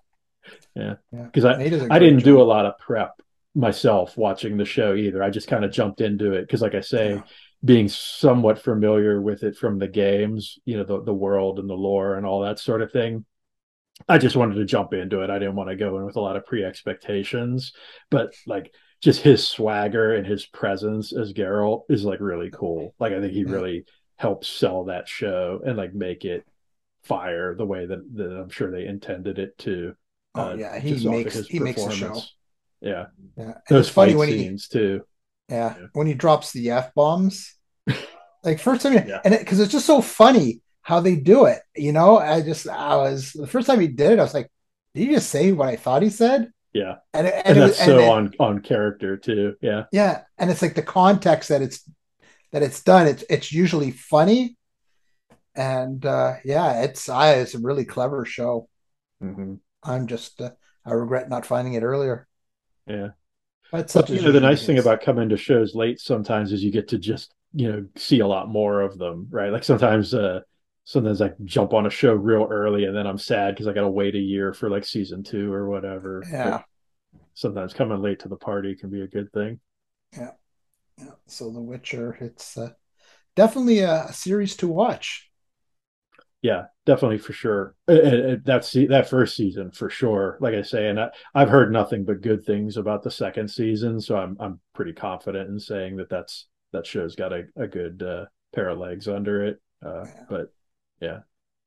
Yeah. 0.75 0.95
Because 1.11 1.45
I, 1.45 1.55
I 1.55 1.99
didn't 1.99 2.21
job. 2.21 2.25
do 2.25 2.41
a 2.41 2.45
lot 2.45 2.67
of 2.67 2.79
prep 2.79 3.21
myself 3.55 4.17
watching 4.17 4.57
the 4.57 4.65
show 4.65 4.95
either. 4.95 5.23
I 5.23 5.31
just 5.31 5.49
kind 5.49 5.65
of 5.65 5.73
jumped 5.73 6.01
into 6.01 6.33
it. 6.33 6.49
Cause 6.49 6.63
like 6.63 6.75
I 6.75 6.81
say, 6.81 7.15
yeah. 7.17 7.23
being 7.65 7.89
somewhat 7.89 8.63
familiar 8.63 9.21
with 9.21 9.43
it 9.43 9.57
from 9.57 9.79
the 9.79 9.89
games, 9.89 10.59
you 10.65 10.77
know, 10.77 10.85
the 10.85 11.03
the 11.03 11.15
world 11.15 11.59
and 11.59 11.69
the 11.69 11.75
lore 11.75 12.15
and 12.17 12.25
all 12.25 12.41
that 12.43 12.59
sort 12.59 12.83
of 12.83 12.93
thing. 12.93 13.25
I 14.09 14.19
just 14.19 14.37
wanted 14.37 14.55
to 14.55 14.65
jump 14.65 14.95
into 14.95 15.23
it. 15.23 15.31
I 15.31 15.39
didn't 15.39 15.57
want 15.57 15.71
to 15.71 15.77
go 15.77 15.99
in 15.99 16.05
with 16.05 16.17
a 16.17 16.21
lot 16.21 16.37
of 16.37 16.47
pre 16.47 16.65
expectations, 16.65 17.73
but 18.11 18.33
like 18.47 18.73
just 19.03 19.23
his 19.23 19.47
swagger 19.47 20.15
and 20.15 20.27
his 20.27 20.47
presence 20.47 21.13
as 21.13 21.33
Geralt 21.33 21.83
is 21.89 22.05
like 22.05 22.21
really 22.21 22.51
cool. 22.51 22.95
Like 22.99 23.13
I 23.13 23.21
think 23.21 23.33
he 23.33 23.45
really 23.45 23.85
helps 24.19 24.49
sell 24.49 24.85
that 24.85 25.09
show 25.09 25.61
and 25.65 25.77
like 25.77 25.95
make 25.95 26.25
it 26.25 26.45
fire 27.05 27.55
the 27.55 27.65
way 27.65 27.87
that, 27.87 28.15
that 28.17 28.31
I'm 28.31 28.51
sure 28.51 28.71
they 28.71 28.87
intended 28.87 29.39
it 29.39 29.57
to. 29.59 29.95
Oh 30.35 30.51
uh, 30.51 30.55
yeah, 30.55 30.79
he 30.79 31.09
makes 31.09 31.47
he 31.47 31.59
makes 31.59 31.83
the 31.83 31.91
show. 31.91 32.21
Yeah, 32.81 33.07
yeah. 33.37 33.45
And 33.45 33.55
Those 33.69 33.89
fight 33.89 34.19
scenes 34.19 34.69
he, 34.71 34.79
too. 34.79 35.03
Yeah. 35.49 35.75
yeah, 35.79 35.87
when 35.95 36.07
he 36.07 36.15
drops 36.15 36.53
the 36.53 36.71
f 36.71 36.93
bombs, 36.95 37.57
like 38.45 38.61
first 38.61 38.83
time, 38.83 39.09
yeah. 39.09 39.21
and 39.25 39.37
because 39.39 39.59
it, 39.59 39.65
it's 39.65 39.73
just 39.73 39.87
so 39.87 40.03
funny 40.03 40.61
how 40.83 41.01
they 41.01 41.17
do 41.17 41.47
it. 41.47 41.61
You 41.75 41.93
know, 41.93 42.19
I 42.19 42.43
just 42.43 42.69
I 42.69 42.97
was 42.97 43.33
the 43.33 43.47
first 43.47 43.67
time 43.67 43.81
he 43.81 43.89
did 43.89 44.13
it, 44.13 44.19
I 44.19 44.23
was 44.23 44.35
like, 44.35 44.51
did 44.95 45.09
he 45.09 45.15
just 45.15 45.31
say 45.31 45.53
what 45.53 45.69
I 45.69 45.77
thought 45.77 46.03
he 46.03 46.11
said? 46.11 46.53
Yeah, 46.75 46.97
and, 47.15 47.27
and, 47.27 47.47
and 47.47 47.57
that's 47.63 47.83
so 47.83 47.99
it, 47.99 48.09
on 48.09 48.35
on 48.39 48.61
character 48.61 49.17
too. 49.17 49.55
Yeah, 49.63 49.85
yeah, 49.91 50.23
and 50.37 50.51
it's 50.51 50.63
like 50.63 50.75
the 50.75 50.83
context 50.83 51.49
that 51.49 51.63
it's 51.63 51.83
that 52.53 52.63
it's 52.63 52.83
done. 52.83 53.07
It's 53.07 53.25
it's 53.29 53.53
usually 53.53 53.91
funny, 53.91 54.57
and 55.55 56.05
uh 56.05 56.35
yeah, 56.45 56.83
it's 56.83 57.09
I 57.09 57.35
it's 57.35 57.55
a 57.55 57.59
really 57.61 57.85
clever 57.85 58.25
show. 58.25 58.69
Mm-hmm. 59.23 59.55
I'm 59.83 60.07
just 60.07 60.41
uh, 60.41 60.51
I 60.85 60.93
regret 60.93 61.29
not 61.29 61.47
finding 61.47 61.75
it 61.75 61.83
earlier. 61.83 62.27
Yeah. 62.87 63.09
But 63.71 64.09
you 64.09 64.23
know, 64.23 64.33
the 64.33 64.41
nice 64.41 64.65
thing 64.65 64.79
about 64.79 65.03
coming 65.03 65.29
to 65.29 65.37
shows 65.37 65.75
late 65.75 66.01
sometimes 66.01 66.53
is 66.53 66.65
you 66.65 66.71
get 66.73 66.89
to 66.89 66.99
just 66.99 67.35
you 67.53 67.71
know 67.71 67.87
see 67.97 68.21
a 68.21 68.27
lot 68.27 68.49
more 68.49 68.81
of 68.81 68.99
them, 68.99 69.27
right? 69.31 69.53
Like 69.53 69.65
sometimes, 69.65 70.15
uh 70.15 70.41
sometimes 70.85 71.21
I 71.21 71.33
jump 71.45 71.75
on 71.75 71.85
a 71.85 71.91
show 71.91 72.15
real 72.15 72.49
early 72.51 72.85
and 72.85 72.97
then 72.97 73.07
I'm 73.07 73.19
sad 73.19 73.55
because 73.55 73.67
I 73.67 73.75
got 73.75 73.83
to 73.83 73.91
wait 73.91 74.15
a 74.15 74.19
year 74.19 74.55
for 74.55 74.71
like 74.71 74.87
season 74.87 75.23
two 75.23 75.53
or 75.53 75.69
whatever. 75.69 76.25
Yeah. 76.33 76.63
But 77.13 77.21
sometimes 77.35 77.75
coming 77.75 78.01
late 78.01 78.21
to 78.21 78.29
the 78.29 78.39
party 78.39 78.75
can 78.75 78.89
be 78.89 79.03
a 79.03 79.07
good 79.07 79.31
thing. 79.33 79.61
Yeah. 80.17 80.31
Yeah. 80.99 81.13
So 81.27 81.51
The 81.51 81.61
Witcher, 81.61 82.17
it's 82.21 82.57
uh, 82.57 82.71
definitely 83.37 83.81
a, 83.81 84.05
a 84.05 84.13
series 84.13 84.57
to 84.57 84.69
watch. 84.69 85.31
Yeah 86.43 86.65
definitely 86.87 87.19
for 87.19 87.35
sure. 87.35 87.75
That's 87.87 88.73
that 88.73 89.09
first 89.11 89.37
season 89.37 89.73
for 89.73 89.91
sure 89.91 90.39
like 90.41 90.55
i 90.55 90.63
say 90.63 90.89
and 90.89 90.99
I, 90.99 91.11
have 91.35 91.51
heard 91.51 91.71
nothing 91.71 92.07
but 92.07 92.23
good 92.23 92.47
things 92.47 92.79
about 92.79 93.03
the 93.03 93.11
second 93.11 93.51
season 93.51 94.01
so 94.01 94.17
i'm 94.17 94.39
i'm 94.41 94.59
pretty 94.73 94.95
confident 94.95 95.51
in 95.51 95.61
saying 95.61 95.97
that 95.97 96.09
that's 96.09 96.47
that 96.73 96.87
show's 96.87 97.15
got 97.15 97.35
a, 97.35 97.45
a 97.57 97.67
good 97.67 98.03
uh, 98.03 98.25
pair 98.55 98.71
of 98.71 98.79
legs 98.79 99.07
under 99.07 99.45
it 99.45 99.61
uh, 99.85 100.05
yeah. 100.05 100.25
but 100.31 100.53
yeah. 101.01 101.19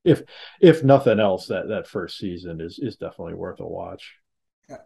If 0.04 0.22
if 0.60 0.82
nothing 0.82 1.20
else 1.20 1.46
that 1.46 1.68
that 1.68 1.86
first 1.86 2.18
season 2.18 2.60
is 2.60 2.78
is 2.80 2.96
definitely 2.96 3.34
worth 3.34 3.60
a 3.60 3.66
watch. 3.66 4.16
Yeah. 4.68 4.78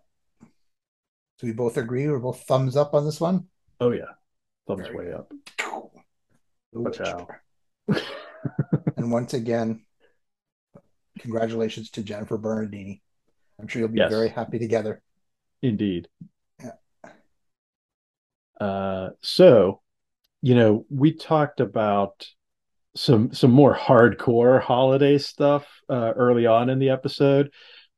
So 1.39 1.47
we 1.47 1.53
both 1.53 1.79
agree 1.79 2.07
we're 2.07 2.19
both 2.19 2.45
thumbs 2.47 2.77
up 2.77 2.95
on 2.95 3.05
this 3.05 3.21
one? 3.21 3.47
Oh 3.81 3.93
yeah 3.93 4.13
thumbs 4.67 4.89
way 4.93 5.13
up 5.13 5.33
watch 6.73 7.01
out 7.01 7.31
and 8.97 9.11
once 9.11 9.35
again, 9.35 9.85
congratulations 11.21 11.91
to 11.91 12.03
Jennifer 12.03 12.37
Bernardini. 12.37 13.03
I'm 13.61 13.69
sure 13.69 13.81
you'll 13.81 13.89
be 13.89 13.99
yes. 13.99 14.11
very 14.11 14.29
happy 14.29 14.59
together. 14.59 15.03
Indeed. 15.63 16.09
Yeah. 16.61 16.71
Uh, 18.61 19.11
so, 19.21 19.83
you 20.43 20.55
know, 20.55 20.85
we 20.91 21.13
talked 21.13 21.61
about 21.61 22.27
some 22.95 23.33
some 23.33 23.51
more 23.51 23.77
hardcore 23.77 24.61
holiday 24.61 25.19
stuff 25.19 25.67
uh, 25.89 26.13
early 26.17 26.47
on 26.47 26.71
in 26.71 26.79
the 26.79 26.91
episode, 26.91 27.53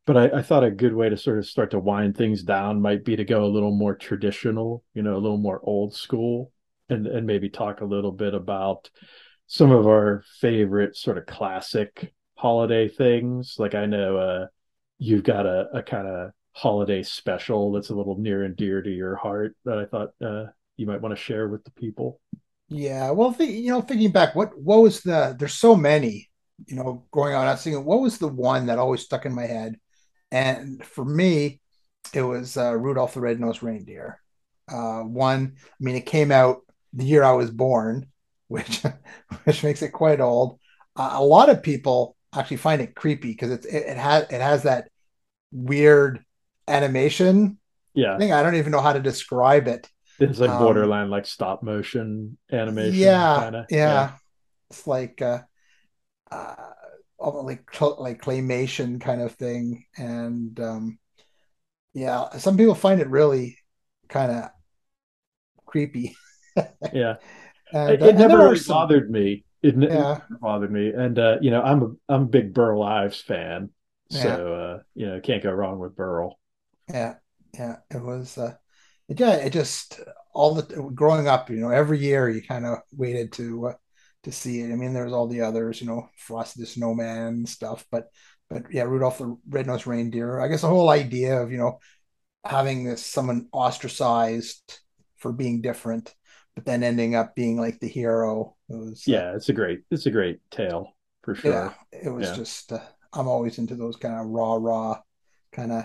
but 0.06 0.16
I, 0.16 0.38
I, 0.38 0.42
thought 0.42 0.64
a 0.64 0.72
good 0.72 0.92
way 0.92 1.08
to 1.08 1.16
sort 1.16 1.38
of 1.38 1.46
start 1.46 1.70
to 1.70 1.78
wind 1.78 2.16
things 2.16 2.42
down 2.42 2.82
might 2.82 3.04
be 3.04 3.14
to 3.14 3.24
go 3.24 3.44
a 3.44 3.46
little 3.46 3.70
more 3.70 3.94
traditional, 3.94 4.82
you 4.94 5.02
know, 5.02 5.14
a 5.14 5.18
little 5.22 5.38
more 5.38 5.60
old 5.62 5.94
school, 5.94 6.52
and 6.88 7.06
and 7.06 7.26
maybe 7.26 7.48
talk 7.48 7.80
a 7.80 7.86
little 7.86 8.12
bit 8.12 8.34
about 8.34 8.90
some 9.46 9.70
of 9.70 9.86
our 9.86 10.22
favorite 10.40 10.96
sort 10.96 11.18
of 11.18 11.26
classic 11.26 12.12
holiday 12.34 12.88
things. 12.88 13.56
Like 13.58 13.74
I 13.74 13.86
know 13.86 14.16
uh, 14.16 14.46
you've 14.98 15.24
got 15.24 15.46
a, 15.46 15.68
a 15.74 15.82
kind 15.82 16.06
of 16.06 16.30
holiday 16.52 17.02
special 17.02 17.72
that's 17.72 17.90
a 17.90 17.94
little 17.94 18.18
near 18.18 18.44
and 18.44 18.56
dear 18.56 18.82
to 18.82 18.90
your 18.90 19.16
heart 19.16 19.56
that 19.64 19.78
I 19.78 19.86
thought 19.86 20.10
uh, 20.24 20.50
you 20.76 20.86
might 20.86 21.00
want 21.00 21.16
to 21.16 21.22
share 21.22 21.48
with 21.48 21.64
the 21.64 21.70
people. 21.72 22.20
Yeah, 22.68 23.10
well, 23.12 23.32
th- 23.32 23.48
you 23.48 23.70
know, 23.70 23.80
thinking 23.80 24.12
back, 24.12 24.34
what 24.34 24.58
what 24.58 24.82
was 24.82 25.00
the? 25.00 25.34
There's 25.38 25.54
so 25.54 25.74
many, 25.74 26.28
you 26.66 26.76
know, 26.76 27.06
going 27.10 27.34
on. 27.34 27.46
I 27.46 27.52
was 27.52 27.62
thinking, 27.62 27.84
what 27.84 28.00
was 28.00 28.18
the 28.18 28.28
one 28.28 28.66
that 28.66 28.78
always 28.78 29.02
stuck 29.02 29.24
in 29.24 29.34
my 29.34 29.46
head? 29.46 29.76
And 30.30 30.84
for 30.84 31.04
me, 31.04 31.60
it 32.12 32.22
was 32.22 32.56
uh, 32.56 32.76
Rudolph 32.76 33.14
the 33.14 33.20
Red-Nosed 33.20 33.62
Reindeer. 33.62 34.20
Uh, 34.70 35.00
one, 35.00 35.54
I 35.56 35.76
mean, 35.80 35.96
it 35.96 36.04
came 36.04 36.30
out 36.30 36.60
the 36.92 37.04
year 37.04 37.22
I 37.22 37.32
was 37.32 37.50
born, 37.50 38.06
which 38.48 38.82
which 39.44 39.62
makes 39.62 39.82
it 39.82 39.90
quite 39.90 40.20
old. 40.20 40.58
Uh, 40.96 41.10
a 41.14 41.24
lot 41.24 41.50
of 41.50 41.62
people 41.62 42.16
actually 42.34 42.56
find 42.56 42.80
it 42.80 42.94
creepy 42.94 43.28
because 43.32 43.50
it's 43.50 43.66
it, 43.66 43.84
it, 43.86 43.96
has 43.96 44.24
it 44.24 44.40
has 44.40 44.62
that 44.64 44.88
weird 45.52 46.24
animation. 46.66 47.58
Yeah, 47.94 48.18
thing. 48.18 48.32
I 48.32 48.42
don't 48.42 48.54
even 48.54 48.72
know 48.72 48.80
how 48.80 48.92
to 48.92 49.00
describe 49.00 49.68
it. 49.68 49.88
It's 50.20 50.38
like 50.38 50.50
um, 50.50 50.58
borderline 50.58 51.10
like 51.10 51.26
stop 51.26 51.62
motion 51.62 52.38
animation. 52.50 52.92
Yeah, 52.92 53.42
kinda. 53.42 53.66
yeah, 53.70 53.86
yeah. 53.86 54.10
It's 54.70 54.86
like 54.86 55.22
uh, 55.22 55.40
uh, 56.30 56.54
like 57.18 57.80
like 57.80 58.22
claymation 58.22 59.00
kind 59.00 59.20
of 59.20 59.32
thing, 59.34 59.84
and 59.96 60.58
um, 60.60 60.98
yeah, 61.94 62.36
some 62.38 62.56
people 62.56 62.74
find 62.74 63.00
it 63.00 63.08
really 63.08 63.58
kind 64.08 64.32
of 64.32 64.50
creepy. 65.66 66.16
Yeah. 66.92 67.14
And, 67.72 67.90
it, 67.92 68.02
it 68.02 68.14
uh, 68.16 68.18
never 68.18 68.38
really 68.38 68.58
some... 68.58 68.74
bothered 68.74 69.10
me. 69.10 69.44
It, 69.62 69.74
yeah. 69.76 69.88
never 69.88 70.26
bothered 70.40 70.72
me, 70.72 70.90
and 70.90 71.18
uh, 71.18 71.38
you 71.40 71.50
know, 71.50 71.62
I'm 71.62 71.82
a 71.82 72.14
I'm 72.14 72.22
a 72.22 72.26
big 72.26 72.54
Burl 72.54 72.82
Ives 72.82 73.20
fan, 73.20 73.70
so 74.10 74.18
yeah. 74.18 74.34
uh, 74.34 74.78
you 74.94 75.06
know, 75.06 75.20
can't 75.20 75.42
go 75.42 75.50
wrong 75.50 75.80
with 75.80 75.96
Burl. 75.96 76.38
Yeah, 76.88 77.14
yeah, 77.54 77.76
it 77.90 78.00
was. 78.00 78.38
Uh, 78.38 78.54
it, 79.08 79.18
yeah, 79.18 79.32
it 79.32 79.52
just 79.52 80.00
all 80.32 80.54
the 80.54 80.62
growing 80.94 81.26
up, 81.26 81.50
you 81.50 81.56
know, 81.56 81.70
every 81.70 81.98
year 81.98 82.28
you 82.28 82.40
kind 82.40 82.64
of 82.64 82.78
waited 82.92 83.32
to 83.32 83.68
uh, 83.68 83.74
to 84.22 84.32
see 84.32 84.60
it. 84.60 84.72
I 84.72 84.76
mean, 84.76 84.92
there's 84.92 85.12
all 85.12 85.26
the 85.26 85.40
others, 85.40 85.80
you 85.80 85.88
know, 85.88 86.08
Frosty 86.16 86.60
the 86.60 86.66
Snowman 86.66 87.46
stuff, 87.46 87.84
but 87.90 88.06
but 88.48 88.64
yeah, 88.70 88.84
Rudolph 88.84 89.18
the 89.18 89.36
Red-Nosed 89.48 89.86
Reindeer. 89.86 90.40
I 90.40 90.48
guess 90.48 90.60
the 90.60 90.68
whole 90.68 90.90
idea 90.90 91.42
of 91.42 91.50
you 91.50 91.58
know 91.58 91.80
having 92.44 92.84
this 92.84 93.04
someone 93.04 93.48
ostracized 93.52 94.78
for 95.18 95.32
being 95.32 95.60
different 95.60 96.14
but 96.58 96.64
then 96.64 96.82
ending 96.82 97.14
up 97.14 97.36
being 97.36 97.56
like 97.56 97.78
the 97.78 97.86
hero. 97.86 98.56
It 98.68 98.74
was, 98.74 99.04
uh, 99.06 99.12
yeah, 99.12 99.36
it's 99.36 99.48
a 99.48 99.52
great, 99.52 99.82
it's 99.92 100.06
a 100.06 100.10
great 100.10 100.40
tale 100.50 100.96
for 101.22 101.36
sure. 101.36 101.52
Yeah, 101.52 101.72
it 101.92 102.10
was 102.10 102.26
yeah. 102.26 102.34
just, 102.34 102.72
uh, 102.72 102.80
I'm 103.12 103.28
always 103.28 103.58
into 103.58 103.76
those 103.76 103.94
kind 103.94 104.12
of 104.12 104.26
raw, 104.26 104.54
raw 104.54 105.00
kind 105.52 105.70
of 105.70 105.84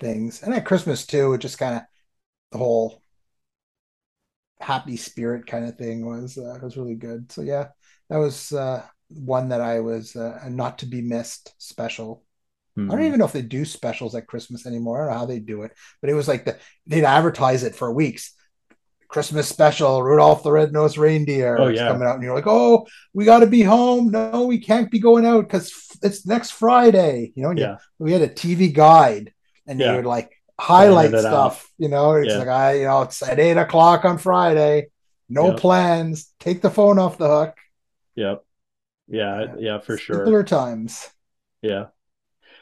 things. 0.00 0.42
And 0.42 0.54
at 0.54 0.64
Christmas 0.64 1.04
too, 1.06 1.34
it 1.34 1.42
just 1.42 1.58
kind 1.58 1.76
of 1.76 1.82
the 2.52 2.56
whole 2.56 3.02
happy 4.60 4.96
spirit 4.96 5.46
kind 5.46 5.66
of 5.66 5.76
thing 5.76 6.06
was 6.06 6.38
uh, 6.38 6.58
was 6.62 6.78
really 6.78 6.94
good. 6.94 7.30
So 7.30 7.42
yeah, 7.42 7.68
that 8.08 8.16
was 8.16 8.50
uh, 8.50 8.82
one 9.08 9.50
that 9.50 9.60
I 9.60 9.80
was 9.80 10.16
uh, 10.16 10.38
not 10.48 10.78
to 10.78 10.86
be 10.86 11.02
missed 11.02 11.52
special. 11.58 12.24
Mm-hmm. 12.78 12.90
I 12.90 12.94
don't 12.94 13.02
hmm. 13.02 13.08
even 13.08 13.18
know 13.18 13.26
if 13.26 13.32
they 13.32 13.42
do 13.42 13.66
specials 13.66 14.14
at 14.14 14.26
Christmas 14.26 14.64
anymore. 14.64 15.02
I 15.02 15.04
don't 15.04 15.12
know 15.12 15.18
how 15.18 15.26
they 15.26 15.38
do 15.38 15.64
it, 15.64 15.72
but 16.00 16.08
it 16.08 16.14
was 16.14 16.28
like 16.28 16.46
the 16.46 16.58
they'd 16.86 17.04
advertise 17.04 17.62
it 17.62 17.74
for 17.74 17.92
weeks. 17.92 18.33
Christmas 19.14 19.48
special, 19.48 20.02
Rudolph 20.02 20.42
the 20.42 20.50
Red-Nosed 20.50 20.98
Reindeer 20.98 21.56
oh, 21.56 21.68
yeah. 21.68 21.86
coming 21.86 22.08
out, 22.08 22.16
and 22.16 22.24
you're 22.24 22.34
like, 22.34 22.48
oh, 22.48 22.84
we 23.12 23.24
got 23.24 23.38
to 23.38 23.46
be 23.46 23.62
home. 23.62 24.10
No, 24.10 24.46
we 24.46 24.58
can't 24.58 24.90
be 24.90 24.98
going 24.98 25.24
out 25.24 25.42
because 25.42 25.96
it's 26.02 26.26
next 26.26 26.50
Friday. 26.50 27.32
You 27.36 27.44
know, 27.44 27.50
yeah. 27.52 27.70
You, 27.70 27.76
we 28.00 28.10
had 28.10 28.22
a 28.22 28.28
TV 28.28 28.74
guide, 28.74 29.32
and 29.68 29.78
yeah. 29.78 29.90
you 29.90 29.96
would 29.98 30.04
like 30.04 30.32
highlight 30.58 31.10
stuff. 31.10 31.62
Out. 31.62 31.70
You 31.78 31.90
know, 31.90 32.14
it's 32.14 32.32
yeah. 32.32 32.38
like 32.38 32.48
I, 32.48 32.72
you 32.72 32.86
know, 32.86 33.02
it's 33.02 33.22
at 33.22 33.38
eight 33.38 33.56
o'clock 33.56 34.04
on 34.04 34.18
Friday. 34.18 34.88
No 35.28 35.50
yep. 35.50 35.58
plans. 35.58 36.32
Take 36.40 36.60
the 36.60 36.70
phone 36.70 36.98
off 36.98 37.16
the 37.16 37.28
hook. 37.28 37.56
Yep. 38.16 38.44
Yeah, 39.06 39.40
yeah, 39.40 39.54
yeah 39.60 39.78
for 39.78 39.96
sure. 39.96 40.24
Simpler 40.24 40.42
times. 40.42 41.08
Yeah. 41.62 41.86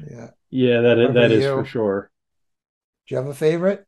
Yeah. 0.07 0.29
Yeah, 0.51 0.83
that 0.83 1.13
that 1.15 1.33
is 1.33 1.45
you? 1.45 1.55
for 1.55 1.65
sure. 1.65 2.11
Do 3.09 3.15
you 3.15 3.17
have 3.23 3.29
a 3.31 3.35
favorite? 3.35 3.87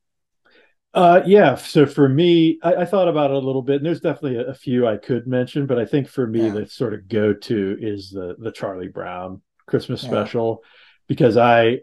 Uh, 0.94 1.20
yeah. 1.26 1.56
So 1.56 1.86
for 1.86 2.08
me, 2.08 2.58
I, 2.62 2.74
I, 2.76 2.84
thought 2.84 3.08
about 3.08 3.32
it 3.32 3.36
a 3.36 3.40
little 3.40 3.62
bit, 3.62 3.76
and 3.76 3.86
there's 3.86 4.00
definitely 4.00 4.36
a, 4.36 4.50
a 4.50 4.54
few 4.54 4.86
I 4.86 4.96
could 4.96 5.26
mention, 5.26 5.66
but 5.66 5.76
I 5.76 5.84
think 5.84 6.08
for 6.08 6.24
me, 6.24 6.46
yeah. 6.46 6.52
the 6.52 6.66
sort 6.68 6.94
of 6.94 7.08
go 7.08 7.34
to 7.34 7.76
is 7.80 8.10
the 8.10 8.36
the 8.38 8.52
Charlie 8.52 8.88
Brown 8.88 9.42
Christmas 9.66 10.04
yeah. 10.04 10.10
special 10.10 10.62
because 11.08 11.36
I 11.36 11.80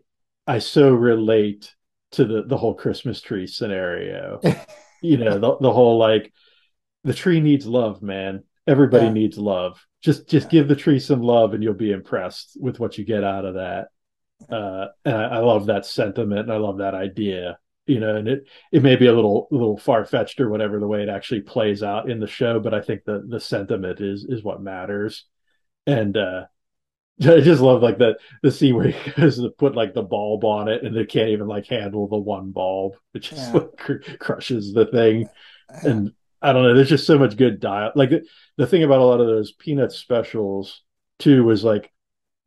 I 0.47 0.59
so 0.59 0.93
relate 0.93 1.75
to 2.11 2.23
the 2.23 2.43
the 2.43 2.55
whole 2.55 2.73
Christmas 2.73 3.21
tree 3.21 3.47
scenario. 3.47 4.39
you 5.01 5.17
know, 5.17 5.37
the 5.39 5.57
the 5.57 5.73
whole 5.73 5.97
like 5.97 6.31
the 7.03 7.13
tree 7.13 7.41
needs 7.41 7.67
love, 7.67 8.01
man. 8.01 8.43
Everybody 8.65 9.07
Yeah. 9.07 9.13
needs 9.13 9.37
love. 9.37 9.85
Just 10.01 10.29
just 10.29 10.49
give 10.49 10.69
the 10.69 10.75
tree 10.75 10.99
some 10.99 11.21
love, 11.21 11.53
and 11.53 11.61
you'll 11.61 11.73
be 11.73 11.91
impressed 11.91 12.57
with 12.61 12.79
what 12.79 12.97
you 12.97 13.03
get 13.03 13.25
out 13.25 13.43
of 13.43 13.55
that. 13.55 13.87
Uh, 14.49 14.87
and 15.03 15.15
I, 15.15 15.23
I 15.23 15.37
love 15.39 15.65
that 15.65 15.85
sentiment, 15.85 16.41
and 16.41 16.53
I 16.53 16.57
love 16.57 16.77
that 16.77 16.95
idea. 16.95 17.57
You 17.87 17.99
know, 17.99 18.15
and 18.15 18.27
it 18.27 18.47
it 18.71 18.83
may 18.83 18.95
be 18.95 19.07
a 19.07 19.13
little 19.13 19.47
a 19.51 19.55
little 19.55 19.77
far 19.77 20.05
fetched 20.05 20.39
or 20.39 20.49
whatever 20.49 20.79
the 20.79 20.87
way 20.87 21.01
it 21.03 21.09
actually 21.09 21.41
plays 21.41 21.83
out 21.83 22.09
in 22.09 22.19
the 22.19 22.27
show, 22.27 22.59
but 22.59 22.73
I 22.73 22.81
think 22.81 23.03
the 23.05 23.23
the 23.27 23.39
sentiment 23.39 23.99
is 24.01 24.23
is 24.23 24.43
what 24.43 24.61
matters. 24.61 25.25
And 25.87 26.17
uh, 26.17 26.45
I 27.21 27.41
just 27.41 27.61
love 27.61 27.81
like 27.83 27.97
the 27.97 28.17
the 28.41 28.51
scene 28.51 28.75
where 28.75 28.89
he 28.89 29.11
goes 29.21 29.37
to 29.37 29.49
put 29.49 29.75
like 29.75 29.93
the 29.93 30.03
bulb 30.03 30.43
on 30.45 30.67
it, 30.67 30.83
and 30.83 30.95
they 30.95 31.05
can't 31.05 31.29
even 31.29 31.47
like 31.47 31.67
handle 31.67 32.07
the 32.07 32.17
one 32.17 32.51
bulb. 32.51 32.95
It 33.13 33.19
just 33.19 33.53
Yeah. 33.53 33.53
like, 33.53 33.77
cr- 33.77 34.17
crushes 34.19 34.73
the 34.73 34.85
thing 34.85 35.29
and 35.83 36.11
I 36.41 36.53
don't 36.53 36.63
know. 36.63 36.75
There's 36.75 36.89
just 36.89 37.07
so 37.07 37.19
much 37.19 37.37
good 37.37 37.59
dial. 37.59 37.91
Like 37.95 38.09
the, 38.11 38.23
the 38.57 38.67
thing 38.67 38.83
about 38.83 38.99
a 38.99 39.05
lot 39.05 39.21
of 39.21 39.27
those 39.27 39.53
Peanuts 39.53 39.97
specials 39.97 40.83
too 41.19 41.43
was 41.43 41.63
like 41.63 41.91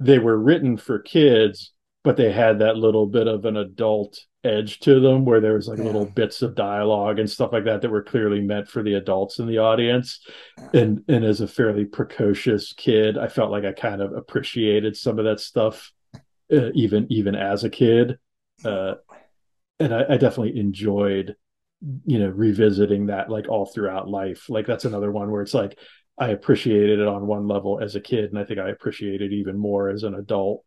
they 0.01 0.21
were 0.21 0.39
written 0.39 0.79
for 0.79 1.01
kids, 1.01 1.74
but 2.05 2.17
they 2.17 2.33
had 2.33 2.61
that 2.61 2.77
little 2.77 3.07
bit 3.07 3.27
of 3.29 3.47
an 3.47 3.57
adult 3.57 4.19
edge 4.45 4.81
to 4.81 5.01
them, 5.01 5.25
where 5.25 5.41
there 5.41 5.55
was 5.55 5.69
like 5.69 5.79
Yeah. 5.79 5.85
little 5.85 6.07
bits 6.07 6.43
of 6.43 6.55
dialogue 6.55 7.19
and 7.19 7.31
stuff 7.31 7.53
like 7.53 7.65
that 7.65 7.83
that 7.83 7.91
were 7.91 8.03
clearly 8.03 8.41
meant 8.43 8.69
for 8.69 8.83
the 8.83 8.95
adults 8.95 9.39
in 9.41 9.47
the 9.47 9.59
audience. 9.59 10.21
And 10.73 11.03
and 11.09 11.25
as 11.25 11.41
a 11.41 11.49
fairly 11.49 11.85
precocious 11.85 12.73
kid, 12.75 13.17
I 13.19 13.29
felt 13.29 13.51
like 13.51 13.65
I 13.65 13.73
kind 13.73 14.03
of 14.03 14.13
appreciated 14.13 14.97
some 14.97 15.19
of 15.19 15.25
that 15.25 15.41
stuff, 15.41 15.93
uh, 16.53 16.71
even 16.75 17.07
even 17.11 17.35
as 17.35 17.65
a 17.65 17.71
kid. 17.71 18.19
Uh, 18.65 18.95
and 19.81 19.95
I, 19.95 20.05
I 20.11 20.17
definitely 20.17 20.59
enjoyed 20.59 21.37
you 22.07 22.19
know 22.19 22.29
revisiting 22.31 23.07
that 23.07 23.31
like 23.31 23.49
all 23.49 23.67
throughout 23.67 24.09
life 24.09 24.49
like 24.49 24.67
that's 24.67 24.87
another 24.87 25.13
one 25.13 25.31
where 25.31 25.43
it's 25.43 25.53
like 25.53 25.79
i 26.19 26.29
appreciated 26.29 26.99
it 27.01 27.07
on 27.09 27.27
one 27.27 27.47
level 27.47 27.79
as 27.81 27.95
a 27.95 28.01
kid 28.01 28.27
and 28.31 28.39
i 28.39 28.45
think 28.45 28.59
i 28.59 28.71
appreciate 28.71 29.21
it 29.21 29.33
even 29.33 29.59
more 29.59 29.91
as 29.91 30.03
an 30.03 30.15
adult 30.15 30.65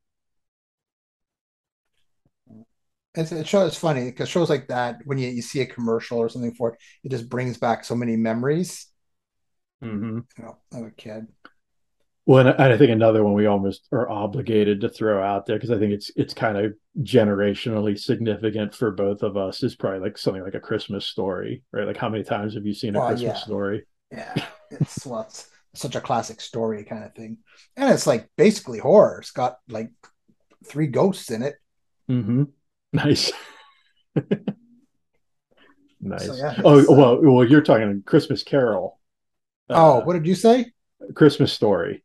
It's, 3.18 3.32
it 3.32 3.48
shows 3.48 3.70
it's 3.70 3.78
funny 3.80 4.06
because 4.06 4.30
shows 4.30 4.50
like 4.50 4.68
that 4.68 5.00
when 5.06 5.18
you, 5.18 5.30
you 5.30 5.42
see 5.42 5.62
a 5.62 5.66
commercial 5.66 6.20
or 6.20 6.30
something 6.30 6.54
for 6.54 6.74
it, 6.74 6.80
it 7.04 7.12
just 7.12 7.30
brings 7.30 7.58
back 7.58 7.84
so 7.84 7.96
many 7.96 8.16
memories. 8.16 8.88
mm-hmm. 9.84 10.20
You 10.38 10.44
know, 10.44 10.58
of 10.74 10.86
a 10.86 10.92
kid. 10.92 11.28
well 12.26 12.48
and 12.48 12.62
I, 12.62 12.78
think 12.78 12.92
another 12.92 13.24
one 13.24 13.34
we 13.34 13.46
almost 13.46 13.88
are 13.92 14.10
obligated 14.10 14.82
to 14.82 14.90
throw 14.90 15.24
out 15.24 15.46
there 15.46 15.56
because 15.58 15.72
i 15.72 15.80
think 15.80 15.94
it's 15.94 16.12
it's 16.16 16.34
kind 16.34 16.58
of 16.58 16.74
generationally 17.02 17.98
significant 17.98 18.76
for 18.76 18.92
both 18.92 19.24
of 19.24 19.38
us 19.38 19.64
is 19.64 19.76
probably 19.76 20.00
like 20.00 20.18
something 20.18 20.44
like 20.44 20.56
a 20.56 20.60
christmas 20.60 21.06
story 21.06 21.64
right 21.72 21.88
like 21.88 21.98
how 21.98 22.10
many 22.10 22.24
times 22.24 22.54
have 22.56 22.66
you 22.66 22.74
seen 22.74 22.96
a 22.96 23.00
Well, 23.00 23.08
christmas 23.10 23.38
yeah. 23.40 23.44
story 23.44 23.86
Yeah, 24.12 24.36
it's 24.72 25.06
well, 25.06 25.22
it's 25.22 25.50
such 25.74 25.96
a 25.96 26.02
classic 26.02 26.42
story 26.42 26.84
kind 26.84 27.04
of 27.04 27.14
thing, 27.14 27.38
and 27.76 27.92
it's 27.94 28.08
like 28.08 28.30
basically 28.38 28.80
horror. 28.80 29.20
It's 29.20 29.32
got 29.32 29.58
like 29.70 29.92
three 30.66 30.88
ghosts 30.88 31.32
in 31.32 31.42
it. 31.44 31.56
mm-hmm. 32.10 32.44
Nice 32.94 33.32
nice 36.02 36.28
So, 36.28 36.36
yeah, 36.36 36.62
oh 36.64 36.80
uh, 36.80 36.86
well 36.94 37.22
well 37.22 37.44
you're 37.48 37.62
talking 37.62 38.04
christmas 38.06 38.44
carol 38.44 39.00
oh, 39.70 40.00
Uh, 40.00 40.06
what 40.06 40.14
did 40.14 40.26
you 40.26 40.36
say? 40.36 40.72
Christmas 41.14 41.54
Story. 41.54 42.04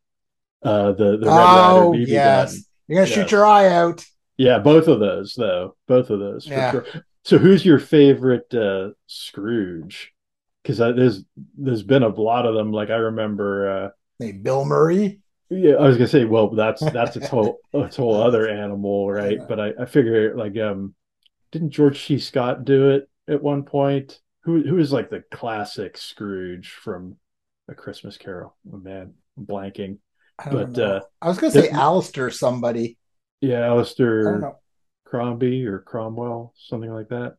Uh, 0.61 0.91
the 0.93 1.17
the 1.17 1.25
Red 1.31 1.49
Oh, 1.49 1.91
Ryder 1.91 2.05
BB 2.05 2.11
yes. 2.11 2.53
gun. 2.53 2.65
You're 2.87 2.97
gonna 2.97 3.09
Yes. 3.09 3.15
shoot 3.15 3.31
your 3.31 3.45
eye 3.45 3.67
out. 3.69 4.05
Yeah, 4.37 4.59
both 4.59 4.87
of 4.87 4.99
those 4.99 5.33
though. 5.35 5.75
Both 5.87 6.09
of 6.09 6.19
those 6.19 6.45
for 6.45 6.51
Yeah. 6.51 6.71
sure. 6.71 6.85
So, 7.23 7.37
who's 7.37 7.65
your 7.65 7.79
favorite 7.79 8.53
uh, 8.53 8.91
Scrooge? 9.07 10.13
Because 10.61 10.77
there's 10.77 11.23
there's 11.57 11.83
been 11.83 12.03
a 12.03 12.09
lot 12.09 12.45
of 12.45 12.55
them. 12.55 12.71
Like 12.71 12.89
I 12.89 12.95
remember. 12.95 13.69
Uh, 13.69 13.89
Hey, 14.19 14.31
Bill 14.31 14.63
Murray. 14.63 15.19
Yeah, 15.49 15.75
I 15.75 15.87
was 15.87 15.97
gonna 15.97 16.07
say. 16.07 16.25
Well, 16.25 16.49
that's 16.49 16.81
that's 16.81 17.15
a 17.15 17.27
whole 17.27 17.59
a 17.73 17.87
whole 17.87 18.21
other 18.21 18.49
animal, 18.49 19.11
right? 19.11 19.39
But 19.47 19.59
I 19.59 19.73
I 19.81 19.85
figure 19.85 20.35
like 20.35 20.57
um, 20.57 20.95
didn't 21.51 21.71
George 21.71 22.05
C. 22.05 22.19
Scott 22.19 22.65
do 22.65 22.91
it 22.91 23.09
at 23.27 23.41
one 23.43 23.63
point? 23.63 24.19
Who 24.43 24.61
who 24.63 24.77
is 24.79 24.91
like 24.91 25.09
the 25.09 25.23
classic 25.31 25.97
Scrooge 25.97 26.69
from 26.71 27.17
A 27.69 27.75
Christmas 27.75 28.17
Carol? 28.17 28.55
Oh 28.71 28.77
man, 28.77 29.13
I'm 29.37 29.45
blanking. 29.45 29.97
I 30.39 30.49
But, 30.49 30.77
know. 30.77 30.83
uh, 30.97 31.01
I 31.21 31.27
was 31.27 31.37
gonna 31.37 31.51
say 31.51 31.69
Alistair 31.69 32.31
somebody. 32.31 32.97
Yeah, 33.41 33.65
Alistair. 33.65 34.55
Crombie 35.05 35.67
or 35.67 35.79
Cromwell, 35.79 36.53
something 36.57 36.91
like 36.91 37.09
that. 37.09 37.35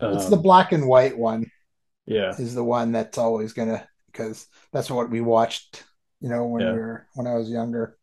It's 0.00 0.24
Um, 0.24 0.30
the 0.30 0.36
black 0.36 0.70
and 0.72 0.86
white 0.86 1.18
one. 1.18 1.50
yeah, 2.06 2.32
is 2.38 2.54
the 2.54 2.62
one 2.64 2.92
that's 2.92 3.18
always 3.18 3.52
gonna 3.52 3.86
because 4.06 4.46
that's 4.72 4.90
what 4.90 5.10
we 5.10 5.20
watched, 5.20 5.84
you 6.20 6.28
know, 6.28 6.46
when 6.46 6.62
Yeah. 6.62 6.72
we 6.72 6.78
were 6.78 7.06
when 7.14 7.26
I 7.26 7.34
was 7.34 7.50
younger. 7.50 7.96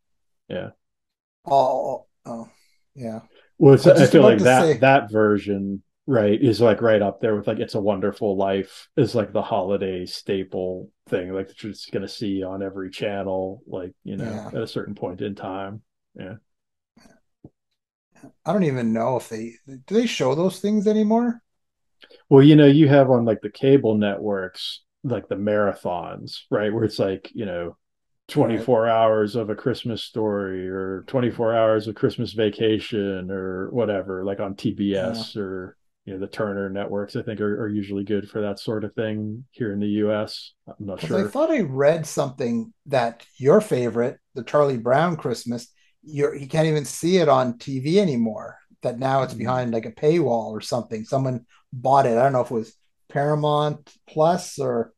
Yeah. 0.47 0.69
Oh, 1.45 2.05
oh, 2.25 2.49
yeah. 2.95 3.21
well, 3.57 3.73
it's, 3.75 3.85
I 3.87 4.03
I 4.03 4.05
feel 4.07 4.23
like 4.23 4.39
that 4.39 4.61
say- 4.63 4.77
that 4.79 5.11
version, 5.11 5.83
right, 6.07 6.41
is 6.41 6.59
like 6.61 6.81
right 6.81 7.01
up 7.01 7.19
there 7.21 7.35
with 7.35 7.47
like 7.47 7.59
"It's 7.59 7.75
a 7.75 7.81
Wonderful 7.81 8.35
Life" 8.37 8.87
is 8.97 9.13
like 9.15 9.31
the 9.31 9.41
holiday 9.43 10.05
staple 10.05 10.91
thing, 11.09 11.31
like 11.33 11.47
that 11.49 11.61
you're 11.63 11.71
just 11.73 11.91
gonna 11.91 12.07
see 12.07 12.43
on 12.43 12.63
every 12.63 12.89
channel, 12.89 13.61
like 13.67 13.93
you 14.03 14.17
know, 14.17 14.25
Yeah. 14.25 14.47
at 14.47 14.63
a 14.63 14.67
certain 14.67 14.95
point 14.95 15.21
in 15.21 15.35
time. 15.35 15.81
Yeah. 16.15 16.35
I 18.45 18.53
don't 18.53 18.63
even 18.63 18.91
know 18.93 19.17
if 19.17 19.29
they 19.29 19.53
do 19.67 19.93
they 19.93 20.07
show 20.07 20.33
those 20.33 20.59
things 20.59 20.87
anymore. 20.87 21.41
Well, 22.29 22.41
you 22.43 22.55
know, 22.55 22.65
you 22.65 22.87
have 22.87 23.09
on 23.11 23.25
like 23.25 23.41
the 23.41 23.49
cable 23.51 23.95
networks, 23.97 24.83
like 25.03 25.27
the 25.27 25.35
marathons, 25.35 26.39
right? 26.49 26.73
Where 26.73 26.83
it's 26.85 26.97
like, 26.97 27.29
you 27.35 27.45
know, 27.45 27.77
24 28.27 28.87
hours 28.87 29.35
of 29.35 29.49
a 29.49 29.55
Christmas 29.55 30.03
story 30.03 30.67
or 30.67 31.03
24 31.07 31.55
hours 31.55 31.87
of 31.87 31.95
Christmas 31.95 32.33
vacation 32.33 33.29
or 33.31 33.69
whatever, 33.71 34.23
like 34.25 34.39
on 34.39 34.55
TBS 34.55 35.35
or, 35.35 35.77
you 36.05 36.13
know, 36.13 36.19
the 36.19 36.27
Turner 36.27 36.69
networks, 36.69 37.15
I 37.15 37.21
think 37.21 37.39
are, 37.39 37.63
are 37.63 37.69
usually 37.69 38.03
good 38.03 38.29
for 38.29 38.41
that 38.41 38.59
sort 38.59 38.83
of 38.83 38.93
thing 38.93 39.45
here 39.51 39.71
in 39.73 39.79
the 39.79 39.87
US. 40.05 40.53
I'm 40.67 40.85
not 40.85 41.01
sure. 41.01 41.19
I 41.25 41.29
thought 41.29 41.51
I 41.51 41.61
read 41.61 42.05
something 42.05 42.73
that 42.87 43.25
your 43.37 43.61
favorite, 43.61 44.19
the 44.33 44.43
Charlie 44.43 44.77
Brown 44.77 45.17
Christmas, 45.17 45.67
you're 46.03 46.35
you 46.35 46.47
can't 46.47 46.67
even 46.67 46.85
see 46.85 47.17
it 47.17 47.29
on 47.29 47.57
TV 47.57 47.97
anymore. 47.97 48.57
That 48.81 48.99
now 48.99 49.23
it's 49.23 49.33
Mm. 49.33 49.39
behind 49.39 49.71
like 49.71 49.85
a 49.85 49.91
paywall 49.91 50.51
or 50.51 50.61
something. 50.61 51.03
Someone 51.05 51.45
bought 51.73 52.05
it. 52.05 52.17
I 52.17 52.23
don't 52.23 52.33
know 52.33 52.41
if 52.41 52.51
it 52.51 52.53
was 52.53 52.75
Paramount 53.09 53.91
Plus 54.07 54.59
or 54.59 54.93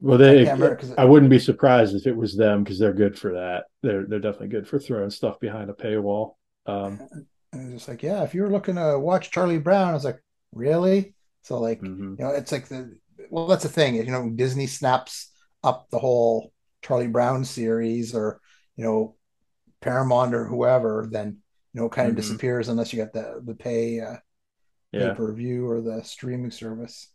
Well, 0.00 0.18
they, 0.18 0.46
can't 0.46 0.60
I 0.96 1.04
wouldn't 1.04 1.30
be 1.30 1.38
surprised 1.38 1.94
if 1.94 2.06
it 2.06 2.16
was 2.16 2.36
them 2.36 2.64
because 2.64 2.78
they're 2.78 2.92
good 2.94 3.18
for 3.18 3.34
that. 3.34 3.64
They're, 3.82 4.06
they're 4.06 4.18
definitely 4.18 4.48
good 4.48 4.66
for 4.68 4.78
throwing 4.78 5.10
stuff 5.10 5.38
behind 5.40 5.70
a 5.70 5.74
paywall. 5.74 6.34
Um, 6.66 7.00
And 7.52 7.62
it 7.62 7.64
was 7.64 7.74
just 7.82 7.88
like, 7.88 8.02
yeah, 8.02 8.22
if 8.22 8.34
you 8.34 8.42
were 8.42 8.50
looking 8.50 8.76
to 8.76 8.98
watch 8.98 9.30
Charlie 9.32 9.58
Brown, 9.58 9.90
I 9.90 9.94
was 9.94 10.04
like, 10.04 10.22
really? 10.52 11.14
So 11.42 11.58
like, 11.58 11.80
mhm. 11.80 12.16
you 12.16 12.24
know, 12.24 12.30
it's 12.30 12.52
like 12.52 12.68
the 12.68 12.96
well, 13.28 13.46
that's 13.46 13.64
the 13.64 13.68
thing. 13.68 13.96
You 13.96 14.04
know, 14.04 14.30
Disney 14.30 14.66
snaps 14.66 15.32
up 15.64 15.88
the 15.90 15.98
whole 15.98 16.52
Charlie 16.82 17.08
Brown 17.08 17.44
series, 17.44 18.14
or 18.14 18.40
you 18.76 18.84
know, 18.84 19.16
Paramount 19.80 20.34
or 20.34 20.46
whoever, 20.46 21.08
then 21.10 21.38
you 21.74 21.80
know, 21.80 21.86
it 21.88 21.92
kind 21.92 22.08
of 22.08 22.16
Mhm. 22.16 22.16
disappears 22.16 22.68
unless 22.68 22.92
you 22.92 22.98
get 22.98 23.12
the 23.12 23.42
the 23.44 23.54
pay 23.54 24.00
uh, 24.00 24.16
Yeah. 24.92 25.00
pay 25.00 25.10
per 25.10 25.32
view 25.34 25.68
or 25.68 25.80
the 25.82 26.02
streaming 26.04 26.50
service. 26.52 27.12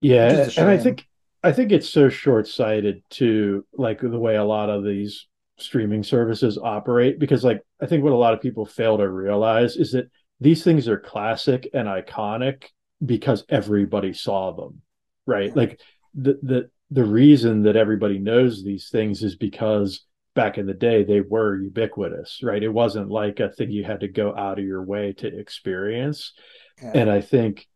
Yeah, 0.00 0.26
Which 0.26 0.32
is 0.32 0.48
a 0.48 0.52
and 0.60 0.68
I 0.68 0.78
think 0.78 1.06
I 1.42 1.52
think 1.52 1.72
it's 1.72 1.88
so 1.88 2.08
short-sighted 2.08 3.02
too, 3.10 3.66
like 3.72 4.00
the 4.00 4.18
way 4.18 4.36
a 4.36 4.44
lot 4.44 4.70
of 4.70 4.84
these 4.84 5.26
streaming 5.58 6.02
services 6.02 6.58
operate, 6.58 7.18
because 7.18 7.44
like 7.44 7.60
I 7.80 7.86
think 7.86 8.04
what 8.04 8.12
a 8.12 8.16
lot 8.16 8.34
of 8.34 8.40
people 8.40 8.64
fail 8.66 8.98
to 8.98 9.08
realize 9.08 9.76
is 9.76 9.92
that 9.92 10.10
these 10.40 10.64
things 10.64 10.88
are 10.88 10.98
classic 10.98 11.68
and 11.72 11.88
iconic 11.88 12.64
because 13.04 13.44
everybody 13.48 14.12
saw 14.12 14.52
them, 14.52 14.82
right? 15.26 15.54
Like 15.54 15.80
the 16.14 16.38
the 16.42 16.70
the 16.90 17.04
reason 17.04 17.62
that 17.62 17.76
everybody 17.76 18.18
knows 18.18 18.62
these 18.62 18.88
things 18.90 19.22
is 19.22 19.36
because 19.36 20.04
back 20.34 20.58
in 20.58 20.66
the 20.66 20.74
day 20.74 21.04
they 21.04 21.20
were 21.20 21.60
ubiquitous, 21.60 22.40
right? 22.42 22.62
It 22.62 22.68
wasn't 22.68 23.08
like 23.08 23.40
a 23.40 23.50
thing 23.50 23.70
you 23.70 23.84
had 23.84 24.00
to 24.00 24.08
go 24.08 24.34
out 24.36 24.58
of 24.58 24.64
your 24.64 24.82
way 24.82 25.12
to 25.14 25.38
experience. 25.38 26.32
Yeah. 26.82 26.92
And 26.94 27.10
I 27.10 27.20
think, 27.20 27.66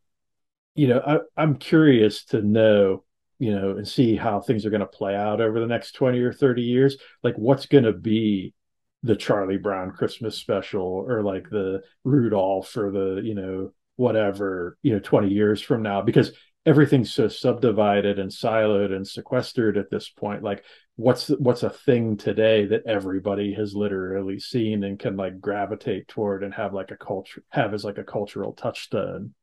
you 0.75 0.89
know, 0.89 1.01
I, 1.07 1.19
I'm 1.41 1.57
curious 1.57 2.25
to 2.27 2.43
know, 2.43 3.05
you 3.39 3.55
know, 3.55 3.73
and 3.73 3.87
see 3.87 4.17
how 4.17 4.41
things 4.41 4.65
are 4.65 4.71
going 4.71 4.81
to 4.81 4.87
play 4.87 5.15
out 5.15 5.41
over 5.41 5.61
the 5.61 5.67
next 5.67 5.93
20 5.93 6.19
or 6.21 6.33
30 6.33 6.63
years. 6.63 6.97
Like, 7.23 7.37
what's 7.37 7.67
going 7.67 7.85
to 7.85 7.93
be 7.93 8.55
the 9.03 9.17
Charlie 9.17 9.59
Brown 9.59 9.93
Christmas 9.93 10.37
special 10.37 11.05
or 11.07 11.23
like 11.23 11.49
the 11.51 11.83
Rudolph 12.05 12.77
or 12.77 12.91
the, 12.91 13.21
you 13.23 13.35
know, 13.35 13.73
whatever, 13.97 14.79
you 14.83 14.93
know, 14.93 14.99
20 15.01 15.29
years 15.29 15.61
from 15.61 15.83
now? 15.83 16.03
Because 16.03 16.33
everything's 16.65 17.13
so 17.13 17.29
subdivided 17.29 18.19
and 18.19 18.31
siloed 18.31 18.95
and 18.95 19.07
sequestered 19.07 19.77
at 19.77 19.91
this 19.91 20.09
point. 20.09 20.43
Like, 20.43 20.65
what's 20.97 21.29
what's 21.29 21.63
a 21.63 21.71
thing 21.71 22.17
today 22.17 22.67
that 22.67 22.87
everybody 22.87 23.53
has 23.55 23.75
literally 23.75 24.41
seen 24.41 24.83
and 24.85 24.99
can 24.99 25.17
like 25.17 25.41
gravitate 25.41 26.09
toward 26.09 26.43
and 26.43 26.55
have 26.55 26.73
like 26.73 26.91
a 26.91 26.97
culture 26.97 27.45
have 27.51 27.75
as 27.75 27.85
like 27.85 27.99
a 27.99 28.05
cultural 28.05 28.55
touchstone 28.55 29.35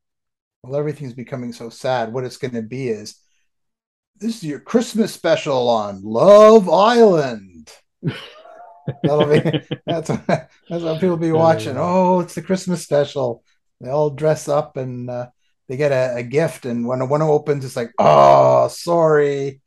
well, 0.63 0.79
everything's 0.79 1.13
becoming 1.13 1.51
so 1.51 1.69
sad. 1.69 2.13
What 2.13 2.23
it's 2.23 2.37
going 2.37 2.53
to 2.53 2.61
be 2.61 2.87
is 2.87 3.19
this 4.19 4.37
is 4.37 4.43
your 4.43 4.59
Christmas 4.59 5.13
special 5.13 5.69
on 5.69 6.01
Love 6.03 6.69
Island. 6.69 7.71
That'll 9.03 9.25
be 9.25 9.61
that's 9.85 10.09
what, 10.09 10.25
that's 10.27 10.83
what 10.83 11.01
people 11.01 11.17
be 11.17 11.31
watching. 11.31 11.75
Oh, 11.77 12.19
it's 12.19 12.35
the 12.35 12.41
Christmas 12.41 12.83
special. 12.83 13.43
They 13.81 13.89
all 13.89 14.09
dress 14.09 14.47
up 14.47 14.77
and 14.77 15.09
uh, 15.09 15.27
they 15.67 15.77
get 15.77 15.91
a, 15.91 16.17
a, 16.17 16.23
gift, 16.23 16.65
and 16.65 16.87
when 16.87 17.07
one 17.09 17.21
opens, 17.21 17.65
it's 17.65 17.75
like, 17.75 17.91
oh, 17.97 18.67
sorry, 18.67 19.61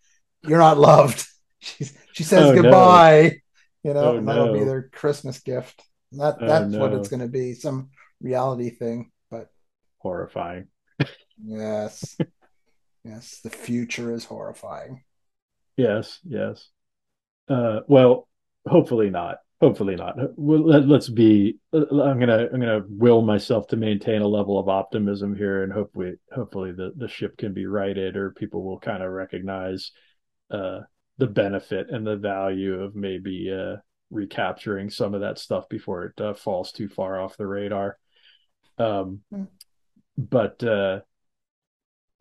you're 0.47 0.59
not 0.59 0.79
loved. 0.79 1.27
She's, 1.61 1.97
she 2.13 2.23
says 2.23 2.47
oh, 2.47 2.55
goodbye. 2.55 3.23
No. 3.23 3.91
You 3.91 3.95
know, 3.95 4.17
oh, 4.17 4.21
that'll 4.21 4.47
no. 4.47 4.53
be 4.53 4.65
their 4.65 4.89
Christmas 4.93 5.41
gift. 5.41 5.83
That 6.13 6.37
oh, 6.41 6.47
that's 6.47 6.73
no. 6.73 6.79
what 6.79 6.93
it's 6.93 7.09
going 7.09 7.21
to 7.21 7.29
be. 7.29 7.55
Some 7.55 7.91
reality 8.21 8.71
thing, 8.71 9.11
but 9.31 9.49
horrifying. 9.99 10.69
yes, 11.43 12.17
yes, 13.07 13.41
the 13.43 13.51
future 13.51 14.13
is 14.13 14.25
horrifying. 14.25 15.03
Yes, 15.77 16.21
yes. 16.25 16.69
Uh, 17.49 17.81
well, 17.87 18.29
hopefully 18.67 19.11
not 19.11 19.39
hopefully 19.61 19.97
not 19.97 20.17
well, 20.37 20.67
let, 20.67 20.91
us 20.91 21.09
be 21.09 21.57
i'm 21.73 22.19
gonna 22.19 22.47
i'm 22.53 22.61
gonna 22.61 22.83
will 22.89 23.23
myself 23.23 23.67
to 23.67 23.77
maintain 23.77 24.23
a 24.23 24.27
level 24.27 24.59
of 24.59 24.69
optimism 24.69 25.35
here 25.35 25.63
and 25.63 25.73
hopefully 25.73 26.15
hopefully 26.33 26.73
the, 26.73 26.93
the 26.97 27.09
ship 27.09 27.37
can 27.39 27.55
be 27.55 27.67
righted 27.67 28.17
or 28.17 28.33
people 28.33 28.63
will 28.63 28.79
kind 28.79 29.03
of 29.03 29.11
recognize 29.11 29.93
uh, 30.51 30.81
the 31.19 31.27
benefit 31.27 31.89
and 31.91 32.07
the 32.07 32.17
value 32.17 32.83
of 32.83 32.95
maybe 32.95 33.51
uh, 33.51 33.77
recapturing 34.11 34.91
some 34.91 35.15
of 35.15 35.23
that 35.23 35.39
stuff 35.39 35.69
before 35.69 36.05
it 36.05 36.21
uh, 36.21 36.35
falls 36.35 36.71
too 36.71 36.89
far 36.89 37.21
off 37.21 37.37
the 37.37 37.47
radar 37.47 37.97
um, 38.79 39.21
mm. 39.33 39.47
but 40.19 40.63
uh, 40.63 41.01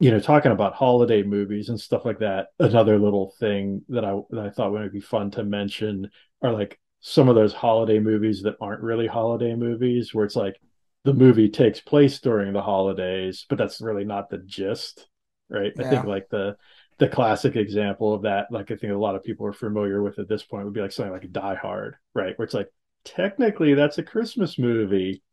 you 0.06 0.12
know, 0.12 0.20
talking 0.20 0.52
about 0.52 0.76
holiday 0.76 1.24
movies 1.24 1.70
and 1.70 1.82
stuff 1.82 2.06
like 2.06 2.20
that, 2.20 2.50
another 2.60 3.00
little 3.00 3.34
thing 3.40 3.82
that 3.90 4.06
I 4.06 4.16
that 4.30 4.46
I 4.46 4.50
thought 4.52 4.72
would 4.72 4.94
be 4.94 5.02
fun 5.02 5.32
to 5.32 5.44
mention 5.44 6.12
are 6.44 6.54
like 6.54 6.80
some 7.00 7.28
of 7.28 7.34
those 7.34 7.56
holiday 7.56 7.98
movies 7.98 8.44
that 8.44 8.56
aren't 8.62 8.84
really 8.84 9.08
holiday 9.08 9.56
movies, 9.56 10.14
where 10.14 10.24
it's 10.24 10.36
like 10.36 10.62
the 11.06 11.14
movie 11.16 11.50
takes 11.50 11.80
place 11.80 12.20
during 12.20 12.54
the 12.54 12.62
holidays, 12.62 13.48
but 13.50 13.58
that's 13.58 13.82
really 13.82 14.06
not 14.06 14.30
the 14.30 14.38
gist, 14.38 15.08
right? 15.50 15.74
Yeah. 15.76 15.88
I 15.88 15.90
think 15.90 16.06
like 16.06 16.30
the 16.30 16.56
the 17.00 17.08
classic 17.08 17.56
example 17.56 18.14
of 18.14 18.22
that, 18.22 18.52
like 18.52 18.70
I 18.70 18.76
think 18.76 18.94
a 18.94 18.98
lot 18.98 19.16
of 19.16 19.24
people 19.24 19.48
are 19.48 19.54
familiar 19.54 20.04
with 20.04 20.20
at 20.20 20.30
this 20.30 20.44
point, 20.44 20.66
would 20.66 20.74
be 20.76 20.82
like 20.82 20.92
something 20.92 21.14
like 21.14 21.32
Die 21.32 21.56
Hard, 21.56 21.96
right? 22.14 22.38
Where 22.38 22.46
it's 22.46 22.54
like 22.54 22.70
technically 23.06 23.74
that's 23.74 23.98
a 23.98 24.04
Christmas 24.04 24.60
movie 24.60 25.24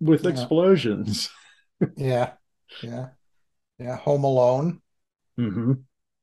with 0.00 0.24
yeah. 0.24 0.30
explosions. 0.30 1.28
yeah, 1.98 2.32
yeah. 2.82 3.08
Yeah, 3.82 3.96
Home 3.96 4.22
Alone. 4.22 4.80
Mm-hmm. 5.38 5.72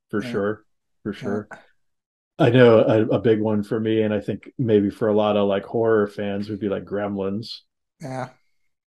For 0.09 0.23
yeah. 0.23 0.31
sure. 0.31 0.65
For 1.03 1.13
sure. 1.13 1.47
Yeah. 1.51 1.57
I 2.39 2.49
know 2.51 2.79
a, 2.79 3.05
a, 3.07 3.19
big 3.19 3.41
one 3.41 3.63
for 3.63 3.77
me, 3.77 4.01
and 4.03 4.13
I 4.13 4.21
think 4.21 4.49
maybe 4.57 4.89
for 4.89 5.09
a 5.09 5.13
lot 5.13 5.35
of 5.35 5.49
like 5.49 5.65
horror 5.65 6.07
fans 6.07 6.49
would 6.49 6.61
be 6.61 6.69
like 6.69 6.85
Gremlins. 6.85 7.59
Yeah. 7.99 8.29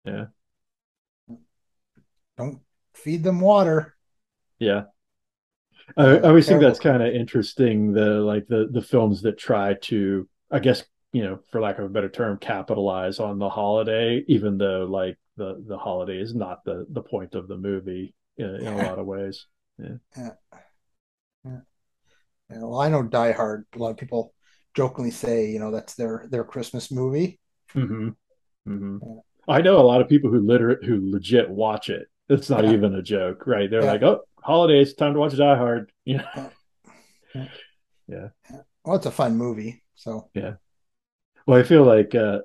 Yeah. 0.04 0.26
Don't 2.38 2.62
feed 2.96 3.24
them 3.24 3.40
water. 3.40 3.96
Yeah. 4.58 4.86
I, 5.96 6.06
I 6.06 6.22
always 6.22 6.48
think 6.48 6.62
that's 6.62 6.80
kind 6.80 7.04
of 7.04 7.14
interesting. 7.14 7.94
The 7.94 8.20
like 8.22 8.48
the 8.48 8.68
the 8.72 8.82
films 8.82 9.22
that 9.22 9.38
try 9.38 9.76
to, 9.84 10.28
I 10.50 10.58
guess, 10.58 10.84
you 11.14 11.24
know, 11.24 11.40
for 11.52 11.62
lack 11.62 11.78
of 11.78 11.86
a 11.86 11.90
better 11.90 12.10
term, 12.10 12.40
capitalize 12.40 13.20
on 13.20 13.38
the 13.38 13.50
holiday, 13.50 14.24
even 14.28 14.58
though 14.58 14.88
like 14.90 15.20
the 15.38 15.64
the 15.68 15.78
holiday 15.78 16.18
is 16.18 16.34
not 16.34 16.66
the 16.66 16.88
the 16.90 17.04
point 17.04 17.36
of 17.36 17.48
the 17.48 17.58
movie 17.58 18.16
in, 18.38 18.56
in 18.56 18.68
a 18.68 18.78
lot 18.78 19.00
of 19.00 19.06
ways. 19.06 19.46
Yeah. 19.78 19.96
yeah. 20.18 20.30
yeah. 21.46 21.58
yeah. 22.50 22.58
Well, 22.60 22.80
I 22.80 22.90
know 22.90 23.04
Die 23.04 23.32
Hard. 23.32 23.66
A 23.76 23.78
lot 23.78 23.92
of 23.92 23.98
people 23.98 24.34
jokingly 24.74 25.12
say, 25.12 25.50
you 25.50 25.60
know, 25.60 25.72
that's 25.72 25.96
their 25.96 26.28
their 26.30 26.44
Christmas 26.44 26.92
movie. 26.92 27.40
Mm-hmm. 27.74 28.10
Mm-hmm. 28.68 28.98
Yeah. 29.02 29.22
I 29.48 29.62
know 29.62 29.80
a 29.80 29.84
lot 29.84 30.02
of 30.02 30.10
people 30.10 30.30
who 30.30 30.40
literate 30.40 30.84
who 30.84 31.12
legit 31.12 31.50
watch 31.50 31.90
it. 31.90 32.08
It's 32.30 32.50
not 32.50 32.64
yeah. 32.64 32.74
even 32.74 32.96
a 32.96 33.04
joke, 33.04 33.46
right? 33.46 33.70
They're 33.70 33.84
like, 33.84 34.02
"Oh, 34.02 34.22
holidays, 34.42 34.96
time 34.96 35.14
to 35.14 35.20
watch 35.20 35.36
Die 35.36 35.56
Hard." 35.56 35.92
You 36.06 36.18
know? 36.18 36.52
yeah. 37.34 37.48
yeah. 38.08 38.28
Well, 38.84 38.96
it's 38.96 39.08
a 39.08 39.12
fun 39.12 39.38
movie. 39.38 39.84
So 39.96 40.30
yeah. 40.34 40.54
Well, 41.46 41.60
I 41.60 41.64
feel 41.64 41.84
like 41.84 42.16
uh, 42.16 42.40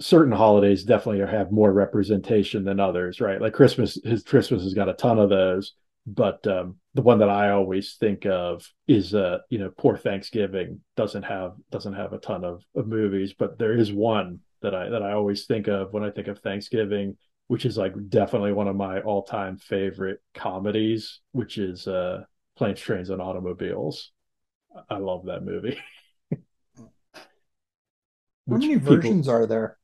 certain 0.00 0.32
holidays 0.32 0.84
definitely 0.84 1.26
have 1.26 1.50
more 1.50 1.72
representation 1.72 2.64
than 2.64 2.80
others, 2.80 3.20
right? 3.20 3.40
Like 3.40 3.54
Christmas, 3.54 3.98
his 4.04 4.22
Christmas 4.22 4.62
has 4.62 4.74
got 4.74 4.88
a 4.88 4.94
ton 4.94 5.18
of 5.18 5.30
those, 5.30 5.74
but 6.06 6.46
um, 6.46 6.76
the 6.94 7.02
one 7.02 7.18
that 7.18 7.30
I 7.30 7.50
always 7.50 7.94
think 7.94 8.26
of 8.26 8.66
is, 8.86 9.14
uh, 9.14 9.38
you 9.48 9.58
know, 9.58 9.70
Poor 9.76 9.96
Thanksgiving 9.96 10.80
doesn't 10.96 11.24
have 11.24 11.54
doesn't 11.70 11.94
have 11.94 12.12
a 12.12 12.18
ton 12.18 12.44
of, 12.44 12.62
of 12.74 12.86
movies, 12.86 13.34
but 13.36 13.58
there 13.58 13.76
is 13.76 13.92
one 13.92 14.40
that 14.62 14.74
I 14.74 14.88
that 14.90 15.02
I 15.02 15.12
always 15.12 15.46
think 15.46 15.66
of 15.68 15.92
when 15.92 16.04
I 16.04 16.10
think 16.10 16.28
of 16.28 16.38
Thanksgiving, 16.40 17.16
which 17.48 17.64
is 17.64 17.78
like 17.78 17.94
definitely 18.08 18.52
one 18.52 18.68
of 18.68 18.76
my 18.76 19.00
all 19.00 19.22
time 19.22 19.56
favorite 19.56 20.20
comedies, 20.34 21.20
which 21.32 21.58
is 21.58 21.88
uh, 21.88 22.24
Planes, 22.56 22.80
Trains, 22.80 23.10
and 23.10 23.22
Automobiles. 23.22 24.12
I 24.90 24.98
love 24.98 25.24
that 25.26 25.42
movie. 25.42 25.78
How 28.48 28.58
many 28.58 28.76
versions 28.76 29.26
are 29.26 29.46
there? 29.46 29.78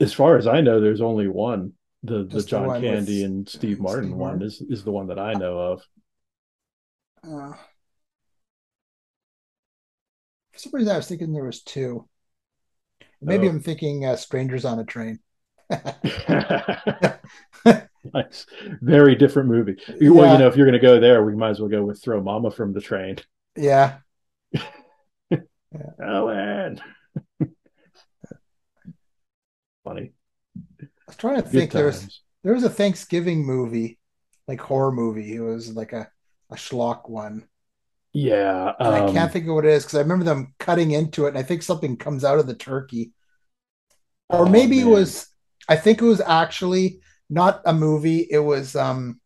As 0.00 0.12
far 0.12 0.36
as 0.36 0.46
I 0.46 0.60
know, 0.60 0.80
there's 0.80 1.00
only 1.00 1.28
one. 1.28 1.72
The 2.02 2.24
Just 2.24 2.46
the 2.46 2.50
John 2.50 2.68
the 2.68 2.86
Candy 2.86 3.22
with, 3.22 3.30
and 3.30 3.48
Steve 3.48 3.80
Martin 3.80 4.10
Steve 4.10 4.16
one 4.16 4.42
is 4.42 4.60
is 4.60 4.84
the 4.84 4.92
one 4.92 5.06
that 5.08 5.18
I 5.18 5.32
know 5.32 5.58
of. 5.58 5.82
Uh, 7.26 7.52
for 10.52 10.58
some 10.58 10.72
reason, 10.74 10.92
I 10.92 10.98
was 10.98 11.08
thinking 11.08 11.32
there 11.32 11.44
was 11.44 11.62
two. 11.62 12.06
Maybe 13.22 13.46
oh. 13.46 13.50
I'm 13.50 13.60
thinking 13.60 14.04
uh, 14.04 14.16
Strangers 14.16 14.66
on 14.66 14.78
a 14.78 14.84
Train. 14.84 15.18
nice, 18.12 18.46
very 18.82 19.14
different 19.14 19.48
movie. 19.48 19.76
Yeah. 19.98 20.10
Well, 20.10 20.32
you 20.32 20.38
know, 20.38 20.48
if 20.48 20.56
you're 20.56 20.66
going 20.66 20.78
to 20.78 20.86
go 20.86 21.00
there, 21.00 21.24
we 21.24 21.34
might 21.34 21.50
as 21.50 21.60
well 21.60 21.70
go 21.70 21.84
with 21.84 22.02
Throw 22.02 22.22
Mama 22.22 22.50
from 22.50 22.74
the 22.74 22.80
Train. 22.80 23.16
Yeah. 23.56 23.98
yeah. 24.52 25.38
Ellen 26.02 26.80
funny. 29.84 30.12
I 30.80 30.86
was 31.06 31.16
trying 31.16 31.36
to 31.36 31.42
Good 31.42 31.50
think. 31.52 31.72
There 31.72 31.86
was 31.86 32.22
there 32.42 32.54
was 32.54 32.64
a 32.64 32.70
Thanksgiving 32.70 33.44
movie, 33.44 33.98
like 34.48 34.60
horror 34.60 34.92
movie. 34.92 35.34
It 35.34 35.40
was 35.40 35.74
like 35.74 35.92
a 35.92 36.08
a 36.50 36.56
schlock 36.56 37.08
one. 37.08 37.46
Yeah, 38.12 38.72
um, 38.78 38.94
I 38.94 39.12
can't 39.12 39.32
think 39.32 39.46
of 39.46 39.54
what 39.54 39.64
it 39.64 39.72
is 39.72 39.84
because 39.84 39.98
I 39.98 40.02
remember 40.02 40.24
them 40.24 40.54
cutting 40.58 40.92
into 40.92 41.26
it, 41.26 41.30
and 41.30 41.38
I 41.38 41.42
think 41.42 41.62
something 41.62 41.96
comes 41.96 42.24
out 42.24 42.38
of 42.38 42.46
the 42.46 42.54
turkey, 42.54 43.12
or 44.28 44.46
oh, 44.46 44.48
maybe 44.48 44.78
man. 44.78 44.86
it 44.86 44.90
was. 44.90 45.28
I 45.68 45.76
think 45.76 46.00
it 46.00 46.04
was 46.04 46.20
actually 46.20 47.00
not 47.30 47.62
a 47.64 47.72
movie. 47.72 48.26
It 48.30 48.38
was 48.38 48.76
um 48.76 49.20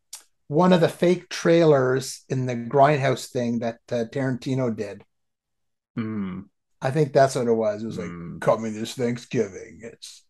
one 0.49 0.73
of 0.73 0.81
the 0.81 0.89
fake 0.89 1.29
trailers 1.29 2.25
in 2.29 2.47
the 2.47 2.57
Grindhouse 2.57 3.31
thing 3.31 3.59
that 3.59 3.81
uh, 3.93 4.05
Tarantino 4.11 4.75
did. 4.75 5.05
Hmm. 5.95 6.43
I 6.81 6.91
think 6.91 7.13
that's 7.13 7.35
what 7.35 7.49
it 7.49 7.53
was. 7.53 7.83
It 7.83 7.87
was 7.87 7.99
like 7.99 8.09
mm. 8.09 8.41
coming 8.41 8.73
this 8.73 8.95
Thanksgiving. 8.95 9.81
It's 9.83 10.25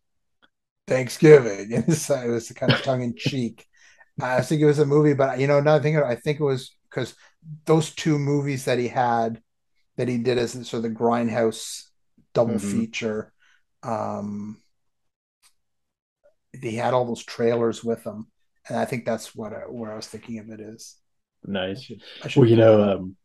Thanksgiving. 0.89 1.73
And 1.73 1.87
it 1.87 2.29
was 2.29 2.51
kind 2.51 2.71
of 2.71 2.81
tongue 2.81 3.01
in 3.01 3.15
cheek. 3.15 3.65
I 4.21 4.41
think 4.41 4.61
it 4.61 4.65
was 4.65 4.79
a 4.79 4.85
movie, 4.85 5.13
but 5.13 5.39
you 5.39 5.47
know, 5.47 5.59
another 5.59 5.81
thing, 5.81 5.97
I 5.97 6.15
think 6.15 6.39
it 6.39 6.43
was 6.43 6.75
because 6.89 7.15
those 7.65 7.91
two 7.91 8.19
movies 8.19 8.65
that 8.65 8.79
he 8.79 8.87
had 8.87 9.41
that 9.95 10.07
he 10.07 10.17
did 10.17 10.37
as 10.37 10.51
sort 10.51 10.73
of 10.73 10.83
the 10.83 10.89
Grindhouse 10.89 11.83
double 12.33 12.55
mm-hmm. 12.55 12.79
feature, 12.79 13.33
um, 13.83 14.57
he 16.61 16.75
had 16.75 16.93
all 16.93 17.05
those 17.05 17.23
trailers 17.23 17.83
with 17.83 18.03
them, 18.03 18.27
and 18.67 18.77
I 18.77 18.85
think 18.85 19.05
that's 19.05 19.35
what 19.35 19.53
I, 19.53 19.59
where 19.67 19.91
I 19.91 19.95
was 19.95 20.07
thinking 20.07 20.39
of 20.39 20.49
it 20.49 20.59
is. 20.59 20.97
Nice. 21.45 21.77
I 21.77 21.81
should, 21.81 22.01
I 22.23 22.27
should 22.27 22.39
well, 22.41 22.49
you 22.49 22.57
know, 22.57 22.91
um, 22.91 23.15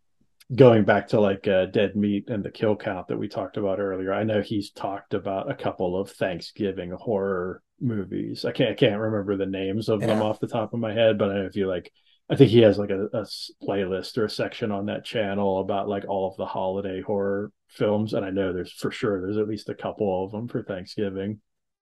going 0.54 0.84
back 0.84 1.08
to 1.08 1.20
like 1.20 1.48
uh, 1.48 1.66
dead 1.66 1.96
meat 1.96 2.28
and 2.28 2.44
the 2.44 2.50
kill 2.50 2.76
count 2.76 3.08
that 3.08 3.16
we 3.16 3.28
talked 3.28 3.56
about 3.56 3.80
earlier 3.80 4.12
i 4.12 4.24
know 4.24 4.42
he's 4.42 4.70
talked 4.70 5.14
about 5.14 5.50
a 5.50 5.54
couple 5.54 5.98
of 5.98 6.10
thanksgiving 6.10 6.90
horror 6.90 7.62
movies. 7.80 8.44
I 8.44 8.52
can't 8.52 8.70
i 8.70 8.74
can't 8.74 9.00
remember 9.00 9.36
the 9.36 9.46
names 9.46 9.88
of 9.88 10.00
yeah. 10.00 10.08
them 10.08 10.22
off 10.22 10.40
the 10.40 10.46
top 10.46 10.74
of 10.74 10.80
my 10.80 10.92
head 10.92 11.18
but 11.18 11.30
i 11.30 11.34
know 11.34 11.46
if 11.46 11.56
you 11.56 11.66
like 11.66 11.90
i 12.30 12.36
think 12.36 12.50
he 12.50 12.60
has 12.60 12.78
like 12.78 12.90
a, 12.90 13.04
a, 13.06 13.26
playlist 13.62 14.16
or 14.18 14.26
a 14.26 14.30
section 14.30 14.70
on 14.70 14.86
that 14.86 15.04
channel 15.04 15.60
about 15.60 15.88
like 15.88 16.04
all 16.08 16.30
of 16.30 16.36
the 16.36 16.46
holiday 16.46 17.00
horror 17.00 17.50
films 17.68 18.12
and 18.12 18.24
i 18.24 18.30
know 18.30 18.52
there's 18.52 18.72
for 18.72 18.90
sure 18.90 19.20
there's 19.20 19.38
at 19.38 19.48
least 19.48 19.70
a 19.70 19.74
couple 19.74 20.24
of 20.24 20.30
them 20.30 20.46
for 20.46 20.62
thanksgiving 20.62 21.40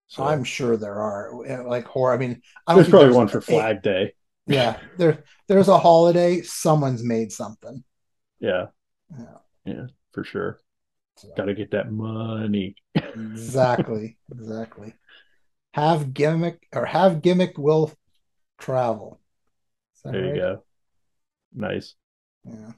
so. 0.09 0.24
I'm 0.24 0.44
sure 0.44 0.76
there 0.76 1.01
are 1.01 1.64
like 1.66 1.86
horror 1.86 2.14
i 2.14 2.16
mean 2.16 2.43
I 2.66 2.74
there's 2.74 2.89
probably 2.89 3.14
one 3.14 3.28
for 3.28 3.40
flag 3.40 3.82
day. 3.82 4.14
Yeah 4.47 4.78
there 4.98 5.24
there's 5.48 5.68
a 5.68 5.78
holiday 5.78 6.43
someone's 6.43 7.02
made 7.02 7.32
something 7.32 7.82
yeah. 8.43 8.66
Yeah. 9.19 9.36
Yeah, 9.64 9.86
for 10.12 10.24
sure. 10.24 10.59
So. 11.16 11.28
Got 11.36 11.47
to 11.47 11.55
get 11.55 11.70
that 11.70 11.90
money. 11.90 12.74
exactly. 12.94 14.19
Exactly. 14.31 14.94
Have 15.73 16.12
gimmick 16.12 16.66
or 16.74 16.85
have 16.85 17.23
gimmick 17.23 17.56
will 17.56 17.93
travel. 18.59 19.20
There 20.05 20.12
right? 20.20 20.35
you 20.35 20.35
go. 20.35 20.64
Nice. 21.55 21.94
Yeah. 22.44 22.73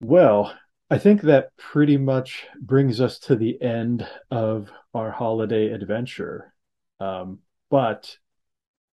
Well, 0.00 0.54
I 0.90 0.98
think 0.98 1.22
that 1.22 1.56
pretty 1.56 1.96
much 1.96 2.44
brings 2.60 3.00
us 3.00 3.18
to 3.20 3.36
the 3.36 3.60
end 3.62 4.06
of 4.30 4.70
our 4.92 5.10
holiday 5.10 5.70
adventure. 5.70 6.52
Um, 7.00 7.38
but 7.70 8.18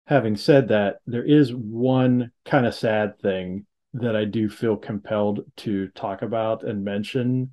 having 0.05 0.35
said 0.35 0.67
that, 0.67 0.97
there 1.07 1.23
is 1.23 1.53
one 1.53 2.31
kind 2.45 2.65
of 2.65 2.75
sad 2.75 3.19
thing 3.19 3.65
that 4.01 4.15
I 4.15 4.25
do 4.25 4.49
feel 4.49 4.77
compelled 4.77 5.41
to 5.57 5.87
talk 5.89 6.21
about 6.21 6.63
and 6.63 6.83
mention 6.83 7.51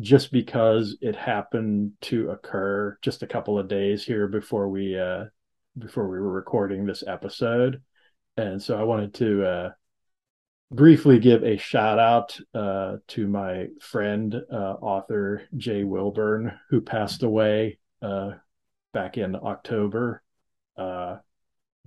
just 0.00 0.30
because 0.30 0.96
it 1.00 1.16
happened 1.16 1.92
to 2.02 2.30
occur 2.30 2.98
just 3.02 3.22
a 3.22 3.26
couple 3.26 3.58
of 3.58 3.68
days 3.68 4.04
here 4.04 4.28
before 4.28 4.68
we 4.68 4.98
uh 4.98 5.24
before 5.78 6.08
we 6.08 6.18
were 6.18 6.32
recording 6.32 6.86
this 6.86 7.02
episode. 7.06 7.82
And 8.36 8.62
so 8.62 8.78
I 8.78 8.82
wanted 8.82 9.14
to 9.14 9.44
uh 9.46 9.70
briefly 10.70 11.18
give 11.18 11.44
a 11.44 11.56
shout 11.56 11.98
out 11.98 12.38
uh, 12.54 12.96
to 13.08 13.26
my 13.26 13.68
friend, 13.80 14.34
uh, 14.52 14.74
author 14.80 15.42
Jay 15.56 15.84
Wilburn, 15.84 16.58
who 16.70 16.80
passed 16.80 17.22
away 17.22 17.78
uh, 18.02 18.32
back 18.92 19.16
in 19.16 19.36
October. 19.36 20.22
Uh, 20.76 21.18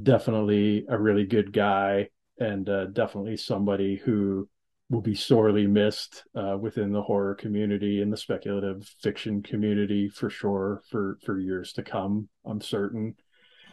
definitely 0.01 0.85
a 0.87 0.97
really 0.97 1.25
good 1.25 1.51
guy, 1.51 2.09
and 2.39 2.67
uh, 2.69 2.85
definitely 2.85 3.37
somebody 3.37 3.95
who 3.95 4.47
will 4.89 5.01
be 5.01 5.15
sorely 5.15 5.67
missed 5.67 6.23
uh, 6.35 6.57
within 6.59 6.91
the 6.91 7.01
horror 7.01 7.35
community 7.35 8.01
and 8.01 8.11
the 8.11 8.17
speculative 8.17 8.87
fiction 9.01 9.43
community 9.43 10.09
for 10.09 10.29
sure 10.29 10.81
for 10.89 11.17
for 11.23 11.39
years 11.39 11.73
to 11.73 11.83
come. 11.83 12.27
I'm 12.45 12.61
certain. 12.61 13.15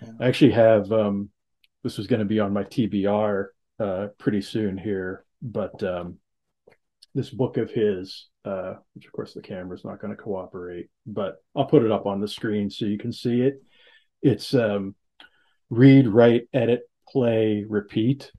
Yeah. 0.02 0.12
I 0.20 0.28
actually 0.28 0.52
have 0.52 0.92
um, 0.92 1.30
this 1.82 1.98
was 1.98 2.06
going 2.06 2.20
to 2.20 2.26
be 2.26 2.40
on 2.40 2.52
my 2.52 2.64
TBR 2.64 3.46
uh, 3.78 4.08
pretty 4.18 4.42
soon 4.42 4.76
here. 4.76 5.24
But 5.40 5.82
um, 5.82 6.18
this 7.14 7.30
book 7.30 7.56
of 7.56 7.70
his, 7.70 8.28
uh, 8.44 8.74
which 8.94 9.06
of 9.06 9.12
course 9.12 9.34
the 9.34 9.40
camera's 9.40 9.84
not 9.84 10.00
going 10.00 10.14
to 10.14 10.22
cooperate, 10.22 10.88
but 11.06 11.36
I'll 11.54 11.66
put 11.66 11.84
it 11.84 11.92
up 11.92 12.06
on 12.06 12.20
the 12.20 12.28
screen 12.28 12.70
so 12.70 12.86
you 12.86 12.98
can 12.98 13.12
see 13.12 13.40
it. 13.40 13.62
It's 14.22 14.54
um, 14.54 14.94
read, 15.70 16.08
write, 16.08 16.48
edit, 16.52 16.82
play, 17.08 17.64
repeat. 17.68 18.32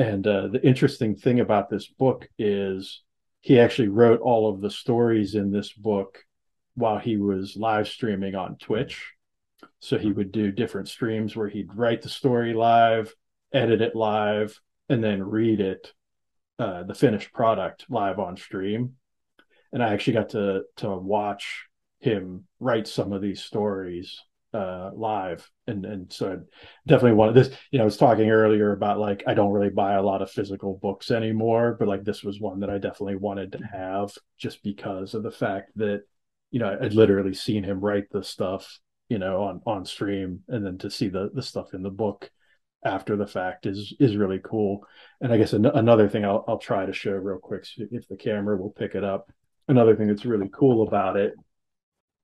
And 0.00 0.26
uh, 0.26 0.46
the 0.46 0.66
interesting 0.66 1.14
thing 1.14 1.40
about 1.40 1.68
this 1.68 1.86
book 1.86 2.26
is 2.38 3.02
he 3.42 3.60
actually 3.60 3.88
wrote 3.88 4.22
all 4.22 4.48
of 4.48 4.62
the 4.62 4.70
stories 4.70 5.34
in 5.34 5.50
this 5.50 5.74
book 5.74 6.24
while 6.74 6.98
he 6.98 7.18
was 7.18 7.54
live 7.54 7.86
streaming 7.86 8.34
on 8.34 8.56
Twitch. 8.56 9.12
So 9.80 9.98
he 9.98 10.10
would 10.10 10.32
do 10.32 10.52
different 10.52 10.88
streams 10.88 11.36
where 11.36 11.50
he'd 11.50 11.74
write 11.74 12.00
the 12.00 12.08
story 12.08 12.54
live, 12.54 13.14
edit 13.52 13.82
it 13.82 13.94
live, 13.94 14.58
and 14.88 15.04
then 15.04 15.22
read 15.22 15.60
it, 15.60 15.92
uh, 16.58 16.84
the 16.84 16.94
finished 16.94 17.30
product 17.34 17.84
live 17.90 18.18
on 18.18 18.38
stream. 18.38 18.94
And 19.70 19.82
I 19.82 19.92
actually 19.92 20.14
got 20.14 20.30
to 20.30 20.62
to 20.76 20.96
watch 20.96 21.66
him 21.98 22.46
write 22.58 22.88
some 22.88 23.12
of 23.12 23.20
these 23.20 23.42
stories 23.42 24.18
uh, 24.52 24.90
live, 24.94 25.48
and 25.66 25.84
and 25.84 26.12
so 26.12 26.32
I 26.32 26.36
definitely 26.88 27.12
wanted 27.16 27.34
this. 27.34 27.56
You 27.70 27.78
know, 27.78 27.84
I 27.84 27.86
was 27.86 27.96
talking 27.96 28.30
earlier 28.30 28.72
about 28.72 28.98
like 28.98 29.22
I 29.26 29.34
don't 29.34 29.52
really 29.52 29.70
buy 29.70 29.94
a 29.94 30.02
lot 30.02 30.22
of 30.22 30.30
physical 30.30 30.78
books 30.80 31.10
anymore, 31.10 31.76
but 31.78 31.88
like 31.88 32.04
this 32.04 32.22
was 32.22 32.40
one 32.40 32.60
that 32.60 32.70
I 32.70 32.78
definitely 32.78 33.16
wanted 33.16 33.52
to 33.52 33.58
have 33.58 34.12
just 34.38 34.62
because 34.62 35.14
of 35.14 35.22
the 35.22 35.30
fact 35.30 35.70
that 35.76 36.02
you 36.50 36.58
know 36.60 36.76
I'd 36.80 36.94
literally 36.94 37.34
seen 37.34 37.64
him 37.64 37.80
write 37.80 38.10
the 38.10 38.24
stuff 38.24 38.78
you 39.08 39.18
know 39.18 39.42
on 39.44 39.62
on 39.66 39.84
stream, 39.84 40.40
and 40.48 40.64
then 40.64 40.78
to 40.78 40.90
see 40.90 41.08
the 41.08 41.30
the 41.34 41.42
stuff 41.42 41.74
in 41.74 41.82
the 41.82 41.90
book 41.90 42.30
after 42.84 43.16
the 43.16 43.26
fact 43.26 43.66
is 43.66 43.94
is 44.00 44.16
really 44.16 44.40
cool. 44.42 44.84
And 45.20 45.32
I 45.32 45.38
guess 45.38 45.52
an- 45.52 45.66
another 45.66 46.08
thing 46.08 46.24
I'll 46.24 46.44
I'll 46.48 46.58
try 46.58 46.86
to 46.86 46.92
show 46.92 47.12
real 47.12 47.38
quick 47.38 47.66
if 47.78 48.08
the 48.08 48.16
camera 48.16 48.56
will 48.56 48.70
pick 48.70 48.94
it 48.94 49.04
up. 49.04 49.30
Another 49.68 49.94
thing 49.94 50.08
that's 50.08 50.24
really 50.24 50.48
cool 50.52 50.86
about 50.88 51.16
it 51.16 51.34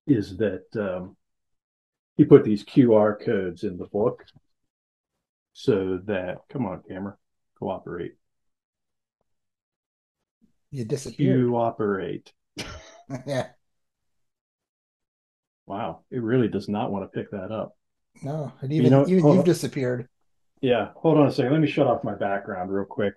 is 0.07 0.37
that 0.39 0.65
um, 0.77 1.17
he 2.17 2.25
put 2.25 2.45
these 2.45 2.65
QR 2.65 3.23
codes 3.23 3.65
in 3.65 3.77
the 3.77 3.87
book 3.87 4.25
so 5.53 5.99
that 6.05 6.39
come 6.49 6.67
on 6.67 6.83
camera 6.89 7.17
cooperate. 7.59 8.15
You 10.71 10.85
disappear. 10.85 11.47
Cooperate. 11.47 12.33
yeah. 13.27 13.49
Wow, 15.67 16.01
it 16.11 16.23
really 16.23 16.49
does 16.49 16.69
not 16.69 16.93
want 16.93 17.05
to 17.11 17.19
pick 17.19 17.31
that 17.31 17.51
up. 17.51 17.77
No, 18.23 18.53
and 18.61 18.73
even 18.73 18.85
you 18.85 18.91
know, 18.91 19.07
even 19.07 19.33
you've 19.33 19.45
disappeared. 19.45 20.09
Yeah, 20.61 20.91
hold 20.97 21.19
on 21.19 21.27
a 21.27 21.33
second. 21.33 21.53
Let 21.53 21.61
me 21.61 21.67
shut 21.67 21.87
off 21.87 22.05
my 22.05 22.15
background 22.15 22.71
real 22.71 22.85
quick. 22.85 23.15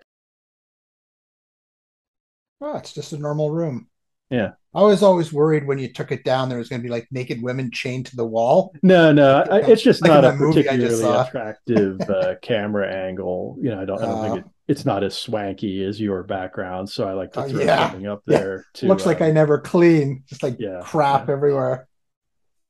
Oh, 2.60 2.76
it's 2.76 2.92
just 2.92 3.12
a 3.12 3.18
normal 3.18 3.50
room. 3.50 3.89
Yeah. 4.30 4.52
I 4.72 4.82
was 4.82 5.02
always 5.02 5.32
worried 5.32 5.66
when 5.66 5.80
you 5.80 5.92
took 5.92 6.12
it 6.12 6.22
down 6.22 6.48
there 6.48 6.58
was 6.58 6.68
going 6.68 6.80
to 6.80 6.84
be 6.84 6.90
like 6.90 7.08
naked 7.10 7.42
women 7.42 7.72
chained 7.72 8.06
to 8.06 8.16
the 8.16 8.24
wall. 8.24 8.72
No, 8.84 9.12
no, 9.12 9.44
it's 9.50 9.82
just 9.82 10.00
like 10.02 10.10
not 10.10 10.24
a 10.24 10.36
particularly 10.36 11.02
attractive 11.02 12.00
uh, 12.02 12.36
camera 12.42 12.88
angle. 12.88 13.56
You 13.60 13.70
know, 13.70 13.82
I 13.82 13.84
don't, 13.84 13.98
I 14.00 14.06
don't 14.06 14.18
uh, 14.18 14.22
think 14.22 14.46
it, 14.46 14.52
it's 14.68 14.84
not 14.84 15.02
as 15.02 15.18
swanky 15.18 15.84
as 15.84 16.00
your 16.00 16.22
background, 16.22 16.88
so 16.88 17.08
I 17.08 17.14
like 17.14 17.32
to 17.32 17.40
uh, 17.40 17.48
throw 17.48 17.60
uh, 17.62 17.64
yeah. 17.64 17.90
something 17.90 18.06
up 18.06 18.22
there. 18.26 18.64
Yeah. 18.80 18.88
Looks 18.88 19.06
like 19.06 19.20
I 19.20 19.32
never 19.32 19.58
clean, 19.58 20.22
just 20.26 20.44
like 20.44 20.56
yeah, 20.60 20.82
crap 20.84 21.26
yeah. 21.26 21.32
everywhere. 21.32 21.88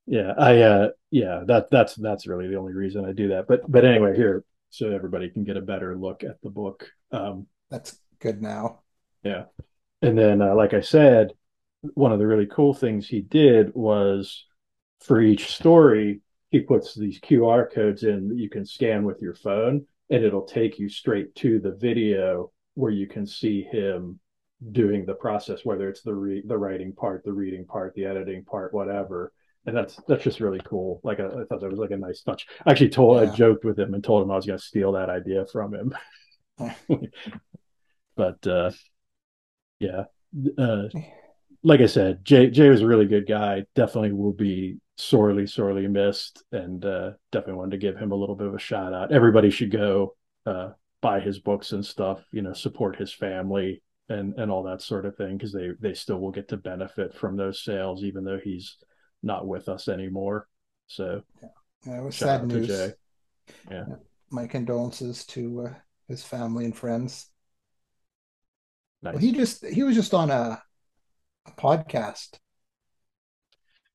Yeah, 0.06 0.32
I 0.38 0.60
uh 0.60 0.88
yeah, 1.10 1.42
that 1.48 1.70
that's 1.70 1.96
that's 1.96 2.26
really 2.26 2.48
the 2.48 2.56
only 2.56 2.72
reason 2.72 3.04
I 3.04 3.12
do 3.12 3.28
that. 3.28 3.46
But 3.46 3.70
but 3.70 3.84
anyway, 3.84 4.16
here 4.16 4.42
so 4.70 4.90
everybody 4.90 5.28
can 5.28 5.44
get 5.44 5.56
a 5.56 5.60
better 5.60 5.96
look 5.96 6.24
at 6.24 6.40
the 6.42 6.50
book. 6.50 6.88
Um, 7.12 7.46
That's 7.70 7.98
good 8.20 8.40
now. 8.40 8.80
Yeah. 9.22 9.44
And 10.00 10.16
then, 10.16 10.40
uh, 10.40 10.54
like 10.54 10.72
I 10.72 10.80
said, 10.80 11.32
one 11.94 12.12
of 12.12 12.18
the 12.18 12.26
really 12.26 12.46
cool 12.46 12.74
things 12.74 13.08
he 13.08 13.20
did 13.20 13.74
was 13.74 14.46
for 15.00 15.20
each 15.20 15.54
story, 15.54 16.20
he 16.50 16.60
puts 16.60 16.94
these 16.94 17.20
QR 17.20 17.72
codes 17.72 18.02
in 18.02 18.28
that 18.28 18.38
you 18.38 18.50
can 18.50 18.66
scan 18.66 19.04
with 19.04 19.22
your 19.22 19.34
phone, 19.34 19.86
and 20.10 20.24
it'll 20.24 20.44
take 20.44 20.78
you 20.78 20.88
straight 20.88 21.34
to 21.36 21.58
the 21.60 21.72
video 21.72 22.52
where 22.74 22.90
you 22.90 23.06
can 23.06 23.26
see 23.26 23.62
him 23.62 24.18
doing 24.72 25.06
the 25.06 25.14
process, 25.14 25.64
whether 25.64 25.88
it's 25.88 26.02
the 26.02 26.14
re- 26.14 26.42
the 26.46 26.56
writing 26.56 26.92
part, 26.92 27.24
the 27.24 27.32
reading 27.32 27.64
part, 27.64 27.94
the 27.94 28.04
editing 28.04 28.44
part, 28.44 28.74
whatever 28.74 29.32
and 29.66 29.76
that's 29.76 29.96
that's 30.08 30.24
just 30.24 30.40
really 30.40 30.60
cool. 30.64 31.00
Like 31.04 31.20
I, 31.20 31.26
I 31.26 31.44
thought 31.44 31.60
that 31.60 31.70
was 31.70 31.78
like 31.78 31.90
a 31.90 31.96
nice 31.96 32.22
touch. 32.22 32.46
I 32.64 32.70
actually 32.70 32.90
told 32.90 33.22
yeah. 33.22 33.30
I 33.30 33.34
joked 33.34 33.64
with 33.64 33.78
him 33.78 33.94
and 33.94 34.02
told 34.02 34.22
him 34.22 34.30
I 34.30 34.36
was 34.36 34.46
going 34.46 34.58
to 34.58 34.64
steal 34.64 34.92
that 34.92 35.10
idea 35.10 35.44
from 35.46 35.74
him. 35.74 35.94
but 38.16 38.46
uh, 38.46 38.70
yeah, 39.78 40.04
uh, 40.58 40.88
like 41.62 41.80
I 41.80 41.86
said, 41.86 42.24
Jay 42.24 42.50
Jay 42.50 42.68
was 42.68 42.82
a 42.82 42.86
really 42.86 43.06
good 43.06 43.26
guy. 43.26 43.64
Definitely 43.74 44.12
will 44.12 44.32
be 44.32 44.78
sorely 44.96 45.46
sorely 45.46 45.86
missed, 45.88 46.42
and 46.52 46.84
uh, 46.84 47.12
definitely 47.32 47.54
wanted 47.54 47.72
to 47.72 47.78
give 47.78 47.96
him 47.96 48.12
a 48.12 48.16
little 48.16 48.34
bit 48.34 48.46
of 48.46 48.54
a 48.54 48.58
shout 48.58 48.94
out. 48.94 49.12
Everybody 49.12 49.50
should 49.50 49.70
go 49.70 50.16
uh, 50.46 50.70
buy 51.00 51.20
his 51.20 51.38
books 51.38 51.72
and 51.72 51.84
stuff. 51.84 52.24
You 52.32 52.42
know, 52.42 52.52
support 52.52 52.96
his 52.96 53.12
family 53.12 53.82
and 54.08 54.34
and 54.38 54.50
all 54.50 54.64
that 54.64 54.82
sort 54.82 55.06
of 55.06 55.16
thing 55.16 55.36
because 55.36 55.52
they 55.52 55.70
they 55.80 55.94
still 55.94 56.18
will 56.18 56.32
get 56.32 56.48
to 56.48 56.56
benefit 56.56 57.14
from 57.14 57.36
those 57.36 57.62
sales, 57.62 58.04
even 58.04 58.24
though 58.24 58.40
he's 58.42 58.76
not 59.22 59.46
with 59.46 59.68
us 59.68 59.88
anymore. 59.88 60.48
So 60.86 61.22
yeah, 61.42 61.48
yeah 61.86 61.98
it 61.98 62.04
was 62.04 62.16
sad 62.16 62.46
news. 62.46 62.68
Yeah. 62.68 62.88
yeah. 63.70 63.84
my 64.30 64.46
condolences 64.46 65.24
to 65.26 65.66
uh, 65.68 65.74
his 66.08 66.22
family 66.22 66.64
and 66.64 66.76
friends. 66.76 67.26
Nice. 69.02 69.14
Well, 69.14 69.20
he 69.22 69.32
just 69.32 69.64
he 69.64 69.82
was 69.82 69.94
just 69.94 70.12
on 70.12 70.30
a, 70.30 70.34
a 70.34 70.62
podcast. 71.56 72.38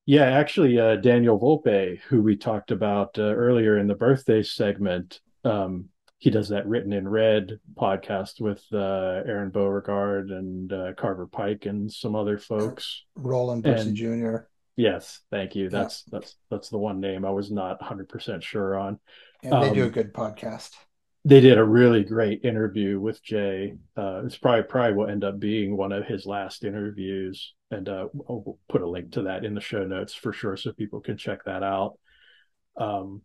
Yeah, 0.06 0.26
actually, 0.26 0.80
uh, 0.80 0.98
Daniel 0.98 1.40
Volpe, 1.40 2.00
who 2.02 2.22
we 2.22 2.36
talked 2.38 2.70
about 2.70 3.18
uh, 3.18 3.24
earlier 3.24 3.78
in 3.78 3.88
the 3.88 3.96
birthday 3.96 4.44
segment, 4.44 5.20
um, 5.44 5.90
he 6.20 6.30
does 6.30 6.50
that 6.50 6.68
written 6.68 6.94
in 6.94 7.08
red 7.08 7.60
podcast 7.76 8.40
with 8.40 8.64
uh, 8.72 9.24
Aaron 9.26 9.50
Beauregard 9.50 10.30
and 10.30 10.72
uh, 10.72 10.94
Carver 10.94 11.28
Pike 11.28 11.66
and 11.66 11.92
some 11.92 12.16
other 12.16 12.38
folks. 12.38 13.04
Roland 13.16 13.64
Bussey 13.64 13.94
Jr. 13.94 14.48
Yes, 14.76 15.22
thank 15.32 15.56
you. 15.56 15.70
That's 15.70 16.04
yeah. 16.06 16.20
that's 16.20 16.36
that's 16.50 16.70
the 16.70 16.78
one 16.78 17.00
name 17.00 17.26
I 17.26 17.32
was 17.32 17.52
not 17.52 17.80
100% 17.80 18.42
sure 18.42 18.78
on. 18.78 19.00
Yeah, 19.42 19.60
they 19.62 19.70
um, 19.70 19.74
do 19.74 19.86
a 19.86 19.90
good 19.90 20.14
podcast. 20.14 20.72
They 21.28 21.42
did 21.42 21.58
a 21.58 21.64
really 21.64 22.04
great 22.04 22.46
interview 22.46 23.00
with 23.00 23.24
Jay. 23.24 23.74
Uh, 23.98 24.22
it's 24.26 24.38
probably 24.38 24.62
probably 24.62 24.94
will 24.94 25.10
end 25.10 25.24
up 25.24 25.40
being 25.40 25.76
one 25.76 25.92
of 25.92 26.06
his 26.06 26.28
last 26.28 26.64
interviews, 26.64 27.56
and 27.72 27.90
uh, 27.90 28.08
I'll 28.30 28.60
put 28.70 28.84
a 28.84 28.88
link 28.88 29.14
to 29.14 29.24
that 29.24 29.44
in 29.44 29.56
the 29.56 29.62
show 29.62 29.84
notes 29.86 30.14
for 30.14 30.32
sure, 30.32 30.56
so 30.56 30.72
people 30.72 31.02
can 31.02 31.18
check 31.18 31.44
that 31.46 31.64
out. 31.64 31.98
Um, 32.78 33.24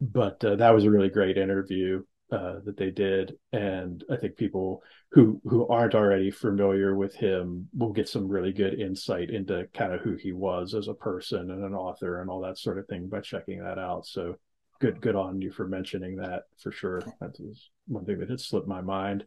but 0.00 0.44
uh, 0.44 0.56
that 0.56 0.74
was 0.74 0.82
a 0.82 0.90
really 0.90 1.08
great 1.08 1.38
interview 1.38 2.02
uh, 2.32 2.56
that 2.64 2.76
they 2.76 2.90
did, 2.90 3.34
and 3.52 4.02
I 4.10 4.16
think 4.16 4.36
people 4.36 4.82
who 5.12 5.40
who 5.44 5.68
aren't 5.68 5.94
already 5.94 6.32
familiar 6.32 6.96
with 6.96 7.14
him 7.14 7.68
will 7.76 7.92
get 7.92 8.08
some 8.08 8.26
really 8.26 8.52
good 8.52 8.74
insight 8.74 9.30
into 9.30 9.68
kind 9.72 9.92
of 9.92 10.00
who 10.00 10.16
he 10.16 10.32
was 10.32 10.74
as 10.74 10.88
a 10.88 10.94
person 10.94 11.48
and 11.48 11.64
an 11.64 11.74
author 11.74 12.20
and 12.20 12.28
all 12.28 12.40
that 12.40 12.58
sort 12.58 12.80
of 12.80 12.88
thing 12.88 13.08
by 13.08 13.20
checking 13.20 13.62
that 13.62 13.78
out. 13.78 14.04
So 14.04 14.34
good 14.80 15.00
good 15.00 15.16
on 15.16 15.40
you 15.40 15.50
for 15.50 15.66
mentioning 15.66 16.16
that 16.16 16.44
for 16.62 16.72
sure. 16.72 17.00
That 17.20 17.38
was 17.38 17.70
one 17.86 18.04
thing 18.04 18.18
that 18.18 18.30
had 18.30 18.40
slipped 18.40 18.68
my 18.68 18.80
mind. 18.80 19.24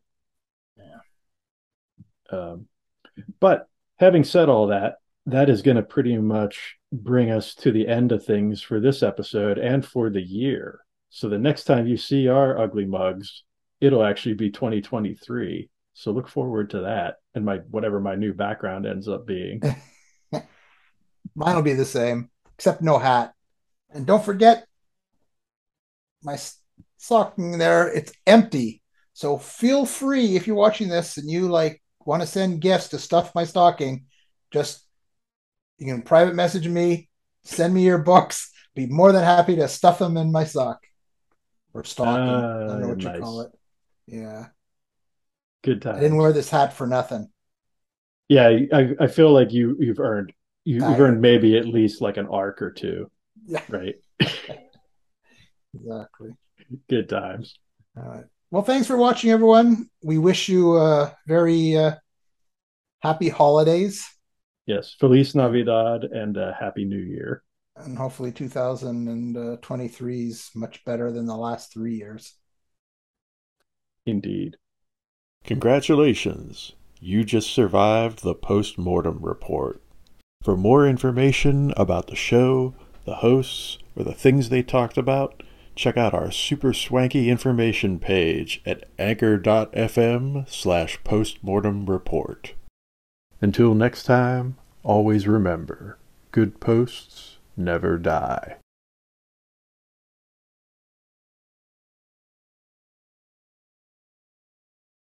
Yeah. 0.77 2.37
Um, 2.37 2.67
but 3.39 3.67
having 3.99 4.23
said 4.23 4.49
all 4.49 4.67
that, 4.67 4.95
that 5.25 5.49
is 5.49 5.61
going 5.61 5.77
to 5.77 5.83
pretty 5.83 6.17
much 6.17 6.77
bring 6.91 7.31
us 7.31 7.53
to 7.55 7.71
the 7.71 7.87
end 7.87 8.11
of 8.11 8.25
things 8.25 8.61
for 8.61 8.79
this 8.79 9.03
episode 9.03 9.57
and 9.57 9.85
for 9.85 10.09
the 10.09 10.21
year. 10.21 10.79
So 11.09 11.27
the 11.27 11.37
next 11.37 11.63
time 11.65 11.87
you 11.87 11.97
see 11.97 12.27
our 12.27 12.57
ugly 12.57 12.85
mugs, 12.85 13.43
it'll 13.81 14.03
actually 14.03 14.35
be 14.35 14.51
2023. 14.51 15.69
So 15.93 16.11
look 16.11 16.27
forward 16.27 16.69
to 16.71 16.81
that 16.81 17.15
and 17.33 17.43
my 17.43 17.57
whatever 17.69 17.99
my 17.99 18.15
new 18.15 18.33
background 18.33 18.85
ends 18.85 19.07
up 19.07 19.25
being. 19.25 19.61
Mine 21.35 21.55
will 21.55 21.61
be 21.61 21.73
the 21.73 21.85
same, 21.85 22.29
except 22.55 22.81
no 22.81 22.97
hat. 22.97 23.33
And 23.91 24.05
don't 24.05 24.23
forget 24.23 24.65
my 26.23 26.37
stocking 26.97 27.57
there, 27.57 27.87
it's 27.87 28.13
empty. 28.27 28.81
So 29.13 29.37
feel 29.37 29.85
free 29.85 30.35
if 30.35 30.47
you're 30.47 30.55
watching 30.55 30.87
this 30.87 31.17
and 31.17 31.29
you 31.29 31.49
like 31.49 31.81
want 32.05 32.21
to 32.21 32.27
send 32.27 32.61
gifts 32.61 32.89
to 32.89 32.99
stuff 32.99 33.35
my 33.35 33.43
stocking, 33.43 34.05
just 34.51 34.85
you 35.77 35.87
can 35.87 36.01
private 36.01 36.35
message 36.35 36.67
me, 36.67 37.09
send 37.43 37.73
me 37.73 37.83
your 37.83 37.97
books. 37.97 38.51
Be 38.75 38.85
more 38.85 39.11
than 39.11 39.23
happy 39.23 39.55
to 39.57 39.67
stuff 39.67 39.99
them 39.99 40.15
in 40.17 40.31
my 40.31 40.45
sock 40.45 40.79
or 41.73 41.83
stocking. 41.83 42.29
Uh, 42.33 42.63
I 42.63 42.67
don't 42.67 42.81
know 42.81 42.87
what 42.89 42.97
nice. 42.99 43.15
you 43.15 43.21
call 43.21 43.41
it. 43.41 43.51
Yeah. 44.07 44.47
Good 45.63 45.81
time. 45.81 45.95
I 45.95 45.99
didn't 45.99 46.17
wear 46.17 46.31
this 46.31 46.49
hat 46.49 46.73
for 46.73 46.87
nothing. 46.87 47.29
Yeah, 48.29 48.47
I, 48.71 48.95
I 48.99 49.07
feel 49.07 49.33
like 49.33 49.51
you 49.51 49.75
you've 49.79 49.99
earned 49.99 50.31
you, 50.63 50.83
have 50.83 50.99
earned 50.99 51.19
maybe 51.19 51.57
at 51.57 51.67
least 51.67 52.01
like 52.01 52.17
an 52.17 52.27
arc 52.27 52.61
or 52.61 52.71
two. 52.71 53.09
Yeah. 53.45 53.63
Right. 53.67 53.95
exactly. 55.73 56.31
Good 56.89 57.09
times. 57.09 57.55
All 57.97 58.09
right. 58.09 58.25
Well, 58.51 58.63
thanks 58.63 58.87
for 58.87 58.97
watching, 58.97 59.31
everyone. 59.31 59.89
We 60.03 60.17
wish 60.17 60.49
you 60.49 60.77
a 60.77 61.15
very 61.27 61.77
uh, 61.77 61.95
happy 63.01 63.29
holidays. 63.29 64.05
Yes, 64.65 64.95
Feliz 64.99 65.35
Navidad 65.35 66.03
and 66.03 66.35
a 66.37 66.55
Happy 66.59 66.85
New 66.85 66.97
Year. 66.97 67.43
And 67.75 67.97
hopefully 67.97 68.31
2023 68.31 70.27
is 70.27 70.49
much 70.55 70.83
better 70.85 71.11
than 71.11 71.25
the 71.25 71.37
last 71.37 71.71
three 71.71 71.95
years. 71.95 72.33
Indeed. 74.05 74.57
Congratulations. 75.43 76.73
You 76.99 77.23
just 77.23 77.49
survived 77.49 78.23
the 78.23 78.35
post 78.35 78.77
mortem 78.77 79.19
report. 79.21 79.81
For 80.43 80.57
more 80.57 80.87
information 80.87 81.73
about 81.77 82.07
the 82.07 82.15
show, 82.15 82.73
the 83.05 83.15
hosts, 83.15 83.77
or 83.95 84.03
the 84.03 84.13
things 84.13 84.49
they 84.49 84.63
talked 84.63 84.97
about, 84.97 85.43
check 85.79 85.95
out 85.95 86.13
our 86.13 86.29
super 86.29 86.73
swanky 86.73 87.29
information 87.29 87.97
page 87.99 88.61
at 88.65 88.83
anchor.fm 88.99 90.49
slash 90.49 91.01
postmortem 91.05 91.85
report. 91.85 92.53
Until 93.39 93.73
next 93.73 94.03
time, 94.03 94.57
always 94.83 95.25
remember, 95.25 95.97
good 96.31 96.59
posts 96.59 97.37
never 97.55 97.97
die. 97.97 98.57